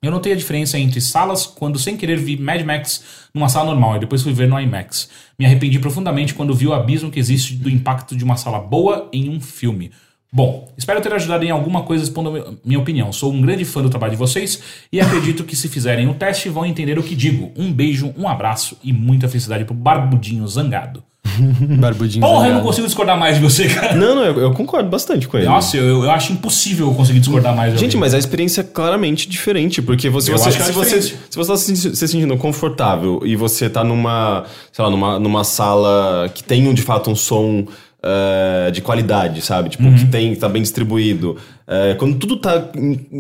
Eu 0.03 0.11
notei 0.11 0.33
a 0.33 0.37
diferença 0.37 0.79
entre 0.79 1.01
salas 1.01 1.47
quando 1.47 1.79
sem 1.79 1.97
querer 1.97 2.19
vi 2.19 2.37
Mad 2.37 2.63
Max 2.63 3.03
numa 3.33 3.49
sala 3.49 3.71
normal 3.71 3.97
e 3.97 4.01
depois 4.01 4.23
fui 4.23 4.33
ver 4.33 4.47
no 4.47 4.61
IMAX. 4.61 5.09
Me 5.39 5.47
arrependi 5.47 5.79
profundamente 5.79 6.35
quando 6.35 6.55
vi 6.55 6.67
o 6.67 6.75
abismo 6.75 7.11
que 7.11 7.19
existe 7.19 7.55
do 7.55 7.71
impacto 7.71 8.15
de 8.15 8.23
uma 8.23 8.37
sala 8.37 8.59
boa 8.59 9.09
em 9.13 9.31
um 9.31 9.41
filme. 9.41 9.91
Bom, 10.31 10.71
espero 10.77 11.01
ter 11.01 11.13
ajudado 11.15 11.45
em 11.45 11.51
alguma 11.51 11.83
coisa 11.83 12.05
expondo 12.05 12.59
minha 12.63 12.79
opinião. 12.79 13.11
Sou 13.11 13.33
um 13.33 13.41
grande 13.41 13.65
fã 13.65 13.81
do 13.81 13.89
trabalho 13.89 14.13
de 14.13 14.19
vocês 14.19 14.63
e 14.93 15.01
acredito 15.01 15.45
que 15.45 15.57
se 15.57 15.69
fizerem 15.69 16.09
o 16.09 16.15
teste 16.15 16.51
vão 16.51 16.67
entender 16.67 16.99
o 16.99 17.03
que 17.03 17.15
digo. 17.15 17.53
Um 17.57 17.73
beijo, 17.73 18.13
um 18.19 18.29
abraço 18.29 18.77
e 18.85 18.93
muita 18.93 19.29
felicidade 19.29 19.65
pro 19.65 19.75
Barbudinho 19.75 20.47
Zangado. 20.47 21.03
Barbudinho. 21.79 22.25
Porra, 22.27 22.49
eu 22.49 22.55
não 22.55 22.61
consigo 22.63 22.87
discordar 22.87 23.19
mais 23.19 23.37
de 23.37 23.43
você, 23.43 23.69
cara. 23.69 23.95
Não, 23.95 24.15
não, 24.15 24.25
eu, 24.25 24.39
eu 24.41 24.53
concordo 24.53 24.89
bastante 24.89 25.27
com 25.29 25.37
ele. 25.37 25.47
Nossa, 25.47 25.77
eu, 25.77 26.05
eu 26.05 26.11
acho 26.11 26.33
impossível 26.33 26.89
eu 26.89 26.95
conseguir 26.95 27.21
discordar 27.21 27.55
mais 27.55 27.73
de 27.73 27.79
Gente, 27.79 27.91
alguém. 27.91 28.01
mas 28.01 28.15
a 28.15 28.19
experiência 28.19 28.61
é 28.61 28.65
claramente 28.65 29.29
diferente, 29.29 29.81
porque 29.83 30.09
você, 30.09 30.33
Eu 30.33 30.39
você- 30.39 30.49
acho 30.49 30.57
que 30.59 30.63
é 30.63 30.67
se, 30.67 30.73
você, 30.73 30.99
diferente. 31.01 31.19
se 31.31 31.37
você 31.37 31.51
tá 31.51 31.57
se, 31.57 31.77
se 31.97 32.09
sentindo 32.09 32.37
confortável 32.37 33.21
e 33.25 33.37
você 33.37 33.69
tá 33.69 33.83
numa, 33.85 34.45
sei 34.73 34.85
lá, 34.85 34.91
numa, 34.91 35.19
numa 35.19 35.45
sala 35.45 36.29
que 36.35 36.43
tem 36.45 36.73
de 36.73 36.83
fato 36.83 37.11
um 37.11 37.17
som 37.17 37.67
eh, 38.03 38.71
de 38.71 38.81
qualidade, 38.83 39.41
sabe? 39.43 39.69
Tipo, 39.71 39.85
Uhum. 39.85 39.97
que 39.97 40.07
tem, 40.07 40.35
tá 40.37 40.49
bem 40.49 40.63
distribuído. 40.63 41.37
eh, 41.69 41.97
quando 41.99 42.17
tudo 42.17 42.37
tá 42.37 42.71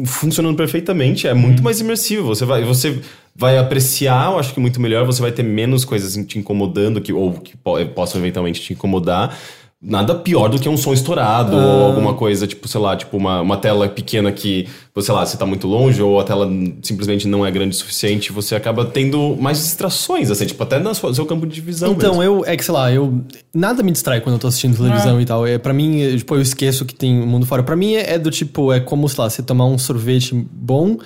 funcionando 0.04 0.56
perfeitamente, 0.56 1.26
é 1.26 1.32
Uhum. 1.32 1.38
muito 1.40 1.62
mais 1.62 1.80
imersivo. 1.80 2.28
Você 2.28 2.44
vai, 2.44 2.62
você 2.62 3.00
vai 3.38 3.58
apreciar, 3.58 4.32
eu 4.32 4.38
acho 4.38 4.54
que 4.54 4.60
muito 4.60 4.80
melhor, 4.80 5.04
você 5.04 5.20
vai 5.20 5.32
ter 5.32 5.42
menos 5.42 5.84
coisas 5.84 6.14
te 6.26 6.38
incomodando, 6.38 7.00
que, 7.00 7.12
ou 7.12 7.32
que 7.32 7.56
po- 7.56 7.84
possam 7.94 8.20
eventualmente 8.20 8.60
te 8.60 8.72
incomodar. 8.72 9.36
Nada 9.78 10.14
pior 10.14 10.48
do 10.48 10.58
que 10.58 10.70
um 10.70 10.76
som 10.76 10.94
estourado 10.94 11.54
Ah. 11.54 11.60
ou 11.66 11.84
alguma 11.84 12.14
coisa, 12.14 12.46
tipo, 12.46 12.66
sei 12.66 12.80
lá, 12.80 12.96
tipo 12.96 13.14
uma, 13.14 13.42
uma 13.42 13.58
tela 13.58 13.86
pequena 13.90 14.32
que, 14.32 14.66
sei 14.98 15.14
lá, 15.14 15.24
você 15.24 15.36
tá 15.36 15.44
muito 15.44 15.66
longe 15.68 16.00
ou 16.02 16.18
a 16.18 16.24
tela 16.24 16.50
simplesmente 16.82 17.28
não 17.28 17.44
é 17.44 17.50
grande 17.50 17.76
o 17.76 17.78
suficiente, 17.78 18.32
você 18.32 18.54
acaba 18.56 18.86
tendo 18.86 19.36
mais 19.38 19.58
distrações, 19.58 20.30
assim, 20.30 20.46
tipo, 20.46 20.62
até 20.62 20.78
no 20.78 20.94
seu 20.94 21.26
campo 21.26 21.46
de 21.46 21.60
visão 21.60 21.92
Então, 21.92 22.16
mesmo. 22.16 22.22
eu, 22.22 22.44
é 22.46 22.56
que 22.56 22.64
sei 22.64 22.72
lá, 22.74 22.90
eu. 22.90 23.20
Nada 23.54 23.82
me 23.82 23.92
distrai 23.92 24.22
quando 24.22 24.36
eu 24.36 24.38
tô 24.40 24.46
assistindo 24.48 24.74
televisão 24.78 25.20
e 25.20 25.26
tal. 25.26 25.46
É, 25.46 25.58
pra 25.58 25.74
mim, 25.74 26.00
é, 26.00 26.16
tipo, 26.16 26.34
eu 26.34 26.40
esqueço 26.40 26.86
que 26.86 26.94
tem 26.94 27.20
o 27.22 27.26
mundo 27.26 27.44
fora. 27.44 27.62
Pra 27.62 27.76
mim 27.76 27.94
é, 27.94 28.14
é 28.14 28.18
do 28.18 28.30
tipo, 28.30 28.72
é 28.72 28.80
como, 28.80 29.06
sei 29.10 29.22
lá, 29.24 29.28
você 29.30 29.42
tomar 29.42 29.66
um 29.66 29.76
sorvete 29.76 30.34
bom 30.34 30.96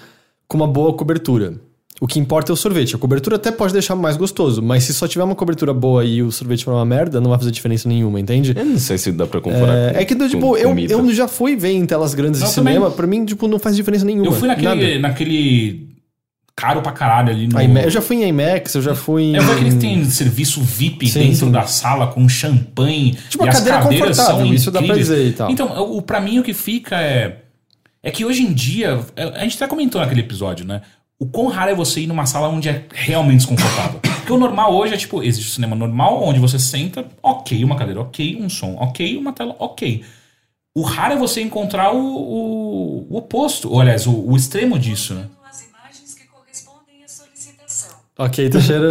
com 0.47 0.57
uma 0.57 0.68
boa 0.68 0.93
cobertura. 0.95 1.55
O 2.03 2.07
que 2.07 2.18
importa 2.18 2.51
é 2.51 2.55
o 2.55 2.57
sorvete. 2.57 2.96
A 2.96 2.98
cobertura 2.98 3.36
até 3.36 3.53
pode 3.53 3.74
deixar 3.74 3.94
mais 3.94 4.16
gostoso, 4.16 4.62
mas 4.62 4.84
se 4.84 4.94
só 4.94 5.07
tiver 5.07 5.22
uma 5.22 5.34
cobertura 5.34 5.74
boa 5.74 6.03
e 6.03 6.22
o 6.22 6.32
sorvete 6.32 6.64
for 6.64 6.72
uma 6.72 6.84
merda, 6.84 7.20
não 7.20 7.28
vai 7.28 7.38
fazer 7.38 7.51
diferença 7.51 7.86
nenhuma, 7.86 8.18
entende? 8.18 8.55
Eu 8.57 8.64
não 8.64 8.78
sei 8.78 8.96
se 8.96 9.12
dá 9.12 9.26
pra 9.26 9.38
comparar 9.38 9.74
É, 9.74 9.92
com- 9.92 9.98
é 9.98 10.05
que, 10.07 10.14
do, 10.14 10.24
com 10.24 10.30
tipo, 10.30 10.57
eu, 10.57 10.68
comida. 10.70 10.94
eu 10.94 11.12
já 11.12 11.28
fui 11.28 11.57
ver 11.57 11.72
em 11.72 11.84
telas 11.84 12.14
grandes 12.14 12.40
Eu 12.40 12.46
de 12.48 12.55
cinema, 12.55 12.86
também. 12.86 12.96
pra 12.96 13.07
mim, 13.07 13.24
tipo, 13.26 13.46
não 13.46 13.59
faz 13.59 13.76
diferença 13.76 14.07
nenhuma. 14.07 14.24
Eu 14.26 14.32
fui 14.32 14.48
naquele, 14.48 14.94
Nada. 14.98 14.98
naquele 15.09 15.90
caro 16.57 16.80
pra 16.80 16.92
caralho 16.92 17.30
ali 17.32 17.46
no... 17.46 17.61
IMA- 17.61 17.82
Eu 17.82 17.90
já 17.90 18.01
fui 18.01 18.16
em 18.16 18.28
IMAX, 18.28 18.74
eu 18.76 18.82
já 18.82 18.94
fui 18.94 19.22
em. 19.24 19.36
É 19.36 19.40
foi 19.42 19.55
aquele 19.57 19.70
que 19.72 19.76
tem 19.76 20.05
serviço 20.07 20.62
VIP 20.62 21.07
Sim, 21.07 21.18
dentro 21.20 21.36
sim. 21.46 21.51
da 21.51 21.64
sala 21.66 22.07
com 22.07 22.26
champanhe. 22.28 23.18
Tipo, 23.28 23.44
e 23.44 23.46
a 23.46 23.51
as 23.51 23.59
cadeira 23.59 23.78
cadeiras 23.82 24.16
são 24.16 24.24
confortável, 24.26 24.55
isso 24.55 24.70
dá 24.70 24.78
pra 24.78 24.86
incríveis. 24.88 25.07
dizer 25.09 25.28
e 25.28 25.32
tal. 25.32 25.51
Então, 25.51 25.66
o, 25.96 26.01
pra 26.01 26.18
mim 26.20 26.38
o 26.38 26.42
que 26.42 26.55
fica 26.55 26.96
é. 26.98 27.42
É 28.03 28.11
que 28.11 28.24
hoje 28.24 28.42
em 28.42 28.53
dia. 28.55 29.01
é, 29.14 29.24
A 29.24 29.42
gente 29.42 29.57
até 29.57 29.66
comentou 29.66 30.01
naquele 30.01 30.20
episódio, 30.20 30.64
né? 30.66 30.80
O 31.23 31.27
quão 31.27 31.49
raro 31.49 31.71
é 31.71 31.75
você 31.75 32.01
ir 32.01 32.07
numa 32.07 32.25
sala 32.25 32.49
onde 32.49 32.66
é 32.71 32.87
realmente 32.95 33.41
desconfortável. 33.47 34.01
Porque 34.01 34.33
o 34.33 34.39
normal 34.39 34.75
hoje 34.75 34.95
é 34.95 34.97
tipo: 34.97 35.23
existe 35.23 35.51
o 35.51 35.53
cinema 35.53 35.77
normal, 35.77 36.23
onde 36.25 36.41
você 36.41 36.59
senta, 36.59 37.05
ok, 37.23 37.62
uma 37.62 37.77
cadeira 37.77 38.01
ok, 38.01 38.39
um 38.41 38.49
som 38.49 38.75
ok, 38.79 39.18
uma 39.18 39.31
tela 39.33 39.55
ok. 39.59 40.03
O 40.75 40.81
raro 40.83 41.14
é 41.14 41.16
você 41.18 41.43
encontrar 41.43 41.93
o, 41.93 41.99
o, 41.99 43.07
o 43.11 43.16
oposto, 43.18 43.71
ou 43.71 43.81
aliás, 43.81 44.07
o, 44.07 44.12
o 44.12 44.35
extremo 44.35 44.79
disso, 44.79 45.12
né? 45.14 45.27
as 45.47 45.62
imagens 45.66 46.14
que 46.14 46.25
correspondem 46.29 47.05
à 47.05 47.09
solicitação. 47.09 47.91
Ok, 48.16 48.49
Teixeira. 48.49 48.89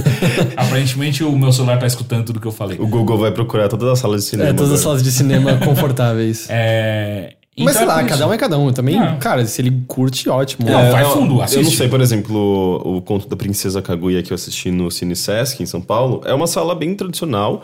Aparentemente 0.56 1.22
o 1.22 1.32
meu 1.36 1.52
celular 1.52 1.78
tá 1.78 1.86
escutando 1.86 2.24
tudo 2.24 2.40
que 2.40 2.46
eu 2.46 2.52
falei. 2.52 2.78
O 2.80 2.86
Google 2.86 3.18
vai 3.18 3.30
procurar 3.32 3.68
todas 3.68 3.88
as 3.90 3.98
salas 3.98 4.22
de 4.24 4.30
cinema. 4.30 4.48
é, 4.48 4.52
todas 4.54 4.72
as 4.72 4.80
agora. 4.80 4.82
salas 4.84 5.02
de 5.02 5.12
cinema 5.12 5.58
confortáveis. 5.58 6.46
É. 6.48 7.34
Mas 7.64 7.74
sei 7.76 7.82
então 7.84 7.94
é 7.94 7.96
lá, 7.96 8.02
por 8.02 8.08
cada 8.08 8.26
um 8.28 8.32
é 8.32 8.38
cada 8.38 8.58
um. 8.58 8.72
Também, 8.72 8.98
Ah. 8.98 9.16
cara, 9.16 9.44
se 9.46 9.60
ele 9.60 9.82
curte, 9.86 10.28
ótimo. 10.28 10.68
Não, 10.68 10.78
É, 10.78 10.90
vai 10.90 11.02
eu- 11.04 11.10
fundo, 11.10 11.32
Eu 11.32 11.36
não 11.36 11.42
assiste. 11.42 11.76
sei, 11.76 11.88
por 11.88 12.00
exemplo, 12.00 12.82
o 12.84 13.02
conto 13.02 13.28
da 13.28 13.36
Princesa 13.36 13.80
Kaguya 13.82 14.22
que 14.22 14.32
eu 14.32 14.34
assisti 14.34 14.70
no 14.70 14.90
Cine 14.90 15.16
Sesc, 15.16 15.62
em 15.62 15.66
São 15.66 15.80
Paulo, 15.80 16.20
é 16.24 16.32
uma 16.34 16.46
sala 16.46 16.74
bem 16.74 16.94
tradicional. 16.94 17.62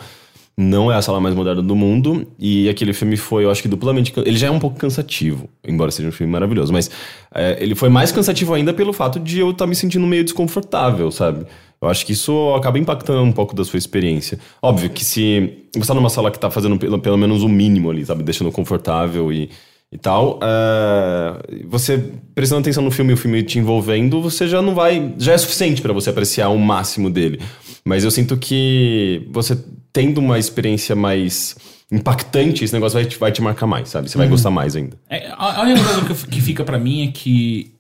Não 0.56 0.90
é 0.90 0.94
a 0.94 1.02
sala 1.02 1.18
mais 1.20 1.34
moderna 1.34 1.60
do 1.60 1.74
mundo. 1.74 2.28
E 2.38 2.68
aquele 2.68 2.92
filme 2.92 3.16
foi, 3.16 3.44
eu 3.44 3.50
acho 3.50 3.60
que 3.60 3.66
duplamente. 3.66 4.12
Ele 4.24 4.36
já 4.36 4.46
é 4.46 4.50
um 4.52 4.60
pouco 4.60 4.76
cansativo, 4.78 5.48
embora 5.66 5.90
seja 5.90 6.08
um 6.08 6.12
filme 6.12 6.32
maravilhoso. 6.32 6.72
Mas 6.72 6.88
é, 7.34 7.56
ele 7.60 7.74
foi 7.74 7.88
mais 7.88 8.12
cansativo 8.12 8.54
ainda 8.54 8.72
pelo 8.72 8.92
fato 8.92 9.18
de 9.18 9.40
eu 9.40 9.50
estar 9.50 9.66
me 9.66 9.74
sentindo 9.74 10.06
meio 10.06 10.22
desconfortável, 10.22 11.10
sabe? 11.10 11.44
Eu 11.82 11.88
acho 11.88 12.06
que 12.06 12.12
isso 12.12 12.54
acaba 12.54 12.78
impactando 12.78 13.20
um 13.22 13.32
pouco 13.32 13.52
da 13.54 13.64
sua 13.64 13.78
experiência. 13.78 14.38
Óbvio 14.62 14.90
que 14.90 15.04
se 15.04 15.54
você 15.74 15.88
tá 15.88 15.92
numa 15.94 16.08
sala 16.08 16.30
que 16.30 16.38
tá 16.38 16.48
fazendo 16.48 16.78
pelo, 16.78 17.00
pelo 17.00 17.18
menos 17.18 17.42
o 17.42 17.48
mínimo 17.48 17.90
ali, 17.90 18.06
sabe? 18.06 18.22
Deixando 18.22 18.52
confortável 18.52 19.32
e, 19.32 19.50
e 19.94 19.98
tal, 19.98 20.40
é, 20.42 21.62
você 21.68 22.10
prestando 22.34 22.62
atenção 22.62 22.82
no 22.82 22.90
filme 22.90 23.12
e 23.12 23.14
o 23.14 23.16
filme 23.16 23.44
te 23.44 23.60
envolvendo, 23.60 24.20
você 24.20 24.48
já 24.48 24.60
não 24.60 24.74
vai. 24.74 25.14
Já 25.18 25.34
é 25.34 25.38
suficiente 25.38 25.80
pra 25.80 25.92
você 25.92 26.10
apreciar 26.10 26.48
o 26.48 26.58
máximo 26.58 27.08
dele. 27.08 27.40
Mas 27.84 28.02
eu 28.02 28.10
sinto 28.10 28.36
que 28.36 29.28
você 29.30 29.56
tendo 29.92 30.18
uma 30.18 30.36
experiência 30.36 30.96
mais 30.96 31.54
impactante, 31.92 32.64
esse 32.64 32.74
negócio 32.74 32.98
vai 32.98 33.08
te, 33.08 33.16
vai 33.16 33.30
te 33.30 33.40
marcar 33.40 33.68
mais, 33.68 33.88
sabe? 33.88 34.10
Você 34.10 34.18
vai 34.18 34.26
gostar 34.26 34.50
mais 34.50 34.74
ainda. 34.74 34.98
É, 35.08 35.28
a, 35.28 35.60
a 35.60 35.62
única 35.62 35.84
coisa 35.84 36.00
que, 36.02 36.26
que 36.26 36.40
fica 36.40 36.64
pra 36.64 36.76
mim 36.76 37.06
é 37.06 37.12
que 37.12 37.74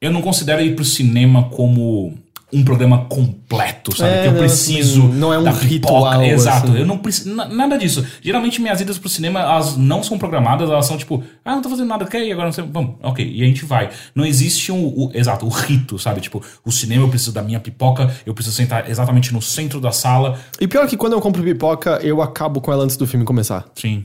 eu 0.00 0.10
não 0.10 0.22
considero 0.22 0.60
ir 0.60 0.74
pro 0.74 0.84
cinema 0.84 1.44
como 1.50 2.18
um 2.54 2.64
programa 2.64 3.06
completo, 3.06 3.96
sabe? 3.96 4.12
É, 4.12 4.22
que 4.22 4.28
eu 4.28 4.32
não, 4.32 4.38
preciso. 4.38 5.02
assim, 5.06 5.12
não 5.14 5.32
é 5.32 5.38
um 5.38 5.42
da 5.44 5.50
ritual, 5.50 6.22
Exato. 6.22 6.68
assim. 6.70 6.78
Eu 6.78 6.86
não 6.86 6.98
preciso. 6.98 7.34
na- 7.34 7.48
Nada 7.48 7.76
disso. 7.76 8.04
Geralmente 8.22 8.60
minhas 8.62 8.80
idas 8.80 8.96
pro 8.98 9.08
cinema, 9.08 9.40
elas 9.40 9.76
não 9.76 10.02
são 10.02 10.16
programadas, 10.18 10.70
elas 10.70 10.86
são 10.86 10.96
tipo, 10.96 11.22
ah, 11.44 11.54
não 11.56 11.62
tô 11.62 11.68
fazendo 11.68 11.88
nada, 11.88 12.04
quer 12.06 12.24
ir 12.24 12.32
agora 12.32 12.46
não 12.46 12.52
sei. 12.52 12.64
Vamos, 12.70 12.96
ok. 13.02 13.28
E 13.28 13.42
a 13.42 13.46
gente 13.46 13.64
vai. 13.64 13.90
Não 14.14 14.24
existe 14.24 14.70
um. 14.72 14.84
o- 14.86 15.10
exato, 15.14 15.44
o 15.46 15.48
rito, 15.48 15.98
sabe? 15.98 16.20
Tipo, 16.20 16.42
o 16.64 16.70
cinema 16.72 17.04
eu 17.04 17.08
preciso 17.08 17.32
da 17.32 17.42
minha 17.42 17.60
pipoca, 17.60 18.10
eu 18.24 18.32
preciso 18.34 18.56
sentar 18.56 18.88
exatamente 18.88 19.32
no 19.32 19.42
centro 19.42 19.80
da 19.80 19.90
sala. 19.92 20.38
E 20.60 20.68
pior 20.68 20.86
que 20.86 20.96
quando 20.96 21.14
eu 21.14 21.20
compro 21.20 21.42
pipoca, 21.42 21.98
eu 22.02 22.22
acabo 22.22 22.60
com 22.60 22.72
ela 22.72 22.84
antes 22.84 22.96
do 22.96 23.06
filme 23.06 23.24
começar. 23.24 23.64
Sim. 23.74 24.04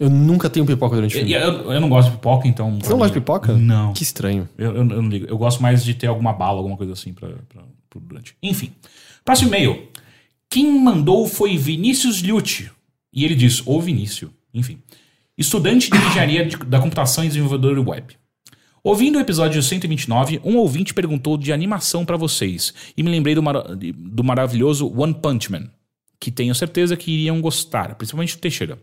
Eu 0.00 0.10
nunca 0.10 0.50
tenho 0.50 0.66
pipoca 0.66 0.96
durante 0.96 1.12
o 1.14 1.18
filme. 1.18 1.30
e 1.30 1.34
Eu, 1.34 1.70
eu 1.72 1.80
não 1.80 1.88
gosto 1.88 2.08
de 2.10 2.16
pipoca, 2.16 2.48
então. 2.48 2.78
Você 2.80 2.90
não 2.90 2.98
gosta 2.98 3.14
de 3.14 3.20
pipoca? 3.20 3.52
Não. 3.52 3.92
Que 3.92 4.02
estranho. 4.02 4.48
Eu, 4.58 4.70
eu- 4.74 4.76
eu 4.90 5.02
não 5.02 5.08
ligo. 5.08 5.26
Eu 5.28 5.38
gosto 5.38 5.62
mais 5.62 5.84
de 5.84 5.94
ter 5.94 6.08
alguma 6.08 6.32
bala, 6.32 6.58
alguma 6.58 6.76
coisa 6.76 6.92
assim 6.94 7.12
pra, 7.12 7.28
pra, 7.48 7.62
durante. 8.00 8.36
Enfim. 8.42 8.72
Próximo 9.24 9.48
e-mail. 9.48 9.88
Quem 10.48 10.70
mandou 10.80 11.26
foi 11.26 11.56
Vinícius 11.56 12.18
Liucci. 12.18 12.70
E 13.12 13.24
ele 13.24 13.34
diz, 13.34 13.62
ou 13.66 13.80
Vinícius, 13.80 14.30
enfim. 14.52 14.78
Estudante 15.36 15.90
de 15.90 15.96
engenharia 15.98 16.44
de- 16.44 16.56
da 16.56 16.80
computação 16.80 17.24
e 17.24 17.28
desenvolvedor 17.28 17.78
web. 17.88 18.16
Ouvindo 18.82 19.16
o 19.16 19.20
episódio 19.20 19.62
129, 19.62 20.40
um 20.44 20.56
ouvinte 20.56 20.92
perguntou 20.92 21.36
de 21.38 21.52
animação 21.52 22.04
pra 22.04 22.16
vocês. 22.16 22.74
E 22.96 23.02
me 23.02 23.10
lembrei 23.10 23.34
do, 23.34 23.42
mara- 23.42 23.74
do 23.74 24.22
maravilhoso 24.22 24.86
One 24.94 25.14
Punch 25.14 25.50
Man. 25.50 25.70
Que 26.20 26.30
tenho 26.30 26.54
certeza 26.54 26.96
que 26.96 27.10
iriam 27.10 27.40
gostar, 27.40 27.94
principalmente 27.94 28.36
o 28.36 28.38
Teixeira. 28.38 28.78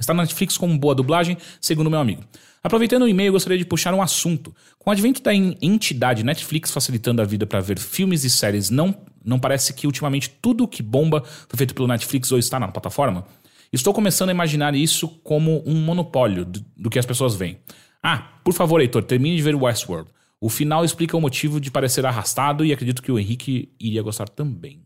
Está 0.00 0.14
na 0.14 0.22
Netflix 0.22 0.56
com 0.56 0.76
boa 0.78 0.94
dublagem, 0.94 1.36
segundo 1.60 1.90
meu 1.90 2.00
amigo. 2.00 2.24
Aproveitando 2.62 3.02
o 3.02 3.08
e-mail, 3.08 3.32
gostaria 3.32 3.56
de 3.58 3.64
puxar 3.64 3.94
um 3.94 4.02
assunto. 4.02 4.54
Com 4.78 4.90
o 4.90 4.92
advento 4.92 5.22
da 5.22 5.32
en- 5.34 5.56
entidade 5.62 6.24
Netflix 6.24 6.70
facilitando 6.72 7.22
a 7.22 7.24
vida 7.24 7.46
para 7.46 7.60
ver 7.60 7.78
filmes 7.78 8.24
e 8.24 8.30
séries, 8.30 8.70
não, 8.70 8.94
não 9.24 9.38
parece 9.38 9.72
que 9.72 9.86
ultimamente 9.86 10.28
tudo 10.42 10.66
que 10.66 10.82
bomba 10.82 11.22
foi 11.48 11.56
feito 11.56 11.74
pelo 11.74 11.86
Netflix 11.86 12.32
ou 12.32 12.38
está 12.38 12.58
na 12.58 12.68
plataforma? 12.68 13.24
Estou 13.72 13.94
começando 13.94 14.30
a 14.30 14.32
imaginar 14.32 14.74
isso 14.74 15.06
como 15.22 15.62
um 15.64 15.76
monopólio 15.76 16.44
do, 16.44 16.64
do 16.76 16.90
que 16.90 16.98
as 16.98 17.06
pessoas 17.06 17.34
veem. 17.36 17.58
Ah, 18.02 18.40
por 18.42 18.52
favor, 18.52 18.80
Heitor, 18.80 19.04
termine 19.04 19.36
de 19.36 19.42
ver 19.42 19.54
Westworld. 19.54 20.10
O 20.40 20.48
final 20.48 20.84
explica 20.84 21.16
o 21.16 21.20
motivo 21.20 21.60
de 21.60 21.70
parecer 21.70 22.04
arrastado 22.06 22.64
e 22.64 22.72
acredito 22.72 23.02
que 23.02 23.12
o 23.12 23.18
Henrique 23.18 23.70
iria 23.78 24.02
gostar 24.02 24.28
também. 24.28 24.80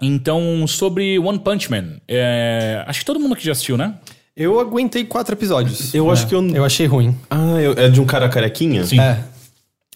Então, 0.00 0.66
sobre 0.66 1.18
One 1.18 1.38
Punch 1.38 1.70
Man, 1.70 2.00
é, 2.08 2.84
acho 2.88 3.00
que 3.00 3.06
todo 3.06 3.20
mundo 3.20 3.34
aqui 3.34 3.44
já 3.44 3.52
assistiu, 3.52 3.76
né? 3.76 3.98
Eu 4.36 4.58
aguentei 4.58 5.04
quatro 5.04 5.34
episódios. 5.34 5.94
Eu 5.94 6.10
acho 6.10 6.26
que 6.26 6.34
eu. 6.34 6.46
Eu 6.48 6.64
achei 6.64 6.86
ruim. 6.86 7.14
Ah, 7.30 7.60
eu- 7.60 7.72
é 7.74 7.88
de 7.88 8.00
um 8.00 8.06
cara 8.06 8.28
carequinha? 8.28 8.84
Sim. 8.84 8.98
É. 9.00 9.18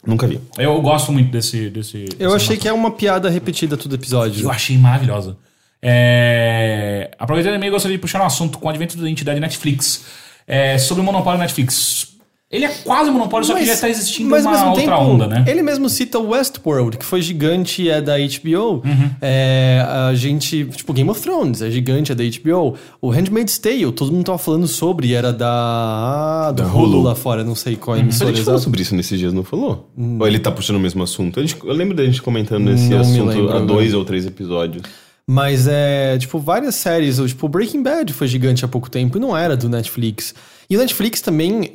Nunca 0.06 0.26
vi. 0.26 0.40
Eu 0.58 0.80
gosto 0.82 1.10
muito 1.10 1.30
desse. 1.30 1.68
desse 1.70 2.06
Eu 2.18 2.34
achei 2.34 2.56
que 2.56 2.68
é 2.68 2.72
uma 2.72 2.90
piada 2.90 3.28
repetida 3.30 3.76
todo 3.76 3.94
episódio. 3.94 4.44
Eu 4.44 4.50
achei 4.50 4.76
maravilhosa. 4.78 5.36
É... 5.82 7.10
Aproveitando 7.18 7.52
o 7.54 7.56
e-mail, 7.56 7.72
gostaria 7.72 7.96
de 7.96 8.00
puxar 8.00 8.20
um 8.22 8.26
assunto 8.26 8.58
com 8.58 8.66
o 8.66 8.70
advento 8.70 8.96
da 8.96 9.08
entidade 9.08 9.40
Netflix. 9.40 10.04
É, 10.46 10.78
sobre 10.78 11.00
o 11.00 11.04
monopólio 11.04 11.40
Netflix. 11.40 12.15
Ele 12.48 12.64
é 12.64 12.68
quase 12.84 13.10
monopólio, 13.10 13.44
só 13.44 13.54
que 13.56 13.64
já 13.66 13.72
está 13.72 13.88
existindo 13.88 14.30
mas 14.30 14.46
ao 14.46 14.52
uma 14.52 14.58
mesmo 14.60 14.70
outra 14.70 14.84
tempo, 14.96 15.10
onda, 15.10 15.26
né? 15.26 15.44
Ele 15.48 15.62
mesmo 15.62 15.88
cita 15.88 16.16
o 16.20 16.28
Westworld, 16.28 16.96
que 16.96 17.04
foi 17.04 17.20
gigante 17.20 17.82
e 17.82 17.88
é 17.88 18.00
da 18.00 18.14
HBO. 18.16 18.82
Uhum. 18.84 19.10
É, 19.20 19.84
a 20.08 20.14
gente, 20.14 20.64
tipo, 20.66 20.92
Game 20.92 21.10
of 21.10 21.20
Thrones 21.20 21.60
é 21.60 21.68
gigante, 21.72 22.12
é 22.12 22.14
da 22.14 22.22
HBO. 22.22 22.76
O 23.02 23.10
Handmaid's 23.10 23.58
Tale, 23.58 23.90
todo 23.90 24.12
mundo 24.12 24.24
tava 24.26 24.38
falando 24.38 24.68
sobre, 24.68 25.12
era 25.12 25.32
da. 25.32 26.52
do 26.52 26.62
Da 26.62 26.68
Hulu 26.68 26.84
Hulu. 26.98 27.02
lá 27.02 27.14
fora, 27.16 27.42
não 27.42 27.56
sei 27.56 27.74
qual 27.74 27.96
é 27.96 27.98
a 27.98 28.02
A 28.02 28.04
emissora 28.04 28.30
gente 28.32 28.44
falou 28.44 28.60
sobre 28.60 28.80
isso 28.80 28.94
nesses 28.94 29.18
dias, 29.18 29.32
não 29.32 29.42
falou? 29.42 29.90
Ou 29.96 30.26
ele 30.28 30.38
tá 30.38 30.52
puxando 30.52 30.76
o 30.76 30.80
mesmo 30.80 31.02
assunto? 31.02 31.40
A 31.40 31.42
gente- 31.42 31.56
eu 31.64 31.72
lembro 31.72 31.96
da 31.96 32.04
gente 32.04 32.22
comentando 32.22 32.70
esse 32.70 32.90
Não 32.90 33.00
assunto 33.00 33.26
lembro 33.26 33.56
há 33.56 33.60
dois 33.60 33.92
ou 33.92 34.04
três 34.04 34.24
episódios. 34.24 34.84
Mas 35.28 35.66
é, 35.66 36.16
tipo, 36.18 36.38
várias 36.38 36.76
séries, 36.76 37.16
tipo, 37.26 37.48
Breaking 37.48 37.82
Bad 37.82 38.12
foi 38.12 38.28
gigante 38.28 38.64
há 38.64 38.68
pouco 38.68 38.88
tempo 38.88 39.18
e 39.18 39.20
não 39.20 39.36
era 39.36 39.56
do 39.56 39.68
Netflix. 39.68 40.32
E 40.70 40.76
o 40.76 40.78
Netflix 40.78 41.20
também, 41.20 41.72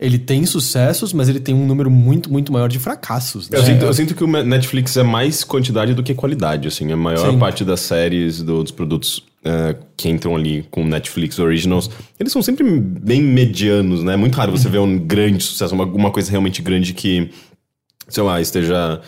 ele 0.00 0.18
tem 0.18 0.44
sucessos, 0.46 1.12
mas 1.12 1.28
ele 1.28 1.38
tem 1.38 1.54
um 1.54 1.64
número 1.66 1.90
muito, 1.90 2.30
muito 2.32 2.52
maior 2.52 2.68
de 2.68 2.78
fracassos. 2.78 3.48
né? 3.48 3.58
Eu, 3.58 3.62
sinto, 3.64 3.84
eu 3.84 3.94
sinto 3.94 4.14
que 4.14 4.24
o 4.24 4.26
Netflix 4.26 4.96
é 4.96 5.02
mais 5.02 5.44
quantidade 5.44 5.94
do 5.94 6.02
que 6.02 6.12
qualidade, 6.14 6.66
assim. 6.66 6.90
A 6.90 6.96
maior 6.96 7.30
Sim. 7.30 7.38
parte 7.38 7.64
das 7.64 7.80
séries, 7.80 8.42
do- 8.42 8.62
dos 8.64 8.72
produtos 8.72 9.22
eh, 9.44 9.76
que 9.96 10.08
entram 10.08 10.34
ali 10.36 10.66
com 10.70 10.84
Netflix 10.84 11.38
Originals, 11.38 11.88
eles 12.18 12.32
são 12.32 12.42
sempre 12.42 12.64
bem 12.80 13.22
medianos, 13.22 14.02
né? 14.02 14.14
É 14.14 14.16
muito 14.16 14.34
raro 14.36 14.50
você 14.52 14.68
ver 14.68 14.78
um 14.78 14.98
grande 14.98 15.42
sucesso, 15.44 15.74
uma, 15.74 15.84
alguma 15.84 16.10
coisa 16.10 16.30
realmente 16.30 16.60
grande 16.62 16.92
que, 16.94 17.30
sei 18.08 18.22
lá, 18.22 18.40
esteja 18.40 19.00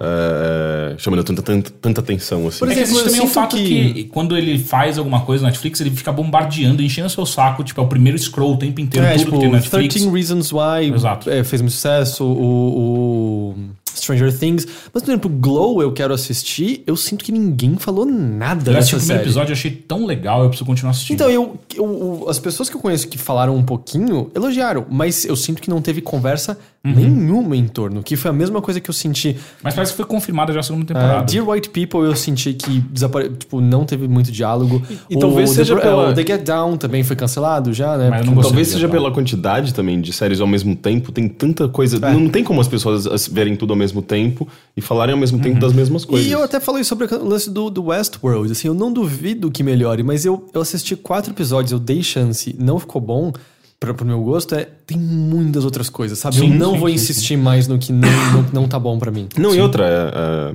eh, 0.00 0.94
chamando 0.98 1.24
tanta, 1.24 1.42
tanta, 1.42 1.70
tanta 1.70 2.00
atenção, 2.00 2.46
assim. 2.46 2.58
Por 2.60 2.70
É 2.70 2.74
que 2.74 2.80
exemplo, 2.80 3.00
existe 3.00 3.06
eu 3.08 3.12
também 3.12 3.26
o 3.30 3.32
fato 3.32 3.56
que... 3.56 3.92
que- 3.94 4.04
quando 4.04 4.36
ele 4.36 4.58
faz 4.58 4.98
alguma 4.98 5.20
coisa 5.22 5.42
na 5.42 5.48
Netflix, 5.50 5.80
ele 5.80 5.90
fica 5.90 6.12
bombardeando, 6.12 6.82
enchendo 6.82 7.06
o 7.06 7.10
seu 7.10 7.26
saco, 7.26 7.62
tipo, 7.64 7.80
é 7.80 7.84
o 7.84 7.88
primeiro 7.88 8.18
scroll 8.18 8.54
o 8.54 8.56
tempo 8.56 8.80
inteiro, 8.80 9.06
É, 9.06 9.12
tudo 9.12 9.18
tipo, 9.24 9.32
que 9.32 9.38
tem 9.40 9.50
Netflix. 9.50 9.94
13 9.94 10.10
Reasons 10.10 10.52
Why 10.52 10.92
Exato. 10.94 11.30
é, 11.30 11.42
fez 11.44 11.60
muito 11.62 11.72
sucesso, 11.74 12.24
o, 12.24 13.54
o 13.54 13.54
Stranger 13.94 14.36
Things. 14.36 14.66
Mas, 14.92 15.02
por 15.02 15.10
exemplo, 15.10 15.28
Glow 15.30 15.82
eu 15.82 15.92
quero 15.92 16.14
assistir, 16.14 16.82
eu 16.86 16.96
sinto 16.96 17.24
que 17.24 17.32
ninguém 17.32 17.76
falou 17.76 18.06
nada 18.06 18.70
Eu 18.70 18.74
dessa 18.74 18.88
o 18.96 18.98
primeiro 18.98 19.06
série. 19.06 19.20
episódio, 19.22 19.50
eu 19.50 19.54
achei 19.54 19.70
tão 19.70 20.06
legal, 20.06 20.42
eu 20.42 20.48
preciso 20.48 20.64
continuar 20.66 20.90
assistindo. 20.92 21.14
Então, 21.16 21.28
eu, 21.30 21.58
eu- 21.74 22.26
as 22.28 22.38
pessoas 22.38 22.68
que 22.70 22.76
eu 22.76 22.80
conheço 22.80 23.08
que 23.08 23.18
falaram 23.18 23.56
um 23.56 23.62
pouquinho, 23.62 24.30
elogiaram, 24.34 24.86
mas 24.88 25.24
eu 25.24 25.34
sinto 25.36 25.60
que 25.60 25.68
não 25.68 25.80
teve 25.82 26.00
conversa 26.00 26.56
Uhum. 26.88 27.10
nenhuma 27.10 27.56
em 27.56 27.66
torno, 27.66 28.02
que 28.02 28.16
foi 28.16 28.30
a 28.30 28.34
mesma 28.34 28.60
coisa 28.62 28.80
que 28.80 28.88
eu 28.90 28.94
senti. 28.94 29.36
Mas 29.62 29.74
parece 29.74 29.92
que 29.92 29.96
foi 29.96 30.06
confirmada 30.06 30.52
já 30.52 30.60
a 30.60 30.62
segunda 30.62 30.84
Uh, 30.84 30.86
temporada. 30.86 31.24
Dear 31.24 31.48
White 31.48 31.70
People 31.70 32.00
eu 32.00 32.14
senti 32.16 32.52
que 32.54 32.80
desapare... 32.90 33.28
tipo, 33.30 33.60
não 33.60 33.84
teve 33.84 34.06
muito 34.08 34.30
diálogo. 34.32 34.82
e 35.10 35.18
talvez 35.18 35.50
O 35.50 35.54
seja 35.54 35.74
The, 35.76 35.80
pela- 35.82 36.10
o 36.10 36.14
The 36.14 36.26
Get 36.26 36.42
Down 36.44 36.76
também 36.76 37.02
foi 37.02 37.16
cancelado 37.16 37.72
já, 37.72 37.96
né? 37.96 38.10
Mas 38.10 38.24
não 38.26 38.34
gostei 38.34 38.50
Talvez 38.50 38.68
seja 38.68 38.88
pela 38.88 39.10
quantidade 39.10 39.72
também 39.74 40.00
de 40.00 40.12
séries 40.12 40.40
ao 40.40 40.46
mesmo 40.46 40.74
tempo, 40.76 41.12
tem 41.12 41.28
tanta 41.28 41.68
coisa. 41.68 41.96
É. 42.06 42.12
Não 42.12 42.28
tem 42.28 42.42
como 42.44 42.60
as 42.60 42.68
pessoas 42.68 43.06
as- 43.06 43.26
verem 43.28 43.54
tudo 43.56 43.72
ao 43.72 43.76
mesmo 43.76 44.00
tempo 44.02 44.46
e 44.76 44.80
falarem 44.80 45.12
ao 45.12 45.18
mesmo 45.20 45.38
tempo 45.38 45.58
das 45.60 45.72
mesmas 45.72 46.04
coisas. 46.04 46.26
E 46.26 46.30
eu 46.30 46.42
até 46.42 46.58
falei 46.60 46.84
sobre 46.84 47.06
o 47.06 47.24
lance 47.28 47.50
do, 47.50 47.68
do 47.70 47.84
Westworld, 47.86 48.52
assim, 48.52 48.68
eu 48.68 48.74
não 48.74 48.92
duvido 48.92 49.50
que 49.50 49.62
melhore, 49.62 50.02
mas 50.02 50.24
eu, 50.24 50.46
eu 50.54 50.60
assisti 50.60 50.96
quatro 50.96 51.32
episódios, 51.32 51.72
eu 51.72 51.78
dei 51.78 52.02
chance, 52.02 52.54
não 52.58 52.78
ficou 52.78 53.00
bom, 53.00 53.32
pra, 53.80 53.94
pro 53.94 54.04
meu 54.06 54.20
gosto, 54.22 54.54
é, 54.54 54.64
tem 54.86 54.98
muitas 54.98 55.64
outras 55.64 55.88
coisas, 55.88 56.18
sabe? 56.18 56.36
Sim, 56.36 56.52
eu 56.52 56.58
não 56.58 56.72
sim, 56.74 56.78
vou 56.78 56.88
sim, 56.88 56.94
insistir 56.94 57.36
mais 57.36 57.68
no 57.68 57.78
que 57.78 57.92
não, 57.92 58.08
não, 58.32 58.42
não 58.62 58.68
tá 58.68 58.78
bom 58.78 58.98
pra 58.98 59.10
mim. 59.10 59.28
Não, 59.38 59.54
e 59.54 59.60
outra, 59.60 59.84
é, 59.86 60.54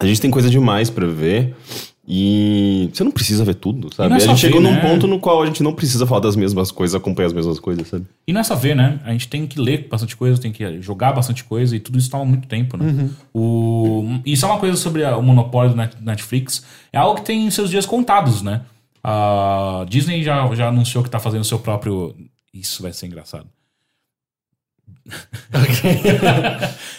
a 0.00 0.06
gente 0.06 0.20
tem 0.20 0.30
coisa 0.30 0.48
demais 0.50 0.90
pra 0.90 1.06
ver 1.06 1.54
e 2.10 2.88
você 2.92 3.04
não 3.04 3.10
precisa 3.10 3.44
ver 3.44 3.54
tudo, 3.56 3.92
sabe? 3.94 4.08
não 4.08 4.16
é 4.16 4.22
a 4.22 4.26
gente 4.26 4.38
chegou 4.38 4.62
ver, 4.62 4.66
num 4.68 4.74
né? 4.74 4.80
ponto 4.80 5.06
no 5.06 5.20
qual 5.20 5.42
a 5.42 5.46
gente 5.46 5.62
não 5.62 5.74
precisa 5.74 6.06
falar 6.06 6.20
das 6.22 6.36
mesmas 6.36 6.70
coisas, 6.70 6.94
acompanhar 6.94 7.26
as 7.26 7.32
mesmas 7.34 7.60
coisas, 7.60 7.86
sabe? 7.86 8.06
E 8.26 8.32
não 8.32 8.40
é 8.40 8.44
só 8.44 8.54
ver, 8.54 8.74
né? 8.74 8.98
A 9.04 9.12
gente 9.12 9.28
tem 9.28 9.46
que 9.46 9.60
ler 9.60 9.88
bastante 9.90 10.16
coisa, 10.16 10.40
tem 10.40 10.50
que 10.50 10.80
jogar 10.80 11.12
bastante 11.12 11.44
coisa 11.44 11.76
e 11.76 11.80
tudo 11.80 11.98
isso 11.98 12.08
toma 12.10 12.24
muito 12.24 12.48
tempo, 12.48 12.78
né? 12.78 13.10
O... 13.34 14.04
Isso 14.24 14.46
é 14.46 14.48
uma 14.48 14.58
coisa 14.58 14.76
sobre 14.78 15.04
a- 15.04 15.18
o 15.18 15.22
monopólio 15.22 15.72
do 15.72 15.76
Net- 15.76 15.96
Netflix. 16.00 16.64
É 16.92 16.96
algo 16.98 17.16
que 17.20 17.26
tem 17.26 17.50
seus 17.50 17.68
dias 17.68 17.84
contados, 17.84 18.40
né? 18.42 18.62
A 19.02 19.84
Disney 19.88 20.22
já, 20.22 20.52
já 20.54 20.68
anunciou 20.68 21.02
que 21.04 21.10
tá 21.10 21.18
fazendo 21.18 21.44
seu 21.44 21.58
próprio. 21.58 22.14
Isso 22.52 22.82
vai 22.82 22.92
ser 22.92 23.06
engraçado. 23.06 23.46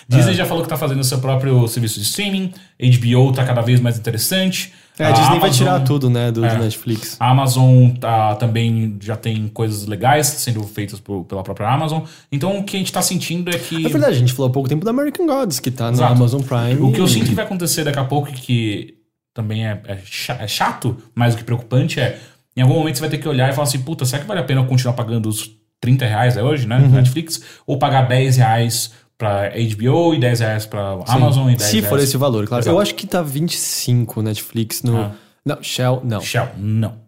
Disney 0.08 0.34
já 0.34 0.46
falou 0.46 0.64
que 0.64 0.70
tá 0.70 0.78
fazendo 0.78 1.04
seu 1.04 1.20
próprio 1.20 1.68
serviço 1.68 2.00
de 2.00 2.06
streaming. 2.06 2.52
HBO 2.80 3.32
tá 3.34 3.46
cada 3.46 3.62
vez 3.62 3.80
mais 3.80 3.98
interessante. 3.98 4.74
É, 4.98 5.06
a 5.06 5.12
Disney 5.12 5.28
vai 5.40 5.50
Amazon- 5.50 5.58
tirar 5.58 5.80
tudo, 5.82 6.10
né, 6.10 6.30
do, 6.32 6.42
do 6.42 6.46
É. 6.48 6.58
Netflix. 6.58 7.16
a 7.20 7.30
Amazon 7.30 7.92
tá, 7.92 8.36
também 8.36 8.98
já 9.02 9.16
tem 9.16 9.48
coisas 9.48 9.86
legais 9.86 10.28
sendo 10.28 10.62
feitas 10.64 11.00
por- 11.00 11.24
pela 11.24 11.42
própria 11.42 11.70
Amazon. 11.70 12.02
Então 12.32 12.58
o 12.60 12.64
que 12.64 12.76
a 12.76 12.80
gente 12.80 12.92
tá 12.92 13.02
sentindo 13.02 13.50
é 13.50 13.58
que. 13.58 13.86
É 13.86 13.90
verdade, 13.90 14.16
a 14.16 14.20
gente 14.20 14.34
falou 14.34 14.50
há 14.50 14.54
pouco 14.54 14.68
tempo 14.68 14.84
da 14.84 14.92
American 14.92 15.26
Gods, 15.26 15.60
que 15.60 15.72
tá 15.72 15.90
Exato. 15.90 16.12
Amazon 16.14 16.42
Prime. 16.42 16.82
O 16.82 16.92
que 16.92 17.00
eu 17.00 17.08
sinto 17.08 17.28
que 17.30 17.36
vai 17.36 17.46
acontecer 17.46 17.84
daqui 17.86 18.00
a 18.00 18.04
pouco, 18.04 18.30
e 18.30 18.34
que 18.34 18.99
também 19.34 19.68
é, 19.68 19.82
é 19.86 20.00
é 20.44 20.48
chato, 20.48 20.98
mais 21.16 21.34
do 21.34 21.38
que 21.40 21.44
preocupante, 21.44 22.00
é 22.00 22.20
em 22.56 22.62
algum 22.62 22.74
momento 22.74 22.96
você 22.96 23.02
vai 23.02 23.10
ter 23.10 23.20
que 23.20 23.28
olhar 23.28 23.50
e 23.50 23.54
falar 23.54 23.68
assim: 23.68 23.80
puta, 23.80 24.06
será 24.06 24.22
que 24.22 24.28
vale 24.28 24.40
a 24.40 24.44
pena 24.44 24.62
eu 24.62 24.66
continuar 24.66 24.94
pagando 24.94 25.30
os 25.30 25.50
30 25.80 26.06
reais 26.06 26.38
é 26.38 26.44
hoje, 26.44 26.68
né? 26.68 26.78
Uhum. 26.78 26.90
Netflix? 26.90 27.42
Ou 27.66 27.78
pagar 27.80 28.08
10 28.08 28.38
reais 28.38 28.92
pra 29.18 29.50
HBO 29.50 30.14
e 30.14 30.20
10 30.20 30.40
reais 30.40 30.66
pra 30.66 31.00
Amazon 31.08 31.50
e 31.50 31.56
10 31.56 31.62
Se 31.64 31.76
reais. 31.78 31.90
for 31.90 32.00
esse 32.00 32.18
valor, 32.18 32.48
claro. 32.48 32.62
Exato. 32.62 32.76
Eu 32.76 32.80
acho 32.80 32.96
que 32.96 33.06
tá 33.08 33.22
25 33.22 34.22
Netflix 34.22 34.82
no... 34.82 34.98
Ah. 34.98 35.12
Não, 35.46 35.62
Shell, 35.62 36.02
não. 36.04 36.22
Shell, 36.22 36.50
não. 36.58 37.00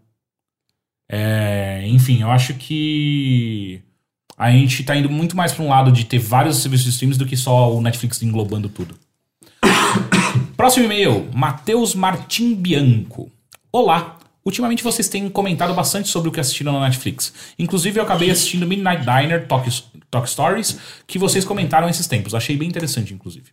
É, 1.10 1.84
enfim, 1.88 2.22
eu 2.22 2.32
acho 2.32 2.54
que 2.54 3.82
a 4.38 4.50
gente 4.52 4.84
tá 4.84 4.96
indo 4.96 5.10
muito 5.10 5.36
mais 5.36 5.52
pra 5.52 5.64
um 5.64 5.70
lado 5.70 5.92
de 5.92 6.06
ter 6.06 6.18
vários 6.18 6.58
serviços 6.58 6.86
de 6.86 6.92
streams 6.92 7.18
do 7.20 7.26
que 7.26 7.36
só 7.36 7.74
o 7.74 7.82
Netflix 7.82 8.22
englobando 8.24 8.70
tudo. 8.70 8.96
Próximo 10.62 10.86
e-mail, 10.86 11.28
Matheus 11.34 11.96
Martim 11.96 12.54
Bianco. 12.54 13.32
Olá. 13.72 14.20
Ultimamente 14.46 14.84
vocês 14.84 15.10
têm 15.10 15.28
comentado 15.28 15.74
bastante 15.74 16.08
sobre 16.08 16.30
o 16.30 16.32
que 16.32 16.40
assistiram 16.40 16.74
na 16.74 16.82
Netflix. 16.82 17.34
Inclusive 17.58 18.00
eu 18.00 18.04
acabei 18.04 18.30
assistindo 18.30 18.68
Midnight 18.68 19.02
Diner 19.04 19.48
Talk, 19.48 19.68
Talk 20.12 20.30
Stories, 20.30 20.78
que 21.08 21.18
vocês 21.18 21.44
comentaram 21.44 21.90
esses 21.90 22.06
tempos. 22.06 22.36
Achei 22.36 22.56
bem 22.56 22.70
interessante, 22.70 23.12
inclusive. 23.12 23.46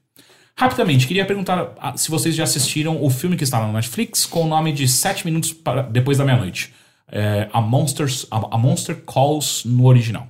Rapidamente, 0.55 1.07
queria 1.07 1.25
perguntar 1.25 1.73
ah, 1.81 1.97
se 1.97 2.11
vocês 2.11 2.35
já 2.35 2.45
assistiram 2.45 3.03
o 3.03 3.09
filme 3.09 3.39
que 3.39 3.45
está 3.45 3.59
na 3.59 3.73
Netflix 3.73 4.27
com 4.27 4.43
o 4.43 4.47
nome 4.47 4.71
de 4.71 4.87
7 4.87 5.25
minutos 5.25 5.51
para- 5.51 5.85
depois 5.85 6.19
da 6.19 6.27
meia-noite. 6.27 6.75
É, 7.11 7.49
a, 7.55 7.61
Monsters, 7.63 8.27
a, 8.31 8.55
a 8.55 8.59
Monster 8.59 8.95
Calls 9.07 9.65
no 9.65 9.87
original. 9.87 10.29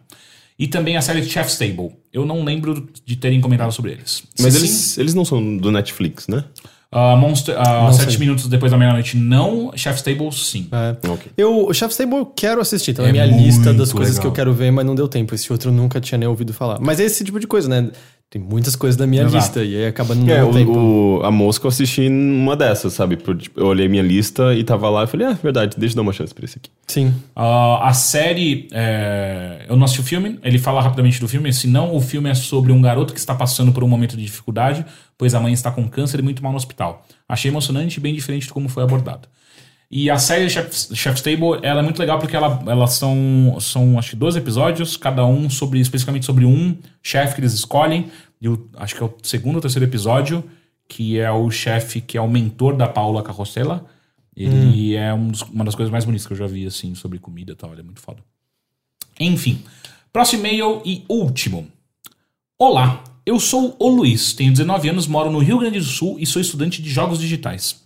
E 0.58 0.66
também 0.66 0.96
a 0.96 1.00
série 1.02 1.22
Chef's 1.24 1.56
Table. 1.56 1.90
Eu 2.12 2.26
não 2.26 2.42
lembro 2.44 2.88
de 3.04 3.16
terem 3.16 3.40
comentado 3.40 3.70
sobre 3.72 3.92
eles. 3.92 4.24
Mas 4.40 4.54
Se 4.54 4.58
eles, 4.60 4.70
sim, 4.70 5.00
eles 5.00 5.14
não 5.14 5.24
são 5.24 5.56
do 5.56 5.70
Netflix, 5.70 6.26
né? 6.26 6.44
a 6.90 7.14
Monster, 7.16 7.54
Não 7.54 7.92
7 7.92 8.12
sei. 8.12 8.18
minutos 8.18 8.48
depois 8.48 8.72
da 8.72 8.78
meia-noite 8.78 9.14
não. 9.16 9.70
Chef's 9.76 10.00
Table 10.00 10.32
sim. 10.32 10.68
É. 10.72 10.96
Ok. 11.08 11.30
Eu, 11.36 11.66
o 11.66 11.74
Chef's 11.74 11.98
Table 11.98 12.16
eu 12.16 12.24
quero 12.26 12.62
assistir, 12.62 12.94
tá 12.94 13.02
na 13.02 13.10
É 13.10 13.12
minha 13.12 13.26
lista 13.26 13.74
das 13.74 13.92
coisas 13.92 14.14
legal. 14.16 14.22
que 14.22 14.26
eu 14.26 14.32
quero 14.32 14.54
ver, 14.54 14.70
mas 14.70 14.86
não 14.86 14.94
deu 14.94 15.06
tempo. 15.06 15.34
Esse 15.34 15.52
outro 15.52 15.68
eu 15.68 15.74
nunca 15.74 16.00
tinha 16.00 16.16
nem 16.18 16.26
ouvido 16.26 16.52
falar. 16.54 16.78
Mas 16.80 16.98
é 16.98 17.04
esse 17.04 17.22
tipo 17.22 17.38
de 17.38 17.46
coisa, 17.46 17.68
né? 17.68 17.90
Tem 18.30 18.42
muitas 18.42 18.76
coisas 18.76 18.94
da 18.94 19.06
minha 19.06 19.22
Exato. 19.22 19.36
lista 19.36 19.64
e 19.64 19.74
aí 19.74 19.86
acaba 19.86 20.14
não 20.14 20.28
É, 20.28 20.40
dando 20.40 20.52
tempo. 20.52 20.72
o, 20.78 21.18
o- 21.20 21.24
a 21.24 21.30
mosca 21.30 21.64
eu 21.64 21.70
assisti 21.70 22.10
numa 22.10 22.54
dessas, 22.54 22.92
sabe? 22.92 23.16
Por, 23.16 23.34
tipo, 23.38 23.58
eu 23.58 23.66
olhei 23.66 23.88
minha 23.88 24.02
lista 24.02 24.54
e 24.54 24.62
tava 24.62 24.90
lá 24.90 25.04
e 25.04 25.06
falei, 25.06 25.28
ah, 25.28 25.32
verdade, 25.42 25.76
deixa 25.78 25.94
eu 25.94 25.96
dar 25.96 26.02
uma 26.02 26.12
chance 26.12 26.34
pra 26.34 26.44
esse 26.44 26.58
aqui. 26.58 26.70
Sim. 26.86 27.14
Ah, 27.34 27.88
a 27.88 27.94
série. 27.94 28.68
é, 28.70 29.64
eu 29.66 29.76
não 29.76 29.84
assisti 29.84 30.02
o 30.02 30.04
filme, 30.04 30.38
ele 30.42 30.58
fala 30.58 30.82
rapidamente 30.82 31.18
do 31.20 31.26
filme. 31.26 31.50
Se 31.54 31.66
não, 31.66 31.94
o 31.96 32.00
filme 32.02 32.28
é 32.28 32.34
sobre 32.34 32.70
um 32.70 32.82
garoto 32.82 33.14
que 33.14 33.18
está 33.18 33.34
passando 33.34 33.72
por 33.72 33.82
um 33.82 33.88
momento 33.88 34.14
de 34.14 34.22
dificuldade, 34.24 34.84
pois 35.16 35.34
a 35.34 35.40
mãe 35.40 35.54
está 35.54 35.70
com 35.70 35.88
câncer 35.88 36.20
e 36.20 36.22
muito 36.22 36.42
mal 36.42 36.52
no 36.52 36.58
hospital. 36.58 37.06
Achei 37.26 37.50
emocionante 37.50 37.96
e 37.98 38.00
bem 38.00 38.14
diferente 38.14 38.46
de 38.46 38.52
como 38.52 38.68
foi 38.68 38.82
abordado. 38.82 39.26
E 39.90 40.10
a 40.10 40.18
série 40.18 40.50
Chef's, 40.50 40.90
Chef's 40.94 41.22
Table, 41.22 41.60
ela 41.62 41.80
é 41.80 41.82
muito 41.82 41.98
legal 41.98 42.18
porque 42.18 42.36
ela, 42.36 42.62
elas 42.66 42.92
são, 42.92 43.56
são, 43.58 43.98
acho 43.98 44.10
que 44.10 44.16
12 44.16 44.38
episódios, 44.38 44.96
cada 44.98 45.24
um 45.24 45.48
sobre 45.48 45.80
especificamente 45.80 46.26
sobre 46.26 46.44
um 46.44 46.76
chefe 47.02 47.34
que 47.34 47.40
eles 47.40 47.54
escolhem. 47.54 48.10
E 48.40 48.48
o, 48.50 48.68
acho 48.76 48.94
que 48.94 49.02
é 49.02 49.06
o 49.06 49.14
segundo 49.22 49.54
ou 49.56 49.60
terceiro 49.62 49.86
episódio, 49.86 50.44
que 50.86 51.18
é 51.18 51.30
o 51.30 51.50
chefe 51.50 52.00
que 52.02 52.18
é 52.18 52.20
o 52.20 52.28
mentor 52.28 52.76
da 52.76 52.86
Paula 52.86 53.22
Carrossela. 53.22 53.86
Ele 54.36 54.94
é 54.94 55.12
um 55.14 55.28
dos- 55.28 55.42
uma 55.42 55.64
das 55.64 55.74
coisas 55.74 55.90
mais 55.90 56.04
bonitas 56.04 56.26
que 56.26 56.32
eu 56.34 56.36
já 56.36 56.46
vi, 56.46 56.66
assim, 56.66 56.94
sobre 56.94 57.18
comida 57.18 57.52
e 57.52 57.56
tal. 57.56 57.72
Ele 57.72 57.80
é 57.80 57.84
muito 57.84 58.00
foda. 58.00 58.18
Enfim, 59.18 59.62
próximo 60.12 60.40
e-mail 60.46 60.82
e 60.84 61.02
último. 61.08 61.66
Olá, 62.58 63.02
eu 63.24 63.40
sou 63.40 63.74
o 63.78 63.88
Luiz, 63.88 64.32
tenho 64.34 64.52
19 64.52 64.88
anos, 64.90 65.06
moro 65.06 65.30
no 65.30 65.38
Rio 65.38 65.58
Grande 65.58 65.78
do 65.78 65.84
Sul 65.84 66.16
e 66.20 66.26
sou 66.26 66.40
estudante 66.42 66.80
de 66.82 66.90
jogos 66.90 67.18
digitais. 67.18 67.82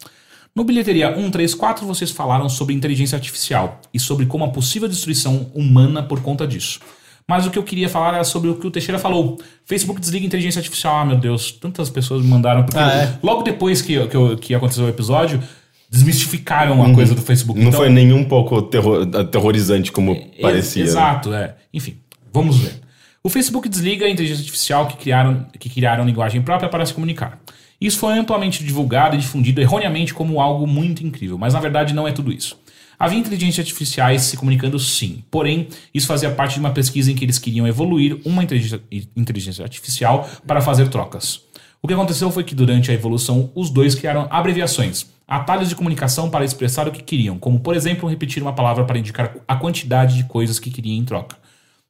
No 0.55 0.65
Bilheteria 0.65 1.15
134, 1.15 1.87
vocês 1.87 2.11
falaram 2.11 2.49
sobre 2.49 2.75
inteligência 2.75 3.17
artificial 3.17 3.81
e 3.93 3.99
sobre 3.99 4.27
como 4.27 4.45
a 4.45 4.49
possível 4.51 4.87
destruição 4.89 5.51
humana 5.55 6.03
por 6.03 6.21
conta 6.21 6.47
disso. 6.47 6.79
Mas 7.27 7.47
o 7.47 7.51
que 7.51 7.59
eu 7.59 7.63
queria 7.63 7.89
falar 7.89 8.15
era 8.15 8.25
sobre 8.25 8.51
o 8.51 8.57
que 8.57 8.67
o 8.67 8.71
Teixeira 8.71 8.99
falou. 8.99 9.41
Facebook 9.65 9.99
desliga 10.01 10.27
inteligência 10.27 10.59
artificial. 10.59 10.97
Ah, 10.97 11.05
meu 11.07 11.17
Deus, 11.17 11.53
tantas 11.53 11.89
pessoas 11.89 12.23
me 12.23 12.29
mandaram. 12.29 12.65
Porque 12.65 12.79
Ah, 12.79 12.93
é? 12.93 13.19
logo 13.23 13.43
depois 13.43 13.81
que, 13.81 13.95
que, 14.09 14.37
que 14.39 14.55
aconteceu 14.55 14.85
o 14.85 14.89
episódio, 14.89 15.43
desmistificaram 15.89 16.83
a 16.85 16.93
coisa 16.95 17.15
do 17.15 17.23
Facebook. 17.23 17.59
Não 17.59 17.69
Então- 17.69 17.81
foi 17.81 17.89
nem 17.89 18.13
um 18.13 18.25
pouco 18.25 18.61
terror- 18.63 19.09
aterrorizante 19.17 19.91
como 19.93 20.15
parecia. 20.41 20.83
né? 20.85 20.91
Exato, 20.91 21.33
é. 21.33 21.55
Enfim, 21.73 21.97
vamos 22.33 22.59
ver. 22.59 22.81
O 23.23 23.29
Facebook 23.31 23.69
desliga 23.69 24.05
a 24.05 24.11
inteligência 24.11 24.43
artificial 24.43 24.87
que 24.89 24.97
criaram, 24.97 25.47
que 25.59 25.71
criaram 25.71 26.05
linguagem 26.05 26.43
própria 26.43 26.69
para 26.69 26.85
se 26.85 26.93
comunicar. 26.93 27.39
Isso 27.83 27.99
foi 27.99 28.17
amplamente 28.17 28.63
divulgado 28.63 29.17
e 29.17 29.19
difundido 29.19 29.61
erroneamente 29.61 30.15
como 30.15 30.41
algo 30.41 30.69
muito 30.69 31.05
incrível, 31.05 31.37
mas 31.37 31.53
na 31.53 31.59
verdade 31.59 31.93
não 31.93 32.07
é 32.07 32.13
tudo 32.13 32.33
isso. 32.33 32.57
Havia 32.97 33.19
inteligências 33.19 33.67
artificiais 33.67 34.23
se 34.23 34.37
comunicando 34.37 34.79
sim, 34.79 35.25
porém, 35.29 35.67
isso 35.93 36.07
fazia 36.07 36.31
parte 36.31 36.55
de 36.55 36.61
uma 36.61 36.71
pesquisa 36.71 37.11
em 37.11 37.17
que 37.17 37.25
eles 37.25 37.41
queriam 37.41 37.67
evoluir 37.67 38.21
uma 38.25 38.41
inteligência, 38.41 39.65
artificial 39.65 40.31
para 40.47 40.61
fazer 40.61 40.91
trocas. 40.91 41.41
O 41.83 41.89
que 41.89 41.95
aconteceu 41.95 42.31
foi 42.31 42.45
que 42.45 42.55
durante 42.55 42.93
a 42.93 42.95
evolução, 42.95 43.51
os 43.53 43.69
dois 43.69 43.97
criaram 43.97 44.29
abreviações, 44.31 45.05
atalhos 45.27 45.69
de 45.69 45.75
comunicação 45.75 46.31
para 46.31 46.45
expressar 46.45 46.87
o 46.87 46.93
que 46.93 47.03
queriam, 47.03 47.37
como 47.37 47.59
por 47.59 47.75
exemplo 47.75 48.09
repetir 48.09 48.45
uma 48.45 48.53
palavra 48.53 48.85
para 48.85 48.97
indicar 48.97 49.35
a 49.49 49.57
quantidade 49.57 50.17
de 50.17 50.23
coisas 50.23 50.61
que 50.61 50.71
queriam 50.71 50.97
em 50.97 51.05
troca. 51.05 51.42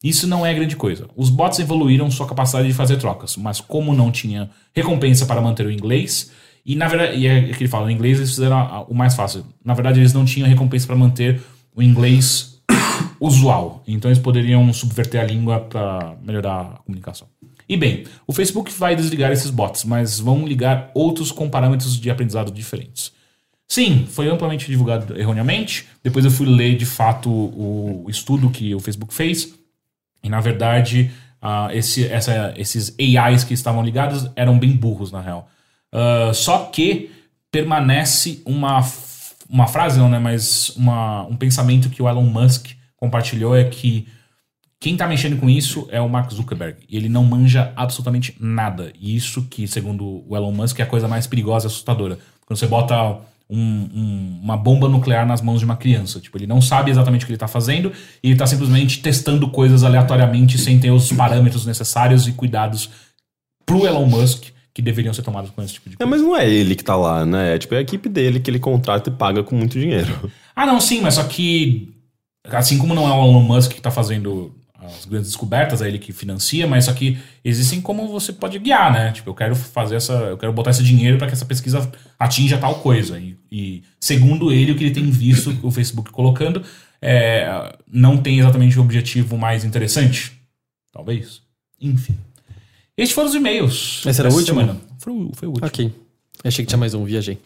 Isso 0.03 0.27
não 0.27 0.45
é 0.45 0.53
grande 0.53 0.75
coisa. 0.75 1.09
Os 1.17 1.31
bots 1.31 1.59
evoluíram 1.59 2.11
sua 2.11 2.27
capacidade 2.27 2.67
de 2.67 2.75
fazer 2.75 2.97
trocas, 2.97 3.37
mas 3.37 3.61
como 3.61 3.95
não 3.95 4.11
tinha 4.11 4.51
recompensa 4.75 5.27
para 5.27 5.41
manter 5.41 5.67
o 5.67 5.71
inglês, 5.71 6.31
e 6.65 6.77
na 6.77 6.89
verdade, 6.89 7.19
e 7.19 7.27
é 7.27 7.53
que 7.53 7.63
ele 7.63 7.69
fala, 7.69 7.87
o 7.87 7.91
inglês 7.91 8.19
eles 8.19 8.31
fizeram 8.31 8.87
o 8.89 8.95
mais 8.95 9.15
fácil. 9.15 9.45
Na 9.65 9.75
verdade, 9.75 10.01
eles 10.01 10.13
não 10.13 10.25
tinham 10.25 10.49
recompensa 10.49 10.87
para 10.87 10.97
manter 10.97 11.41
o 11.75 11.83
inglês 11.83 12.61
usual. 13.21 13.83
Então 13.87 14.11
eles 14.11 14.23
poderiam 14.23 14.73
subverter 14.73 15.21
a 15.21 15.25
língua 15.25 15.61
para 15.61 16.17
melhorar 16.23 16.61
a 16.61 16.65
comunicação. 16.85 17.29
E 17.69 17.77
bem, 17.77 18.05
o 18.27 18.33
Facebook 18.33 18.73
vai 18.73 18.95
desligar 18.95 19.33
esses 19.33 19.51
bots, 19.51 19.85
mas 19.85 20.21
vão 20.21 20.47
ligar 20.47 20.91
outros 20.95 21.33
com 21.33 21.49
parâmetros 21.49 21.99
de 21.99 22.11
aprendizado 22.11 22.51
diferentes. 22.51 23.13
Sim, 23.67 24.07
foi 24.07 24.29
amplamente 24.29 24.67
divulgado 24.67 25.19
erroneamente. 25.19 25.87
Depois 26.03 26.25
eu 26.25 26.31
fui 26.31 26.47
ler 26.47 26.77
de 26.77 26.85
fato 26.85 27.31
o 27.31 28.07
estudo 28.09 28.51
que 28.51 28.75
o 28.75 28.81
Facebook 28.81 29.15
fez. 29.15 29.55
E 30.23 30.29
na 30.29 30.41
verdade, 30.41 31.11
ah, 31.41 31.69
esse- 31.73 32.07
essa- 32.07 32.55
esses 32.57 32.95
AIs 32.99 33.45
que 33.45 33.55
estavam 33.55 33.83
ligados 33.85 34.31
eram 34.37 34.59
bem 34.59 34.73
burros, 34.73 35.11
na 35.13 35.21
real. 35.21 35.49
Ah, 35.93 36.31
só 36.33 36.67
que 36.67 37.11
permanece 37.51 38.43
uma, 38.47 38.81
uma 39.49 39.67
frase, 39.67 39.99
não, 39.99 40.09
né? 40.09 40.19
Mas 40.19 40.71
uma- 40.77 41.25
um 41.27 41.37
pensamento 41.37 41.91
que 41.91 42.03
o 42.03 42.09
Elon 42.09 42.23
Musk 42.25 42.69
compartilhou 42.97 43.55
é 43.57 43.65
que 43.65 44.07
quem 44.81 44.97
tá 44.97 45.07
mexendo 45.07 45.39
com 45.39 45.49
isso 45.49 45.87
é 45.93 46.01
o 46.01 46.09
Mark 46.09 46.33
Zuckerberg. 46.33 46.79
E 46.89 46.97
ele 46.97 47.09
não 47.09 47.25
manja 47.25 47.73
absolutamente 47.77 48.35
nada. 48.41 48.93
E 48.99 49.15
isso 49.15 49.43
que, 49.49 49.69
segundo 49.69 50.25
o 50.29 50.37
Elon 50.37 50.51
Musk, 50.53 50.81
é 50.81 50.83
a 50.83 50.87
coisa 50.87 51.07
mais 51.07 51.27
perigosa 51.27 51.67
e 51.67 51.69
assustadora. 51.69 52.19
Quando 52.47 52.59
você 52.59 52.67
bota 52.67 53.19
um- 53.53 53.89
um- 53.95 54.41
uma 54.43 54.57
bomba 54.57 54.89
nuclear 54.89 55.27
nas 55.27 55.41
mãos 55.43 55.59
de 55.61 55.65
uma 55.65 55.77
criança. 55.77 56.19
Tipo, 56.21 56.39
ele 56.39 56.47
não 56.47 56.61
sabe 56.63 56.91
exatamente 56.91 57.23
o 57.23 57.27
que 57.27 57.33
ele 57.33 57.39
tá 57.39 57.47
fazendo 57.49 57.93
e 58.23 58.31
ele 58.31 58.39
tá 58.39 58.47
simplesmente 58.47 59.01
testando 59.03 59.49
coisas 59.51 59.85
aleatoriamente 59.85 60.57
sem 60.59 60.79
ter 60.81 60.91
os 60.91 61.13
parâmetros 61.13 61.67
necessários 61.67 62.27
e 62.27 62.33
cuidados 62.33 62.89
pro 63.67 63.87
Elon 63.87 64.07
Musk 64.07 64.45
que 64.75 64.81
deveriam 64.81 65.13
ser 65.13 65.23
tomados 65.23 65.51
com 65.51 65.63
esse 65.63 65.75
tipo 65.75 65.91
de 65.91 65.97
É, 65.97 65.99
coisa. 65.99 66.11
mas 66.11 66.23
não 66.23 66.35
é 66.35 66.49
ele 66.49 66.75
que 66.75 66.83
tá 66.83 66.97
lá, 66.97 67.27
né? 67.27 67.55
É 67.55 67.59
tipo 67.59 67.75
é 67.75 67.79
a 67.79 67.83
equipe 67.83 68.09
dele 68.09 68.41
que 68.41 68.51
ele 68.51 68.59
contrata 68.59 69.11
e 69.11 69.13
paga 69.13 69.43
com 69.43 69.55
muito 69.55 69.79
dinheiro. 69.79 70.33
Ah, 70.57 70.65
não, 70.67 70.81
sim, 70.81 71.01
mas 71.03 71.15
só 71.15 71.25
que. 71.25 71.91
Assim 72.51 72.77
como 72.79 72.95
não 72.95 73.07
é 73.07 73.11
o 73.13 73.23
Elon 73.31 73.41
Musk 73.43 73.71
que 73.73 73.79
está 73.79 73.91
fazendo 73.91 74.53
as 74.99 75.05
grandes 75.05 75.29
descobertas, 75.31 75.81
é 75.83 75.89
ele 75.89 75.99
que 75.99 76.13
financia, 76.13 76.67
mas 76.67 76.85
só 76.87 76.93
que 76.93 77.19
existem 77.45 77.81
como 77.81 78.09
você 78.09 78.33
pode 78.33 78.59
guiar, 78.59 78.93
né? 78.93 79.13
Tipo, 79.13 79.31
eu 79.31 79.35
quero 79.35 79.55
fazer 79.57 79.97
essa. 79.97 80.13
Eu 80.13 80.39
quero 80.39 80.53
botar 80.53 80.71
esse 80.71 80.83
dinheiro 80.83 81.19
para 81.19 81.27
que 81.27 81.33
essa 81.33 81.45
pesquisa 81.45 81.91
atinja 82.19 82.59
tal 82.59 82.77
coisa. 82.77 83.19
E, 83.19 83.37
e, 83.51 83.83
segundo 84.01 84.53
ele, 84.53 84.73
o 84.73 84.77
que 84.77 84.85
ele 84.85 84.95
tem 84.95 85.11
visto 85.11 85.57
o 85.63 85.71
Facebook 85.71 86.11
colocando 86.11 86.63
é, 87.01 87.75
não 87.91 88.17
tem 88.17 88.39
exatamente 88.39 88.79
o 88.79 88.83
objetivo 88.83 89.37
mais 89.37 89.65
interessante. 89.65 90.33
Talvez. 90.93 91.41
Enfim. 91.81 92.17
Estes 92.97 93.15
foram 93.15 93.29
os 93.29 93.35
e-mails. 93.35 94.05
Esse 94.07 94.21
era 94.21 94.29
o 94.31 94.35
último? 94.35 94.61
semana. 94.61 94.79
Foi, 94.99 95.13
o- 95.13 95.31
foi 95.35 95.49
o 95.49 95.51
último. 95.53 95.67
Ok. 95.67 95.93
Achei 96.45 96.65
que 96.65 96.69
tinha 96.69 96.79
mais 96.79 96.93
um, 96.95 97.05
viajei. 97.05 97.39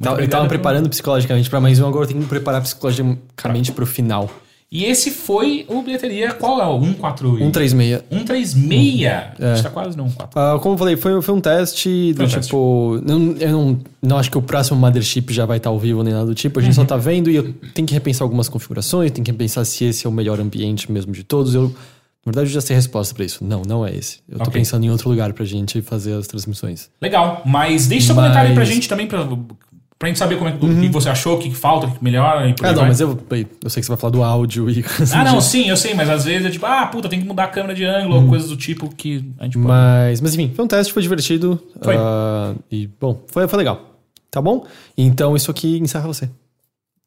Tava- 0.00 0.20
eu 0.20 0.28
tava 0.28 0.46
preparando 0.46 0.88
psicologicamente 0.88 1.48
pra 1.50 1.60
mais 1.60 1.80
um, 1.80 1.86
agora 1.88 2.04
eu 2.04 2.08
tenho 2.08 2.20
que 2.20 2.24
me 2.24 2.28
preparar 2.28 2.60
psicologicamente 2.62 3.72
pro 3.72 3.86
final. 3.86 4.30
E 4.70 4.84
esse 4.84 5.10
foi 5.10 5.64
o 5.66 5.80
bilheteria. 5.80 6.32
Qual 6.34 6.60
é 6.60 6.66
o 6.66 6.78
141? 6.78 7.38
136. 7.38 8.02
136. 8.10 9.06
A 9.40 9.54
gente 9.54 9.62
tá 9.62 9.70
quase 9.70 9.96
no 9.96 10.04
14. 10.12 10.28
Ah, 10.34 10.58
como 10.60 10.74
eu 10.74 10.78
falei, 10.78 10.96
foi, 10.96 11.22
foi 11.22 11.34
um 11.34 11.40
teste 11.40 12.12
do 12.12 12.28
Foi 12.28 12.38
um 12.38 12.40
tipo. 12.40 13.00
Não, 13.02 13.32
eu 13.38 13.50
não, 13.52 13.80
não 14.02 14.18
acho 14.18 14.30
que 14.30 14.36
o 14.36 14.42
próximo 14.42 14.78
Mothership 14.78 15.32
já 15.32 15.46
vai 15.46 15.56
estar 15.56 15.70
ao 15.70 15.78
vivo 15.78 16.02
nem 16.02 16.12
nada 16.12 16.26
do 16.26 16.34
tipo. 16.34 16.60
A 16.60 16.62
gente 16.62 16.74
só 16.74 16.84
tá 16.84 16.98
vendo 16.98 17.30
e 17.30 17.36
eu 17.36 17.52
tenho 17.74 17.88
que 17.88 17.94
repensar 17.94 18.24
algumas 18.24 18.46
configurações, 18.48 19.10
tenho 19.10 19.24
que 19.24 19.30
repensar 19.30 19.64
se 19.64 19.86
esse 19.86 20.06
é 20.06 20.10
o 20.10 20.12
melhor 20.12 20.38
ambiente 20.38 20.92
mesmo 20.92 21.12
de 21.12 21.24
todos. 21.24 21.54
Eu, 21.54 21.62
na 22.26 22.32
verdade, 22.32 22.48
eu 22.50 22.52
já 22.52 22.60
sei 22.60 22.76
a 22.76 22.78
resposta 22.78 23.14
pra 23.14 23.24
isso. 23.24 23.42
Não, 23.42 23.62
não 23.66 23.86
é 23.86 23.94
esse. 23.96 24.18
Eu 24.28 24.36
tô 24.36 24.42
Ok. 24.44 24.52
pensando 24.60 24.84
em 24.84 24.90
outro 24.90 25.08
lugar 25.08 25.32
pra 25.32 25.46
gente 25.46 25.80
fazer 25.80 26.12
as 26.12 26.26
transmissões. 26.26 26.90
Legal, 27.00 27.40
mas 27.46 27.86
deixa 27.86 28.08
seu 28.08 28.14
Mas- 28.14 28.24
comentário 28.24 28.50
aí 28.50 28.54
pra 28.54 28.64
gente 28.66 28.86
também, 28.86 29.06
pra, 29.06 29.26
pra 29.98 30.08
gente 30.08 30.18
saber 30.18 30.36
como 30.36 30.48
é, 30.48 30.54
o 30.54 30.58
que 30.80 30.88
você 30.88 31.08
achou, 31.08 31.36
o 31.36 31.38
que 31.38 31.52
falta, 31.52 31.86
o 31.86 31.90
que 31.90 32.02
melhora 32.02 32.48
e 32.48 32.54
por 32.54 32.64
Ah, 32.66 32.70
não, 32.70 32.78
vai. 32.80 32.88
mas 32.88 33.00
eu, 33.00 33.18
eu 33.30 33.70
sei 33.70 33.80
que 33.80 33.86
você 33.86 33.88
vai 33.88 33.96
falar 33.96 34.12
do 34.12 34.22
áudio 34.22 34.70
e 34.70 34.84
Ah, 35.12 35.24
não, 35.24 35.40
sim, 35.40 35.68
eu 35.68 35.76
sei, 35.76 35.94
mas 35.94 36.08
às 36.08 36.24
vezes 36.24 36.46
é 36.46 36.50
tipo, 36.50 36.64
ah, 36.66 36.86
puta, 36.86 37.08
tem 37.08 37.20
que 37.20 37.26
mudar 37.26 37.44
a 37.44 37.48
câmera 37.48 37.74
de 37.74 37.84
ângulo 37.84 38.16
ou 38.16 38.28
coisas 38.28 38.48
do 38.48 38.56
tipo 38.56 38.88
que 38.94 39.24
a 39.38 39.44
gente 39.44 39.54
pode. 39.54 39.66
Mas, 39.66 40.20
mas 40.20 40.34
enfim, 40.34 40.52
foi 40.54 40.64
um 40.64 40.68
teste, 40.68 40.92
foi 40.92 41.02
divertido. 41.02 41.60
Foi. 41.82 41.96
ah, 41.96 42.54
e, 42.70 42.86
bom, 43.00 43.22
foi, 43.26 43.48
foi 43.48 43.58
legal. 43.58 43.96
Tá 44.30 44.40
bom? 44.40 44.66
Então 44.96 45.34
isso 45.34 45.50
aqui 45.50 45.78
encerra 45.78 46.06
você. 46.06 46.28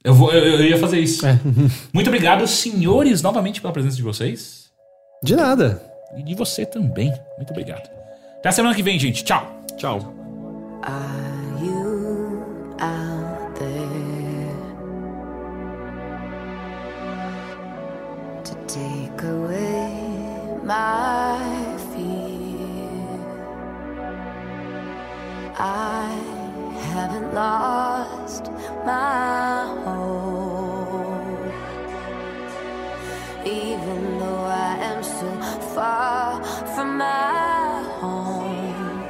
Eu, 0.03 0.13
vou, 0.13 0.31
eu, 0.33 0.59
eu 0.59 0.65
ia 0.65 0.77
fazer 0.77 0.99
isso. 0.99 1.25
É. 1.25 1.39
Muito 1.93 2.07
obrigado, 2.07 2.45
senhores, 2.47 3.21
novamente 3.21 3.61
pela 3.61 3.71
presença 3.71 3.95
de 3.95 4.01
vocês. 4.01 4.69
De 5.23 5.35
nada. 5.35 5.81
E 6.17 6.23
de 6.23 6.35
você 6.35 6.65
também. 6.65 7.13
Muito 7.37 7.51
obrigado. 7.51 7.87
Até 8.39 8.51
semana 8.51 8.75
que 8.75 8.83
vem, 8.83 8.97
gente. 8.99 9.23
Tchau. 9.23 9.63
Tchau. 9.77 10.13
You 10.83 11.40
out 12.81 13.55
there 13.59 14.55
to 18.43 18.55
take 18.65 19.21
away 19.21 20.57
my 20.63 21.37
fear. 21.93 23.07
I 25.59 26.09
haven't 26.91 27.33
lost 27.35 28.51
my 28.83 29.65
hope, 29.85 31.53
even 33.45 34.17
though 34.17 34.45
I 34.45 34.77
am 34.89 35.03
so 35.03 35.31
far 35.75 36.43
from 36.73 36.97
my 36.97 37.83
home. 37.99 39.03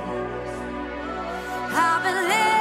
I 1.73 2.01
believe. 2.03 2.60